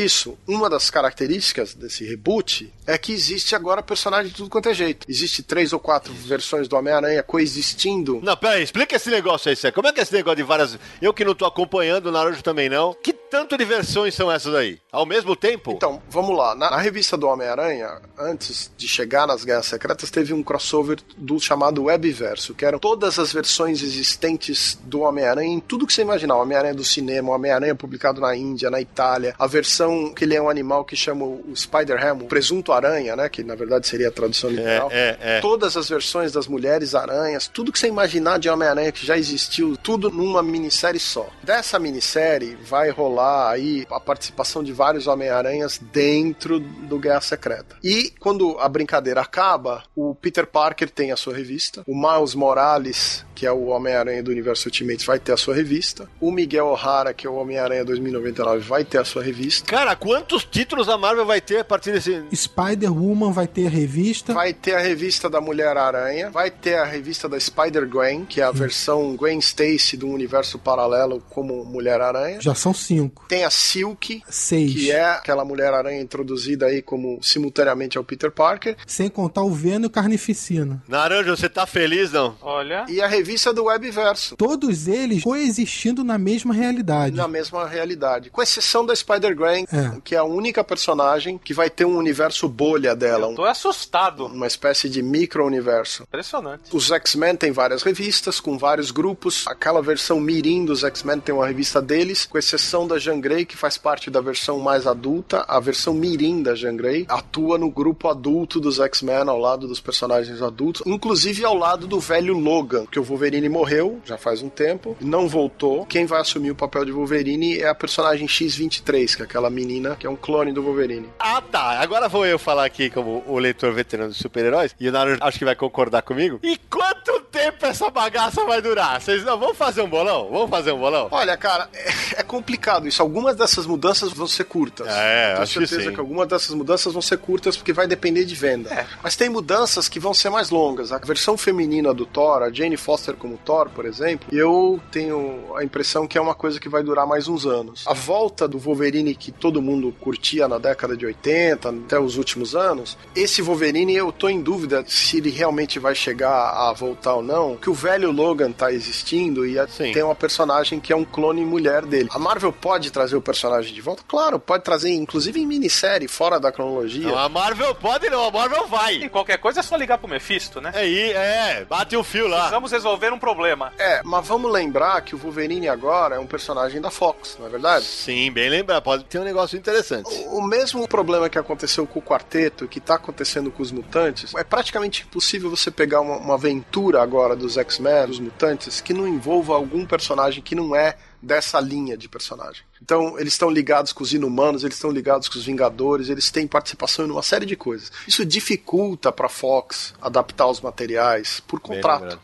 uma 0.48 0.70
das 0.70 0.90
características 0.90 1.74
desse 1.74 2.06
reboot 2.06 2.72
é 2.86 2.98
que 2.98 3.12
existe 3.12 3.56
agora 3.56 3.82
personagem 3.82 4.30
de 4.30 4.38
tudo 4.38 4.50
quanto 4.50 4.70
é 4.70 4.74
jeito. 4.74 5.06
Existe 5.10 5.42
três 5.42 5.74
ou 5.74 5.80
quatro 5.80 6.14
versões 6.14 6.68
do 6.68 6.76
Homem-Aranha 6.76 7.24
coexistindo. 7.24 8.20
Não, 8.22 8.38
peraí, 8.38 8.64
explica 8.64 8.96
esse 8.96 9.10
negócio 9.10 9.50
aí, 9.50 9.56
Sé. 9.56 9.72
Como 9.72 9.88
é 9.88 9.94
que 9.94 10.00
é 10.00 10.04
esse 10.04 10.14
negócio 10.14 10.38
de 10.38 10.44
várias. 10.44 10.78
Eu 11.02 11.14
que 11.14 11.26
não 11.26 11.34
tô 11.34 11.46
acompanhando, 11.46 12.08
o 12.08 12.12
Naruto 12.12 12.44
também 12.44 12.70
não. 12.70 12.94
Que 12.94 13.12
tanto 13.12 13.58
de 13.58 13.66
versões 13.66 14.16
são 14.16 14.32
essas 14.32 14.54
aí? 14.54 14.80
Ao 14.92 15.06
mesmo 15.06 15.36
tempo? 15.36 15.72
Então, 15.72 16.02
vamos 16.10 16.38
lá. 16.38 16.56
Na, 16.56 16.72
na 16.72 16.78
revista 16.78 17.18
do 17.18 17.28
Homem-Aranha, 17.28 18.02
antes 18.18 18.72
de 18.78 18.88
chegar 18.88 19.28
nas 19.28 19.44
Guerras 19.44 19.66
Secretas, 19.66 20.10
teve 20.10 20.34
um 20.34 20.44
crossover 20.44 21.00
do 21.18 21.40
chamado 21.40 21.84
Webverso, 21.84 22.54
que 22.54 22.66
eram 22.66 22.80
todas 22.80 23.20
as 23.20 23.34
versões 23.34 23.82
existentes 23.82 24.78
do 24.84 25.02
Homem-Aranha 25.02 25.54
em 25.54 25.60
tudo 25.60 25.86
que 25.86 25.94
você 25.94 26.02
imaginar. 26.02 26.36
O 26.36 26.42
Homem-Aranha 26.42 26.74
do 26.74 26.84
cinema, 26.84 27.32
o 27.32 27.36
Homem-Aranha 27.36 27.76
publicado 27.76 28.22
na 28.22 28.36
Índia, 28.36 28.70
na 28.70 28.80
Itália, 28.80 29.36
a 29.38 29.48
versão 29.48 29.87
que 30.16 30.24
ele 30.24 30.36
é 30.36 30.42
um 30.42 30.50
animal 30.50 30.84
que 30.86 30.96
chama 30.96 31.26
o 31.26 31.54
Spider-Ham, 31.56 32.20
o 32.22 32.26
presunto 32.26 32.72
aranha, 32.72 33.16
né? 33.16 33.30
Que 33.30 33.44
na 33.44 33.56
verdade 33.56 33.88
seria 33.88 34.10
a 34.10 34.12
tradução 34.12 34.50
literal. 34.50 34.90
é, 34.92 35.18
é. 35.20 35.42
Todas 35.42 35.76
as 35.78 35.90
versões 35.90 36.32
das 36.32 36.48
mulheres 36.48 36.96
aranhas, 36.96 37.48
tudo 37.48 37.72
que 37.72 37.80
você 37.80 37.88
imaginar 37.88 38.40
de 38.40 38.50
Homem-Aranha 38.50 38.92
que 38.92 39.06
já 39.06 39.18
existiu, 39.18 39.78
tudo 39.78 40.10
numa 40.10 40.42
minissérie 40.44 41.00
só. 41.00 41.28
Dessa 41.44 41.80
minissérie 41.80 42.58
vai 42.62 42.90
rolar 42.90 43.52
aí 43.52 43.86
a 43.90 44.00
participação 44.00 44.64
de 44.64 44.72
vários 44.72 45.08
Homem-Aranhas 45.08 45.80
dentro 45.92 46.60
do 46.60 47.00
Guerra 47.00 47.22
Secreta. 47.22 47.76
E 47.84 48.14
quando 48.20 48.58
a 48.60 48.68
brincadeira 48.68 49.22
acaba, 49.22 49.84
o 49.96 50.16
Peter 50.16 50.46
Parker 50.46 50.90
tem 50.90 51.12
a 51.12 51.18
sua 51.18 51.36
revista, 51.36 51.84
o 51.88 51.96
Miles 51.96 52.36
Morales, 52.36 53.26
que 53.38 53.46
é 53.46 53.52
o 53.52 53.66
Homem-Aranha 53.68 54.24
do 54.24 54.32
Universo 54.32 54.68
Ultimate, 54.68 55.06
vai 55.06 55.20
ter 55.20 55.32
a 55.32 55.38
sua 55.38 55.54
revista, 55.54 56.10
o 56.20 56.32
Miguel 56.32 56.66
O'Hara, 56.66 57.14
que 57.14 57.28
é 57.28 57.30
o 57.30 57.36
Homem-Aranha 57.36 57.86
2099, 57.86 58.62
vai 58.62 58.84
ter 58.84 58.98
a 58.98 59.06
sua 59.06 59.22
revista. 59.22 59.64
Cara, 59.68 59.96
quantos 59.96 60.44
títulos 60.44 60.90
a 60.90 60.98
Marvel 60.98 61.24
vai 61.24 61.40
ter 61.40 61.60
a 61.60 61.64
partir 61.64 61.92
desse. 61.92 62.24
Spider-Woman 62.34 63.32
vai 63.32 63.46
ter 63.46 63.70
revista. 63.70 64.34
Vai 64.34 64.54
ter 64.56 64.74
a 64.74 64.80
revista 64.80 65.30
da 65.30 65.40
Mulher-Aranha, 65.40 66.32
vai 66.32 66.50
ter 66.50 66.80
a 66.80 66.84
revista 66.84 67.30
da 67.30 67.40
Spider-Gwen, 67.40 68.26
que 68.26 68.42
é 68.42 68.44
a 68.44 68.52
versão 68.52 69.16
Gwen 69.16 69.38
Stacy 69.38 69.96
do 69.96 70.08
universo 70.10 70.58
paralelo 70.58 71.22
como 71.30 71.64
Mulher-Aranha. 71.64 72.42
Já 72.42 72.56
são 72.56 72.74
cinco. 72.74 73.24
Tem 73.30 73.44
a 73.46 73.52
Silk, 73.52 74.24
Seis. 74.28 74.74
que 74.74 74.92
é 74.92 75.06
aquela 75.06 75.46
Mulher-Aranha 75.46 76.02
introduzida 76.02 76.66
aí 76.66 76.82
como 76.82 77.20
simultaneamente 77.22 78.00
ao 78.00 78.04
Peter 78.04 78.32
Parker. 78.32 78.76
Sem 78.88 79.10
contar 79.10 79.44
o 79.44 79.52
Venom 79.52 79.84
e 79.84 79.86
o 79.86 79.92
Carnificina. 79.92 80.82
Naranjo, 80.88 81.38
você 81.38 81.48
tá 81.48 81.68
feliz, 81.68 82.12
não? 82.12 82.36
Olha. 82.42 82.84
E 82.90 83.00
a 83.00 83.06
revista 83.06 83.27
do 83.54 83.66
Webverso. 83.66 84.36
Todos 84.38 84.88
eles 84.88 85.22
coexistindo 85.24 86.04
na 86.04 86.18
mesma 86.18 86.54
realidade. 86.54 87.16
Na 87.16 87.28
mesma 87.28 87.68
realidade. 87.68 88.30
Com 88.30 88.42
exceção 88.42 88.86
da 88.86 88.96
Spider-Gwen, 88.96 89.66
É. 89.72 90.00
que 90.04 90.16
é 90.16 90.18
a 90.18 90.24
única 90.24 90.64
personagem 90.64 91.38
que 91.38 91.54
vai 91.54 91.70
ter 91.70 91.84
um 91.86 91.98
universo 91.98 92.48
bolha 92.48 92.96
dela. 92.96 93.28
Eu 93.30 93.36
tô 93.36 93.44
assustado. 93.44 94.26
Uma 94.28 94.48
espécie 94.48 94.88
de 94.90 95.02
micro-universo. 95.04 96.04
Impressionante. 96.04 96.64
Os 96.74 96.90
X-Men 96.90 97.36
têm 97.36 97.52
várias 97.52 97.84
revistas, 97.84 98.40
com 98.40 98.58
vários 98.58 98.92
grupos. 98.92 99.46
Aquela 99.48 99.82
versão 99.82 100.20
mirim 100.20 100.64
dos 100.66 100.84
X-Men 100.84 101.20
tem 101.20 101.36
uma 101.36 101.46
revista 101.48 101.82
deles, 101.82 102.26
com 102.26 102.38
exceção 102.38 102.88
da 102.88 102.98
Jean 102.98 103.20
Grey, 103.20 103.46
que 103.46 103.58
faz 103.58 103.78
parte 103.78 104.10
da 104.10 104.22
versão 104.22 104.60
mais 104.60 104.88
adulta. 104.88 105.44
A 105.48 105.60
versão 105.60 105.94
mirim 105.94 106.42
da 106.42 106.56
Jean 106.56 106.76
Grey 106.78 107.06
atua 107.10 107.58
no 107.58 107.70
grupo 107.70 108.08
adulto 108.08 108.60
dos 108.60 108.80
X-Men, 108.80 109.28
ao 109.28 109.38
lado 109.40 109.68
dos 109.68 109.80
personagens 109.82 110.42
adultos, 110.42 110.82
inclusive 110.86 111.44
ao 111.44 111.56
lado 111.56 111.88
do 111.88 112.00
velho 112.00 112.34
Logan, 112.38 112.86
que 112.86 113.00
o 113.00 113.04
Wolverine 113.18 113.50
morreu 113.50 114.00
já 114.06 114.16
faz 114.16 114.44
um 114.44 114.50
tempo, 114.50 114.96
não 115.02 115.28
voltou. 115.28 115.86
Quem 115.88 116.06
vai 116.06 116.22
assumir 116.22 116.52
o 116.52 116.56
papel 116.56 116.86
de 116.86 116.92
Wolverine 116.92 117.60
é 117.60 117.68
a 117.68 117.74
personagem 117.74 118.28
X-23, 118.28 119.16
que 119.16 119.22
é 119.24 119.26
aquela 119.26 119.50
menina 119.50 119.96
que 119.96 120.06
é 120.06 120.10
um 120.10 120.16
clone 120.16 120.54
do 120.54 120.62
Wolverine. 120.62 121.10
Ah, 121.20 121.42
tá. 121.42 121.80
Agora 121.82 122.08
vou 122.08 122.26
eu 122.26 122.38
falar 122.38 122.66
aqui 122.66 122.92
como 122.92 123.24
o 123.26 123.40
leitor 123.40 123.74
veterano 123.74 124.12
de 124.12 124.18
super-heróis. 124.18 124.76
E 124.80 124.88
o 124.88 124.92
Naruto 124.92 125.24
acho 125.24 125.40
que 125.40 125.46
vai 125.46 125.56
concordar 125.56 126.04
comigo. 126.04 126.40
E 126.44 126.58
quanto 126.70 127.20
tempo 127.32 127.66
essa 127.66 127.90
bagaça 127.90 128.46
vai 128.46 128.62
durar? 128.62 129.02
Vocês 129.02 129.24
não 129.24 129.40
vamos 129.40 129.58
fazer 129.58 129.82
um 129.82 129.90
bolão? 129.90 130.30
Vamos 130.30 130.50
fazer 130.50 130.72
um 130.72 130.80
bolão? 130.80 131.08
Olha, 131.10 131.36
cara, 131.36 131.68
é, 131.74 132.20
é 132.20 132.24
complicado 132.24 132.88
isso. 132.88 133.02
Algumas 133.02 133.36
dessas 133.36 133.66
mudanças 133.66 134.14
vão 134.14 134.28
ser 134.28 134.44
curtas. 134.44 134.88
É, 134.88 135.32
Tenho 135.32 135.42
acho 135.42 135.60
que 135.60 135.68
certeza 135.68 135.90
sim. 135.90 135.96
que, 135.96 136.00
algumas 136.00 136.28
dessas 136.28 136.54
mudanças 136.54 136.94
vão 136.94 137.02
ser 137.02 137.18
curtas 137.18 137.58
porque 137.58 137.74
vai 137.74 137.88
depender 137.88 138.26
de 138.26 138.36
venda. 138.36 138.72
É. 138.72 138.86
Mas 139.02 139.16
tem 139.16 139.28
mudanças 139.28 139.90
que 139.90 140.00
vão 140.00 140.14
ser 140.14 140.30
mais 140.30 140.52
longas. 140.52 140.92
A 140.92 141.00
versão 141.00 141.36
feminina 141.36 141.94
do 141.94 142.06
Thor, 142.06 142.44
a 142.44 142.52
Jane 142.52 142.78
Foster 142.78 143.07
como 143.16 143.38
Thor, 143.38 143.70
por 143.70 143.86
exemplo, 143.86 144.28
eu 144.32 144.80
tenho 144.92 145.56
a 145.56 145.64
impressão 145.64 146.08
que 146.08 146.18
é 146.18 146.22
uma 146.22 146.36
coisa 146.36 146.60
que 146.60 146.70
vai 146.70 146.84
durar 146.84 147.06
mais 147.08 147.28
uns 147.28 147.46
anos. 147.46 147.84
A 147.88 147.94
volta 147.94 148.48
do 148.48 148.58
Wolverine 148.58 149.16
que 149.16 149.32
todo 149.32 149.62
mundo 149.62 149.94
curtia 150.00 150.48
na 150.48 150.58
década 150.58 150.96
de 150.98 151.06
80, 151.06 151.70
até 151.70 152.00
os 152.00 152.18
últimos 152.18 152.56
anos, 152.56 152.98
esse 153.16 153.42
Wolverine 153.42 153.96
eu 153.96 154.12
tô 154.12 154.30
em 154.30 154.42
dúvida 154.42 154.84
se 154.88 155.18
ele 155.18 155.30
realmente 155.30 155.80
vai 155.80 155.96
chegar 155.96 156.32
a 156.32 156.74
voltar 156.74 157.16
ou 157.16 157.24
não, 157.24 157.56
que 157.56 157.70
o 157.70 157.74
velho 157.74 158.12
Logan 158.12 158.52
tá 158.52 158.72
existindo 158.72 159.46
e 159.46 159.56
Sim. 159.68 159.92
tem 159.92 160.04
uma 160.04 160.16
personagem 160.16 160.80
que 160.80 160.92
é 160.92 160.96
um 160.96 161.06
clone 161.06 161.44
mulher 161.46 161.86
dele. 161.86 162.10
A 162.12 162.20
Marvel 162.20 162.52
pode 162.52 162.92
trazer 162.92 163.16
o 163.16 163.22
personagem 163.22 163.74
de 163.74 163.82
volta? 163.82 164.04
Claro, 164.08 164.40
pode 164.40 164.64
trazer, 164.64 164.92
inclusive 164.94 165.40
em 165.40 165.46
minissérie, 165.46 166.08
fora 166.08 166.40
da 166.40 166.52
cronologia. 166.52 167.08
Não, 167.08 167.18
a 167.18 167.30
Marvel 167.30 167.74
pode 167.76 168.10
não, 168.10 168.26
a 168.28 168.32
Marvel 168.32 168.66
E 168.66 168.70
vai. 168.70 169.10
qualquer 169.10 169.38
coisa 169.38 169.60
é 169.60 169.64
só 169.64 169.76
ligar 169.76 169.98
pro 169.98 170.08
Mephisto, 170.08 170.60
né? 170.60 170.72
Aí, 170.74 171.12
é, 171.12 171.66
bate 171.70 171.96
o 171.96 172.04
fio 172.04 172.28
lá. 172.28 172.38
Precisamos 172.40 172.72
resolver 172.72 172.97
um 173.14 173.20
problema. 173.20 173.72
É, 173.78 174.02
mas 174.04 174.28
vamos 174.28 174.52
lembrar 174.52 175.02
que 175.02 175.16
o 175.16 175.18
Wolverine 175.18 175.68
agora 175.68 176.16
é 176.16 176.20
um 176.20 176.28
personagem 176.28 176.82
da 176.82 176.90
Fox, 176.90 177.38
não 177.40 177.46
é 177.46 177.50
verdade? 177.50 177.86
Sim, 177.86 178.32
bem 178.32 178.50
lembrar, 178.50 178.82
pode 178.82 179.06
ter 179.06 179.20
um 179.20 179.24
negócio 179.24 179.58
interessante. 179.58 180.10
O 180.28 180.42
mesmo 180.42 180.88
problema 180.88 181.30
que 181.30 181.38
aconteceu 181.38 181.86
com 181.86 182.00
o 182.00 182.02
quarteto 182.02 182.68
que 182.68 182.80
tá 182.80 182.96
acontecendo 182.96 183.52
com 183.52 183.62
os 183.62 183.72
mutantes, 183.72 184.34
é 184.36 184.44
praticamente 184.44 185.04
impossível 185.04 185.50
você 185.50 185.70
pegar 185.70 186.02
uma, 186.02 186.18
uma 186.18 186.34
aventura 186.34 187.02
agora 187.02 187.36
dos 187.36 187.58
X-Men, 187.58 188.08
dos 188.08 188.20
mutantes, 188.20 188.82
que 188.82 188.94
não 188.94 189.08
envolva 189.08 189.56
algum 189.56 189.86
personagem 189.86 190.42
que 190.42 190.56
não 190.56 190.76
é 190.76 190.96
dessa 191.22 191.60
linha 191.60 191.98
de 191.98 192.08
personagem. 192.08 192.64
Então, 192.82 193.18
eles 193.20 193.34
estão 193.34 193.50
ligados 193.50 193.92
com 193.92 194.04
os 194.04 194.14
inumanos, 194.14 194.64
eles 194.64 194.76
estão 194.76 194.92
ligados 194.92 195.28
com 195.28 195.38
os 195.38 195.46
Vingadores, 195.46 196.10
eles 196.10 196.30
têm 196.30 196.48
participação 196.48 197.08
em 197.08 197.12
uma 197.12 197.24
série 197.24 197.46
de 197.46 197.56
coisas. 197.56 197.92
Isso 198.08 198.26
dificulta 198.26 199.12
para 199.12 199.28
Fox 199.28 199.94
adaptar 200.02 200.48
os 200.48 200.62
materiais 200.62 201.42
por 201.48 201.60
contrato. 201.60 202.20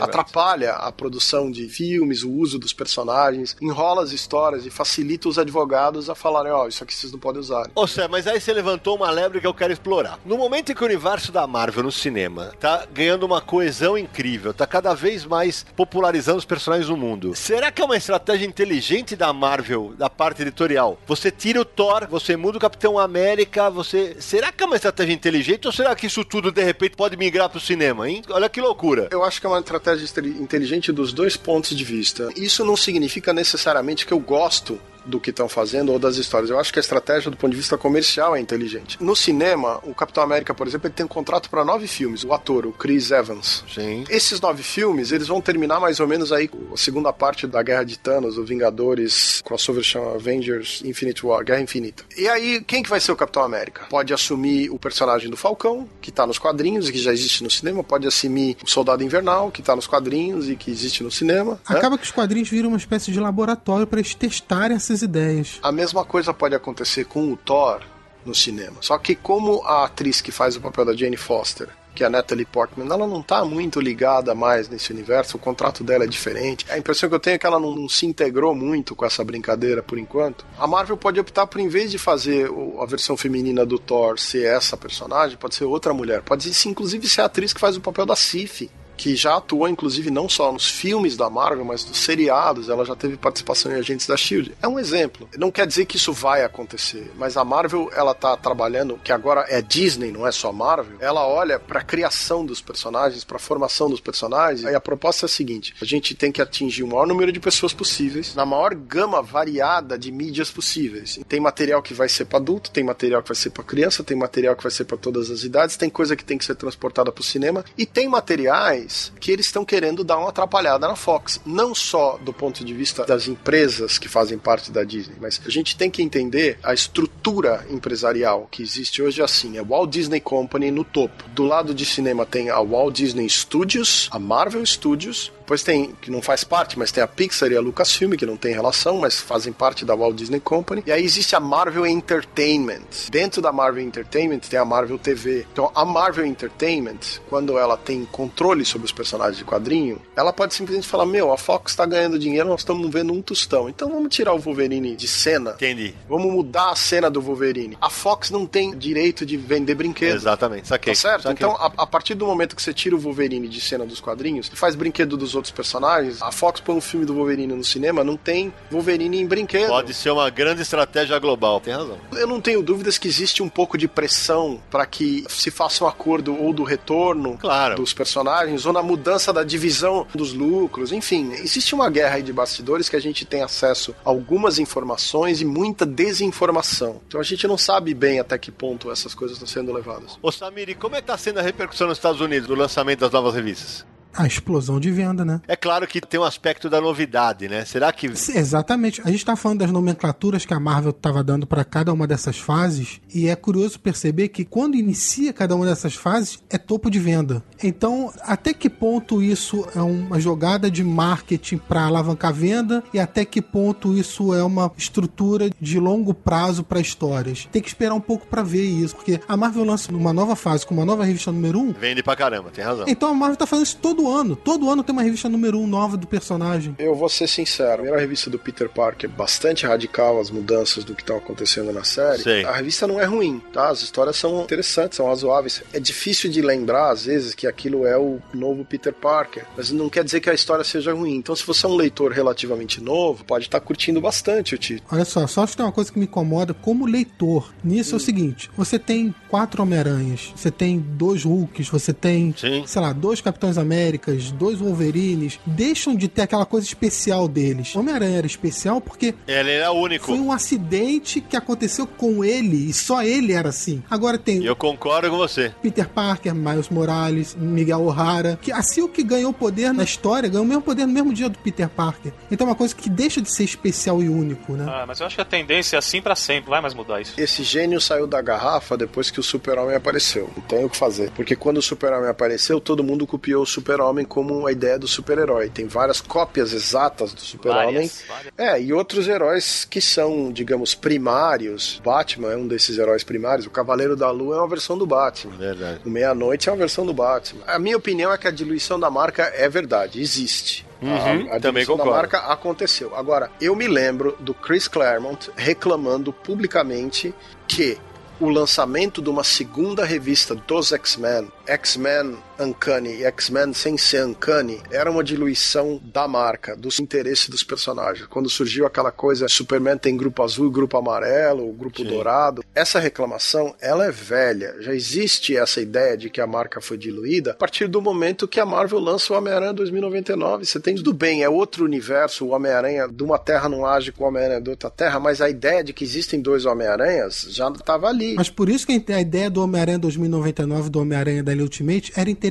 Atrapalha 0.00 0.72
a 0.72 0.92
produção 0.92 1.50
de 1.50 1.68
filmes, 1.68 2.22
o 2.22 2.30
uso 2.30 2.58
dos 2.58 2.72
personagens, 2.72 3.56
enrola 3.60 4.02
as 4.02 4.12
histórias 4.12 4.66
e 4.66 4.70
facilita 4.70 5.28
os 5.28 5.38
advogados 5.38 6.10
a 6.10 6.14
falarem, 6.14 6.52
ó, 6.52 6.66
isso 6.66 6.82
aqui 6.82 6.94
vocês 6.94 7.12
não 7.12 7.18
podem 7.18 7.40
usar. 7.40 7.70
Ô, 7.74 7.86
Sé, 7.86 8.06
mas 8.08 8.26
aí 8.26 8.40
você 8.40 8.52
levantou 8.52 8.96
uma 8.96 9.10
lebre 9.10 9.40
que 9.40 9.46
eu 9.46 9.54
quero 9.54 9.72
explorar. 9.72 10.18
No 10.24 10.36
momento 10.36 10.72
em 10.72 10.74
que 10.74 10.82
o 10.82 10.86
universo 10.86 11.32
da 11.32 11.46
Marvel 11.46 11.82
no 11.82 11.92
cinema 11.92 12.52
tá 12.60 12.86
ganhando 12.92 13.24
uma 13.24 13.40
coesão 13.40 13.96
incrível, 13.96 14.52
tá 14.52 14.66
cada 14.66 14.94
vez 14.94 15.24
mais 15.24 15.64
popularizando 15.76 16.38
os 16.38 16.44
personagens 16.44 16.88
no 16.88 16.96
mundo, 16.96 17.34
será 17.34 17.70
que 17.70 17.82
é 17.82 17.84
uma 17.84 17.96
estratégia 17.96 18.46
inteligente 18.46 19.16
da 19.16 19.32
Marvel, 19.32 19.94
da 19.96 20.08
parte 20.08 20.42
editorial? 20.42 20.98
Você 21.06 21.30
tira 21.30 21.60
o 21.60 21.64
Thor, 21.64 22.06
você 22.08 22.36
muda 22.36 22.58
o 22.58 22.60
Capitão 22.60 22.98
América, 22.98 23.70
você. 23.70 24.16
Será 24.20 24.52
que 24.52 24.62
é 24.62 24.66
uma 24.66 24.76
estratégia 24.76 25.12
inteligente 25.12 25.66
ou 25.66 25.72
será 25.72 25.94
que 25.94 26.06
isso 26.06 26.24
tudo 26.24 26.52
de 26.52 26.62
repente 26.62 26.96
pode 26.96 27.16
migrar 27.16 27.48
pro 27.48 27.60
cinema, 27.60 28.08
hein? 28.08 28.22
Olha 28.30 28.48
que 28.48 28.60
loucura. 28.60 29.08
Eu 29.10 29.24
acho 29.24 29.40
que 29.40 29.46
é 29.46 29.50
uma 29.50 29.62
estratégia 29.70 30.04
inteligente 30.40 30.90
dos 30.90 31.12
dois 31.12 31.36
pontos 31.36 31.76
de 31.76 31.84
vista. 31.84 32.28
Isso 32.36 32.64
não 32.64 32.76
significa 32.76 33.32
necessariamente 33.32 34.04
que 34.04 34.12
eu 34.12 34.18
gosto 34.18 34.80
do 35.04 35.20
que 35.20 35.30
estão 35.30 35.48
fazendo 35.48 35.92
ou 35.92 35.98
das 35.98 36.16
histórias. 36.16 36.50
Eu 36.50 36.58
acho 36.58 36.72
que 36.72 36.78
a 36.78 36.80
estratégia 36.80 37.30
do 37.30 37.36
ponto 37.36 37.50
de 37.50 37.56
vista 37.56 37.76
comercial 37.78 38.34
é 38.36 38.40
inteligente. 38.40 38.96
No 39.00 39.14
cinema, 39.16 39.80
o 39.82 39.94
Capitão 39.94 40.22
América, 40.22 40.54
por 40.54 40.66
exemplo, 40.66 40.86
ele 40.86 40.94
tem 40.94 41.04
um 41.04 41.08
contrato 41.08 41.48
para 41.50 41.64
nove 41.64 41.86
filmes. 41.86 42.24
O 42.24 42.32
ator, 42.32 42.66
o 42.66 42.72
Chris 42.72 43.10
Evans. 43.10 43.64
Sim. 43.72 44.04
Esses 44.08 44.40
nove 44.40 44.62
filmes, 44.62 45.12
eles 45.12 45.28
vão 45.28 45.40
terminar 45.40 45.80
mais 45.80 46.00
ou 46.00 46.06
menos 46.06 46.32
aí 46.32 46.48
com 46.48 46.74
a 46.74 46.76
segunda 46.76 47.12
parte 47.12 47.46
da 47.46 47.62
Guerra 47.62 47.84
de 47.84 47.98
Thanos, 47.98 48.38
o 48.38 48.44
Vingadores, 48.44 49.42
crossover 49.44 49.82
chama 49.82 50.14
Avengers 50.14 50.82
Infinite 50.84 51.24
War, 51.24 51.44
Guerra 51.44 51.60
Infinita. 51.60 52.04
E 52.16 52.28
aí, 52.28 52.62
quem 52.66 52.82
que 52.82 52.90
vai 52.90 53.00
ser 53.00 53.12
o 53.12 53.16
Capitão 53.16 53.42
América? 53.42 53.86
Pode 53.88 54.12
assumir 54.12 54.70
o 54.70 54.78
personagem 54.78 55.30
do 55.30 55.36
Falcão, 55.36 55.88
que 56.00 56.10
tá 56.10 56.26
nos 56.26 56.38
quadrinhos 56.38 56.88
e 56.88 56.92
que 56.92 56.98
já 56.98 57.12
existe 57.12 57.42
no 57.42 57.50
cinema, 57.50 57.82
pode 57.82 58.06
assumir 58.06 58.56
o 58.62 58.70
Soldado 58.70 59.02
Invernal, 59.02 59.50
que 59.50 59.62
tá 59.62 59.74
nos 59.74 59.86
quadrinhos 59.86 60.48
e 60.48 60.56
que 60.56 60.70
existe 60.70 61.02
no 61.02 61.10
cinema. 61.10 61.52
né? 61.52 61.58
Acaba 61.76 61.98
que 61.98 62.04
os 62.04 62.10
quadrinhos 62.10 62.48
viram 62.48 62.68
uma 62.68 62.78
espécie 62.78 63.10
de 63.12 63.20
laboratório 63.20 63.86
para 63.86 64.00
eles 64.00 64.14
testarem 64.14 64.76
essas 64.90 65.02
ideias. 65.02 65.58
A 65.62 65.70
mesma 65.70 66.04
coisa 66.04 66.34
pode 66.34 66.54
acontecer 66.54 67.04
com 67.04 67.32
o 67.32 67.36
Thor 67.36 67.80
no 68.26 68.34
cinema. 68.34 68.76
Só 68.80 68.98
que 68.98 69.14
como 69.14 69.62
a 69.64 69.84
atriz 69.84 70.20
que 70.20 70.32
faz 70.32 70.56
o 70.56 70.60
papel 70.60 70.84
da 70.84 70.94
Jane 70.94 71.16
Foster, 71.16 71.68
que 71.94 72.04
é 72.04 72.06
a 72.06 72.10
Natalie 72.10 72.44
Portman, 72.44 72.86
ela 72.86 73.06
não 73.06 73.22
tá 73.22 73.44
muito 73.44 73.80
ligada 73.80 74.34
mais 74.34 74.68
nesse 74.68 74.92
universo, 74.92 75.36
o 75.36 75.40
contrato 75.40 75.82
dela 75.82 76.04
é 76.04 76.06
diferente. 76.06 76.66
A 76.70 76.78
impressão 76.78 77.08
que 77.08 77.14
eu 77.14 77.20
tenho 77.20 77.34
é 77.34 77.38
que 77.38 77.46
ela 77.46 77.58
não, 77.58 77.74
não 77.74 77.88
se 77.88 78.06
integrou 78.06 78.54
muito 78.54 78.94
com 78.94 79.04
essa 79.04 79.24
brincadeira 79.24 79.82
por 79.82 79.98
enquanto. 79.98 80.44
A 80.58 80.66
Marvel 80.66 80.96
pode 80.96 81.18
optar 81.18 81.46
por, 81.46 81.60
em 81.60 81.68
vez 81.68 81.90
de 81.90 81.98
fazer 81.98 82.48
a 82.80 82.86
versão 82.86 83.16
feminina 83.16 83.64
do 83.66 83.78
Thor 83.78 84.18
ser 84.18 84.44
essa 84.46 84.76
personagem, 84.76 85.36
pode 85.36 85.54
ser 85.54 85.64
outra 85.64 85.94
mulher. 85.94 86.22
Pode 86.22 86.52
ser, 86.52 86.68
inclusive 86.68 87.08
ser 87.08 87.22
a 87.22 87.24
atriz 87.24 87.52
que 87.52 87.60
faz 87.60 87.76
o 87.76 87.80
papel 87.80 88.06
da 88.06 88.16
Sif. 88.16 88.70
Que 89.00 89.16
já 89.16 89.38
atuou, 89.38 89.66
inclusive, 89.66 90.10
não 90.10 90.28
só 90.28 90.52
nos 90.52 90.68
filmes 90.68 91.16
da 91.16 91.30
Marvel, 91.30 91.64
mas 91.64 91.86
nos 91.86 91.96
seriados. 91.96 92.68
Ela 92.68 92.84
já 92.84 92.94
teve 92.94 93.16
participação 93.16 93.72
em 93.72 93.76
Agentes 93.76 94.06
da 94.06 94.14
Shield. 94.14 94.54
É 94.60 94.68
um 94.68 94.78
exemplo. 94.78 95.26
Não 95.38 95.50
quer 95.50 95.66
dizer 95.66 95.86
que 95.86 95.96
isso 95.96 96.12
vai 96.12 96.44
acontecer, 96.44 97.10
mas 97.16 97.34
a 97.34 97.42
Marvel, 97.42 97.90
ela 97.94 98.12
tá 98.12 98.36
trabalhando, 98.36 99.00
que 99.02 99.10
agora 99.10 99.46
é 99.48 99.62
Disney, 99.62 100.12
não 100.12 100.26
é 100.26 100.30
só 100.30 100.52
Marvel. 100.52 100.98
Ela 101.00 101.26
olha 101.26 101.58
para 101.58 101.80
a 101.80 101.82
criação 101.82 102.44
dos 102.44 102.60
personagens, 102.60 103.24
para 103.24 103.36
a 103.38 103.40
formação 103.40 103.88
dos 103.88 104.00
personagens. 104.00 104.70
E 104.70 104.74
a 104.74 104.80
proposta 104.80 105.24
é 105.24 105.26
a 105.26 105.30
seguinte: 105.30 105.74
a 105.80 105.84
gente 105.86 106.14
tem 106.14 106.30
que 106.30 106.42
atingir 106.42 106.82
o 106.82 106.86
maior 106.86 107.06
número 107.06 107.32
de 107.32 107.40
pessoas 107.40 107.72
possíveis, 107.72 108.34
na 108.34 108.44
maior 108.44 108.74
gama 108.74 109.22
variada 109.22 109.98
de 109.98 110.12
mídias 110.12 110.50
possíveis. 110.50 111.18
Tem 111.26 111.40
material 111.40 111.80
que 111.80 111.94
vai 111.94 112.08
ser 112.10 112.26
para 112.26 112.38
adulto, 112.38 112.70
tem 112.70 112.84
material 112.84 113.22
que 113.22 113.30
vai 113.30 113.36
ser 113.36 113.48
para 113.48 113.64
criança, 113.64 114.04
tem 114.04 114.16
material 114.16 114.54
que 114.54 114.62
vai 114.62 114.70
ser 114.70 114.84
para 114.84 114.98
todas 114.98 115.30
as 115.30 115.42
idades, 115.42 115.78
tem 115.78 115.88
coisa 115.88 116.14
que 116.14 116.24
tem 116.24 116.36
que 116.36 116.44
ser 116.44 116.54
transportada 116.54 117.10
para 117.10 117.22
o 117.22 117.24
cinema 117.24 117.64
e 117.78 117.86
tem 117.86 118.06
materiais 118.06 118.89
que 119.18 119.30
eles 119.30 119.46
estão 119.46 119.64
querendo 119.64 120.04
dar 120.04 120.18
uma 120.18 120.30
atrapalhada 120.30 120.86
na 120.86 120.96
Fox, 120.96 121.40
não 121.44 121.74
só 121.74 122.18
do 122.18 122.32
ponto 122.32 122.64
de 122.64 122.74
vista 122.74 123.04
das 123.04 123.28
empresas 123.28 123.98
que 123.98 124.08
fazem 124.08 124.38
parte 124.38 124.70
da 124.70 124.84
Disney, 124.84 125.16
mas 125.20 125.40
a 125.44 125.50
gente 125.50 125.76
tem 125.76 125.90
que 125.90 126.02
entender 126.02 126.58
a 126.62 126.74
estrutura 126.74 127.64
empresarial 127.70 128.48
que 128.50 128.62
existe 128.62 129.02
hoje 129.02 129.22
assim, 129.22 129.56
é 129.56 129.62
Walt 129.62 129.90
Disney 129.90 130.20
Company 130.20 130.70
no 130.70 130.84
topo. 130.84 131.24
Do 131.30 131.44
lado 131.44 131.74
de 131.74 131.84
cinema 131.84 132.26
tem 132.26 132.50
a 132.50 132.60
Walt 132.60 132.94
Disney 132.94 133.28
Studios, 133.28 134.08
a 134.10 134.18
Marvel 134.18 134.64
Studios, 134.64 135.32
depois 135.50 135.64
tem, 135.64 135.92
que 136.00 136.12
não 136.12 136.22
faz 136.22 136.44
parte, 136.44 136.78
mas 136.78 136.92
tem 136.92 137.02
a 137.02 137.08
Pixar 137.08 137.50
e 137.50 137.56
a 137.56 137.60
Lucasfilm, 137.60 138.12
que 138.12 138.24
não 138.24 138.36
tem 138.36 138.54
relação, 138.54 138.98
mas 138.98 139.20
fazem 139.20 139.52
parte 139.52 139.84
da 139.84 139.96
Walt 139.96 140.14
Disney 140.14 140.38
Company. 140.38 140.84
E 140.86 140.92
aí 140.92 141.04
existe 141.04 141.34
a 141.34 141.40
Marvel 141.40 141.84
Entertainment. 141.84 143.08
Dentro 143.10 143.42
da 143.42 143.50
Marvel 143.50 143.82
Entertainment 143.82 144.38
tem 144.48 144.60
a 144.60 144.64
Marvel 144.64 144.96
TV. 144.96 145.44
Então 145.52 145.68
a 145.74 145.84
Marvel 145.84 146.24
Entertainment, 146.24 147.18
quando 147.28 147.58
ela 147.58 147.76
tem 147.76 148.04
controle 148.04 148.64
sobre 148.64 148.86
os 148.86 148.92
personagens 148.92 149.38
de 149.38 149.44
quadrinho, 149.44 150.00
ela 150.14 150.32
pode 150.32 150.54
simplesmente 150.54 150.86
falar: 150.86 151.04
Meu, 151.04 151.32
a 151.32 151.36
Fox 151.36 151.72
está 151.72 151.84
ganhando 151.84 152.16
dinheiro, 152.16 152.48
nós 152.48 152.60
estamos 152.60 152.88
vendo 152.88 153.12
um 153.12 153.20
tostão. 153.20 153.68
Então 153.68 153.88
vamos 153.90 154.14
tirar 154.14 154.32
o 154.32 154.38
Wolverine 154.38 154.94
de 154.94 155.08
cena. 155.08 155.54
Entendi. 155.56 155.96
Vamos 156.08 156.32
mudar 156.32 156.70
a 156.70 156.76
cena 156.76 157.10
do 157.10 157.20
Wolverine. 157.20 157.76
A 157.80 157.90
Fox 157.90 158.30
não 158.30 158.46
tem 158.46 158.78
direito 158.78 159.26
de 159.26 159.36
vender 159.36 159.74
brinquedos. 159.74 160.22
Exatamente, 160.22 160.68
saquei. 160.68 160.92
Tá 160.92 161.00
certo? 161.00 161.22
saquei. 161.24 161.44
Então, 161.44 161.56
a, 161.56 161.72
a 161.76 161.86
partir 161.88 162.14
do 162.14 162.24
momento 162.24 162.54
que 162.54 162.62
você 162.62 162.72
tira 162.72 162.94
o 162.94 163.00
Wolverine 163.00 163.48
de 163.48 163.60
cena 163.60 163.84
dos 163.84 164.00
quadrinhos 164.00 164.48
e 164.52 164.54
faz 164.54 164.76
brinquedo 164.76 165.16
dos 165.16 165.34
outros 165.40 165.52
personagens, 165.54 166.20
a 166.22 166.30
Fox 166.30 166.60
põe 166.60 166.76
um 166.76 166.80
filme 166.80 167.04
do 167.06 167.14
Wolverine 167.14 167.54
no 167.54 167.64
cinema, 167.64 168.04
não 168.04 168.16
tem 168.16 168.52
Wolverine 168.70 169.20
em 169.20 169.26
brinquedo. 169.26 169.68
Pode 169.68 169.92
ser 169.94 170.10
uma 170.10 170.28
grande 170.30 170.62
estratégia 170.62 171.18
global, 171.18 171.60
tem 171.60 171.74
razão. 171.74 171.98
Eu 172.12 172.26
não 172.26 172.40
tenho 172.40 172.62
dúvidas 172.62 172.98
que 172.98 173.08
existe 173.08 173.42
um 173.42 173.48
pouco 173.48 173.76
de 173.76 173.88
pressão 173.88 174.60
para 174.70 174.86
que 174.86 175.24
se 175.28 175.50
faça 175.50 175.82
um 175.84 175.86
acordo 175.86 176.36
ou 176.40 176.52
do 176.52 176.62
retorno 176.62 177.36
Claro. 177.38 177.76
dos 177.76 177.92
personagens 177.92 178.66
ou 178.66 178.72
na 178.72 178.82
mudança 178.82 179.32
da 179.32 179.42
divisão 179.42 180.06
dos 180.14 180.32
lucros. 180.32 180.92
Enfim, 180.92 181.32
existe 181.32 181.74
uma 181.74 181.88
guerra 181.90 182.16
aí 182.16 182.22
de 182.22 182.32
bastidores 182.32 182.88
que 182.88 182.96
a 182.96 183.00
gente 183.00 183.24
tem 183.24 183.42
acesso 183.42 183.94
a 184.04 184.10
algumas 184.10 184.58
informações 184.58 185.40
e 185.40 185.44
muita 185.44 185.84
desinformação. 185.86 187.00
Então 187.08 187.20
a 187.20 187.24
gente 187.24 187.46
não 187.46 187.56
sabe 187.58 187.94
bem 187.94 188.20
até 188.20 188.36
que 188.38 188.50
ponto 188.50 188.90
essas 188.90 189.14
coisas 189.14 189.36
estão 189.36 189.48
sendo 189.48 189.72
levadas. 189.72 190.18
Ô 190.22 190.30
Samir, 190.30 190.76
como 190.76 190.96
é 190.96 191.00
que 191.00 191.06
tá 191.06 191.16
sendo 191.16 191.38
a 191.38 191.42
repercussão 191.42 191.88
nos 191.88 191.98
Estados 191.98 192.20
Unidos 192.20 192.46
do 192.46 192.54
lançamento 192.54 193.00
das 193.00 193.10
novas 193.10 193.34
revistas? 193.34 193.84
A 194.14 194.26
explosão 194.26 194.80
de 194.80 194.90
venda, 194.90 195.24
né? 195.24 195.40
É 195.46 195.56
claro 195.56 195.86
que 195.86 196.00
tem 196.00 196.18
um 196.18 196.24
aspecto 196.24 196.68
da 196.68 196.80
novidade, 196.80 197.48
né? 197.48 197.64
Será 197.64 197.92
que. 197.92 198.14
Sim, 198.16 198.36
Exatamente. 198.36 199.00
A 199.04 199.10
gente 199.10 199.24
tá 199.24 199.36
falando 199.36 199.60
das 199.60 199.70
nomenclaturas 199.70 200.44
que 200.44 200.54
a 200.54 200.60
Marvel 200.60 200.90
estava 200.90 201.22
dando 201.22 201.46
para 201.46 201.64
cada 201.64 201.92
uma 201.92 202.06
dessas 202.06 202.38
fases, 202.38 203.00
e 203.12 203.28
é 203.28 203.36
curioso 203.36 203.78
perceber 203.78 204.28
que 204.28 204.44
quando 204.44 204.74
inicia 204.76 205.32
cada 205.32 205.54
uma 205.54 205.66
dessas 205.66 205.94
fases 205.94 206.42
é 206.48 206.58
topo 206.58 206.90
de 206.90 206.98
venda. 206.98 207.42
Então, 207.62 208.12
até 208.22 208.52
que 208.52 208.68
ponto 208.68 209.22
isso 209.22 209.66
é 209.74 209.80
uma 209.80 210.18
jogada 210.18 210.70
de 210.70 210.82
marketing 210.82 211.58
para 211.58 211.84
alavancar 211.84 212.30
a 212.30 212.32
venda 212.32 212.82
e 212.92 212.98
até 212.98 213.24
que 213.24 213.42
ponto 213.42 213.96
isso 213.96 214.34
é 214.34 214.42
uma 214.42 214.70
estrutura 214.76 215.50
de 215.60 215.78
longo 215.78 216.14
prazo 216.14 216.62
para 216.62 216.80
histórias? 216.80 217.48
Tem 217.50 217.62
que 217.62 217.68
esperar 217.68 217.94
um 217.94 218.00
pouco 218.00 218.26
para 218.26 218.42
ver 218.42 218.64
isso, 218.64 218.96
porque 218.96 219.20
a 219.26 219.36
Marvel 219.36 219.64
lança 219.64 219.92
uma 219.92 220.12
nova 220.12 220.36
fase 220.36 220.66
com 220.66 220.74
uma 220.74 220.84
nova 220.84 221.04
revista 221.04 221.32
número 221.32 221.60
1. 221.60 221.72
Vende 221.72 222.02
pra 222.02 222.16
caramba, 222.16 222.50
tem 222.50 222.64
razão. 222.64 222.84
Então 222.88 223.10
a 223.10 223.14
Marvel 223.14 223.36
tá 223.36 223.46
fazendo 223.46 223.66
isso 223.66 223.78
todo 223.78 223.99
ano. 224.08 224.36
Todo 224.36 224.70
ano 224.70 224.82
tem 224.82 224.92
uma 224.92 225.02
revista 225.02 225.28
número 225.28 225.58
1 225.58 225.66
nova 225.66 225.96
do 225.96 226.06
personagem. 226.06 226.74
Eu 226.78 226.94
vou 226.94 227.08
ser 227.08 227.26
sincero, 227.28 227.72
a 227.72 227.76
primeira 227.76 228.00
revista 228.00 228.30
do 228.30 228.38
Peter 228.38 228.68
Parker 228.68 229.10
é 229.10 229.12
bastante 229.12 229.66
radical 229.66 230.20
as 230.20 230.30
mudanças 230.30 230.84
do 230.84 230.94
que 230.94 231.02
estão 231.02 231.16
acontecendo 231.16 231.72
na 231.72 231.84
série. 231.84 232.22
Sei. 232.22 232.44
A 232.44 232.52
revista 232.52 232.86
não 232.86 233.00
é 233.00 233.04
ruim, 233.04 233.40
tá? 233.52 233.68
As 233.68 233.82
histórias 233.82 234.16
são 234.16 234.42
interessantes, 234.42 234.96
são 234.96 235.06
razoáveis. 235.06 235.62
É 235.72 235.80
difícil 235.80 236.30
de 236.30 236.40
lembrar, 236.40 236.90
às 236.90 237.04
vezes, 237.04 237.34
que 237.34 237.46
aquilo 237.46 237.86
é 237.86 237.98
o 237.98 238.18
novo 238.32 238.64
Peter 238.64 238.92
Parker, 238.92 239.46
mas 239.56 239.70
não 239.70 239.88
quer 239.88 240.04
dizer 240.04 240.20
que 240.20 240.30
a 240.30 240.34
história 240.34 240.64
seja 240.64 240.92
ruim. 240.92 241.16
Então, 241.16 241.34
se 241.34 241.46
você 241.46 241.66
é 241.66 241.68
um 241.68 241.76
leitor 241.76 242.12
relativamente 242.12 242.80
novo, 242.80 243.24
pode 243.24 243.46
estar 243.46 243.60
curtindo 243.60 244.00
bastante 244.00 244.54
o 244.54 244.58
título. 244.58 244.88
Olha 244.92 245.04
só, 245.04 245.26
só 245.26 245.42
acho 245.42 245.52
que 245.52 245.56
tem 245.56 245.66
uma 245.66 245.72
coisa 245.72 245.92
que 245.92 245.98
me 245.98 246.04
incomoda 246.04 246.54
como 246.54 246.86
leitor. 246.86 247.52
Nisso 247.62 247.94
é 247.94 247.96
o 247.96 248.00
seguinte: 248.00 248.50
você 248.56 248.78
tem 248.78 249.14
quatro 249.28 249.62
Homem-Aranhas, 249.62 250.32
você 250.34 250.50
tem 250.50 250.78
dois 250.78 251.24
Hulks, 251.24 251.68
você 251.68 251.92
tem, 251.92 252.34
Sim. 252.36 252.64
sei 252.66 252.82
lá, 252.82 252.92
dois 252.92 253.20
Capitães 253.20 253.58
Américas, 253.90 254.30
dois 254.30 254.58
Wolverines. 254.60 255.40
Deixam 255.44 255.94
de 255.96 256.06
ter 256.06 256.22
aquela 256.22 256.46
coisa 256.46 256.66
especial 256.66 257.26
deles. 257.26 257.74
O 257.74 257.80
Homem-Aranha 257.80 258.18
era 258.18 258.26
especial 258.26 258.80
porque 258.80 259.14
Ele 259.26 259.50
era 259.50 259.72
único. 259.72 260.06
foi 260.06 260.18
um 260.20 260.30
acidente 260.30 261.20
que 261.20 261.36
aconteceu 261.36 261.86
com 261.86 262.24
ele 262.24 262.70
e 262.70 262.72
só 262.72 263.02
ele 263.02 263.32
era 263.32 263.48
assim. 263.48 263.82
Agora 263.90 264.16
tem 264.16 264.44
eu 264.44 264.54
concordo 264.54 265.10
com 265.10 265.16
você. 265.16 265.52
Peter 265.60 265.88
Parker, 265.88 266.34
Miles 266.34 266.68
Morales, 266.68 267.34
Miguel 267.34 267.82
O'Hara, 267.82 268.38
que 268.40 268.52
a 268.52 268.62
Silk 268.62 269.02
ganhou 269.02 269.32
poder 269.32 269.72
na 269.72 269.82
história, 269.82 270.28
ganhou 270.28 270.44
o 270.44 270.48
mesmo 270.48 270.62
poder 270.62 270.86
no 270.86 270.92
mesmo 270.92 271.12
dia 271.12 271.28
do 271.28 271.38
Peter 271.38 271.68
Parker. 271.68 272.12
Então 272.30 272.46
é 272.46 272.50
uma 272.50 272.56
coisa 272.56 272.74
que 272.74 272.88
deixa 272.88 273.20
de 273.20 273.30
ser 273.34 273.44
especial 273.44 274.00
e 274.02 274.08
único, 274.08 274.52
né? 274.52 274.66
Ah, 274.68 274.84
mas 274.86 275.00
eu 275.00 275.06
acho 275.06 275.16
que 275.16 275.22
a 275.22 275.24
tendência 275.24 275.76
é 275.76 275.78
assim 275.78 276.00
pra 276.00 276.14
sempre, 276.14 276.48
vai 276.50 276.60
mais 276.60 276.74
mudar 276.74 277.00
isso. 277.00 277.14
Esse 277.20 277.42
gênio 277.42 277.80
saiu 277.80 278.06
da 278.06 278.20
garrafa 278.22 278.76
depois 278.76 279.10
que 279.10 279.18
o 279.18 279.22
Super-Homem 279.22 279.74
apareceu. 279.74 280.30
Não 280.36 280.42
tem 280.44 280.64
o 280.64 280.70
que 280.70 280.76
fazer. 280.76 281.10
Porque 281.10 281.34
quando 281.34 281.58
o 281.58 281.62
Super-Homem 281.62 282.08
apareceu, 282.08 282.60
todo 282.60 282.84
mundo 282.84 283.06
copiou 283.06 283.42
o 283.42 283.46
Super-Homem 283.46 283.79
como 284.06 284.46
a 284.46 284.52
ideia 284.52 284.78
do 284.78 284.86
super-herói. 284.86 285.48
Tem 285.48 285.66
várias 285.66 286.00
cópias 286.00 286.52
exatas 286.52 287.12
do 287.12 287.20
Super-Homem. 287.20 287.90
É, 288.36 288.60
e 288.60 288.72
outros 288.72 289.08
heróis 289.08 289.64
que 289.64 289.80
são, 289.80 290.32
digamos, 290.32 290.74
primários. 290.74 291.80
Batman 291.84 292.32
é 292.32 292.36
um 292.36 292.46
desses 292.46 292.78
heróis 292.78 293.02
primários. 293.04 293.46
O 293.46 293.50
Cavaleiro 293.50 293.96
da 293.96 294.10
Lua 294.10 294.36
é 294.36 294.38
uma 294.38 294.48
versão 294.48 294.76
do 294.76 294.86
Batman. 294.86 295.36
Verdade. 295.36 295.80
O 295.84 295.90
Meia-Noite 295.90 296.48
é 296.48 296.52
uma 296.52 296.58
versão 296.58 296.84
do 296.84 296.92
Batman. 296.92 297.42
A 297.46 297.58
minha 297.58 297.76
opinião 297.76 298.12
é 298.12 298.18
que 298.18 298.28
a 298.28 298.30
diluição 298.30 298.78
da 298.78 298.90
marca 298.90 299.22
é 299.34 299.48
verdade, 299.48 300.00
existe. 300.00 300.66
Uhum, 300.82 301.32
a, 301.32 301.36
a 301.36 301.40
também 301.40 301.64
diluição 301.64 301.76
da 301.76 301.84
concordo. 301.84 301.90
marca 301.90 302.18
aconteceu. 302.18 302.96
Agora, 302.96 303.30
eu 303.40 303.54
me 303.54 303.68
lembro 303.68 304.16
do 304.20 304.32
Chris 304.32 304.66
Claremont 304.66 305.30
reclamando 305.36 306.12
publicamente 306.12 307.14
que 307.46 307.78
o 308.20 308.28
lançamento 308.28 309.00
de 309.00 309.08
uma 309.08 309.24
segunda 309.24 309.84
revista 309.84 310.34
dos 310.34 310.72
X-Men, 310.72 311.32
X-Men 311.46 312.18
Uncanny 312.40 313.00
e 313.00 313.04
X-Men 313.04 313.52
sem 313.52 313.76
ser 313.76 314.04
Uncanny, 314.04 314.60
era 314.70 314.90
uma 314.90 315.04
diluição 315.04 315.80
da 315.92 316.08
marca, 316.08 316.56
dos 316.56 316.80
interesses 316.80 317.28
dos 317.28 317.42
personagens. 317.42 318.06
Quando 318.06 318.30
surgiu 318.30 318.66
aquela 318.66 318.90
coisa, 318.90 319.28
Superman 319.28 319.76
tem 319.76 319.96
grupo 319.96 320.22
azul 320.22 320.48
e 320.48 320.50
grupo 320.50 320.76
amarelo, 320.78 321.52
grupo 321.52 321.84
dourado. 321.84 322.42
Essa 322.54 322.78
reclamação, 322.78 323.54
ela 323.60 323.84
é 323.84 323.90
velha. 323.90 324.56
Já 324.60 324.74
existe 324.74 325.36
essa 325.36 325.60
ideia 325.60 325.96
de 325.96 326.08
que 326.08 326.20
a 326.20 326.26
marca 326.26 326.60
foi 326.60 326.78
diluída 326.78 327.32
a 327.32 327.34
partir 327.34 327.68
do 327.68 327.82
momento 327.82 328.26
que 328.26 328.40
a 328.40 328.46
Marvel 328.46 328.78
lança 328.78 329.12
o 329.12 329.16
Homem-Aranha 329.16 329.52
2099. 329.52 330.46
Você 330.46 330.58
tem 330.58 330.74
tudo 330.74 330.94
bem, 330.94 331.22
é 331.22 331.28
outro 331.28 331.64
universo, 331.64 332.24
o 332.24 332.30
Homem-Aranha 332.30 332.88
de 332.88 333.02
uma 333.02 333.18
terra 333.18 333.48
não 333.48 333.66
age 333.66 333.92
com 333.92 334.04
o 334.04 334.06
Homem-Aranha 334.06 334.40
de 334.40 334.50
outra 334.50 334.70
terra, 334.70 334.98
mas 334.98 335.20
a 335.20 335.28
ideia 335.28 335.62
de 335.62 335.72
que 335.72 335.84
existem 335.84 336.20
dois 336.20 336.46
Homem-Aranhas 336.46 337.26
já 337.28 337.48
estava 337.50 337.88
ali. 337.88 338.14
Mas 338.14 338.30
por 338.30 338.48
isso 338.48 338.66
que 338.66 338.82
a 338.92 339.00
ideia 339.00 339.28
do 339.28 339.42
Homem-Aranha 339.42 339.78
2099 339.78 340.70
do 340.70 340.80
Homem-Aranha 340.80 341.22
da 341.22 341.32
Ultimate 341.32 341.92
era 341.94 342.10
interessante. 342.10 342.29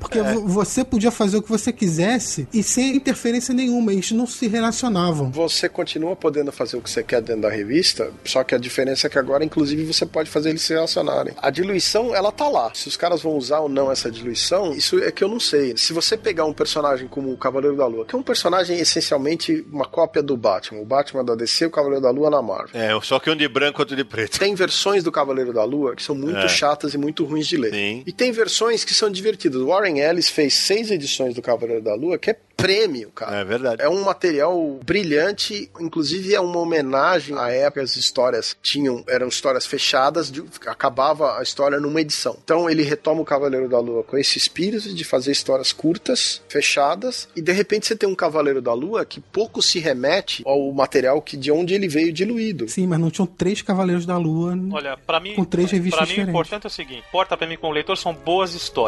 Porque 0.00 0.22
vo- 0.22 0.46
você 0.46 0.84
podia 0.84 1.10
fazer 1.10 1.38
o 1.38 1.42
que 1.42 1.48
você 1.48 1.72
quisesse 1.72 2.46
e 2.54 2.62
sem 2.62 2.94
interferência 2.94 3.52
nenhuma, 3.52 3.92
eles 3.92 4.12
não 4.12 4.28
se 4.28 4.46
relacionavam. 4.46 5.30
Você 5.32 5.68
continua 5.68 6.14
podendo 6.14 6.52
fazer 6.52 6.76
o 6.76 6.80
que 6.80 6.88
você 6.88 7.02
quer 7.02 7.20
dentro 7.20 7.42
da 7.42 7.50
revista, 7.50 8.12
só 8.24 8.44
que 8.44 8.54
a 8.54 8.58
diferença 8.58 9.08
é 9.08 9.10
que 9.10 9.18
agora, 9.18 9.44
inclusive, 9.44 9.84
você 9.92 10.06
pode 10.06 10.30
fazer 10.30 10.50
eles 10.50 10.62
se 10.62 10.72
relacionarem. 10.72 11.34
A 11.42 11.50
diluição, 11.50 12.14
ela 12.14 12.30
tá 12.30 12.48
lá. 12.48 12.70
Se 12.74 12.86
os 12.86 12.96
caras 12.96 13.22
vão 13.22 13.36
usar 13.36 13.58
ou 13.58 13.68
não 13.68 13.90
essa 13.90 14.08
diluição, 14.08 14.72
isso 14.72 14.98
é 15.02 15.10
que 15.10 15.24
eu 15.24 15.28
não 15.28 15.40
sei. 15.40 15.76
Se 15.76 15.92
você 15.92 16.16
pegar 16.16 16.44
um 16.44 16.52
personagem 16.52 17.08
como 17.08 17.32
o 17.32 17.36
Cavaleiro 17.36 17.76
da 17.76 17.86
Lua, 17.86 18.04
que 18.06 18.14
é 18.14 18.18
um 18.18 18.22
personagem 18.22 18.78
essencialmente 18.78 19.66
uma 19.72 19.84
cópia 19.84 20.22
do 20.22 20.36
Batman, 20.36 20.80
o 20.80 20.84
Batman 20.84 21.24
da 21.24 21.34
DC 21.34 21.64
e 21.64 21.66
o 21.66 21.70
Cavaleiro 21.70 22.02
da 22.02 22.10
Lua 22.10 22.30
na 22.30 22.40
Marvel. 22.40 22.68
É, 22.80 22.96
só 23.02 23.18
que 23.18 23.28
um 23.30 23.36
de 23.36 23.48
branco, 23.48 23.82
outro 23.82 23.96
de 23.96 24.04
preto. 24.04 24.38
Tem 24.38 24.54
versões 24.54 25.02
do 25.02 25.10
Cavaleiro 25.10 25.52
da 25.52 25.64
Lua 25.64 25.96
que 25.96 26.02
são 26.04 26.14
muito 26.14 26.38
É. 26.38 26.48
chatas 26.48 26.94
e 26.94 26.98
muito 26.98 27.24
ruins 27.24 27.48
de 27.48 27.56
ler. 27.56 27.72
Sim. 27.72 28.02
E 28.06 28.12
tem 28.12 28.30
versões 28.30 28.84
que 28.84 28.94
são 28.94 29.07
divertidas. 29.16 29.60
O 29.60 29.66
Warren 29.66 29.98
Ellis 29.98 30.28
fez 30.28 30.54
seis 30.54 30.90
edições 30.90 31.34
do 31.34 31.42
Cavaleiro 31.42 31.82
da 31.82 31.94
Lua 31.94 32.18
que 32.18 32.30
é 32.30 32.36
prêmio, 32.58 33.10
cara. 33.12 33.36
É 33.36 33.44
verdade. 33.44 33.80
É 33.80 33.88
um 33.88 34.02
material 34.02 34.80
brilhante, 34.84 35.70
inclusive 35.78 36.34
é 36.34 36.40
uma 36.40 36.58
homenagem 36.58 37.38
à 37.38 37.50
época 37.50 37.82
as 37.82 37.94
histórias 37.94 38.56
tinham 38.60 39.04
eram 39.06 39.28
histórias 39.28 39.64
fechadas, 39.64 40.28
de, 40.30 40.42
acabava 40.66 41.38
a 41.38 41.42
história 41.42 41.78
numa 41.78 42.00
edição. 42.00 42.36
Então 42.42 42.68
ele 42.68 42.82
retoma 42.82 43.20
o 43.20 43.24
Cavaleiro 43.24 43.68
da 43.68 43.78
Lua 43.78 44.02
com 44.02 44.18
esse 44.18 44.36
espírito 44.36 44.92
de 44.92 45.04
fazer 45.04 45.30
histórias 45.30 45.72
curtas, 45.72 46.42
fechadas, 46.48 47.28
e 47.36 47.40
de 47.40 47.52
repente 47.52 47.86
você 47.86 47.94
tem 47.94 48.08
um 48.08 48.14
Cavaleiro 48.14 48.60
da 48.60 48.72
Lua 48.72 49.04
que 49.04 49.20
pouco 49.20 49.62
se 49.62 49.78
remete 49.78 50.42
ao 50.44 50.72
material 50.72 51.22
que 51.22 51.36
de 51.36 51.52
onde 51.52 51.74
ele 51.74 51.86
veio 51.86 52.12
diluído. 52.12 52.68
Sim, 52.68 52.88
mas 52.88 52.98
não 52.98 53.10
tinham 53.10 53.26
três 53.26 53.62
Cavaleiros 53.62 54.04
da 54.04 54.16
Lua 54.16 54.58
Olha, 54.72 54.96
para 54.96 55.20
mim, 55.20 55.34
com 55.34 55.44
três 55.44 55.70
revistas 55.70 55.98
pra 55.98 56.06
mim 56.06 56.12
o 56.12 56.14
diferentes. 56.16 56.30
importante 56.30 56.64
é 56.64 56.66
o 56.66 56.70
seguinte: 56.70 57.04
importa 57.08 57.36
pra 57.36 57.46
mim 57.46 57.56
como 57.56 57.72
leitor 57.72 57.96
são 57.96 58.12
boas 58.12 58.52
histórias. 58.54 58.87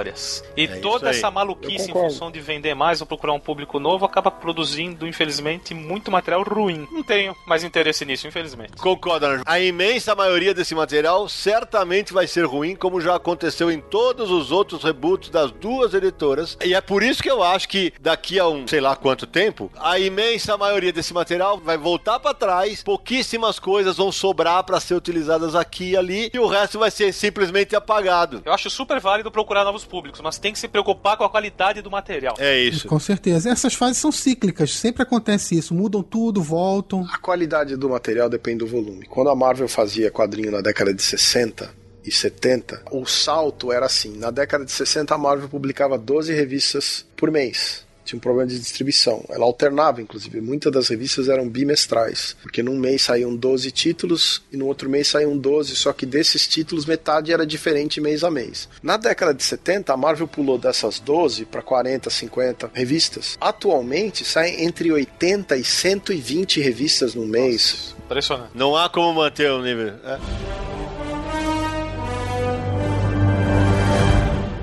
E 0.56 0.64
É 0.64 0.76
toda 0.76 1.10
essa 1.10 1.30
maluquice 1.30 1.90
em 1.90 1.92
função 1.92 2.30
de 2.30 2.40
vender 2.40 2.74
mais 2.74 3.00
ou 3.00 3.06
procurar 3.06 3.32
um 3.32 3.40
público 3.40 3.78
novo 3.78 4.04
acaba 4.04 4.30
produzindo, 4.30 5.06
infelizmente, 5.06 5.74
muito 5.74 6.10
material 6.10 6.42
ruim. 6.42 6.86
Não 6.90 7.02
tenho 7.02 7.36
mais 7.46 7.64
interesse 7.64 8.04
nisso, 8.04 8.26
infelizmente. 8.26 8.72
Concordo, 8.72 9.26
Anjo. 9.26 9.42
A 9.46 9.60
imensa 9.60 10.14
maioria 10.14 10.54
desse 10.54 10.74
material 10.74 11.28
certamente 11.28 12.12
vai 12.12 12.26
ser 12.26 12.44
ruim, 12.46 12.74
como 12.74 13.00
já 13.00 13.14
aconteceu 13.14 13.70
em 13.70 13.80
todos 13.80 14.30
os 14.30 14.50
outros 14.50 14.82
reboots 14.82 15.30
das 15.30 15.50
duas 15.50 15.94
editoras. 15.94 16.56
E 16.64 16.74
é 16.74 16.80
por 16.80 17.02
isso 17.02 17.22
que 17.22 17.30
eu 17.30 17.42
acho 17.42 17.68
que 17.68 17.92
daqui 18.00 18.38
a 18.38 18.46
um, 18.48 18.66
sei 18.66 18.80
lá 18.80 18.96
quanto 18.96 19.26
tempo, 19.26 19.70
a 19.78 19.98
imensa 19.98 20.56
maioria 20.56 20.92
desse 20.92 21.12
material 21.12 21.58
vai 21.58 21.76
voltar 21.76 22.18
pra 22.20 22.34
trás, 22.34 22.82
pouquíssimas 22.82 23.58
coisas 23.58 23.96
vão 23.96 24.10
sobrar 24.12 24.64
pra 24.64 24.80
ser 24.80 24.94
utilizadas 24.94 25.54
aqui 25.54 25.90
e 25.90 25.96
ali, 25.96 26.30
e 26.32 26.38
o 26.38 26.46
resto 26.46 26.78
vai 26.78 26.90
ser 26.90 27.12
simplesmente 27.12 27.74
apagado. 27.74 28.42
Eu 28.44 28.52
acho 28.52 28.70
super 28.70 29.00
válido 29.00 29.30
procurar 29.30 29.64
novos 29.64 29.84
públicos, 29.90 30.20
mas 30.22 30.38
tem 30.38 30.52
que 30.52 30.58
se 30.58 30.68
preocupar 30.68 31.16
com 31.16 31.24
a 31.24 31.28
qualidade 31.28 31.82
do 31.82 31.90
material. 31.90 32.36
É 32.38 32.58
isso. 32.58 32.86
Com 32.86 32.98
certeza. 32.98 33.50
Essas 33.50 33.74
fases 33.74 33.98
são 33.98 34.12
cíclicas, 34.12 34.74
sempre 34.74 35.02
acontece 35.02 35.58
isso. 35.58 35.74
Mudam 35.74 36.02
tudo, 36.02 36.40
voltam. 36.40 37.04
A 37.12 37.18
qualidade 37.18 37.76
do 37.76 37.90
material 37.90 38.28
depende 38.28 38.58
do 38.58 38.66
volume. 38.66 39.06
Quando 39.06 39.28
a 39.28 39.34
Marvel 39.34 39.68
fazia 39.68 40.10
quadrinho 40.10 40.52
na 40.52 40.60
década 40.60 40.94
de 40.94 41.02
60 41.02 41.74
e 42.04 42.12
70, 42.12 42.84
o 42.92 43.04
salto 43.04 43.72
era 43.72 43.86
assim. 43.86 44.16
Na 44.16 44.30
década 44.30 44.64
de 44.64 44.70
60, 44.70 45.14
a 45.14 45.18
Marvel 45.18 45.48
publicava 45.48 45.98
12 45.98 46.32
revistas 46.32 47.04
por 47.16 47.30
mês. 47.30 47.84
Tinha 48.10 48.18
um 48.18 48.20
problema 48.20 48.48
de 48.48 48.58
distribuição. 48.58 49.24
Ela 49.28 49.44
alternava, 49.44 50.02
inclusive. 50.02 50.40
Muitas 50.40 50.72
das 50.72 50.88
revistas 50.88 51.28
eram 51.28 51.48
bimestrais. 51.48 52.36
Porque 52.42 52.60
num 52.60 52.76
mês 52.76 53.02
saíam 53.02 53.36
12 53.36 53.70
títulos 53.70 54.42
e 54.50 54.56
no 54.56 54.66
outro 54.66 54.90
mês 54.90 55.06
saíam 55.06 55.38
12, 55.38 55.76
só 55.76 55.92
que 55.92 56.04
desses 56.04 56.48
títulos 56.48 56.86
metade 56.86 57.32
era 57.32 57.46
diferente 57.46 58.00
mês 58.00 58.24
a 58.24 58.30
mês. 58.30 58.68
Na 58.82 58.96
década 58.96 59.32
de 59.32 59.44
70, 59.44 59.92
a 59.92 59.96
Marvel 59.96 60.26
pulou 60.26 60.58
dessas 60.58 60.98
12 60.98 61.44
para 61.44 61.62
40, 61.62 62.10
50 62.10 62.70
revistas. 62.74 63.38
Atualmente 63.40 64.24
saem 64.24 64.64
entre 64.64 64.90
80 64.90 65.56
e 65.56 65.62
120 65.62 66.60
revistas 66.60 67.14
no 67.14 67.24
mês. 67.24 67.94
Impressionante. 68.06 68.50
Não 68.56 68.74
há 68.76 68.88
como 68.88 69.14
manter 69.14 69.52
o 69.52 69.62
nível. 69.62 69.94
é. 70.04 70.18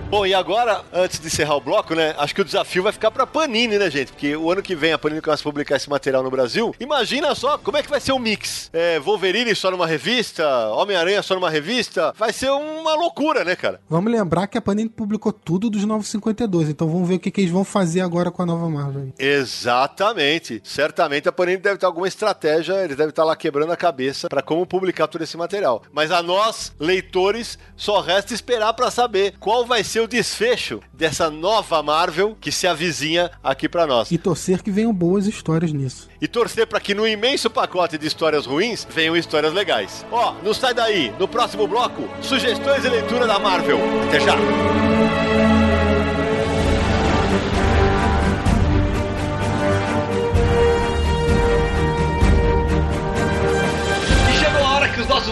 Bom, 0.09 0.25
e 0.25 0.33
agora, 0.33 0.85
antes 0.93 1.19
de 1.19 1.27
encerrar 1.27 1.57
o 1.57 1.61
bloco, 1.61 1.93
né? 1.93 2.15
Acho 2.17 2.33
que 2.33 2.39
o 2.39 2.45
desafio 2.45 2.81
vai 2.81 2.93
ficar 2.93 3.11
pra 3.11 3.27
Panini, 3.27 3.77
né, 3.77 3.91
gente? 3.91 4.13
Porque 4.13 4.37
o 4.37 4.49
ano 4.49 4.61
que 4.61 4.73
vem 4.73 4.93
a 4.93 4.97
Panini 4.97 5.19
começa 5.19 5.41
a 5.41 5.43
publicar 5.43 5.75
esse 5.75 5.89
material 5.89 6.23
no 6.23 6.31
Brasil. 6.31 6.73
Imagina 6.79 7.35
só 7.35 7.57
como 7.57 7.75
é 7.75 7.83
que 7.83 7.89
vai 7.89 7.99
ser 7.99 8.13
o 8.13 8.19
mix. 8.19 8.69
É, 8.71 9.01
Wolverine 9.01 9.53
só 9.53 9.69
numa 9.69 9.85
revista, 9.85 10.47
Homem-Aranha 10.69 11.21
só 11.21 11.35
numa 11.35 11.49
revista. 11.49 12.13
Vai 12.17 12.31
ser 12.31 12.49
uma 12.51 12.95
loucura, 12.95 13.43
né, 13.43 13.53
cara? 13.53 13.81
Vamos 13.89 14.09
lembrar 14.09 14.47
que 14.47 14.57
a 14.57 14.61
Panini 14.61 14.87
publicou 14.87 15.33
tudo 15.33 15.69
dos 15.69 15.83
952, 15.83 16.69
então 16.69 16.87
vamos 16.87 17.09
ver 17.09 17.15
o 17.15 17.19
que, 17.19 17.29
que 17.29 17.41
eles 17.41 17.51
vão 17.51 17.65
fazer 17.65 17.99
agora 17.99 18.31
com 18.31 18.41
a 18.41 18.45
nova 18.45 18.69
Marvel. 18.69 19.11
Exatamente. 19.19 20.61
Certamente 20.63 21.27
a 21.27 21.33
Panini 21.33 21.57
deve 21.57 21.79
ter 21.79 21.85
alguma 21.85 22.07
estratégia, 22.07 22.81
eles 22.81 22.95
devem 22.95 23.09
estar 23.09 23.25
lá 23.25 23.35
quebrando 23.35 23.73
a 23.73 23.77
cabeça 23.77 24.29
pra 24.29 24.41
como 24.41 24.65
publicar 24.65 25.07
todo 25.07 25.21
esse 25.21 25.35
material. 25.35 25.83
Mas 25.91 26.11
a 26.11 26.23
nós, 26.23 26.71
leitores, 26.79 27.59
só 27.75 27.99
resta 27.99 28.33
esperar 28.33 28.71
pra 28.71 28.89
saber 28.89 29.33
qual 29.37 29.65
vai 29.65 29.83
ser 29.83 29.96
o 29.99 30.07
desfecho 30.07 30.81
dessa 30.93 31.29
nova 31.29 31.81
Marvel 31.83 32.37
que 32.39 32.51
se 32.51 32.67
avizinha 32.67 33.31
aqui 33.43 33.67
pra 33.67 33.87
nós. 33.87 34.11
E 34.11 34.17
torcer 34.17 34.61
que 34.61 34.71
venham 34.71 34.93
boas 34.93 35.27
histórias 35.27 35.71
nisso. 35.71 36.09
E 36.21 36.27
torcer 36.27 36.67
pra 36.67 36.79
que 36.79 36.93
no 36.93 37.07
imenso 37.07 37.49
pacote 37.49 37.97
de 37.97 38.07
histórias 38.07 38.45
ruins 38.45 38.87
venham 38.89 39.15
histórias 39.15 39.53
legais. 39.53 40.05
Ó, 40.11 40.35
não 40.43 40.53
sai 40.53 40.73
daí. 40.73 41.13
No 41.19 41.27
próximo 41.27 41.67
bloco, 41.67 42.07
sugestões 42.21 42.83
e 42.85 42.89
leitura 42.89 43.27
da 43.27 43.39
Marvel. 43.39 43.79
Até 44.07 44.19
já. 44.19 45.26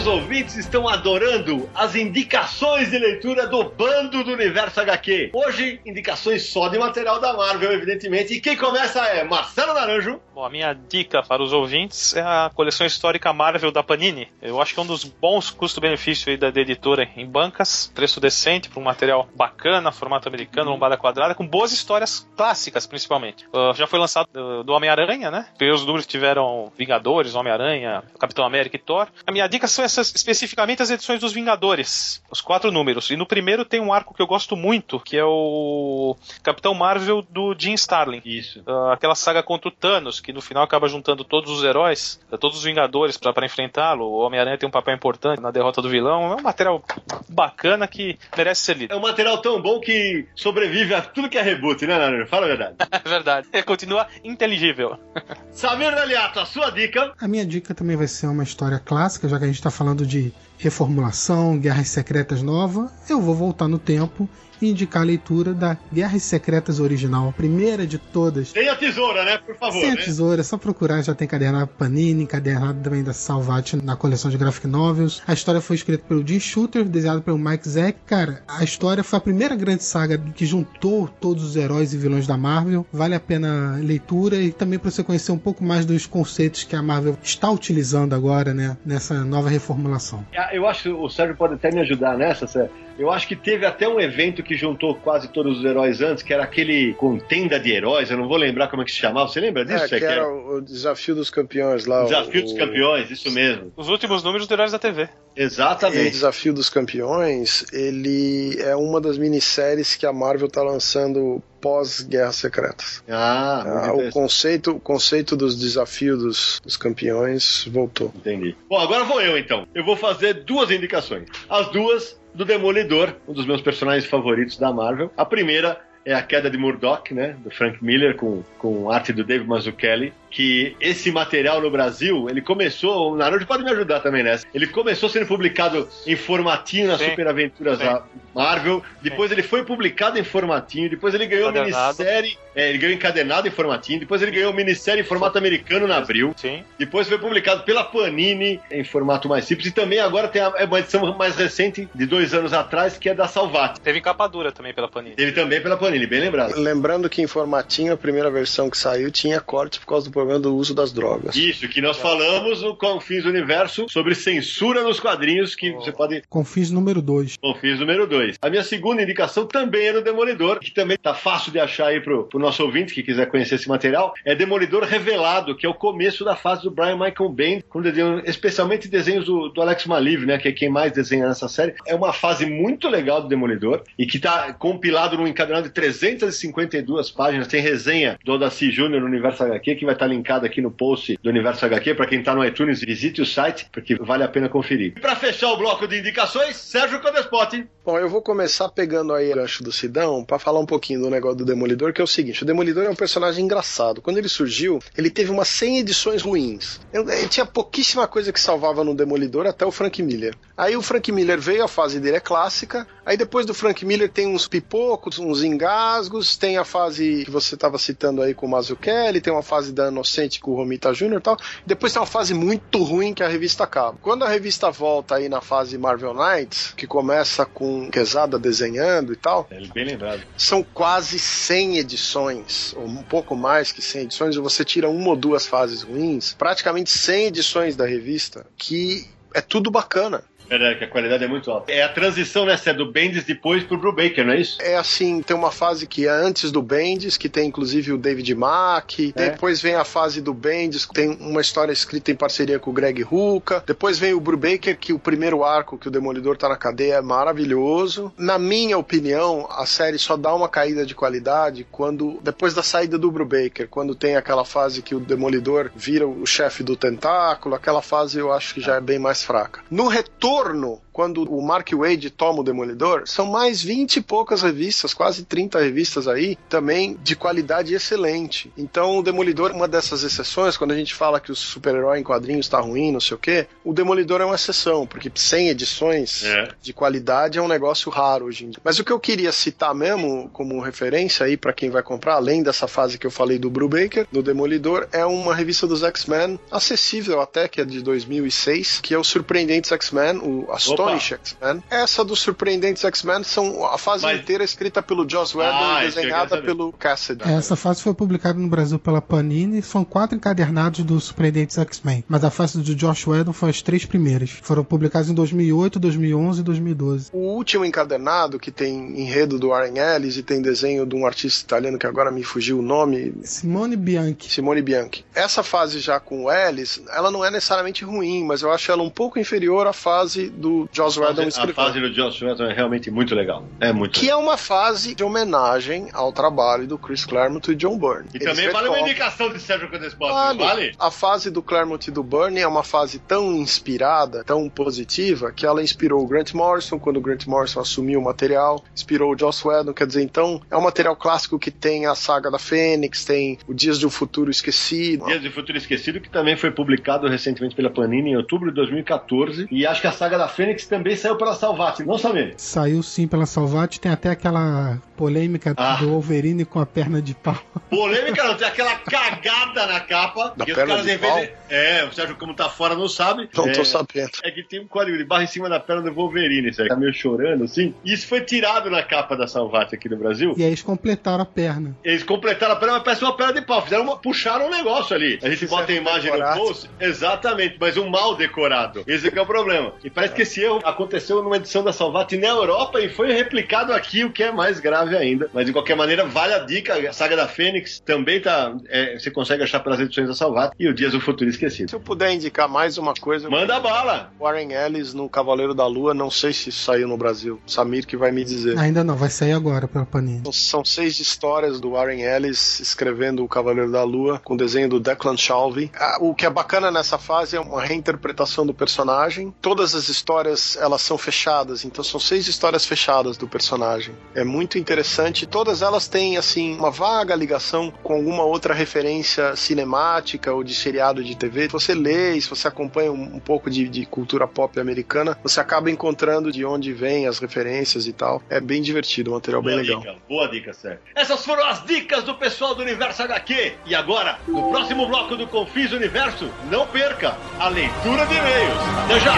Nossos 0.06 0.22
ouvintes 0.22 0.56
estão 0.56 0.88
adorando 0.88 1.68
as 1.74 1.96
indicações 1.96 2.92
de 2.92 2.98
leitura 3.00 3.48
do 3.48 3.64
bando 3.64 4.24
do 4.24 4.34
Universo 4.34 4.80
HQ. 4.80 5.32
Hoje, 5.34 5.82
indicações 5.86 6.44
só 6.44 6.68
de 6.68 6.78
material 6.78 7.20
da 7.20 7.34
Marvel, 7.34 7.72
evidentemente. 7.72 8.34
E 8.36 8.42
quem 8.42 8.56
começa 8.56 9.00
é 9.04 9.24
Marcelo 9.24 9.74
Naranjo. 9.74 10.22
Bom, 10.34 10.44
a 10.44 10.50
minha 10.50 10.74
dica 10.74 11.24
para 11.24 11.42
os 11.42 11.54
ouvintes 11.54 12.16
é 12.16 12.22
a 12.22 12.52
coleção 12.54 12.86
histórica 12.86 13.34
Marvel 13.34 13.72
da 13.72 13.82
Panini. 13.82 14.28
Eu 14.42 14.62
acho 14.62 14.74
que 14.74 14.80
é 14.80 14.84
um 14.84 14.86
dos 14.86 15.04
bons 15.06 15.50
custo-benefício 15.50 16.38
da, 16.38 16.52
da 16.52 16.62
editora 16.62 17.10
em 17.16 17.26
bancas, 17.26 17.92
preço 17.96 18.20
decente 18.20 18.70
para 18.70 18.80
um 18.80 18.84
material 18.84 19.28
bacana, 19.36 19.92
formato 19.92 20.28
americano, 20.28 20.72
lombada 20.72 20.98
quadrada, 20.98 21.34
com 21.34 21.48
boas 21.48 21.72
histórias 21.72 22.28
clássicas, 22.36 22.86
principalmente. 22.86 23.46
Uh, 23.48 23.74
já 23.74 23.88
foi 23.88 23.98
lançado 23.98 24.28
uh, 24.36 24.64
do 24.64 24.74
Homem-Aranha, 24.74 25.32
né? 25.32 25.48
Os 25.74 25.86
números 25.86 26.06
tiveram 26.06 26.72
Vingadores, 26.78 27.34
Homem-Aranha, 27.34 28.04
Capitão 28.20 28.46
América 28.46 28.76
e 28.76 28.80
Thor. 28.80 29.08
A 29.26 29.32
minha 29.32 29.48
dica 29.48 29.68
são 29.68 29.86
essas, 29.86 29.95
especificamente 30.02 30.82
as 30.82 30.90
edições 30.90 31.20
dos 31.20 31.34
Vingadores, 31.34 32.22
os 32.30 32.42
quatro 32.42 32.72
números. 32.72 33.10
E 33.10 33.16
no 33.16 33.26
primeiro 33.26 33.66
tem 33.66 33.80
um 33.80 33.94
arco 33.94 34.14
que 34.14 34.22
eu 34.22 34.28
gosto 34.28 34.56
muito, 34.56 35.00
que 35.00 35.18
é 35.18 35.24
o 35.24 36.16
Capitão 36.44 36.74
Marvel 36.74 37.22
do 37.22 37.56
Jim 37.58 37.74
Starlin. 37.74 38.22
Isso. 38.26 38.62
Uh, 38.68 38.92
aquela 38.92 39.16
saga 39.16 39.44
contra 39.44 39.70
o 39.70 39.72
Thanos, 39.72 40.20
que 40.20 40.34
no 40.34 40.42
final 40.42 40.64
acaba 40.64 40.88
juntando 40.88 41.24
todos 41.24 41.52
os 41.52 41.64
heróis, 41.64 42.20
uh, 42.32 42.38
todos 42.38 42.58
os 42.58 42.64
Vingadores 42.64 43.18
pra 43.18 43.34
pra 43.34 43.46
enfrentá-lo. 43.46 44.06
O 44.06 44.20
Homem-Aranha 44.20 44.58
tem 44.58 44.68
um 44.68 44.72
papel 44.72 44.96
importante 44.96 45.42
na 45.42 45.52
derrota 45.52 45.82
do 45.82 45.90
vilão. 45.90 46.32
É 46.32 46.36
um 46.36 46.42
material 46.42 46.84
bacana 47.30 47.88
que 47.88 48.18
merece 48.36 48.62
ser 48.62 48.78
lido. 48.78 48.94
É 48.94 48.98
um 48.98 49.02
material 49.02 49.38
tão 49.40 49.62
bom 49.62 49.80
que 49.80 50.28
sobrevive 50.36 50.94
a 50.94 51.02
tudo 51.02 51.30
que 51.30 51.38
é 51.38 51.42
reboot, 51.42 51.86
né, 51.86 51.98
Naranjo? 51.98 52.28
Fala 52.28 52.46
a 52.46 52.50
verdade. 52.50 52.76
É 53.06 53.10
verdade. 53.10 53.48
Continua 53.64 54.08
inteligível. 54.24 54.98
Samir 55.52 55.94
Daliato, 55.94 56.40
a 56.40 56.46
sua 56.46 56.70
dica. 56.70 57.14
A 57.20 57.28
minha 57.28 57.46
dica 57.46 57.74
também 57.74 57.96
vai 57.96 58.08
ser 58.08 58.28
uma 58.28 58.44
história 58.44 58.80
clássica, 58.80 59.28
já 59.28 59.38
que 59.38 59.44
a 59.44 59.48
gente 59.48 59.58
está 59.58 59.70
falando 59.70 59.85
de 60.06 60.34
reformulação, 60.58 61.60
guerras 61.60 61.90
secretas 61.90 62.42
nova. 62.42 62.92
Eu 63.10 63.22
vou 63.22 63.36
voltar 63.36 63.68
no 63.68 63.78
tempo 63.78 64.28
e 64.62 64.70
indicar 64.70 65.02
a 65.02 65.06
leitura 65.06 65.54
da 65.54 65.78
Guerras 65.92 66.24
Secretas 66.24 66.80
original, 66.80 67.34
primeira 67.36 67.86
de 67.86 67.98
todas. 67.98 68.52
Tem 68.52 68.70
a 68.70 68.76
tesoura, 68.76 69.24
né? 69.24 69.38
Por 69.38 69.56
favor. 69.56 69.80
Sem 69.80 69.92
a 69.92 69.96
né? 69.96 70.02
tesoura, 70.02 70.42
é 70.42 70.44
só 70.44 70.58
procurar, 70.58 71.02
já 71.02 71.14
tem 71.14 71.28
cadernado 71.28 71.68
Panini, 71.68 72.24
encadernado 72.24 72.82
também 72.82 73.04
da 73.04 73.14
Salvat 73.14 73.74
na 73.74 73.96
coleção 73.96 74.30
de 74.32 74.38
graphic 74.38 74.68
novels. 74.68 75.22
A 75.28 75.34
história 75.34 75.62
foi 75.62 75.76
escrita 75.76 76.04
pelo 76.08 76.26
Jim 76.26 76.40
Shooter, 76.40 76.86
desenhada 76.86 77.22
pelo 77.22 77.38
Mike 77.38 77.68
Zeck. 77.68 78.00
Cara, 78.06 78.42
a 78.48 78.64
história 78.64 79.04
foi 79.04 79.18
a 79.18 79.22
primeira 79.22 79.56
grande 79.56 79.84
saga 79.84 80.18
que 80.18 80.46
juntou 80.46 81.08
todos 81.08 81.44
os 81.44 81.56
heróis 81.56 81.94
e 81.94 81.98
vilões 81.98 82.28
da 82.28 82.38
Marvel. 82.38 82.86
Vale 82.92 83.16
a 83.16 83.20
pena 83.20 83.76
a 83.76 83.78
leitura 83.78 84.38
e 84.38 84.52
também 84.52 84.80
para 84.80 84.92
você 84.92 85.04
conhecer 85.04 85.32
um 85.32 85.38
pouco 85.38 85.64
mais 85.64 85.86
dos 85.86 86.06
conceitos 86.06 86.64
que 86.64 86.76
a 86.76 86.82
Marvel 86.82 87.18
está 87.24 87.50
utilizando 87.50 88.14
agora, 88.14 88.54
né, 88.54 88.78
nessa 88.86 89.24
nova 89.24 89.50
reformulação. 89.50 90.26
Ah, 90.36 90.50
Eu 90.54 90.68
acho 90.68 90.84
que 90.84 90.90
o 90.90 91.10
Sérgio 91.10 91.36
pode 91.36 91.56
até 91.56 91.72
me 91.72 91.82
ajudar 91.82 92.18
nessa, 92.18 92.48
Sérgio. 92.48 92.72
Eu 92.98 93.12
acho 93.12 93.28
que 93.28 93.36
teve 93.36 93.66
até 93.66 93.88
um 93.88 94.00
evento 94.00 94.42
que 94.46 94.56
juntou 94.56 94.96
quase 94.96 95.28
todos 95.28 95.60
os 95.60 95.66
heróis 95.66 96.02
antes, 96.02 96.24
que 96.24 96.34
era 96.34 96.44
aquele 96.44 96.94
contenda 96.94 97.60
de 97.60 97.72
heróis, 97.72 98.10
eu 98.10 98.18
não 98.18 98.28
vou 98.28 98.38
lembrar 98.38 98.68
como 98.70 98.82
é 98.82 98.86
que 98.86 98.92
se 98.92 98.98
chamava. 98.98 99.28
Você 99.28 99.40
lembra 99.40 99.66
disso, 99.66 99.84
É, 99.84 99.88
Zé? 99.88 100.00
que 100.00 100.06
era 100.06 100.28
o 100.28 100.46
o 100.56 100.62
desafio 100.62 101.16
dos 101.16 101.30
campeões 101.30 101.86
lá. 101.86 102.04
Desafio 102.04 102.40
o- 102.42 102.44
dos 102.44 102.54
Campeões, 102.54 103.10
isso 103.12 103.30
mesmo. 103.32 103.74
Os 103.76 103.90
últimos 103.90 104.24
números 104.24 104.48
do 104.48 104.54
Heróis 104.54 104.72
da 104.72 104.80
TV. 104.80 105.04
O 105.04 105.10
Exatamente. 105.36 106.12
Desafio 106.12 106.54
dos 106.54 106.70
Campeões, 106.70 107.66
ele 107.74 108.56
é 108.62 108.76
uma 108.76 109.02
das 109.02 109.18
minisséries 109.18 109.96
que 109.96 110.06
a 110.06 110.14
Marvel 110.14 110.48
tá 110.48 110.62
lançando 110.64 111.42
pós-Guerras 111.60 112.36
Secretas. 112.38 113.04
Ah, 113.10 113.64
muito 113.66 114.06
Ah, 114.06 114.08
o 114.08 114.12
conceito, 114.12 114.72
o 114.72 114.80
conceito 114.80 115.36
dos 115.36 115.60
desafios 115.60 116.20
dos, 116.22 116.62
dos 116.64 116.78
campeões 116.78 117.66
voltou. 117.72 118.14
Entendi. 118.16 118.56
Bom, 118.70 118.80
agora 118.80 119.04
vou 119.04 119.20
eu 119.22 119.38
então. 119.38 119.68
Eu 119.74 119.84
vou 119.84 119.98
fazer 119.98 120.46
duas 120.46 120.70
indicações. 120.72 121.28
As 121.50 121.68
duas 121.72 122.18
do 122.36 122.44
Demolidor, 122.44 123.16
um 123.28 123.34
dos 123.34 123.46
meus 123.46 123.62
personagens 123.62 124.06
favoritos 124.06 124.58
da 124.58 124.72
Marvel. 124.72 125.12
A 125.16 125.26
primeira 125.26 125.80
é 126.04 126.14
a 126.14 126.22
queda 126.22 126.50
de 126.50 126.58
Murdoch, 126.58 127.14
né, 127.14 127.36
do 127.40 127.50
Frank 127.50 127.84
Miller 127.84 128.16
com, 128.16 128.44
com 128.60 128.92
arte 128.92 129.12
do 129.12 129.24
Dave 129.24 129.46
Mazzucchelli, 129.46 130.14
que 130.36 130.76
esse 130.82 131.14
material 131.14 131.62
no 131.62 131.72
Brasil, 131.72 132.28
ele 132.30 132.42
começou, 132.42 133.14
o 133.14 133.16
Naruto 133.16 133.48
pode 133.48 133.64
me 133.64 133.72
ajudar 133.72 134.02
também 134.02 134.22
nessa. 134.22 134.46
Ele 134.54 134.68
começou 134.68 135.08
sendo 135.08 135.26
publicado 135.26 135.88
em 136.06 136.18
formatinho 136.18 136.88
nas 136.90 137.00
Sim. 137.00 137.12
Super 137.12 137.28
Aventuras 137.30 137.78
Sim. 137.78 137.86
lá 137.86 138.06
Marvel. 138.36 138.84
Depois 139.02 139.32
ele 139.32 139.42
foi 139.42 139.64
publicado 139.64 140.20
em 140.20 140.24
formatinho. 140.26 140.90
Depois 140.90 141.14
ele 141.14 141.26
ganhou 141.26 141.52
Encadernado. 141.52 141.98
minissérie. 141.98 142.38
É, 142.54 142.68
ele 142.70 142.78
ganhou 142.78 142.94
encadernado 142.96 143.48
em 143.48 143.52
formatinho. 143.52 143.98
Depois 144.02 144.22
ele 144.22 144.32
ganhou 144.32 144.52
minissérie 144.54 145.02
em 145.02 145.06
formato 145.06 145.38
americano 145.38 145.88
na 145.88 145.98
Abril. 145.98 146.34
Sim. 146.36 146.62
Depois 146.78 147.08
foi 147.08 147.18
publicado 147.18 147.64
pela 147.64 147.86
Panini 147.86 148.60
em 148.70 148.84
formato 148.84 149.30
mais 149.30 149.46
simples. 149.46 149.68
E 149.68 149.72
também 149.72 150.00
agora 150.00 150.28
tem 150.28 150.42
a- 150.42 150.54
é 150.58 150.66
uma 150.66 150.80
edição 150.80 151.18
mais 151.18 151.38
recente, 151.38 151.88
de 151.96 152.06
dois 152.06 152.34
anos 152.34 152.52
atrás, 152.52 152.98
que 152.98 153.08
é 153.08 153.14
da 153.14 153.26
Salvat. 153.28 153.80
Teve 153.80 154.02
capa 154.02 154.28
dura 154.28 154.52
também 154.52 154.74
pela 154.74 154.90
Panini. 154.90 155.16
Ele 155.18 155.32
também 155.32 155.62
pela 155.62 155.78
Panini, 155.78 156.06
bem 156.06 156.20
lembrado. 156.20 156.60
Lembrando 156.60 157.10
que 157.10 157.22
em 157.22 157.28
formatinho, 157.28 157.94
a 157.94 157.98
primeira 157.98 158.30
versão 158.30 158.70
que 158.70 158.78
saiu 158.78 159.10
tinha 159.10 159.40
corte 159.40 159.80
por 159.80 159.86
causa 159.88 160.10
do 160.10 160.12
problema 160.26 160.40
do 160.40 160.56
uso 160.56 160.74
das 160.74 160.92
drogas. 160.92 161.36
Isso, 161.36 161.68
que 161.70 161.82
nós 161.82 161.98
falamos 161.98 162.62
no 162.62 162.76
Confins 162.76 163.24
do 163.24 163.30
Universo 163.30 163.86
sobre 163.90 164.16
censura 164.16 164.84
nos 164.84 165.00
quadrinhos, 165.00 165.56
que 165.56 165.72
você 165.72 165.92
pode 165.92 166.24
Confins 166.30 166.72
número 166.72 167.02
2. 167.02 167.38
Confins 167.38 167.80
número 167.80 168.08
2. 168.08 168.38
A 168.42 168.50
minha 168.50 168.64
segunda 168.64 169.04
indicação 169.04 169.46
também 169.46 169.88
é 169.88 169.94
no 169.94 170.02
Demolidor, 170.02 170.60
que 170.60 170.72
também 170.72 170.98
tá 170.98 171.14
fácil 171.14 171.52
de 171.52 171.60
achar 171.60 171.88
aí 171.88 172.02
pro, 172.02 172.24
pro 172.26 172.40
nosso 172.40 172.64
ouvinte 172.64 172.94
que 172.94 173.04
quiser 173.04 173.28
conhecer 173.28 173.56
esse 173.56 173.68
material. 173.68 174.14
É 174.26 174.36
Demolidor 174.36 174.84
Revelado, 174.84 175.56
que 175.56 175.66
é 175.66 175.70
o 175.70 175.74
começo 175.74 176.26
da 176.26 176.36
fase 176.36 176.64
do 176.64 176.72
Brian 176.72 176.98
Michael 176.98 177.30
Bendis, 177.30 177.64
com 177.70 177.82
desenho, 177.82 178.22
especialmente 178.26 178.88
desenhos 178.88 179.26
do, 179.26 179.50
do 179.50 179.62
Alex 179.62 179.86
Maliv, 179.86 180.26
né, 180.26 180.38
que 180.38 180.48
é 180.48 180.52
quem 180.52 180.70
mais 180.70 180.92
desenha 180.92 181.28
nessa 181.28 181.48
série. 181.48 181.76
É 181.86 181.96
uma 181.96 182.14
fase 182.14 182.46
muito 182.46 182.90
legal 182.90 183.22
do 183.22 183.28
Demolidor 183.28 183.84
e 183.98 184.06
que 184.06 184.20
tá 184.20 184.54
compilado 184.54 185.18
num 185.18 185.28
encadernado 185.28 185.68
de 185.68 185.74
352 185.74 187.12
páginas. 187.12 187.48
Tem 187.48 187.62
resenha 187.62 188.18
do 188.24 188.34
Odaci 188.34 188.72
Júnior 188.72 189.02
no 189.02 189.08
Universo 189.08 189.44
HQ, 189.44 189.76
que 189.76 189.86
vai 189.86 189.94
estar 189.94 190.05
linkado 190.06 190.46
aqui 190.46 190.62
no 190.62 190.72
post 190.72 191.18
do 191.22 191.30
Universo 191.30 191.66
HQ. 191.66 191.94
Para 191.96 192.08
quem 192.08 192.22
tá 192.24 192.34
no 192.36 192.44
iTunes, 192.46 192.80
visite 192.82 193.22
o 193.22 193.26
site, 193.26 193.68
porque 193.72 193.96
vale 193.96 194.24
a 194.24 194.28
pena 194.28 194.50
conferir. 194.50 194.94
Para 195.00 195.16
fechar 195.16 195.52
o 195.52 195.58
bloco 195.58 195.88
de 195.88 196.00
indicações, 196.00 196.56
Sérgio 196.56 197.00
Codespot. 197.02 197.68
Bom, 197.86 197.98
eu 198.00 198.10
vou 198.10 198.22
começar 198.22 198.70
pegando 198.70 199.14
aí 199.14 199.32
o 199.32 199.36
gancho 199.36 199.64
do 199.64 199.72
Sidão 199.72 200.24
pra 200.24 200.40
falar 200.40 200.60
um 200.60 200.66
pouquinho 200.66 201.02
do 201.02 201.10
negócio 201.10 201.38
do 201.38 201.46
Demolidor, 201.46 201.94
que 201.94 202.02
é 202.02 202.04
o 202.04 202.08
seguinte: 202.08 202.44
o 202.44 202.46
Demolidor 202.46 202.84
é 202.86 202.90
um 202.90 202.96
personagem 202.96 203.44
engraçado. 203.46 204.02
Quando 204.02 204.18
ele 204.18 204.28
surgiu, 204.30 204.80
ele 204.98 205.10
teve 205.10 205.30
umas 205.32 205.48
100 205.48 205.80
edições 205.80 206.22
ruins. 206.22 206.80
Eu- 206.92 207.08
eu 207.10 207.30
tinha 207.30 207.46
pouquíssima 207.46 208.08
coisa 208.08 208.32
que 208.34 208.40
salvava 208.40 208.84
no 208.84 208.96
Demolidor 208.96 209.46
até 209.46 209.66
o 209.66 209.72
Frank 209.72 210.02
Miller. 210.02 210.36
Aí 210.58 210.76
o 210.76 210.82
Frank 210.82 211.12
Miller 211.12 211.40
veio, 211.40 211.64
a 211.64 211.68
fase 211.68 212.00
dele 212.00 212.18
é 212.18 212.20
clássica. 212.20 212.88
Aí 213.06 213.16
depois 213.16 213.46
do 213.46 213.54
Frank 213.54 213.86
Miller 213.86 214.10
tem 214.10 214.26
uns 214.28 214.48
pipocos, 214.48 215.20
uns 215.20 215.44
engasgos, 215.44 216.36
tem 216.38 216.58
a 216.58 216.66
fase 216.66 217.24
que 217.24 217.30
você 217.32 217.54
estava 217.56 217.78
citando 217.78 218.22
aí 218.22 218.34
com 218.34 218.48
o 218.48 218.50
Mazzucchelli, 218.50 219.22
tem 219.22 219.32
uma 219.32 219.44
fase 219.44 219.72
da 219.72 219.90
Inocente 219.90 220.40
com 220.40 220.52
o 220.52 220.56
Romita 220.56 220.92
Jr. 220.92 221.18
e 221.18 221.22
tal. 221.22 221.38
Depois 221.66 221.94
tem 221.94 222.02
uma 222.02 222.08
fase 222.08 222.34
muito 222.34 222.84
ruim 222.84 223.14
que 223.14 223.22
a 223.22 223.28
revista 223.28 223.64
acaba. 223.64 223.98
Quando 224.02 224.24
a 224.24 224.28
revista 224.30 224.72
volta 224.72 225.16
aí 225.16 225.30
na 225.30 225.40
fase 225.42 225.78
Marvel 225.78 226.14
Knights, 226.16 226.74
que 226.76 226.88
começa 226.88 227.46
com 227.46 227.90
Quesada 227.92 228.40
desenhando 228.40 229.14
e 229.14 229.16
tal, 229.16 229.48
É 229.52 229.60
bem 229.68 229.86
lembrado. 229.86 230.22
são 230.36 230.64
quase 230.64 231.20
100 231.20 231.78
edições, 231.78 232.74
ou 232.76 232.86
um 232.86 233.04
pouco 233.04 233.36
mais 233.36 233.72
que 233.72 233.82
100 233.82 234.02
edições, 234.04 234.36
você 234.36 234.66
tira 234.66 234.90
uma 234.90 235.10
ou 235.10 235.16
duas 235.16 235.46
fases 235.46 235.84
ruins, 235.84 236.34
praticamente 236.34 236.90
100 236.90 237.28
edições 237.28 237.76
da 237.76 237.86
revista, 237.86 238.48
que 238.58 239.08
é 239.34 239.42
tudo 239.42 239.70
bacana. 239.70 240.24
Verdade, 240.48 240.78
que 240.78 240.84
a 240.84 240.88
qualidade 240.88 241.24
é 241.24 241.28
muito 241.28 241.50
alta. 241.52 241.72
É 241.72 241.84
a 241.84 241.90
transição, 241.90 242.46
né, 242.46 242.56
Cé, 242.58 242.74
do 242.74 242.92
Bendis 242.92 243.24
depois 243.24 243.64
pro 243.64 243.78
Brubaker, 243.78 244.26
não 244.26 244.34
é 244.34 244.42
isso? 244.42 244.58
É 244.62 244.76
assim, 244.76 245.22
tem 245.22 245.36
uma 245.36 245.52
fase 245.52 245.88
que 245.88 246.08
é 246.08 246.12
antes 246.12 246.52
do 246.52 246.62
Bendis, 246.62 247.18
que 247.18 247.30
tem 247.30 247.48
inclusive 247.48 247.94
o 247.94 247.98
David 247.98 248.34
Mack. 248.36 249.14
É. 249.16 249.30
Depois 249.30 249.62
vem 249.62 249.76
a 249.76 249.84
fase 249.84 250.22
do 250.22 250.34
Bendis, 250.34 250.86
que 250.86 250.94
tem 250.94 251.18
uma 251.20 251.42
história 251.42 251.72
escrita 251.72 252.12
em 252.12 252.16
parceria 252.16 252.60
com 252.60 252.72
o 252.72 252.74
Greg 252.74 253.02
Rucka. 253.02 253.64
Depois 253.66 253.98
vem 253.98 254.14
o 254.14 254.20
Brubaker, 254.20 254.78
que 254.78 254.94
o 254.94 255.00
primeiro 255.00 255.44
arco 255.44 255.78
que 255.78 255.88
o 255.88 255.92
Demolidor 255.92 256.38
tá 256.38 256.50
na 256.50 256.56
cadeia 256.56 256.96
é 256.96 257.02
maravilhoso. 257.02 258.12
Na 258.18 258.38
minha 258.38 258.78
opinião, 258.78 259.48
a 259.50 259.66
série 259.66 259.98
só 259.98 260.16
dá 260.16 260.34
uma 260.34 260.50
caída 260.50 260.86
de 260.86 260.96
qualidade 260.96 261.66
quando 261.72 262.20
depois 262.22 262.54
da 262.54 262.64
saída 262.64 262.98
do 262.98 263.12
Brubaker, 263.12 263.68
quando 263.70 263.96
tem 263.96 264.16
aquela 264.16 264.46
fase 264.46 264.82
que 264.82 264.96
o 264.96 265.00
Demolidor 265.00 265.72
vira 265.76 266.08
o 266.08 266.26
chefe 266.26 266.64
do 266.64 266.76
tentáculo, 266.76 267.56
aquela 267.56 267.82
fase 267.82 268.20
eu 268.20 268.32
acho 268.32 268.54
que 268.54 268.62
já 268.62 268.76
é 268.76 268.82
bem 268.82 269.00
mais 269.00 269.24
fraca. 269.24 269.62
No 269.70 269.88
retorno, 269.88 270.35
entorno 270.36 270.85
quando 270.96 271.24
o 271.30 271.42
Mark 271.42 271.70
Wade 271.74 272.10
toma 272.10 272.40
o 272.40 272.44
Demolidor, 272.44 273.04
são 273.06 273.26
mais 273.26 273.62
20 273.62 273.98
e 273.98 274.02
poucas 274.02 274.42
revistas, 274.42 274.94
quase 274.94 275.26
30 275.26 275.60
revistas 275.60 276.08
aí, 276.08 276.38
também 276.48 276.98
de 277.04 277.18
qualidade 277.18 277.74
excelente. 277.74 278.50
Então 278.58 278.98
o 279.00 279.04
Demolidor, 279.04 279.52
uma 279.52 279.68
dessas 279.68 280.04
exceções, 280.04 280.56
quando 280.56 280.72
a 280.72 280.76
gente 280.78 280.96
fala 280.96 281.20
que 281.20 281.34
o 281.34 281.36
super-herói 281.36 282.00
em 282.00 282.04
quadrinhos 282.04 282.46
está 282.46 282.62
ruim, 282.62 282.94
não 282.94 283.02
sei 283.02 283.16
o 283.16 283.20
quê, 283.20 283.46
o 283.62 283.74
Demolidor 283.74 284.22
é 284.22 284.26
uma 284.26 284.36
exceção, 284.36 284.88
porque 284.88 285.12
100 285.14 285.50
edições 285.50 286.24
É. 286.24 286.48
de 286.62 286.72
qualidade 286.72 287.38
é 287.38 287.42
um 287.42 287.48
negócio 287.50 287.92
raro 287.92 288.28
hoje 288.28 288.46
em 288.46 288.52
dia. 288.52 288.62
Mas 288.64 288.80
o 288.80 288.84
que 288.86 288.92
eu 288.94 289.00
queria 289.00 289.34
citar 289.34 289.76
mesmo 289.76 290.30
como 290.32 290.62
referência 290.62 291.26
aí 291.26 291.36
para 291.36 291.52
quem 291.52 291.70
vai 291.70 291.84
comprar, 291.84 292.14
além 292.16 292.42
dessa 292.42 292.70
fase 292.70 292.98
que 292.98 293.06
eu 293.06 293.12
falei 293.12 293.38
do 293.38 293.50
Brubaker, 293.50 294.08
do 294.14 294.24
Demolidor, 294.24 294.88
é 294.94 295.06
uma 295.06 295.36
revista 295.36 295.68
dos 295.68 295.84
X-Men, 295.84 296.40
acessível 296.50 297.20
até, 297.20 297.50
que 297.50 297.60
é 297.60 297.66
de 297.66 297.82
2006, 297.82 298.80
que 298.82 298.94
é 298.94 298.98
o 298.98 299.04
Surpreendentes 299.04 299.74
X-Men, 299.74 300.20
o 300.20 300.46
Astonish 300.94 301.12
X-Men. 301.14 301.64
Essa 301.70 302.04
dos 302.04 302.20
Surpreendentes 302.20 302.84
X-Men 302.84 303.24
são 303.24 303.66
a 303.66 303.78
fase 303.78 304.04
Mas- 304.04 304.20
inteira 304.22 304.44
escrita 304.44 304.82
pelo 304.82 305.08
Joss 305.10 305.36
Whedon 305.38 305.52
Ah, 305.54 305.84
e 305.84 305.88
desenhada 305.88 306.42
pelo 306.42 306.72
Cassidy. 306.74 307.24
Essa 307.24 307.56
fase 307.56 307.82
foi 307.82 307.94
publicada 307.94 308.40
no 308.40 308.48
Brasil 308.48 308.78
pela 308.80 309.02
Panini. 309.02 309.62
São 309.62 309.84
quatro 309.84 310.16
encadernados 310.16 310.84
dos 310.84 311.06
Surpreendentes 311.06 311.58
X-Men. 311.58 312.04
Mas 312.08 312.24
a 312.24 312.30
fase 312.30 312.58
do 312.62 312.76
Josh 312.76 313.08
Whedon 313.08 313.34
foi 313.34 313.50
as 313.50 313.62
três 313.62 313.86
primeiras. 313.86 314.30
Foram 314.30 314.64
publicadas 314.64 315.10
em 315.10 315.14
2008, 315.14 315.80
2011 315.80 316.42
e 316.42 316.44
2012. 316.44 317.10
O 317.14 317.20
último 317.36 317.66
encadernado, 317.66 318.40
que 318.40 318.52
tem 318.52 319.00
enredo 319.02 319.38
do 319.40 319.50
Warren 319.50 319.78
Ellis 319.78 320.18
e 320.18 320.24
tem 320.24 320.42
desenho 320.42 320.86
de 320.86 320.96
um 320.96 321.06
artista 321.06 321.44
italiano 321.44 321.78
que 321.78 321.88
agora 321.88 322.12
me 322.12 322.24
fugiu 322.24 322.60
o 322.60 322.62
nome, 322.62 323.14
Simone 323.24 323.76
Bianchi. 323.76 324.32
Simone 324.32 324.62
Bianchi. 324.62 325.06
Essa 325.14 325.44
fase 325.44 325.80
já 325.80 326.00
com 326.00 326.26
o 326.26 326.32
Ellis, 326.32 326.82
ela 326.92 327.12
não 327.12 327.24
é 327.24 327.32
necessariamente 327.32 327.84
ruim, 327.84 328.24
mas 328.26 328.42
eu 328.42 328.52
acho 328.52 328.72
ela 328.72 328.84
um 328.84 328.90
pouco 328.90 329.20
inferior 329.20 329.68
à 329.68 329.74
fase 329.74 330.30
do 330.30 330.68
Joss 330.76 331.00
Whedon 331.00 331.22
A 331.22 331.28
escrevendo. 331.28 331.56
fase 331.56 331.80
do 331.80 331.90
Josh 331.92 332.22
Whedon 332.22 332.46
é 332.46 332.54
realmente 332.54 332.92
muito 332.92 333.16
legal. 333.16 333.46
É 333.60 333.72
muito 333.72 334.00
Que 334.00 334.10
é 334.10 334.16
uma 334.16 334.38
fase 334.38 334.94
de 334.94 335.04
homenagem 335.04 335.88
ao 335.94 336.12
trabalho 336.12 336.68
do 336.68 336.78
Chris 336.78 337.06
Claremont 337.06 337.50
e 337.52 337.56
John 337.56 337.78
Byrne. 337.78 338.10
E 338.14 338.18
Eles 338.18 338.28
também 338.28 338.52
vale 338.52 338.68
uma 338.70 338.80
indicação 338.80 339.32
de 339.32 339.40
Sérgio 339.40 339.70
Codespot, 339.70 340.12
Vale. 340.12 340.38
vale? 340.40 340.50
vale? 340.50 340.76
A 340.80 340.92
fase 340.92 341.32
do 341.32 341.42
Claremont 341.42 341.88
e 341.88 341.92
do 341.92 342.04
Byrne 342.04 342.40
é 342.42 342.48
uma 342.48 342.64
fase 342.64 343.00
tão 343.00 343.36
inspirada, 343.36 344.24
tão 344.24 344.50
positiva, 344.50 345.32
que 345.32 345.46
ela 345.46 345.64
inspirou 345.64 346.04
o 346.04 346.08
Grant 346.08 346.34
Morrison 346.34 346.78
quando 346.78 346.98
o 346.98 347.02
Grant 347.02 347.26
Morrison 347.26 347.62
assumiu 347.62 348.00
o 348.00 348.04
material, 348.04 348.64
inspirou 348.76 349.14
o 349.14 349.18
Joss 349.18 349.48
Whedon, 349.48 349.74
quer 349.74 349.88
dizer, 349.88 350.02
então 350.04 350.42
é 350.52 350.58
um 350.58 350.62
material 350.62 350.96
clássico 350.96 351.40
que 351.40 351.52
tem 351.52 351.86
a 351.86 351.96
saga 351.96 352.30
da 352.30 352.40
Fênix, 352.40 353.06
tem 353.06 353.38
o 353.48 353.54
Dias 353.54 353.80
de 353.80 353.86
um 353.86 353.90
Futuro 353.90 354.30
Esquecido. 354.30 355.06
Dias 355.06 355.22
de 355.22 355.30
Futuro 355.30 355.58
Esquecido, 355.58 356.00
que 356.00 356.10
também 356.10 356.36
foi 356.36 356.52
publicado 356.52 357.08
recentemente 357.08 357.56
pela 357.56 357.70
Panini 357.70 358.12
em 358.12 358.18
outubro 358.18 358.50
de 358.50 358.56
2014. 358.56 359.48
E 359.52 359.66
acho 359.66 359.82
que 359.82 359.88
a 359.88 359.92
saga 359.92 360.18
da 360.18 360.28
Fênix 360.28 360.65
também 360.70 360.96
saiu 360.96 361.16
pela 361.18 361.34
Salvat, 361.36 361.80
não 361.82 361.98
Samir? 361.98 362.34
Saiu 362.38 362.82
sim 362.84 363.08
pela 363.08 363.26
Salvat. 363.26 363.80
Tem 363.80 363.92
até 363.92 364.10
aquela 364.10 364.80
polêmica 364.98 365.54
Ah. 365.58 365.76
do 365.76 365.90
Wolverine 365.90 366.46
com 366.46 366.60
a 366.60 366.66
perna 366.66 367.02
de 367.02 367.14
pau. 367.14 367.38
Polêmica 367.70 368.24
não, 368.24 368.36
tem 368.36 368.48
aquela 368.48 368.76
cagada 368.76 369.66
na 369.68 369.80
capa. 369.80 370.34
Da 370.38 370.46
que 370.46 370.52
os 370.52 370.56
perna 370.58 370.76
caras, 370.76 370.90
de 370.92 370.98
pau? 370.98 371.20
de- 371.20 371.32
É, 371.50 371.84
o 371.86 371.92
Sérgio, 371.94 372.16
como 372.16 372.34
tá 372.34 372.50
fora, 372.50 372.76
não 372.76 372.88
sabe. 372.88 373.30
Não 373.36 373.48
é... 373.48 373.52
tô 373.52 373.66
sabendo. 373.66 374.10
É 374.24 374.32
que 374.32 374.44
tem 374.44 374.62
um 374.62 374.68
quadrinho 374.68 374.98
de 374.98 375.04
barra 375.06 375.24
em 375.24 375.28
cima 375.28 375.50
da 375.50 375.60
perna 375.60 375.82
do 375.84 375.94
Wolverine, 375.94 376.50
isso 376.50 376.62
aí. 376.62 376.68
Tá 376.68 376.76
meio 376.76 376.94
chorando, 376.94 377.44
assim. 377.44 377.74
E 377.84 377.94
isso 377.94 378.08
foi 378.08 378.22
tirado 378.22 378.70
na 378.70 378.82
capa 378.84 379.16
da 379.16 379.28
Salvat 379.28 379.74
aqui 379.74 379.90
no 379.90 379.98
Brasil. 379.98 380.34
E 380.38 380.42
aí 380.44 380.50
eles 380.50 380.62
completaram 380.62 381.22
a 381.24 381.26
perna. 381.26 381.76
Eles 381.84 382.04
completaram 382.04 382.54
a 382.54 382.56
perna, 382.56 382.74
mas 382.76 382.84
parece 382.84 383.04
uma 383.04 383.16
perna 383.18 383.34
de 383.34 383.42
pau. 383.42 383.62
Fizeram 383.62 383.84
uma, 383.84 383.98
puxaram 383.98 384.48
um 384.48 384.50
negócio 384.50 384.96
ali. 384.96 385.20
A 385.22 385.30
gente 385.30 385.46
bota 385.48 385.72
a 385.72 385.76
imagem 385.76 386.12
decorado. 386.12 386.40
no 386.40 386.46
post. 386.48 386.70
Exatamente, 386.80 387.58
mas 387.60 387.78
um 387.78 387.90
mal 387.90 388.16
decorado. 388.16 388.84
Esse 388.88 389.12
que 389.12 389.20
é 389.20 389.22
o 389.22 389.26
problema. 389.26 389.74
E 389.84 389.90
parece 389.90 390.14
que 390.14 390.22
esse 390.24 390.42
erro 390.42 390.55
aconteceu 390.64 391.22
numa 391.24 391.38
edição 391.38 391.64
da 391.64 391.74
Salvat 391.74 392.12
na 392.18 392.28
Europa 392.28 392.80
e 392.80 392.90
foi 392.90 393.12
replicado 393.12 393.74
aqui, 393.74 394.04
o 394.04 394.12
que 394.12 394.24
é 394.24 394.32
mais 394.32 394.60
grave 394.60 394.96
ainda. 394.96 395.30
Mas 395.34 395.46
de 395.46 395.54
qualquer 395.54 395.76
maneira, 395.76 396.06
vale 396.06 396.34
a 396.34 396.40
dica. 396.40 396.76
A 396.76 396.94
saga 396.94 397.16
da 397.16 397.28
Fênix 397.28 397.80
também 397.80 398.22
tá. 398.22 398.56
é, 398.70 398.98
você 398.98 399.10
consegue 399.12 399.44
achar 399.44 399.60
pelas 399.60 399.80
edições 399.80 400.08
da 400.08 400.14
Salvat. 400.14 400.54
E 400.60 400.68
o 400.68 400.74
Dias 400.74 400.92
do 400.92 401.02
Futuro 401.02 401.30
Esquecido. 401.30 401.70
Se 401.70 401.76
eu 401.76 401.80
puder 401.80 402.14
indicar 402.14 402.48
mais 402.48 402.78
uma 402.78 402.94
coisa, 402.94 403.28
eu 403.28 403.32
Manda 403.32 403.60
bala! 403.60 404.12
Warren 404.20 404.52
Ellis 404.52 404.94
no 404.94 405.10
Cavaleiro 405.10 405.54
da 405.54 405.66
Lua, 405.68 405.94
não 405.94 406.10
sei 406.10 406.34
se 406.34 406.50
isso 406.50 406.64
saiu 406.64 406.88
no 406.88 406.98
Brasil. 406.98 407.40
Samir 407.46 407.86
que 407.86 407.98
vai 407.98 408.12
me 408.12 408.24
dizer. 408.24 408.58
Ainda 408.58 408.84
não, 408.84 408.96
vai 408.96 409.10
sair 409.10 409.34
agora 409.34 409.68
pela 409.68 409.86
Panini. 409.86 410.20
Então, 410.20 410.32
São 410.32 410.64
seis 410.64 411.00
histórias 411.00 411.60
do 411.60 411.72
Warren 411.72 412.02
Ellis 412.02 412.60
escrevendo 412.60 413.24
o 413.24 413.28
Cavaleiro 413.28 413.72
da 413.72 413.84
Lua, 413.84 414.20
com 414.24 414.36
desenho 414.36 414.70
do 414.70 414.80
Declan 414.80 415.18
Shalvey. 415.18 415.72
Ah, 415.76 415.98
O 416.00 416.14
que 416.14 416.26
é 416.26 416.30
bacana 416.30 416.72
nessa 416.72 416.98
fase 416.98 417.36
é 417.36 417.40
uma 417.40 417.62
reinterpretação 417.62 418.46
do 418.46 418.54
personagem. 418.54 419.34
Todas 419.42 419.76
as 419.76 419.90
histórias 419.90 420.40
elas 420.56 420.82
são 420.82 420.98
fechadas, 420.98 421.66
então 421.66 421.84
são 421.84 422.00
seis 422.00 422.28
histórias 422.28 422.66
fechadas 422.66 423.18
do 423.18 423.28
personagem. 423.28 423.96
É 424.14 424.24
muito 424.24 424.58
interessante. 424.58 425.26
Todas 425.26 425.62
elas 425.62 425.88
têm 425.88 426.18
assim 426.18 426.56
uma 426.56 426.70
vaga 426.70 427.16
ligação 427.16 427.72
com 427.84 427.94
alguma 427.94 428.24
outra 428.24 428.54
referência 428.54 429.36
cinemática 429.36 430.34
ou 430.34 430.44
de 430.44 430.54
seriado 430.54 431.04
de 431.04 431.16
TV. 431.16 431.44
Se 431.44 431.52
você 431.52 431.74
lê, 431.74 432.20
se 432.20 432.30
você 432.30 432.48
acompanha 432.48 432.92
um, 432.92 433.16
um 433.16 433.20
pouco 433.20 433.50
de, 433.50 433.68
de, 433.68 433.86
cultura 433.86 434.28
pop 434.28 434.60
americana, 434.60 435.18
você 435.24 435.40
acaba 435.40 435.72
encontrando 435.72 436.32
de 436.32 436.46
onde 436.46 436.74
vem 436.74 437.08
as 437.08 437.20
referências 437.20 437.88
e 437.88 437.94
tal. 437.94 438.22
É 438.30 438.40
bem 438.40 438.62
divertido, 438.62 439.12
um 439.12 439.14
material 439.14 439.42
boa 439.42 439.56
bem 439.56 439.64
dica, 439.64 439.78
legal. 439.78 439.96
Boa 440.08 440.28
dica, 440.28 440.54
Sérgio. 440.54 440.80
Essas 440.94 441.26
foram 441.26 441.46
as 441.46 441.64
dicas 441.66 442.04
do 442.04 442.16
pessoal 442.16 442.54
do 442.54 442.62
Universo 442.62 443.04
HQ. 443.04 443.54
E 443.66 443.74
agora, 443.74 444.20
no 444.28 444.50
próximo 444.50 444.88
bloco 444.88 445.16
do 445.16 445.28
Confis 445.28 445.72
Universo, 445.72 446.30
não 446.50 446.68
perca 446.68 447.18
a 447.40 447.48
leitura 447.48 448.06
de 448.06 448.16
e-mails. 448.16 448.60
Até 448.86 449.00
já! 449.00 449.16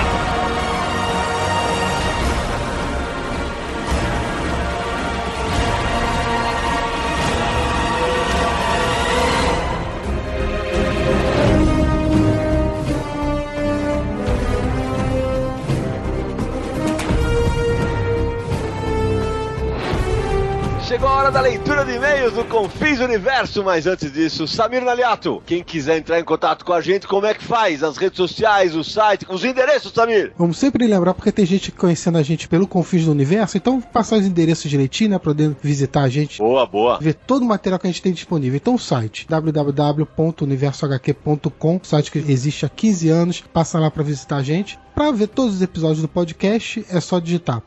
Chegou 20.98 21.10
a 21.10 21.16
hora 21.16 21.30
da 21.30 21.42
leitura 21.42 21.86
de 21.86 21.92
e-mails 21.92 22.34
do 22.34 22.44
Confis 22.46 23.00
Universo, 23.00 23.64
mas 23.64 23.86
antes 23.86 24.12
disso, 24.12 24.48
Samir 24.48 24.84
Naliato, 24.84 25.44
quem 25.46 25.64
quiser 25.64 26.00
entrar 26.00 26.20
em 26.20 26.24
contato 26.24 26.66
com 26.66 26.74
a 26.74 26.82
gente, 26.82 27.06
como 27.06 27.28
é 27.28 27.36
que 27.36 27.44
faz? 27.44 27.84
As 27.84 27.98
redes 27.98 28.18
sociais, 28.18 28.76
o 28.76 28.84
site, 28.84 29.24
os 29.30 29.46
endereços, 29.46 29.92
Samir? 29.92 30.34
Vamos 30.36 30.58
sempre 30.58 30.88
lembrar, 30.88 31.14
porque 31.14 31.32
tem 31.32 31.46
gente 31.46 31.72
conhecendo 31.72 32.18
a 32.18 32.24
gente 32.24 32.48
pelo 32.48 32.68
Confis 32.68 33.06
do 33.06 33.12
Universo, 33.12 33.58
então 33.58 33.80
passar 33.80 34.18
os 34.18 34.26
endereços 34.26 34.72
direitinho, 34.72 35.12
né, 35.12 35.20
pra 35.20 35.36
poder 35.36 35.56
visitar 35.62 36.02
a 36.02 36.10
gente. 36.10 36.40
Boa, 36.40 36.66
boa. 36.66 36.98
Ver 37.00 37.14
todo 37.14 37.44
o 37.44 37.48
material 37.48 37.80
que 37.80 37.86
a 37.86 37.92
gente 37.92 38.02
tem 38.02 38.12
disponível. 38.12 38.58
Então 38.58 38.74
o 38.74 38.80
site, 38.80 39.28
www.universohq.com, 39.30 41.80
site 41.84 42.12
que 42.12 42.18
existe 42.18 42.66
há 42.66 42.70
15 42.70 43.10
anos, 43.10 43.44
passa 43.54 43.78
lá 43.78 43.92
para 43.92 44.02
visitar 44.02 44.38
a 44.38 44.44
gente. 44.44 44.80
Para 44.96 45.12
ver 45.12 45.28
todos 45.28 45.58
os 45.58 45.62
episódios 45.62 46.02
do 46.02 46.08
podcast, 46.08 46.84
é 46.90 47.00
só 47.00 47.20
digitar 47.20 47.62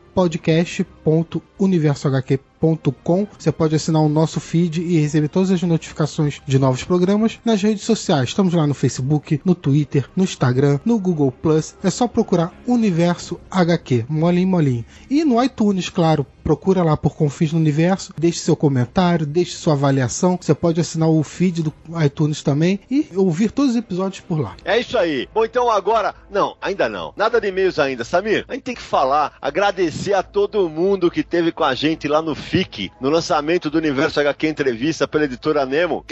podcast.universohq.com. 1.03 3.27
Você 3.37 3.51
pode 3.51 3.75
assinar 3.75 4.01
o 4.01 4.09
nosso 4.09 4.39
feed 4.39 4.81
e 4.81 4.99
receber 4.99 5.27
todas 5.27 5.51
as 5.51 5.61
notificações 5.63 6.41
de 6.45 6.59
novos 6.59 6.83
programas 6.83 7.39
nas 7.43 7.61
redes 7.61 7.83
sociais. 7.83 8.29
Estamos 8.29 8.53
lá 8.53 8.65
no 8.67 8.73
Facebook, 8.73 9.41
no 9.43 9.55
Twitter, 9.55 10.07
no 10.15 10.23
Instagram, 10.23 10.79
no 10.85 10.97
Google 10.99 11.31
Plus. 11.31 11.75
É 11.83 11.89
só 11.89 12.07
procurar 12.07 12.53
Universo 12.67 13.39
HQ, 13.49 14.05
molinho 14.07 14.47
molinho. 14.47 14.85
E 15.09 15.25
no 15.25 15.43
iTunes, 15.43 15.89
claro, 15.89 16.25
procura 16.43 16.83
lá 16.83 16.97
por 16.97 17.15
Confins 17.15 17.53
no 17.53 17.59
Universo, 17.59 18.13
deixe 18.17 18.39
seu 18.39 18.55
comentário, 18.55 19.25
deixe 19.25 19.55
sua 19.55 19.73
avaliação. 19.73 20.37
Você 20.39 20.53
pode 20.53 20.79
assinar 20.81 21.09
o 21.09 21.23
feed 21.23 21.63
do 21.63 21.73
iTunes 22.03 22.43
também 22.43 22.79
e 22.89 23.07
ouvir 23.15 23.51
todos 23.51 23.71
os 23.71 23.77
episódios 23.77 24.21
por 24.21 24.39
lá. 24.39 24.55
É 24.65 24.79
isso 24.79 24.97
aí. 24.97 25.27
Bom, 25.33 25.45
então 25.45 25.69
agora. 25.69 26.15
Não, 26.29 26.55
ainda 26.61 26.89
não. 26.89 27.13
Nada 27.15 27.39
de 27.39 27.47
e-mails 27.47 27.79
ainda. 27.79 28.03
Samir, 28.03 28.45
a 28.47 28.53
gente 28.53 28.63
tem 28.63 28.75
que 28.75 28.81
falar, 28.81 29.33
agradecer 29.41 30.13
a 30.13 30.23
todo 30.23 30.69
mundo 30.69 31.11
que 31.11 31.23
teve 31.23 31.51
com 31.51 31.63
a 31.63 31.73
gente 31.75 32.07
lá 32.07 32.21
no 32.21 32.35
FIC, 32.35 32.91
no 32.99 33.09
lançamento 33.09 33.69
do 33.69 33.77
Universo 33.77 34.19
HQ 34.19 34.47
Entrevista 34.47 35.07
pela 35.07 35.25
editora 35.25 35.65
Nemo. 35.65 36.05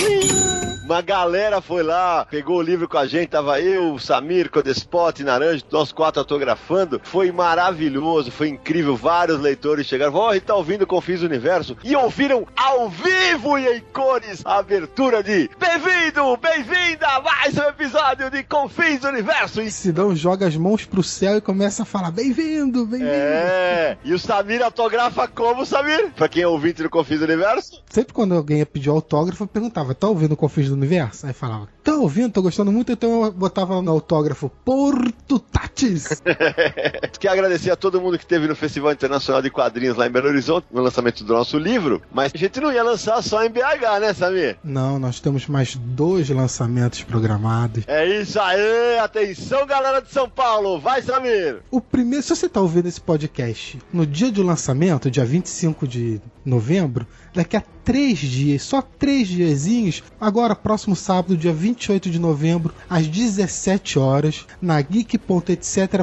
Uma 0.90 1.02
galera 1.02 1.62
foi 1.62 1.84
lá, 1.84 2.26
pegou 2.26 2.58
o 2.58 2.62
livro 2.64 2.90
com 2.90 2.98
a 2.98 3.06
gente, 3.06 3.30
tava 3.30 3.62
eu, 3.62 4.00
Samir, 4.00 4.50
Codespot, 4.50 5.24
Naranja, 5.24 5.64
nós 5.72 5.92
quatro 5.92 6.20
autografando. 6.20 7.00
Foi 7.04 7.32
maravilhoso, 7.32 8.32
foi 8.32 8.50
incrível. 8.50 8.96
Vários 8.96 9.40
leitores 9.40 9.86
chegaram, 9.86 10.12
ó, 10.20 10.26
oh, 10.26 10.30
a 10.30 10.34
gente 10.34 10.44
tá 10.44 10.56
ouvindo 10.56 10.86
Confis 10.86 11.24
Universo 11.24 11.78
e 11.82 11.96
ouviram 11.96 12.46
ao 12.56 12.90
vivo 12.90 13.58
e 13.58 13.78
em 13.78 13.82
cores 13.94 14.42
a 14.46 14.58
abertura 14.58 15.24
de 15.24 15.50
Bem-vindo, 15.58 16.36
bem-vinda 16.38 17.08
a 17.08 17.22
mais 17.22 17.58
um 17.58 17.64
episódio 17.64 18.30
de 18.30 18.44
Confis 18.44 19.04
Universo. 19.04 19.62
E 19.62 19.72
Sidão 19.72 20.14
joga 20.14 20.46
as 20.46 20.58
mãos 20.58 20.84
pro 20.84 21.02
céu 21.02 21.38
e 21.38 21.42
começa 21.42 21.84
a 21.84 21.86
falar: 21.86 22.12
Bem-vindo, 22.12 22.86
bem-vindo. 22.86 23.12
É, 23.12 23.98
e 24.04 24.14
o 24.14 24.20
Samir 24.20 24.62
autografa 24.62 25.28
como, 25.28 25.66
Samir? 25.66 26.12
Pra 26.12 26.28
quem 26.28 26.44
é 26.44 26.48
ouvinte 26.48 26.84
do 26.84 26.90
Confis 26.90 27.22
Universo? 27.22 27.82
Sempre 27.90 28.14
quando 28.14 28.36
alguém 28.36 28.60
ia 28.60 28.66
pedir 28.66 28.90
autógrafo, 28.90 29.44
eu 29.44 29.48
perguntava: 29.48 29.96
Tá 29.96 30.08
ouvindo 30.08 30.34
o 30.34 30.38
Confis 30.38 30.68
do 30.68 30.74
Universo? 30.74 31.26
Aí 31.28 31.34
falava: 31.34 31.70
Tá 31.82 31.96
ouvindo, 31.96 32.34
tô 32.34 32.42
gostando 32.42 32.72
muito, 32.72 32.92
então 32.92 33.26
eu 33.26 33.32
botava 33.32 33.82
no 33.82 33.92
autógrafo 33.92 34.50
Porto 34.66 35.40
Tatis. 35.40 36.22
Quero 37.20 37.34
agradecer 37.34 37.72
a 37.72 37.76
todo 37.76 38.02
mundo 38.02 38.18
que 38.18 38.24
esteve 38.24 38.48
no 38.48 38.56
Festival 38.56 38.92
Internacional 38.92 39.42
de 39.42 39.50
Quadrinhos 39.50 39.96
lá 39.96 40.09
em 40.10 40.12
Belo 40.12 40.28
Horizonte, 40.28 40.66
no 40.72 40.82
lançamento 40.82 41.24
do 41.24 41.34
nosso 41.34 41.58
livro, 41.58 42.02
mas 42.12 42.32
a 42.34 42.38
gente 42.38 42.60
não 42.60 42.72
ia 42.72 42.84
lançar 42.84 43.22
só 43.22 43.44
em 43.44 43.50
BH, 43.50 44.00
né, 44.02 44.14
Samir? 44.14 44.58
Não, 44.64 45.00
nós 45.00 45.20
temos 45.20 45.48
mais 45.48 45.76
dois 45.76 46.30
lançamentos 46.30 47.04
programados. 47.04 47.84
É 47.88 48.06
isso 48.06 48.40
aí, 48.40 49.00
atenção 49.00 49.66
galera 49.66 50.02
de 50.02 50.12
São 50.12 50.30
Paulo, 50.30 50.80
vai 50.80 51.02
Samir! 51.02 51.62
O 51.72 51.80
primeiro, 51.80 52.24
se 52.24 52.36
você 52.36 52.50
tá 52.50 52.60
ouvindo 52.60 52.88
esse 52.88 53.00
podcast 53.00 53.80
no 53.94 54.06
dia 54.06 54.32
do 54.32 54.44
lançamento, 54.44 55.12
dia 55.12 55.26
25 55.26 55.88
de 55.88 56.20
novembro, 56.44 57.06
daqui 57.34 57.56
a 57.56 57.64
três 57.90 58.20
dias, 58.20 58.62
só 58.62 58.84
três 58.84 59.28
diazinhos, 59.28 60.04
agora 60.22 60.56
próximo 60.56 60.96
sábado, 60.96 61.36
dia 61.36 61.52
28 61.52 62.12
de 62.12 62.20
novembro, 62.20 62.72
às 62.88 63.08
17 63.08 63.98
horas, 63.98 64.46
na 64.62 64.80
geek.etc.br. 64.80 65.98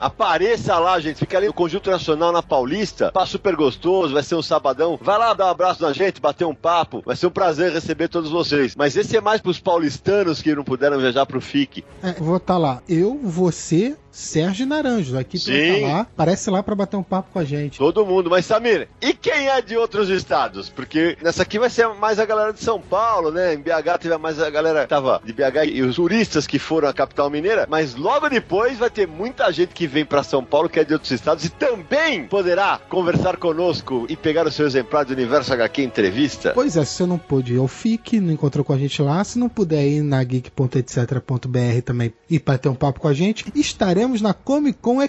Apareça 0.00 0.78
lá, 0.78 0.98
gente, 0.98 1.18
fica 1.18 1.36
ali 1.36 1.48
no 1.48 1.52
Conjunto 1.52 1.90
Nacional 1.90 2.32
na 2.32 2.42
Paulista, 2.42 3.12
tá 3.12 3.26
super 3.26 3.54
gostoso, 3.54 4.14
vai 4.14 4.22
ser 4.22 4.36
um 4.36 4.42
sabadão. 4.42 4.98
Vai 5.02 5.18
lá 5.18 5.34
dar 5.34 5.48
um 5.48 5.50
abraço 5.50 5.82
na 5.82 5.92
gente, 5.92 6.18
bater 6.18 6.46
um 6.46 6.54
papo, 6.54 7.02
vai 7.04 7.14
ser 7.14 7.26
um 7.26 7.30
prazer 7.30 7.72
receber 7.72 8.08
todos 8.08 8.30
vocês. 8.30 8.74
Mas 8.74 8.96
esse 8.96 9.18
é 9.18 9.20
mais 9.20 9.42
pros 9.42 9.60
paulistanos 9.60 10.40
que 10.40 10.54
não 10.54 10.64
puderam 10.64 10.98
viajar 10.98 11.26
pro 11.26 11.42
FIC. 11.42 11.84
É, 12.02 12.12
vou 12.14 12.38
estar 12.38 12.56
lá, 12.56 12.80
eu, 12.88 13.20
você, 13.22 13.98
Sérgio 14.16 14.66
Naranjo, 14.66 15.14
a 15.14 15.20
equipe 15.20 15.44
vai 15.44 15.60
Sim. 15.60 15.74
estar 15.74 15.86
lá, 15.88 16.00
aparece 16.00 16.48
lá 16.48 16.62
para 16.62 16.74
bater 16.74 16.96
um 16.96 17.02
papo 17.02 17.28
com 17.34 17.38
a 17.38 17.44
gente. 17.44 17.76
Todo 17.76 18.06
mundo, 18.06 18.30
mas 18.30 18.46
Samir, 18.46 18.88
e 18.98 19.12
quem 19.12 19.48
é 19.48 19.60
de 19.60 19.76
outros 19.76 20.08
estados? 20.08 20.70
Porque 20.70 21.18
nessa 21.22 21.42
aqui 21.42 21.58
vai 21.58 21.68
ser 21.68 21.86
mais 21.88 22.18
a 22.18 22.24
galera 22.24 22.50
de 22.50 22.60
São 22.60 22.80
Paulo, 22.80 23.30
né? 23.30 23.52
Em 23.52 23.58
BH 23.58 23.98
teve 24.00 24.16
mais 24.16 24.40
a 24.40 24.48
galera 24.48 24.84
que 24.84 24.88
tava 24.88 25.20
de 25.22 25.34
BH 25.34 25.66
e 25.70 25.82
os 25.82 25.96
turistas 25.96 26.46
que 26.46 26.58
foram 26.58 26.88
à 26.88 26.94
capital 26.94 27.28
mineira, 27.28 27.66
mas 27.68 27.94
logo 27.94 28.26
depois 28.30 28.78
vai 28.78 28.88
ter 28.88 29.06
muita 29.06 29.52
gente 29.52 29.74
que 29.74 29.86
vem 29.86 30.06
pra 30.06 30.22
São 30.22 30.42
Paulo 30.42 30.70
que 30.70 30.80
é 30.80 30.84
de 30.84 30.94
outros 30.94 31.12
estados 31.12 31.44
e 31.44 31.50
também 31.50 32.26
poderá 32.26 32.80
conversar 32.88 33.36
conosco 33.36 34.06
e 34.08 34.16
pegar 34.16 34.46
o 34.46 34.50
seu 34.50 34.66
exemplar 34.66 35.04
do 35.04 35.12
Universo 35.12 35.52
HQ 35.52 35.82
Entrevista. 35.82 36.52
Pois 36.54 36.74
é, 36.78 36.84
se 36.86 36.94
você 36.94 37.04
não 37.04 37.18
pôde 37.18 37.52
ir 37.52 37.58
ao 37.58 37.68
FIC, 37.68 38.18
não 38.18 38.32
encontrou 38.32 38.64
com 38.64 38.72
a 38.72 38.78
gente 38.78 39.02
lá, 39.02 39.22
se 39.22 39.38
não 39.38 39.50
puder 39.50 39.86
ir 39.86 40.00
na 40.02 40.24
geek.etc.br 40.24 41.82
também 41.84 42.14
e 42.30 42.38
bater 42.38 42.70
um 42.70 42.74
papo 42.74 42.98
com 42.98 43.08
a 43.08 43.12
gente, 43.12 43.44
estaremos 43.54 44.05
na 44.22 44.34
Comic 44.34 44.78
Con 44.80 45.02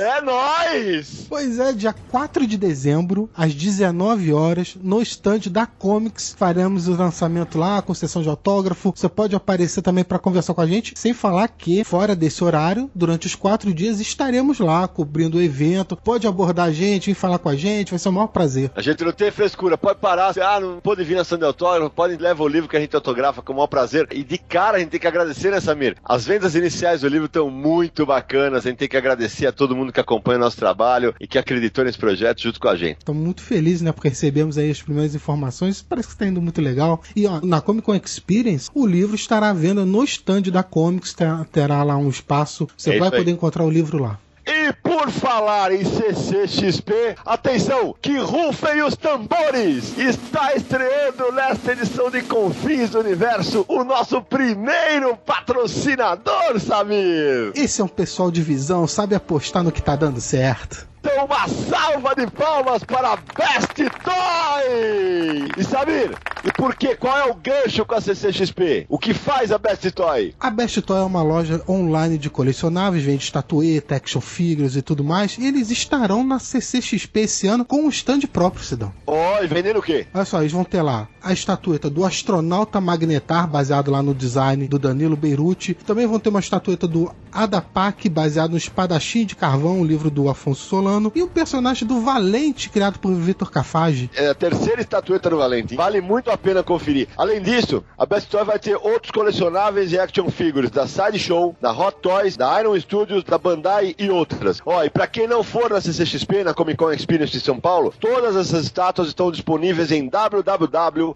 É 0.00 0.20
nóis! 0.20 1.26
Pois 1.28 1.58
é, 1.60 1.72
dia 1.72 1.94
4 2.10 2.46
de 2.46 2.58
dezembro, 2.58 3.30
às 3.34 3.54
19 3.54 4.32
horas, 4.32 4.76
no 4.82 5.00
estande 5.00 5.48
da 5.48 5.66
Comics, 5.66 6.34
faremos 6.36 6.88
o 6.88 6.96
lançamento 6.96 7.56
lá, 7.56 7.80
com 7.80 7.94
sessão 7.94 8.22
de 8.22 8.28
autógrafo. 8.28 8.92
Você 8.94 9.08
pode 9.08 9.36
aparecer 9.36 9.82
também 9.82 10.02
para 10.02 10.18
conversar 10.18 10.52
com 10.52 10.60
a 10.60 10.66
gente, 10.66 10.94
sem 10.96 11.14
falar 11.14 11.46
que, 11.46 11.84
fora 11.84 12.16
desse 12.16 12.42
horário, 12.42 12.90
durante 12.92 13.28
os 13.28 13.36
quatro 13.36 13.72
dias, 13.72 14.00
estaremos 14.00 14.58
lá 14.58 14.88
cobrindo 14.88 15.38
o 15.38 15.42
evento. 15.42 15.96
Pode 15.96 16.26
abordar 16.26 16.66
a 16.66 16.72
gente, 16.72 17.06
vir 17.06 17.14
falar 17.14 17.38
com 17.38 17.48
a 17.48 17.56
gente, 17.56 17.90
vai 17.90 17.98
ser 17.98 18.08
o 18.08 18.12
maior 18.12 18.26
prazer. 18.26 18.72
A 18.74 18.82
gente 18.82 19.04
não 19.04 19.12
tem 19.12 19.30
frescura, 19.30 19.78
pode 19.78 20.00
parar, 20.00 20.34
ah, 20.40 20.58
não 20.58 20.80
pode 20.80 21.04
vir 21.04 21.14
na 21.14 21.22
Sandra 21.22 21.46
Autógrafo, 21.46 21.90
pode 21.90 22.16
levar 22.16 22.42
o 22.42 22.48
livro 22.48 22.68
que 22.68 22.76
a 22.76 22.80
gente 22.80 22.96
autografa 22.96 23.42
com 23.42 23.52
o 23.52 23.56
maior 23.56 23.68
prazer. 23.68 24.08
E 24.10 24.24
de 24.24 24.38
cara 24.38 24.78
a 24.78 24.80
gente 24.80 24.90
tem 24.90 25.00
que 25.00 25.06
agradecer, 25.06 25.52
né, 25.52 25.60
Samir? 25.60 25.96
As 26.04 26.26
vendas 26.26 26.56
iniciais 26.56 27.02
do 27.02 27.08
livro 27.08 27.26
estão 27.26 27.48
muito 27.48 28.04
bacanas, 28.04 28.66
a 28.66 28.68
gente 28.68 28.78
tem 28.78 28.88
que 28.88 28.96
agradecer 28.96 29.03
a 29.12 29.52
todo 29.52 29.76
mundo 29.76 29.92
que 29.92 30.00
acompanha 30.00 30.38
o 30.38 30.40
nosso 30.40 30.56
trabalho 30.56 31.14
e 31.20 31.26
que 31.26 31.38
acreditou 31.38 31.84
nesse 31.84 31.98
projeto 31.98 32.42
junto 32.42 32.60
com 32.60 32.68
a 32.68 32.76
gente. 32.76 32.98
Estamos 32.98 33.22
muito 33.22 33.42
felizes, 33.42 33.82
né? 33.82 33.92
Porque 33.92 34.08
recebemos 34.08 34.58
aí 34.58 34.70
as 34.70 34.82
primeiras 34.82 35.14
informações. 35.14 35.82
Parece 35.82 36.08
que 36.08 36.14
está 36.14 36.26
indo 36.26 36.40
muito 36.40 36.60
legal. 36.60 37.02
E 37.14 37.26
ó, 37.26 37.40
na 37.42 37.60
Comic 37.60 37.84
Con 37.84 37.94
Experience, 37.94 38.70
o 38.74 38.86
livro 38.86 39.14
estará 39.14 39.50
à 39.50 39.52
venda 39.52 39.84
no 39.84 40.04
stand 40.04 40.42
da 40.42 40.62
Comics. 40.62 41.14
Terá, 41.52 41.82
lá 41.82 41.96
um 41.96 42.08
espaço. 42.08 42.68
Você 42.76 42.94
É 42.94 42.98
vai 42.98 43.10
poder 43.10 43.30
encontrar 43.30 43.64
o 43.64 43.70
livro 43.70 43.98
lá. 43.98 44.18
E 44.46 44.72
por 44.82 45.10
falar 45.10 45.72
em 45.72 45.84
CCXP, 45.84 47.16
atenção, 47.24 47.94
que 48.00 48.18
rufem 48.18 48.82
os 48.82 48.94
tambores! 48.94 49.96
Está 49.96 50.54
estreando 50.54 51.32
nesta 51.32 51.72
edição 51.72 52.10
de 52.10 52.20
Confins 52.22 52.90
do 52.90 53.00
Universo 53.00 53.64
o 53.66 53.82
nosso 53.84 54.20
primeiro 54.20 55.16
patrocinador, 55.16 56.60
Samir! 56.60 57.52
Esse 57.54 57.80
é 57.80 57.84
um 57.84 57.88
pessoal 57.88 58.30
de 58.30 58.42
visão, 58.42 58.86
sabe 58.86 59.14
apostar 59.14 59.62
no 59.62 59.72
que 59.72 59.82
tá 59.82 59.96
dando 59.96 60.20
certo. 60.20 60.86
Então, 61.04 61.26
uma 61.26 61.46
salva 61.46 62.14
de 62.14 62.26
palmas 62.30 62.82
para 62.82 63.16
Best 63.16 63.74
Toy! 64.02 65.50
E 65.54 65.62
Samir, 65.62 66.16
e 66.42 66.50
por 66.52 66.74
que? 66.74 66.96
Qual 66.96 67.16
é 67.16 67.24
o 67.30 67.34
gancho 67.34 67.84
com 67.84 67.94
a 67.94 68.00
CCXP? 68.00 68.86
O 68.88 68.98
que 68.98 69.12
faz 69.12 69.52
a 69.52 69.58
Best 69.58 69.90
Toy? 69.90 70.34
A 70.40 70.50
Best 70.50 70.80
Toy 70.80 70.98
é 70.98 71.02
uma 71.02 71.22
loja 71.22 71.62
online 71.68 72.16
de 72.16 72.30
colecionáveis, 72.30 73.04
vende 73.04 73.22
estatueta, 73.22 73.96
action 73.96 74.20
figures 74.22 74.76
e 74.76 74.82
tudo 74.82 75.04
mais. 75.04 75.36
E 75.36 75.46
eles 75.46 75.70
estarão 75.70 76.24
na 76.24 76.38
CCXP 76.38 77.20
esse 77.20 77.46
ano 77.46 77.66
com 77.66 77.82
um 77.82 77.90
stand 77.90 78.20
próprio, 78.32 78.64
Cidão. 78.64 78.90
Ó, 79.06 79.38
oh, 79.38 79.44
e 79.44 79.46
vendendo 79.46 79.80
o 79.80 79.82
quê? 79.82 80.06
Olha 80.14 80.24
só, 80.24 80.40
eles 80.40 80.52
vão 80.52 80.64
ter 80.64 80.80
lá 80.80 81.06
a 81.22 81.34
estatueta 81.34 81.90
do 81.90 82.04
astronauta 82.04 82.80
Magnetar, 82.80 83.46
baseado 83.46 83.90
lá 83.90 84.02
no 84.02 84.14
design 84.14 84.66
do 84.68 84.78
Danilo 84.78 85.16
Beirute. 85.16 85.74
Também 85.74 86.06
vão 86.06 86.18
ter 86.18 86.30
uma 86.30 86.40
estatueta 86.40 86.88
do 86.88 87.10
Adapak, 87.32 88.08
baseado 88.08 88.52
no 88.52 88.56
Espadachim 88.58 89.24
de 89.24 89.34
Carvão, 89.34 89.80
o 89.80 89.84
livro 89.84 90.10
do 90.10 90.28
Afonso 90.28 90.68
Solano. 90.68 90.93
E 91.14 91.22
o 91.22 91.28
personagem 91.28 91.86
do 91.86 92.00
Valente, 92.00 92.68
criado 92.70 92.98
por 92.98 93.12
Vitor 93.14 93.50
Cafage. 93.50 94.10
É 94.14 94.28
a 94.28 94.34
terceira 94.34 94.80
estatueta 94.80 95.30
do 95.30 95.38
Valente. 95.38 95.74
Vale 95.76 96.00
muito 96.00 96.30
a 96.30 96.36
pena 96.36 96.62
conferir. 96.62 97.08
Além 97.16 97.42
disso, 97.42 97.84
a 97.96 98.06
Best 98.06 98.28
Toy 98.30 98.44
vai 98.44 98.58
ter 98.58 98.76
outros 98.76 99.10
colecionáveis 99.10 99.92
e 99.92 99.98
action 99.98 100.28
figures 100.30 100.70
da 100.70 100.86
Sideshow, 100.86 101.56
da 101.60 101.72
Hot 101.72 101.96
Toys, 102.00 102.36
da 102.36 102.60
Iron 102.60 102.78
Studios, 102.78 103.24
da 103.24 103.38
Bandai 103.38 103.94
e 103.98 104.10
outras. 104.10 104.60
Ó, 104.64 104.84
e 104.84 104.90
pra 104.90 105.06
quem 105.06 105.26
não 105.26 105.42
for 105.42 105.70
na 105.70 105.80
CCXP, 105.80 106.44
na 106.44 106.54
Comic 106.54 106.78
Con 106.78 106.92
Experience 106.92 107.32
de 107.32 107.40
São 107.40 107.58
Paulo, 107.58 107.92
todas 107.98 108.36
essas 108.36 108.64
estátuas 108.64 109.08
estão 109.08 109.30
disponíveis 109.30 109.90
em 109.90 110.08
www.besttoy 110.08 111.14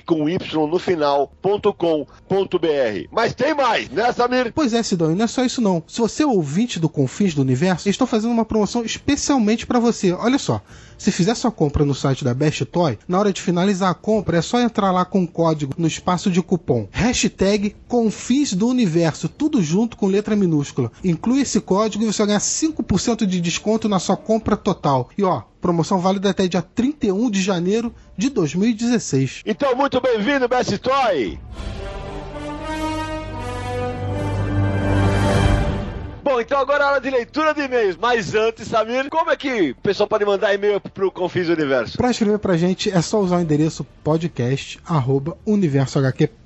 com 0.00 0.28
y 0.28 0.66
no 0.68 0.78
final.com.br. 0.78 1.48
Mas 3.10 3.34
tem 3.34 3.54
mais, 3.54 3.88
né, 3.90 4.12
Samir? 4.12 4.52
Pois 4.54 4.74
é, 4.74 4.82
Sidão, 4.82 5.12
e 5.12 5.14
não 5.14 5.24
é 5.24 5.28
só 5.28 5.44
isso 5.44 5.60
não. 5.60 5.82
Se 5.86 6.00
você 6.00 6.22
é 6.22 6.26
ouvinte 6.26 6.78
do 6.78 6.88
Confins 6.88 7.34
do 7.34 7.40
Universo, 7.42 7.88
estou 7.88 8.06
fazendo 8.06 8.32
uma 8.32 8.44
promoção 8.44 8.57
especialmente 8.84 9.66
para 9.66 9.78
você. 9.78 10.12
Olha 10.12 10.38
só, 10.38 10.62
se 10.96 11.12
fizer 11.12 11.34
sua 11.34 11.52
compra 11.52 11.84
no 11.84 11.94
site 11.94 12.24
da 12.24 12.34
Best 12.34 12.64
Toy, 12.64 12.98
na 13.06 13.18
hora 13.18 13.32
de 13.32 13.40
finalizar 13.40 13.90
a 13.90 13.94
compra 13.94 14.38
é 14.38 14.42
só 14.42 14.60
entrar 14.60 14.90
lá 14.90 15.04
com 15.04 15.22
o 15.22 15.28
código 15.28 15.72
no 15.78 15.86
espaço 15.86 16.30
de 16.30 16.42
cupom. 16.42 16.88
Hashtag 16.90 17.76
Confins 17.86 18.52
do 18.52 18.66
Universo, 18.66 19.28
tudo 19.28 19.62
junto 19.62 19.96
com 19.96 20.06
letra 20.06 20.34
minúscula. 20.34 20.90
Inclui 21.04 21.42
esse 21.42 21.60
código 21.60 22.02
e 22.02 22.06
você 22.06 22.18
vai 22.18 22.28
ganhar 22.28 22.40
5% 22.40 23.26
de 23.26 23.40
desconto 23.40 23.88
na 23.88 23.98
sua 23.98 24.16
compra 24.16 24.56
total. 24.56 25.08
E 25.16 25.22
ó, 25.22 25.42
promoção 25.60 25.98
válida 25.98 26.30
até 26.30 26.48
dia 26.48 26.62
31 26.62 27.30
de 27.30 27.42
janeiro 27.42 27.94
de 28.16 28.28
2016. 28.30 29.42
Então, 29.46 29.76
muito 29.76 30.00
bem-vindo, 30.00 30.48
Best 30.48 30.76
Toy! 30.78 31.38
Bom, 36.38 36.42
então 36.42 36.60
agora 36.60 36.84
é 36.84 36.86
hora 36.86 37.00
de 37.00 37.10
leitura 37.10 37.52
de 37.52 37.62
e-mails. 37.62 37.96
Mas 38.00 38.32
antes, 38.32 38.68
Samir, 38.68 39.10
como 39.10 39.28
é 39.28 39.36
que 39.36 39.72
o 39.72 39.82
pessoal 39.82 40.08
pode 40.08 40.24
mandar 40.24 40.54
e-mail 40.54 40.80
pro 40.80 41.10
Confis 41.10 41.48
Universo? 41.48 41.98
Para 41.98 42.12
escrever 42.12 42.38
pra 42.38 42.56
gente 42.56 42.92
é 42.92 43.02
só 43.02 43.20
usar 43.20 43.38
o 43.38 43.40
endereço 43.40 43.84
podcast@universohq.com 44.04 46.37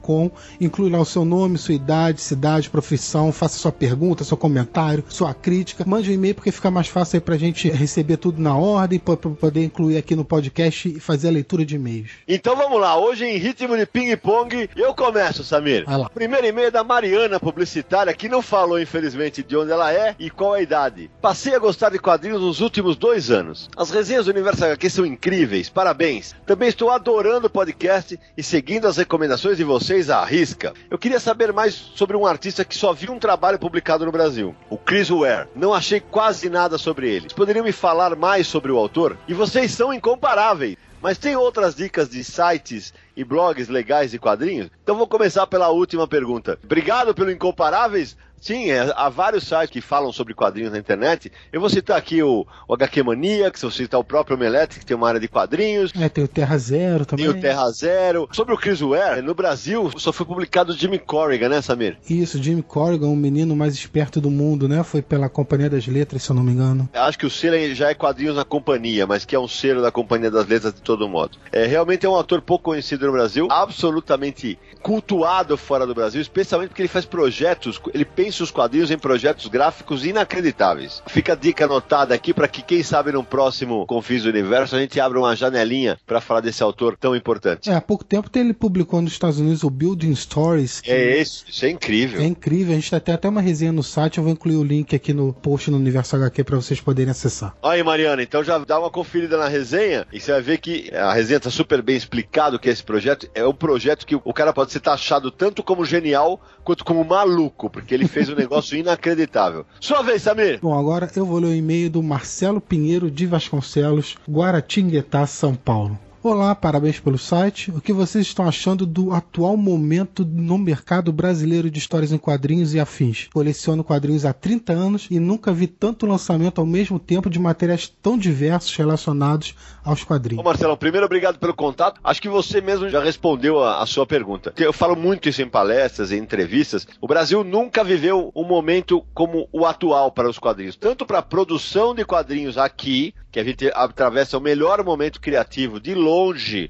com 0.00 0.30
inclui 0.60 0.90
lá 0.90 1.00
o 1.00 1.04
seu 1.04 1.24
nome, 1.24 1.58
sua 1.58 1.74
idade, 1.74 2.20
cidade, 2.20 2.70
profissão, 2.70 3.32
faça 3.32 3.58
sua 3.58 3.72
pergunta, 3.72 4.24
seu 4.24 4.36
comentário, 4.36 5.04
sua 5.08 5.34
crítica. 5.34 5.84
Mande 5.86 6.10
um 6.10 6.14
e-mail 6.14 6.34
porque 6.34 6.52
fica 6.52 6.70
mais 6.70 6.88
fácil 6.88 7.16
aí 7.16 7.20
pra 7.20 7.36
gente 7.36 7.68
receber 7.68 8.16
tudo 8.16 8.40
na 8.40 8.56
ordem, 8.56 8.98
para 8.98 9.16
poder 9.16 9.64
incluir 9.64 9.96
aqui 9.96 10.14
no 10.14 10.24
podcast 10.24 10.88
e 10.88 11.00
fazer 11.00 11.28
a 11.28 11.32
leitura 11.32 11.64
de 11.64 11.76
e-mails. 11.76 12.10
Então 12.26 12.56
vamos 12.56 12.80
lá, 12.80 12.98
hoje 12.98 13.24
em 13.24 13.36
ritmo 13.36 13.76
de 13.76 13.86
ping-pong, 13.86 14.68
eu 14.76 14.94
começo, 14.94 15.44
Samir. 15.44 15.84
Vai 15.84 15.96
lá. 15.96 16.08
Primeiro 16.10 16.46
e-mail 16.46 16.68
é 16.68 16.70
da 16.70 16.84
Mariana, 16.84 17.38
publicitária, 17.40 18.12
que 18.12 18.28
não 18.28 18.42
falou, 18.42 18.80
infelizmente, 18.80 19.42
de 19.42 19.56
onde 19.56 19.72
ela 19.72 19.92
é 19.92 20.14
e 20.18 20.30
qual 20.30 20.54
a 20.54 20.62
idade. 20.62 21.10
Passei 21.20 21.54
a 21.54 21.58
gostar 21.58 21.90
de 21.90 21.98
quadrinhos 21.98 22.40
nos 22.40 22.60
últimos 22.60 22.96
dois 22.96 23.30
anos. 23.30 23.68
As 23.76 23.90
resenhas 23.90 24.26
do 24.26 24.30
Universo 24.30 24.64
HQ 24.64 24.90
são 24.90 25.06
incríveis, 25.06 25.68
parabéns. 25.68 26.34
Também 26.46 26.68
estou 26.68 26.90
adorando 26.90 27.46
o 27.46 27.50
podcast 27.50 28.18
e 28.36 28.42
seguindo 28.42 28.86
as 28.86 28.96
recomendações 28.96 29.45
de 29.54 29.62
vocês 29.62 30.08
à 30.08 30.24
risca. 30.24 30.72
Eu 30.90 30.98
queria 30.98 31.20
saber 31.20 31.52
mais 31.52 31.74
sobre 31.74 32.16
um 32.16 32.26
artista 32.26 32.64
que 32.64 32.74
só 32.74 32.92
viu 32.92 33.12
um 33.12 33.18
trabalho 33.18 33.58
publicado 33.58 34.06
no 34.06 34.10
Brasil, 34.10 34.56
o 34.70 34.78
Chris 34.78 35.10
Ware. 35.10 35.48
Não 35.54 35.74
achei 35.74 36.00
quase 36.00 36.48
nada 36.48 36.78
sobre 36.78 37.08
ele. 37.08 37.20
Vocês 37.20 37.32
poderiam 37.34 37.64
me 37.64 37.72
falar 37.72 38.16
mais 38.16 38.46
sobre 38.46 38.72
o 38.72 38.78
autor? 38.78 39.18
E 39.28 39.34
vocês 39.34 39.72
são 39.72 39.92
incomparáveis. 39.92 40.76
Mas 41.02 41.18
tem 41.18 41.36
outras 41.36 41.74
dicas 41.74 42.08
de 42.08 42.24
sites 42.24 42.92
e 43.16 43.22
blogs 43.22 43.68
legais 43.68 44.10
de 44.10 44.18
quadrinhos? 44.18 44.70
Então 44.82 44.96
vou 44.96 45.06
começar 45.06 45.46
pela 45.46 45.68
última 45.68 46.08
pergunta. 46.08 46.58
Obrigado 46.64 47.14
pelo 47.14 47.30
Incomparáveis. 47.30 48.16
Sim, 48.40 48.70
é, 48.70 48.92
há 48.94 49.08
vários 49.08 49.44
sites 49.44 49.70
que 49.70 49.80
falam 49.80 50.12
sobre 50.12 50.34
quadrinhos 50.34 50.72
na 50.72 50.78
internet. 50.78 51.32
Eu 51.52 51.60
vou 51.60 51.68
citar 51.68 51.96
aqui 51.96 52.22
o, 52.22 52.46
o 52.68 52.74
HQ 52.74 53.02
Maniacs, 53.02 53.62
vou 53.62 53.70
citar 53.70 53.98
o 53.98 54.04
próprio 54.04 54.36
Omelete, 54.36 54.78
que 54.78 54.86
tem 54.86 54.96
uma 54.96 55.08
área 55.08 55.20
de 55.20 55.28
quadrinhos. 55.28 55.92
É, 55.98 56.08
tem 56.08 56.22
o 56.22 56.28
Terra 56.28 56.56
Zero 56.58 57.04
também. 57.04 57.26
Tem 57.26 57.36
o 57.36 57.40
Terra 57.40 57.70
Zero. 57.70 58.28
Sobre 58.32 58.54
o 58.54 58.56
Chris 58.56 58.80
Ware, 58.80 59.22
no 59.22 59.34
Brasil 59.34 59.90
só 59.96 60.12
foi 60.12 60.26
publicado 60.26 60.72
o 60.72 60.76
Jimmy 60.76 60.98
Corrigan, 60.98 61.48
né, 61.48 61.60
Samir? 61.60 61.96
Isso, 62.08 62.42
Jimmy 62.42 62.62
Corrigan, 62.62 63.08
o 63.08 63.16
menino 63.16 63.56
mais 63.56 63.74
esperto 63.74 64.20
do 64.20 64.30
mundo, 64.30 64.68
né? 64.68 64.82
Foi 64.84 65.02
pela 65.02 65.28
Companhia 65.28 65.70
das 65.70 65.86
Letras, 65.86 66.22
se 66.22 66.30
eu 66.30 66.36
não 66.36 66.42
me 66.42 66.52
engano. 66.52 66.88
Acho 66.92 67.18
que 67.18 67.26
o 67.26 67.30
selo 67.30 67.56
já 67.74 67.90
é 67.90 67.94
quadrinhos 67.94 68.36
na 68.36 68.44
companhia, 68.44 69.06
mas 69.06 69.24
que 69.24 69.34
é 69.34 69.40
um 69.40 69.48
selo 69.48 69.82
da 69.82 69.90
Companhia 69.90 70.30
das 70.30 70.46
Letras 70.46 70.74
de 70.74 70.82
todo 70.82 71.08
modo. 71.08 71.38
É, 71.50 71.66
realmente 71.66 72.06
é 72.06 72.08
um 72.08 72.14
autor 72.14 72.40
pouco 72.42 72.64
conhecido 72.64 73.06
no 73.06 73.12
Brasil, 73.12 73.48
absolutamente 73.50 74.58
cultuado 74.82 75.56
fora 75.56 75.86
do 75.86 75.94
Brasil, 75.94 76.20
especialmente 76.20 76.68
porque 76.68 76.82
ele 76.82 76.88
faz 76.88 77.04
projetos, 77.04 77.80
ele 77.92 78.04
pensa 78.04 78.25
os 78.42 78.50
quadrinhos 78.50 78.90
em 78.90 78.98
projetos 78.98 79.46
gráficos 79.46 80.04
inacreditáveis. 80.04 81.02
Fica 81.06 81.32
a 81.32 81.36
dica 81.36 81.64
anotada 81.64 82.14
aqui 82.14 82.32
para 82.32 82.48
que, 82.48 82.62
quem 82.62 82.82
sabe, 82.82 83.12
no 83.12 83.24
próximo 83.24 83.86
Confis 83.86 84.22
do 84.22 84.28
Universo 84.28 84.76
a 84.76 84.80
gente 84.80 84.98
abra 85.00 85.18
uma 85.18 85.34
janelinha 85.34 85.98
para 86.06 86.20
falar 86.20 86.40
desse 86.40 86.62
autor 86.62 86.96
tão 86.96 87.14
importante. 87.14 87.70
É, 87.70 87.74
há 87.74 87.80
pouco 87.80 88.04
tempo 88.04 88.30
ele 88.34 88.52
publicou 88.52 89.00
nos 89.00 89.12
Estados 89.12 89.38
Unidos 89.38 89.62
o 89.62 89.70
Building 89.70 90.14
Stories. 90.14 90.82
É 90.86 91.20
isso, 91.20 91.44
isso 91.48 91.64
é 91.64 91.70
incrível. 91.70 92.20
É 92.20 92.24
incrível, 92.24 92.72
a 92.72 92.78
gente 92.78 93.00
tem 93.00 93.14
até 93.14 93.28
uma 93.28 93.40
resenha 93.40 93.72
no 93.72 93.82
site, 93.82 94.18
eu 94.18 94.24
vou 94.24 94.32
incluir 94.32 94.56
o 94.56 94.64
link 94.64 94.94
aqui 94.94 95.12
no 95.12 95.32
post 95.32 95.70
no 95.70 95.76
Universo 95.76 96.16
HQ 96.16 96.44
para 96.44 96.56
vocês 96.56 96.80
poderem 96.80 97.10
acessar. 97.10 97.56
Aí, 97.62 97.82
Mariana, 97.82 98.22
então 98.22 98.42
já 98.44 98.58
dá 98.58 98.78
uma 98.78 98.90
conferida 98.90 99.36
na 99.36 99.48
resenha 99.48 100.06
e 100.12 100.20
você 100.20 100.32
vai 100.32 100.42
ver 100.42 100.58
que 100.58 100.90
a 100.94 101.12
resenha 101.12 101.38
está 101.38 101.50
super 101.50 101.82
bem 101.82 101.96
explicado 101.96 102.58
que 102.58 102.68
esse 102.68 102.82
projeto 102.82 103.28
é 103.34 103.46
um 103.46 103.54
projeto 103.54 104.06
que 104.06 104.14
o 104.14 104.32
cara 104.32 104.52
pode 104.52 104.72
ser 104.72 104.80
taxado 104.80 105.30
tanto 105.30 105.62
como 105.62 105.84
genial 105.84 106.40
quanto 106.64 106.84
como 106.84 107.04
maluco, 107.04 107.70
porque 107.70 107.94
ele 107.94 108.08
fez 108.16 108.30
um 108.30 108.34
negócio 108.34 108.78
inacreditável. 108.78 109.66
Sua 109.78 110.00
vez, 110.00 110.22
Samir. 110.22 110.58
Bom, 110.62 110.72
agora 110.78 111.10
eu 111.14 111.26
vou 111.26 111.38
ler 111.38 111.48
o 111.48 111.54
e-mail 111.54 111.90
do 111.90 112.02
Marcelo 112.02 112.62
Pinheiro 112.62 113.10
de 113.10 113.26
Vasconcelos, 113.26 114.16
Guaratinguetá, 114.26 115.26
São 115.26 115.54
Paulo. 115.54 115.98
Olá, 116.28 116.56
parabéns 116.56 116.98
pelo 116.98 117.16
site. 117.16 117.70
O 117.70 117.80
que 117.80 117.92
vocês 117.92 118.26
estão 118.26 118.48
achando 118.48 118.84
do 118.84 119.12
atual 119.12 119.56
momento 119.56 120.24
no 120.24 120.58
mercado 120.58 121.12
brasileiro 121.12 121.70
de 121.70 121.78
histórias 121.78 122.10
em 122.10 122.18
quadrinhos 122.18 122.74
e 122.74 122.80
afins? 122.80 123.28
Coleciono 123.32 123.84
quadrinhos 123.84 124.24
há 124.24 124.32
30 124.32 124.72
anos 124.72 125.06
e 125.08 125.20
nunca 125.20 125.52
vi 125.52 125.68
tanto 125.68 126.04
lançamento 126.04 126.60
ao 126.60 126.66
mesmo 126.66 126.98
tempo 126.98 127.30
de 127.30 127.38
materiais 127.38 127.86
tão 128.02 128.18
diversos 128.18 128.74
relacionados 128.74 129.54
aos 129.84 130.02
quadrinhos. 130.02 130.40
Ô 130.40 130.44
Marcelo, 130.44 130.76
primeiro 130.76 131.06
obrigado 131.06 131.38
pelo 131.38 131.54
contato. 131.54 132.00
Acho 132.02 132.20
que 132.20 132.28
você 132.28 132.60
mesmo 132.60 132.88
já 132.88 133.00
respondeu 133.00 133.62
a, 133.62 133.80
a 133.80 133.86
sua 133.86 134.04
pergunta. 134.04 134.52
Eu 134.56 134.72
falo 134.72 134.96
muito 134.96 135.28
isso 135.28 135.42
em 135.42 135.48
palestras, 135.48 136.10
em 136.10 136.18
entrevistas. 136.18 136.88
O 137.00 137.06
Brasil 137.06 137.44
nunca 137.44 137.84
viveu 137.84 138.32
um 138.34 138.42
momento 138.42 139.00
como 139.14 139.48
o 139.52 139.64
atual 139.64 140.10
para 140.10 140.28
os 140.28 140.40
quadrinhos, 140.40 140.74
tanto 140.74 141.06
para 141.06 141.20
a 141.20 141.22
produção 141.22 141.94
de 141.94 142.04
quadrinhos 142.04 142.58
aqui, 142.58 143.14
que 143.30 143.38
a 143.38 143.44
gente 143.44 143.70
atravessa 143.72 144.36
o 144.38 144.40
melhor 144.40 144.82
momento 144.82 145.20
criativo 145.20 145.78
de 145.78 145.94
longe 145.94 146.15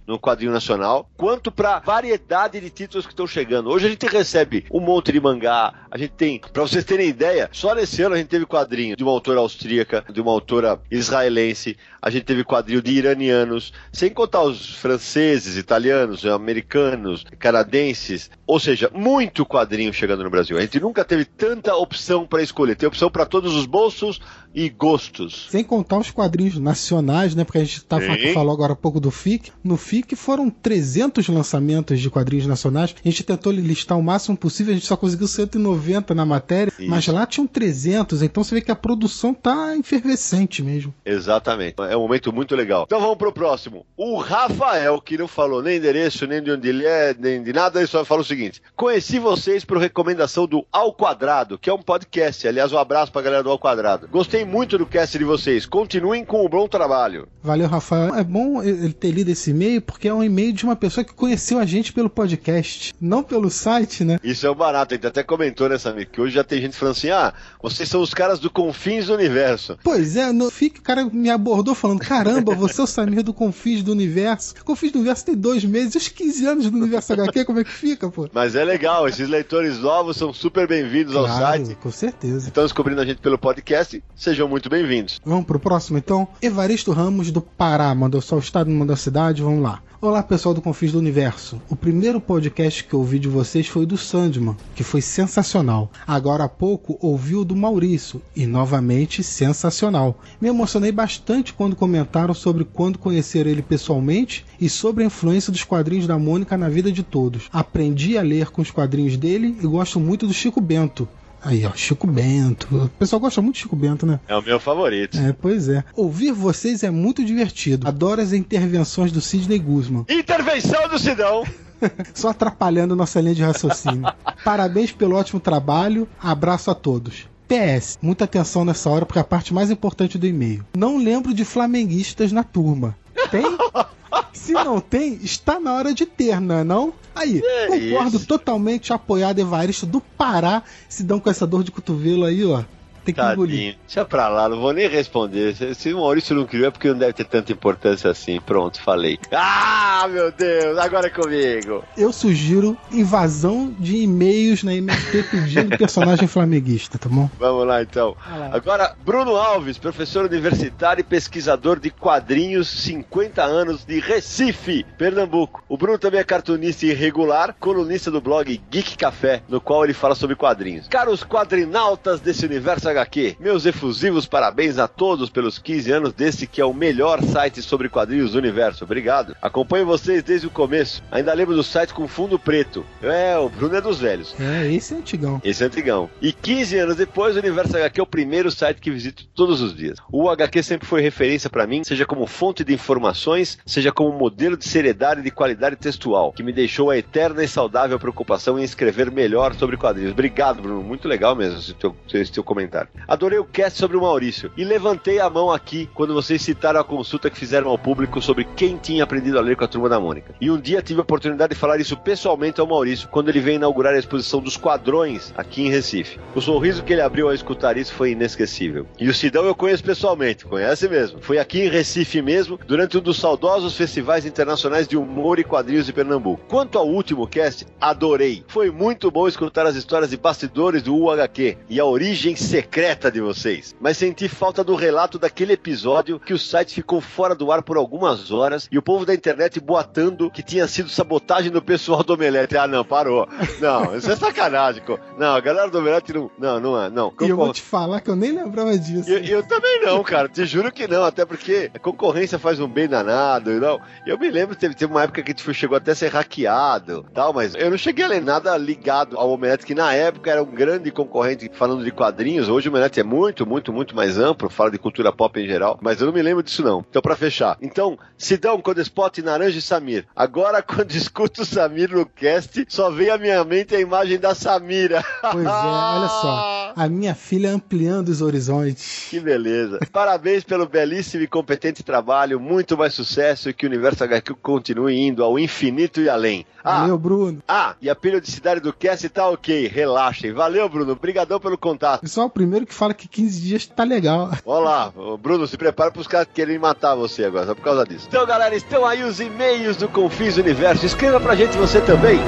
no 0.06 0.18
quadrinho 0.18 0.50
nacional, 0.50 1.08
quanto 1.16 1.52
para 1.52 1.78
variedade 1.78 2.60
de 2.60 2.68
títulos 2.68 3.06
que 3.06 3.12
estão 3.12 3.28
chegando. 3.28 3.70
Hoje 3.70 3.86
a 3.86 3.90
gente 3.90 4.04
recebe 4.06 4.66
um 4.72 4.80
monte 4.80 5.12
de 5.12 5.20
mangá, 5.20 5.86
a 5.88 5.96
gente 5.96 6.14
tem, 6.14 6.40
para 6.40 6.62
vocês 6.62 6.84
terem 6.84 7.08
ideia, 7.08 7.48
só 7.52 7.72
nesse 7.72 8.02
ano 8.02 8.16
a 8.16 8.18
gente 8.18 8.26
teve 8.26 8.44
quadrinho 8.44 8.96
de 8.96 9.04
uma 9.04 9.12
autora 9.12 9.38
austríaca, 9.38 10.04
de 10.12 10.20
uma 10.20 10.32
autora 10.32 10.80
israelense, 10.90 11.76
a 12.02 12.10
gente 12.10 12.24
teve 12.24 12.42
quadrinho 12.42 12.82
de 12.82 12.90
iranianos, 12.90 13.72
sem 13.92 14.10
contar 14.10 14.42
os 14.42 14.74
franceses, 14.74 15.56
italianos, 15.56 16.26
americanos, 16.26 17.24
canadenses, 17.38 18.30
ou 18.46 18.58
seja, 18.58 18.90
muito 18.92 19.46
quadrinho 19.46 19.92
chegando 19.92 20.24
no 20.24 20.30
Brasil. 20.30 20.58
A 20.58 20.60
gente 20.60 20.80
nunca 20.80 21.04
teve 21.04 21.24
tanta 21.24 21.74
opção 21.76 22.26
para 22.26 22.42
escolher, 22.42 22.74
tem 22.74 22.88
opção 22.88 23.08
para 23.08 23.24
todos 23.24 23.54
os 23.54 23.64
bolsos 23.64 24.20
e 24.56 24.70
gostos. 24.70 25.48
Sem 25.50 25.62
contar 25.62 25.98
os 25.98 26.10
quadrinhos 26.10 26.58
nacionais, 26.58 27.34
né? 27.34 27.44
Porque 27.44 27.58
a 27.58 27.64
gente 27.64 27.84
tá, 27.84 27.98
falou 28.32 28.54
agora 28.54 28.72
há 28.72 28.76
pouco 28.76 28.98
do 28.98 29.10
FIC. 29.10 29.52
No 29.62 29.76
FIC 29.76 30.16
foram 30.16 30.48
300 30.48 31.28
lançamentos 31.28 32.00
de 32.00 32.08
quadrinhos 32.08 32.46
nacionais. 32.46 32.96
A 33.04 33.08
gente 33.08 33.22
tentou 33.22 33.52
listar 33.52 33.98
o 33.98 34.02
máximo 34.02 34.34
possível, 34.34 34.72
a 34.72 34.74
gente 34.74 34.86
só 34.86 34.96
conseguiu 34.96 35.28
190 35.28 36.14
na 36.14 36.24
matéria, 36.24 36.72
Isso. 36.78 36.88
mas 36.88 37.06
lá 37.06 37.26
tinham 37.26 37.46
300. 37.46 38.22
Então 38.22 38.42
você 38.42 38.54
vê 38.54 38.62
que 38.62 38.70
a 38.70 38.76
produção 38.76 39.34
tá 39.34 39.76
efervescente 39.76 40.62
mesmo. 40.62 40.94
Exatamente. 41.04 41.74
É 41.90 41.96
um 41.96 42.00
momento 42.00 42.32
muito 42.32 42.56
legal. 42.56 42.84
Então 42.86 43.00
vamos 43.00 43.18
pro 43.18 43.32
próximo. 43.32 43.84
O 43.94 44.18
Rafael, 44.18 44.98
que 45.02 45.18
não 45.18 45.28
falou 45.28 45.62
nem 45.62 45.76
endereço, 45.76 46.26
nem 46.26 46.42
de 46.42 46.50
onde 46.50 46.66
ele 46.66 46.86
é, 46.86 47.14
nem 47.18 47.42
de 47.42 47.52
nada, 47.52 47.78
ele 47.78 47.86
só 47.86 48.06
falou 48.06 48.22
o 48.22 48.26
seguinte: 48.26 48.62
Conheci 48.74 49.18
vocês 49.18 49.66
por 49.66 49.76
recomendação 49.76 50.46
do 50.46 50.64
Ao 50.72 50.94
Quadrado, 50.94 51.58
que 51.58 51.68
é 51.68 51.74
um 51.74 51.82
podcast. 51.82 52.48
Aliás, 52.48 52.72
um 52.72 52.78
abraço 52.78 53.12
pra 53.12 53.20
galera 53.20 53.42
do 53.42 53.50
Ao 53.50 53.58
Quadrado. 53.58 54.08
Gostei 54.08 54.45
muito 54.46 54.78
do 54.78 54.86
cast 54.86 55.18
de 55.18 55.24
vocês. 55.24 55.66
Continuem 55.66 56.24
com 56.24 56.44
o 56.44 56.48
bom 56.48 56.68
trabalho. 56.68 57.28
Valeu, 57.42 57.68
Rafael. 57.68 58.14
É 58.14 58.24
bom 58.24 58.62
ele 58.62 58.92
ter 58.92 59.10
lido 59.10 59.30
esse 59.30 59.50
e-mail, 59.50 59.80
porque 59.82 60.08
é 60.08 60.14
um 60.14 60.22
e-mail 60.22 60.52
de 60.52 60.64
uma 60.64 60.76
pessoa 60.76 61.04
que 61.04 61.12
conheceu 61.14 61.58
a 61.58 61.66
gente 61.66 61.92
pelo 61.92 62.08
podcast, 62.08 62.94
não 63.00 63.22
pelo 63.22 63.50
site, 63.50 64.04
né? 64.04 64.18
Isso 64.22 64.46
é 64.46 64.50
um 64.50 64.54
barato. 64.54 64.94
A 64.94 64.96
gente 64.96 65.06
até 65.06 65.22
comentou 65.22 65.68
nessa 65.68 65.90
amiga 65.90 66.10
que 66.10 66.20
hoje 66.20 66.34
já 66.34 66.44
tem 66.44 66.60
gente 66.60 66.76
falando 66.76 66.92
assim: 66.96 67.10
ah, 67.10 67.34
vocês 67.62 67.88
são 67.88 68.00
os 68.00 68.14
caras 68.14 68.38
do 68.38 68.50
Confins 68.50 69.06
do 69.06 69.14
Universo. 69.14 69.78
Pois 69.82 70.16
é, 70.16 70.30
no 70.32 70.50
FIC 70.50 70.78
o 70.78 70.82
cara 70.82 71.04
me 71.04 71.30
abordou 71.30 71.74
falando: 71.74 72.00
caramba, 72.00 72.54
você 72.54 72.80
é 72.80 72.84
o 72.84 72.86
Samir 72.86 73.22
do 73.22 73.34
Confins 73.34 73.82
do 73.82 73.92
Universo. 73.92 74.54
Confins 74.64 74.92
do 74.92 74.98
Universo 75.00 75.24
tem 75.26 75.34
dois 75.36 75.64
meses, 75.64 75.94
os 75.96 76.08
15 76.08 76.46
anos 76.46 76.70
do 76.70 76.76
Universo 76.78 77.12
HQ, 77.12 77.44
como 77.44 77.60
é 77.60 77.64
que 77.64 77.72
fica, 77.72 78.08
pô? 78.10 78.28
Mas 78.32 78.54
é 78.54 78.64
legal, 78.64 79.08
esses 79.08 79.28
leitores 79.28 79.78
novos 79.78 80.16
são 80.16 80.32
super 80.32 80.66
bem-vindos 80.68 81.14
ao 81.16 81.24
Claro, 81.26 81.64
site. 81.66 81.74
com 81.76 81.90
certeza. 81.90 82.48
Estão 82.48 82.62
descobrindo 82.64 83.00
a 83.00 83.04
gente 83.04 83.20
pelo 83.20 83.38
podcast, 83.38 84.02
sejam 84.26 84.48
muito 84.48 84.68
bem-vindos. 84.68 85.20
Vamos 85.24 85.44
pro 85.44 85.60
próximo 85.60 85.98
então. 85.98 86.26
Evaristo 86.42 86.90
Ramos 86.90 87.30
do 87.30 87.40
Pará, 87.40 87.94
mandou 87.94 88.20
só 88.20 88.34
o 88.34 88.40
estado, 88.40 88.68
mandou 88.68 88.92
a 88.92 88.96
cidade, 88.96 89.40
vamos 89.40 89.62
lá. 89.62 89.80
Olá 90.00 90.20
pessoal 90.20 90.52
do 90.52 90.60
Confis 90.60 90.90
do 90.90 90.98
Universo. 90.98 91.62
O 91.70 91.76
primeiro 91.76 92.20
podcast 92.20 92.82
que 92.82 92.92
eu 92.92 92.98
ouvi 92.98 93.20
de 93.20 93.28
vocês 93.28 93.68
foi 93.68 93.86
do 93.86 93.96
Sandman, 93.96 94.56
que 94.74 94.82
foi 94.82 95.00
sensacional. 95.00 95.92
Agora 96.04 96.42
há 96.42 96.48
pouco 96.48 96.98
ouvi 97.00 97.36
o 97.36 97.44
do 97.44 97.54
Maurício, 97.54 98.20
e 98.34 98.48
novamente 98.48 99.22
sensacional. 99.22 100.20
Me 100.40 100.48
emocionei 100.48 100.90
bastante 100.90 101.52
quando 101.52 101.76
comentaram 101.76 102.34
sobre 102.34 102.64
quando 102.64 102.98
conheceram 102.98 103.48
ele 103.48 103.62
pessoalmente 103.62 104.44
e 104.60 104.68
sobre 104.68 105.04
a 105.04 105.06
influência 105.06 105.52
dos 105.52 105.62
quadrinhos 105.62 106.08
da 106.08 106.18
Mônica 106.18 106.58
na 106.58 106.68
vida 106.68 106.90
de 106.90 107.04
todos. 107.04 107.48
Aprendi 107.52 108.18
a 108.18 108.22
ler 108.22 108.50
com 108.50 108.60
os 108.60 108.72
quadrinhos 108.72 109.16
dele 109.16 109.56
e 109.62 109.66
gosto 109.68 110.00
muito 110.00 110.26
do 110.26 110.34
Chico 110.34 110.60
Bento. 110.60 111.08
Aí, 111.46 111.64
ó, 111.64 111.70
Chico 111.76 112.08
Bento. 112.08 112.66
O 112.76 112.88
pessoal 112.88 113.20
gosta 113.20 113.40
muito 113.40 113.54
de 113.54 113.62
Chico 113.62 113.76
Bento, 113.76 114.04
né? 114.04 114.18
É 114.26 114.36
o 114.36 114.42
meu 114.42 114.58
favorito. 114.58 115.16
É, 115.16 115.32
pois 115.32 115.68
é. 115.68 115.84
Ouvir 115.94 116.32
vocês 116.32 116.82
é 116.82 116.90
muito 116.90 117.24
divertido. 117.24 117.86
Adoro 117.86 118.20
as 118.20 118.32
intervenções 118.32 119.12
do 119.12 119.20
Sidney 119.20 119.60
Guzman. 119.60 120.04
Intervenção 120.08 120.88
do 120.88 120.98
Sidão. 120.98 121.44
Só 122.12 122.30
atrapalhando 122.30 122.96
nossa 122.96 123.20
linha 123.20 123.36
de 123.36 123.42
raciocínio. 123.44 124.12
Parabéns 124.44 124.90
pelo 124.90 125.14
ótimo 125.14 125.38
trabalho. 125.38 126.08
Abraço 126.20 126.68
a 126.68 126.74
todos. 126.74 127.28
PS, 127.46 127.96
muita 128.02 128.24
atenção 128.24 128.64
nessa 128.64 128.90
hora 128.90 129.06
porque 129.06 129.20
é 129.20 129.22
a 129.22 129.24
parte 129.24 129.54
mais 129.54 129.70
importante 129.70 130.18
do 130.18 130.26
e-mail. 130.26 130.66
Não 130.76 130.98
lembro 130.98 131.32
de 131.32 131.44
flamenguistas 131.44 132.32
na 132.32 132.42
turma. 132.42 132.96
Tem? 133.30 133.44
Se 134.32 134.52
não 134.52 134.80
tem, 134.80 135.14
está 135.22 135.58
na 135.58 135.74
hora 135.74 135.92
de 135.94 136.06
ter, 136.06 136.40
não 136.40 136.56
é 136.56 136.64
não? 136.64 136.92
Aí, 137.14 137.40
É 137.44 137.66
concordo 137.68 138.16
isso. 138.18 138.26
totalmente 138.26 138.92
apoiado 138.92 139.38
Evaristo 139.38 139.86
do 139.86 140.00
Pará, 140.00 140.62
se 140.88 141.02
dão 141.02 141.18
com 141.18 141.30
essa 141.30 141.46
dor 141.46 141.64
de 141.64 141.70
cotovelo 141.70 142.24
aí, 142.24 142.44
ó. 142.44 142.62
Tem 143.06 143.14
que 143.14 143.20
engolir. 143.20 143.56
Tadinho. 143.56 143.74
Deixa 143.86 144.04
pra 144.04 144.28
lá, 144.28 144.48
não 144.48 144.60
vou 144.60 144.72
nem 144.72 144.88
responder. 144.88 145.54
Se, 145.54 145.74
se 145.74 145.92
o 145.92 145.98
Maurício 145.98 146.34
não 146.34 146.44
criou 146.44 146.66
é 146.66 146.70
porque 146.70 146.88
não 146.88 146.98
deve 146.98 147.12
ter 147.12 147.24
tanta 147.24 147.52
importância 147.52 148.10
assim. 148.10 148.40
Pronto, 148.40 148.80
falei. 148.82 149.18
Ah, 149.32 150.06
meu 150.10 150.32
Deus, 150.32 150.76
agora 150.78 151.06
é 151.06 151.10
comigo. 151.10 151.84
Eu 151.96 152.12
sugiro 152.12 152.76
invasão 152.90 153.74
de 153.78 153.98
e-mails 153.98 154.62
na 154.62 154.74
MST 154.74 155.22
pedindo 155.30 155.76
personagem 155.78 156.26
flamenguista, 156.26 156.98
tá 156.98 157.08
bom? 157.08 157.30
Vamos 157.38 157.66
lá 157.66 157.82
então. 157.82 158.16
Lá. 158.28 158.50
Agora, 158.52 158.94
Bruno 159.04 159.36
Alves, 159.36 159.78
professor 159.78 160.24
universitário 160.24 161.00
e 161.00 161.04
pesquisador 161.04 161.78
de 161.78 161.90
quadrinhos, 161.90 162.68
50 162.68 163.42
anos, 163.42 163.84
de 163.84 164.00
Recife, 164.00 164.84
Pernambuco. 164.98 165.62
O 165.68 165.76
Bruno 165.76 165.98
também 165.98 166.20
é 166.20 166.24
cartunista 166.24 166.86
irregular, 166.86 167.54
colunista 167.58 168.10
do 168.10 168.20
blog 168.20 168.60
Geek 168.70 168.96
Café, 168.96 169.42
no 169.48 169.60
qual 169.60 169.84
ele 169.84 169.94
fala 169.94 170.14
sobre 170.14 170.34
quadrinhos. 170.36 170.88
Caros 170.88 171.22
quadrinautas 171.22 172.20
desse 172.20 172.44
universo 172.44 172.88
HQ, 172.96 173.36
meus 173.38 173.66
efusivos 173.66 174.26
parabéns 174.26 174.78
a 174.78 174.88
todos 174.88 175.28
pelos 175.28 175.58
15 175.58 175.92
anos 175.92 176.12
desse 176.12 176.46
que 176.46 176.60
é 176.60 176.64
o 176.64 176.72
melhor 176.72 177.22
site 177.22 177.60
sobre 177.62 177.88
quadrinhos 177.88 178.32
do 178.32 178.38
universo. 178.38 178.84
Obrigado. 178.84 179.36
Acompanho 179.42 179.84
vocês 179.84 180.22
desde 180.22 180.46
o 180.46 180.50
começo. 180.50 181.02
Ainda 181.10 181.34
lembro 181.34 181.54
do 181.54 181.62
site 181.62 181.92
com 181.92 182.08
fundo 182.08 182.38
preto. 182.38 182.84
É, 183.02 183.36
o 183.36 183.48
Bruno 183.48 183.76
é 183.76 183.80
dos 183.80 184.00
velhos. 184.00 184.34
É, 184.40 184.72
esse 184.72 184.94
é 184.94 184.96
antigão. 184.96 185.40
Esse 185.44 185.62
é 185.62 185.66
antigão. 185.66 186.08
E 186.20 186.32
15 186.32 186.78
anos 186.78 186.96
depois, 186.96 187.36
o 187.36 187.38
Universo 187.38 187.76
HQ 187.76 188.00
é 188.00 188.02
o 188.02 188.06
primeiro 188.06 188.50
site 188.50 188.80
que 188.80 188.90
visito 188.90 189.26
todos 189.34 189.60
os 189.60 189.74
dias. 189.74 189.98
O 190.10 190.30
HQ 190.30 190.62
sempre 190.62 190.86
foi 190.86 191.00
referência 191.00 191.50
pra 191.50 191.66
mim, 191.66 191.84
seja 191.84 192.06
como 192.06 192.26
fonte 192.26 192.64
de 192.64 192.72
informações, 192.72 193.58
seja 193.66 193.92
como 193.92 194.16
modelo 194.16 194.56
de 194.56 194.66
seriedade 194.66 195.20
e 195.20 195.24
de 195.24 195.30
qualidade 195.30 195.76
textual, 195.76 196.32
que 196.32 196.42
me 196.42 196.52
deixou 196.52 196.90
a 196.90 196.96
eterna 196.96 197.44
e 197.44 197.48
saudável 197.48 197.98
preocupação 197.98 198.58
em 198.58 198.62
escrever 198.62 199.10
melhor 199.10 199.54
sobre 199.54 199.76
quadrinhos. 199.76 200.12
Obrigado, 200.12 200.62
Bruno. 200.62 200.82
Muito 200.82 201.08
legal 201.08 201.34
mesmo 201.34 201.58
esse 201.58 201.74
teu, 201.74 201.94
esse 202.12 202.32
teu 202.32 202.44
comentário. 202.44 202.85
Adorei 203.08 203.38
o 203.38 203.44
cast 203.44 203.78
sobre 203.78 203.96
o 203.96 204.02
Maurício 204.02 204.50
e 204.56 204.64
levantei 204.64 205.20
a 205.20 205.30
mão 205.30 205.50
aqui 205.50 205.88
quando 205.94 206.12
vocês 206.12 206.42
citaram 206.42 206.80
a 206.80 206.84
consulta 206.84 207.30
que 207.30 207.38
fizeram 207.38 207.70
ao 207.70 207.78
público 207.78 208.20
sobre 208.20 208.44
quem 208.56 208.76
tinha 208.76 209.04
aprendido 209.04 209.38
a 209.38 209.42
ler 209.42 209.56
com 209.56 209.64
a 209.64 209.68
turma 209.68 209.88
da 209.88 210.00
Mônica. 210.00 210.34
E 210.40 210.50
um 210.50 210.60
dia 210.60 210.82
tive 210.82 211.00
a 211.00 211.02
oportunidade 211.02 211.54
de 211.54 211.60
falar 211.60 211.78
isso 211.80 211.96
pessoalmente 211.96 212.60
ao 212.60 212.66
Maurício 212.66 213.08
quando 213.08 213.28
ele 213.28 213.40
veio 213.40 213.56
inaugurar 213.56 213.94
a 213.94 213.98
exposição 213.98 214.40
dos 214.40 214.56
quadrões 214.56 215.32
aqui 215.36 215.62
em 215.62 215.70
Recife. 215.70 216.18
O 216.34 216.40
sorriso 216.40 216.82
que 216.82 216.92
ele 216.92 217.02
abriu 217.02 217.28
ao 217.28 217.34
escutar 217.34 217.76
isso 217.76 217.92
foi 217.92 218.12
inesquecível. 218.12 218.86
E 218.98 219.08
o 219.08 219.14
Sidão 219.14 219.44
eu 219.44 219.54
conheço 219.54 219.84
pessoalmente, 219.84 220.44
conhece 220.44 220.88
mesmo. 220.88 221.20
Foi 221.20 221.38
aqui 221.38 221.62
em 221.62 221.68
Recife 221.68 222.20
mesmo, 222.20 222.58
durante 222.66 222.98
um 222.98 223.00
dos 223.00 223.18
saudosos 223.18 223.76
festivais 223.76 224.26
internacionais 224.26 224.88
de 224.88 224.96
humor 224.96 225.38
e 225.38 225.44
quadrinhos 225.44 225.86
de 225.86 225.92
Pernambuco. 225.92 226.44
Quanto 226.48 226.78
ao 226.78 226.88
último 226.88 227.26
cast, 227.26 227.66
adorei. 227.80 228.44
Foi 228.48 228.70
muito 228.70 229.10
bom 229.10 229.28
escutar 229.28 229.66
as 229.66 229.76
histórias 229.76 230.10
de 230.10 230.16
bastidores 230.16 230.82
do 230.82 230.96
UHQ 230.96 231.56
e 231.68 231.80
a 231.80 231.84
origem 231.84 232.34
secreta 232.36 232.75
de 233.10 233.20
vocês. 233.22 233.74
Mas 233.80 233.96
senti 233.96 234.28
falta 234.28 234.62
do 234.62 234.74
relato 234.74 235.18
daquele 235.18 235.54
episódio 235.54 236.20
que 236.20 236.34
o 236.34 236.38
site 236.38 236.74
ficou 236.74 237.00
fora 237.00 237.34
do 237.34 237.50
ar 237.50 237.62
por 237.62 237.78
algumas 237.78 238.30
horas 238.30 238.68
e 238.70 238.76
o 238.76 238.82
povo 238.82 239.06
da 239.06 239.14
internet 239.14 239.58
boatando 239.58 240.30
que 240.30 240.42
tinha 240.42 240.68
sido 240.68 240.90
sabotagem 240.90 241.50
do 241.50 241.62
pessoal 241.62 242.02
do 242.02 242.12
Omelete. 242.12 242.54
Ah, 242.56 242.66
não, 242.66 242.84
parou. 242.84 243.26
Não, 243.60 243.96
isso 243.96 244.10
é 244.10 244.16
sacanagem. 244.16 244.82
Não, 245.16 245.34
a 245.34 245.40
galera 245.40 245.70
do 245.70 245.78
Omelete 245.78 246.12
não. 246.12 246.30
Não, 246.38 246.60
não 246.60 246.82
é. 246.82 246.90
Não. 246.90 247.12
E 247.22 247.28
eu 247.30 247.36
vou 247.36 247.50
te 247.52 247.62
falar 247.62 248.00
que 248.02 248.10
eu 248.10 248.16
nem 248.16 248.32
lembrava 248.32 248.76
disso. 248.78 249.08
eu, 249.10 249.20
eu 249.24 249.42
também 249.42 249.80
não, 249.82 250.02
cara. 250.02 250.28
Te 250.28 250.44
juro 250.44 250.70
que 250.70 250.86
não. 250.86 251.02
Até 251.04 251.24
porque 251.24 251.70
a 251.74 251.78
concorrência 251.78 252.38
faz 252.38 252.60
um 252.60 252.68
bem 252.68 252.86
danado 252.88 253.50
e 253.52 253.58
não. 253.58 253.80
Eu 254.06 254.18
me 254.18 254.30
lembro, 254.30 254.54
teve, 254.54 254.74
teve 254.74 254.92
uma 254.92 255.02
época 255.04 255.22
que 255.22 255.40
foi- 255.42 255.54
chegou 255.54 255.78
até 255.78 255.92
a 255.92 255.94
ser 255.94 256.08
hackeado 256.12 257.06
tal, 257.14 257.32
mas 257.32 257.54
eu 257.54 257.70
não 257.70 257.78
cheguei 257.78 258.04
a 258.04 258.08
ler 258.08 258.22
nada 258.22 258.54
ligado 258.58 259.16
ao 259.18 259.30
Omelete, 259.30 259.64
que 259.64 259.74
na 259.74 259.94
época 259.94 260.30
era 260.30 260.42
um 260.42 260.46
grande 260.50 260.90
concorrente 260.90 261.50
falando 261.54 261.82
de 261.82 261.90
quadrinhos. 261.90 262.48
Hoje 262.48 262.65
o 262.68 262.70
Omelete 262.72 263.00
é 263.00 263.04
muito, 263.04 263.46
muito, 263.46 263.72
muito 263.72 263.94
mais 263.94 264.18
amplo, 264.18 264.48
fala 264.48 264.70
de 264.70 264.78
cultura 264.78 265.12
pop 265.12 265.38
em 265.40 265.46
geral, 265.46 265.78
mas 265.80 266.00
eu 266.00 266.06
não 266.06 266.12
me 266.12 266.22
lembro 266.22 266.42
disso 266.42 266.62
não. 266.62 266.84
Então, 266.88 267.02
pra 267.02 267.16
fechar. 267.16 267.56
Então, 267.60 267.98
Sidão, 268.16 268.60
Codespot, 268.60 269.20
Naranja 269.22 269.58
e 269.58 269.62
Samir. 269.62 270.06
Agora, 270.14 270.60
quando 270.62 270.92
escuto 270.92 271.42
o 271.42 271.46
Samir 271.46 271.90
no 271.92 272.06
cast, 272.06 272.64
só 272.68 272.90
vem 272.90 273.10
à 273.10 273.18
minha 273.18 273.42
mente 273.44 273.74
a 273.74 273.80
imagem 273.80 274.18
da 274.18 274.34
Samira. 274.34 275.04
Pois 275.32 275.44
é, 275.44 275.48
olha 275.48 276.08
só. 276.08 276.72
A 276.76 276.88
minha 276.88 277.14
filha 277.14 277.50
ampliando 277.50 278.08
os 278.08 278.20
horizontes. 278.20 279.06
Que 279.10 279.20
beleza. 279.20 279.78
Parabéns 279.92 280.44
pelo 280.44 280.66
belíssimo 280.66 281.22
e 281.22 281.26
competente 281.26 281.82
trabalho, 281.82 282.38
muito 282.40 282.76
mais 282.76 282.94
sucesso 282.94 283.48
e 283.48 283.54
que 283.54 283.66
o 283.66 283.68
Universo 283.68 284.04
HQ 284.04 284.34
continue 284.42 284.96
indo 284.98 285.22
ao 285.24 285.38
infinito 285.38 286.00
e 286.00 286.08
além. 286.08 286.46
Ah, 286.62 286.80
Valeu, 286.80 286.98
Bruno. 286.98 287.42
ah, 287.46 287.74
e 287.80 287.88
a 287.88 287.94
periodicidade 287.94 288.60
do 288.60 288.72
cast 288.72 289.08
tá 289.08 289.28
ok, 289.28 289.68
relaxem. 289.68 290.32
Valeu, 290.32 290.68
Bruno, 290.68 290.92
obrigadão 290.92 291.38
pelo 291.38 291.56
contato. 291.56 292.02
Eu 292.02 292.08
sou 292.08 292.24
o 292.24 292.30
primeiro 292.30 292.45
que 292.66 292.74
fala 292.74 292.94
que 292.94 293.08
15 293.08 293.40
dias 293.40 293.66
tá 293.66 293.84
legal. 293.84 294.30
Olha 294.44 294.64
lá, 294.64 294.92
ô, 294.96 295.16
Bruno, 295.16 295.46
se 295.46 295.56
prepara 295.56 295.90
pros 295.90 296.06
caras 296.06 296.28
quererem 296.32 296.58
matar 296.58 296.94
você 296.94 297.24
agora, 297.24 297.46
só 297.46 297.54
por 297.54 297.62
causa 297.62 297.84
disso. 297.84 298.06
Então, 298.08 298.26
galera, 298.26 298.54
estão 298.54 298.84
aí 298.84 299.02
os 299.02 299.20
e-mails 299.20 299.76
do 299.76 299.88
Confis 299.88 300.36
Universo. 300.36 300.86
Escreva 300.86 301.20
pra 301.20 301.34
gente 301.34 301.56
você 301.56 301.80
também. 301.80 302.20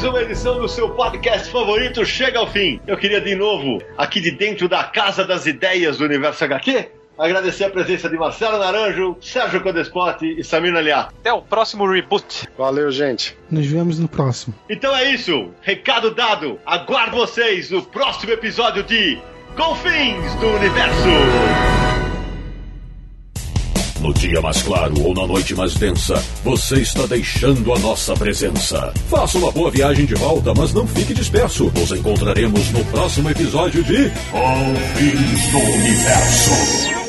Mais 0.00 0.04
uma 0.04 0.22
edição 0.22 0.58
do 0.58 0.66
seu 0.66 0.88
podcast 0.90 1.50
favorito 1.52 2.06
chega 2.06 2.38
ao 2.38 2.50
fim. 2.50 2.80
Eu 2.86 2.96
queria 2.96 3.20
de 3.20 3.34
novo, 3.34 3.82
aqui 3.98 4.18
de 4.18 4.30
dentro 4.30 4.66
da 4.66 4.82
Casa 4.82 5.26
das 5.26 5.44
Ideias 5.44 5.98
do 5.98 6.04
Universo 6.04 6.42
HQ, 6.42 6.88
agradecer 7.20 7.64
a 7.64 7.70
presença 7.70 8.08
de 8.08 8.16
Marcelo 8.16 8.58
Naranjo, 8.58 9.16
Sérgio 9.20 9.60
Codespot 9.60 10.24
e 10.24 10.42
Samir 10.42 10.72
Naliá. 10.72 11.08
Até 11.20 11.32
o 11.32 11.42
próximo 11.42 11.86
reboot. 11.86 12.48
Valeu, 12.56 12.90
gente. 12.90 13.36
Nos 13.50 13.66
vemos 13.66 13.98
no 13.98 14.08
próximo. 14.08 14.54
Então 14.68 14.96
é 14.96 15.12
isso, 15.12 15.50
recado 15.60 16.14
dado. 16.14 16.58
Aguardo 16.64 17.16
vocês 17.16 17.70
no 17.70 17.82
próximo 17.82 18.32
episódio 18.32 18.82
de 18.82 19.18
Confins 19.56 20.34
do 20.40 20.46
Universo. 20.48 21.70
No 24.00 24.14
dia 24.14 24.40
mais 24.40 24.62
claro 24.62 24.94
ou 25.04 25.12
na 25.12 25.26
noite 25.26 25.54
mais 25.54 25.74
densa, 25.74 26.14
você 26.42 26.76
está 26.76 27.04
deixando 27.04 27.70
a 27.74 27.78
nossa 27.80 28.14
presença. 28.14 28.94
Faça 29.10 29.36
uma 29.36 29.52
boa 29.52 29.70
viagem 29.70 30.06
de 30.06 30.14
volta, 30.14 30.54
mas 30.56 30.72
não 30.72 30.86
fique 30.86 31.12
disperso. 31.12 31.70
Nos 31.74 31.92
encontraremos 31.92 32.70
no 32.70 32.82
próximo 32.86 33.28
episódio 33.28 33.84
de 33.84 34.10
Confins 34.30 35.48
do 35.52 35.58
Universo. 35.58 36.99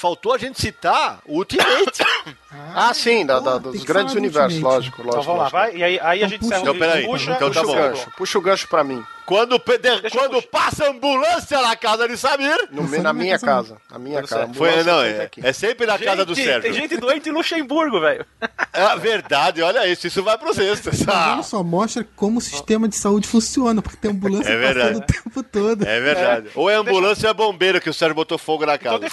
Faltou 0.00 0.32
a 0.34 0.38
gente 0.38 0.60
citar 0.60 1.20
o 1.26 1.36
Ultimate. 1.38 2.02
Ah, 2.74 2.92
sim, 2.92 3.24
da, 3.24 3.38
da- 3.38 3.58
dos 3.58 3.84
grandes 3.84 4.14
universos, 4.14 4.54
Ultimate. 4.54 4.74
lógico, 4.74 5.02
lógico. 5.02 5.20
Então 5.20 5.22
vamos 5.22 5.42
lá, 5.44 5.48
vai. 5.48 5.76
E 5.76 5.84
aí, 5.84 6.00
aí 6.00 6.22
a 6.22 6.26
Então 6.26 6.28
gente 6.28 6.40
puxa. 6.40 6.58
Então, 6.58 6.74
o 6.74 6.78
peraí. 6.78 7.06
Puxa, 7.06 7.30
Então 7.32 7.38
tá 7.38 7.46
puxa 7.46 7.60
o 7.60 7.66
bom. 7.66 7.72
jogo. 7.82 7.88
Gancho, 7.96 8.10
puxa 8.16 8.38
o 8.38 8.40
gancho 8.42 8.68
pra 8.68 8.84
mim. 8.84 9.04
quando 9.24 9.62
Deixa 9.80 10.10
quando 10.18 10.42
passa 10.42 10.84
a 10.86 10.90
ambulância 10.90 11.62
na 11.62 11.76
casa 11.76 12.08
de 12.08 12.16
Samir. 12.16 12.68
No- 12.72 12.88
na 13.02 13.12
minha 13.12 13.38
casa. 13.38 13.76
Na 13.88 13.98
minha 14.00 14.22
casa. 14.24 14.50
Foi, 14.52 14.82
não, 14.82 15.00
é, 15.00 15.30
é 15.42 15.52
sempre 15.52 15.86
na 15.86 15.96
casa 15.96 16.24
do 16.24 16.34
Gente, 16.34 16.44
Sérgio. 16.44 16.62
Tem 16.62 16.72
gente 16.72 16.96
doente 16.96 17.28
em 17.28 17.32
Luxemburgo, 17.32 18.00
velho. 18.00 18.26
É 18.72 18.96
verdade, 18.96 19.62
olha 19.62 19.86
isso, 19.86 20.08
isso 20.08 20.22
vai 20.22 20.36
pros 20.36 20.58
extras. 20.58 20.98
Mas 21.04 21.08
Ah, 21.16 21.32
olha 21.34 21.42
só, 21.44 21.62
mostra 21.62 22.04
como 22.16 22.38
o 22.38 22.42
sistema 22.42 22.88
de 22.88 22.96
saúde 22.96 23.28
funciona, 23.28 23.80
porque 23.80 23.96
tem 23.96 24.10
ambulância 24.10 24.50
É 24.50 24.56
verdade. 24.56 24.88
passando 25.00 25.02
o 25.04 25.06
tempo 25.22 25.42
todo. 25.44 25.86
é 25.86 26.00
verdade. 26.00 26.48
Ou 26.56 26.68
é 26.68 26.74
ambulância 26.74 27.28
ou 27.28 27.30
é 27.30 27.34
bombeiro 27.34 27.80
que 27.80 27.88
o 27.88 27.94
Sérgio 27.94 28.14
botou 28.16 28.36
fogo 28.38 28.66
na 28.66 28.76
casa. 28.76 29.06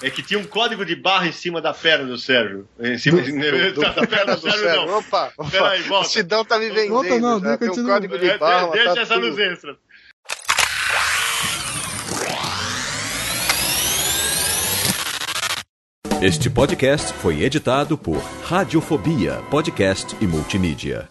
É 0.00 0.10
que 0.10 0.22
tinha 0.22 0.38
um 0.38 0.44
código 0.44 0.84
de 0.84 0.94
barra 0.94 1.26
em 1.26 1.32
cima 1.32 1.60
da 1.60 1.74
perna 1.74 2.04
do 2.06 2.16
Sérgio. 2.18 2.68
Em 2.78 2.96
cima 2.98 3.20
Do- 3.20 3.80
da 3.82 4.06
perna 4.06 4.36
do 4.36 4.40
Sérgio, 4.42 4.64
não. 4.86 4.98
Opa, 4.98 5.32
opa. 5.36 5.50
Peraí, 5.50 5.82
volta. 5.82 6.06
O 6.06 6.10
Sidão 6.10 6.44
tá 6.44 6.58
me 6.58 6.68
vendendo. 6.70 6.90
Volta 6.90 7.18
não, 7.18 7.40
já. 7.40 7.58
Tem 7.58 7.66
um 7.68 7.70
continua. 7.72 7.94
código 7.94 8.18
de 8.18 8.30
É, 8.30 8.38
barra. 8.38 8.70
deixa 8.70 8.94
tá 8.94 9.00
essa 9.00 9.14
tudo. 9.14 9.26
nos 9.28 9.38
extras. 9.38 9.76
Este 16.20 16.50
podcast 16.50 17.12
foi 17.14 17.42
editado 17.42 17.96
por 17.96 18.18
Radiofobia, 18.44 19.34
podcast 19.50 20.16
e 20.20 20.26
multimídia. 20.26 21.08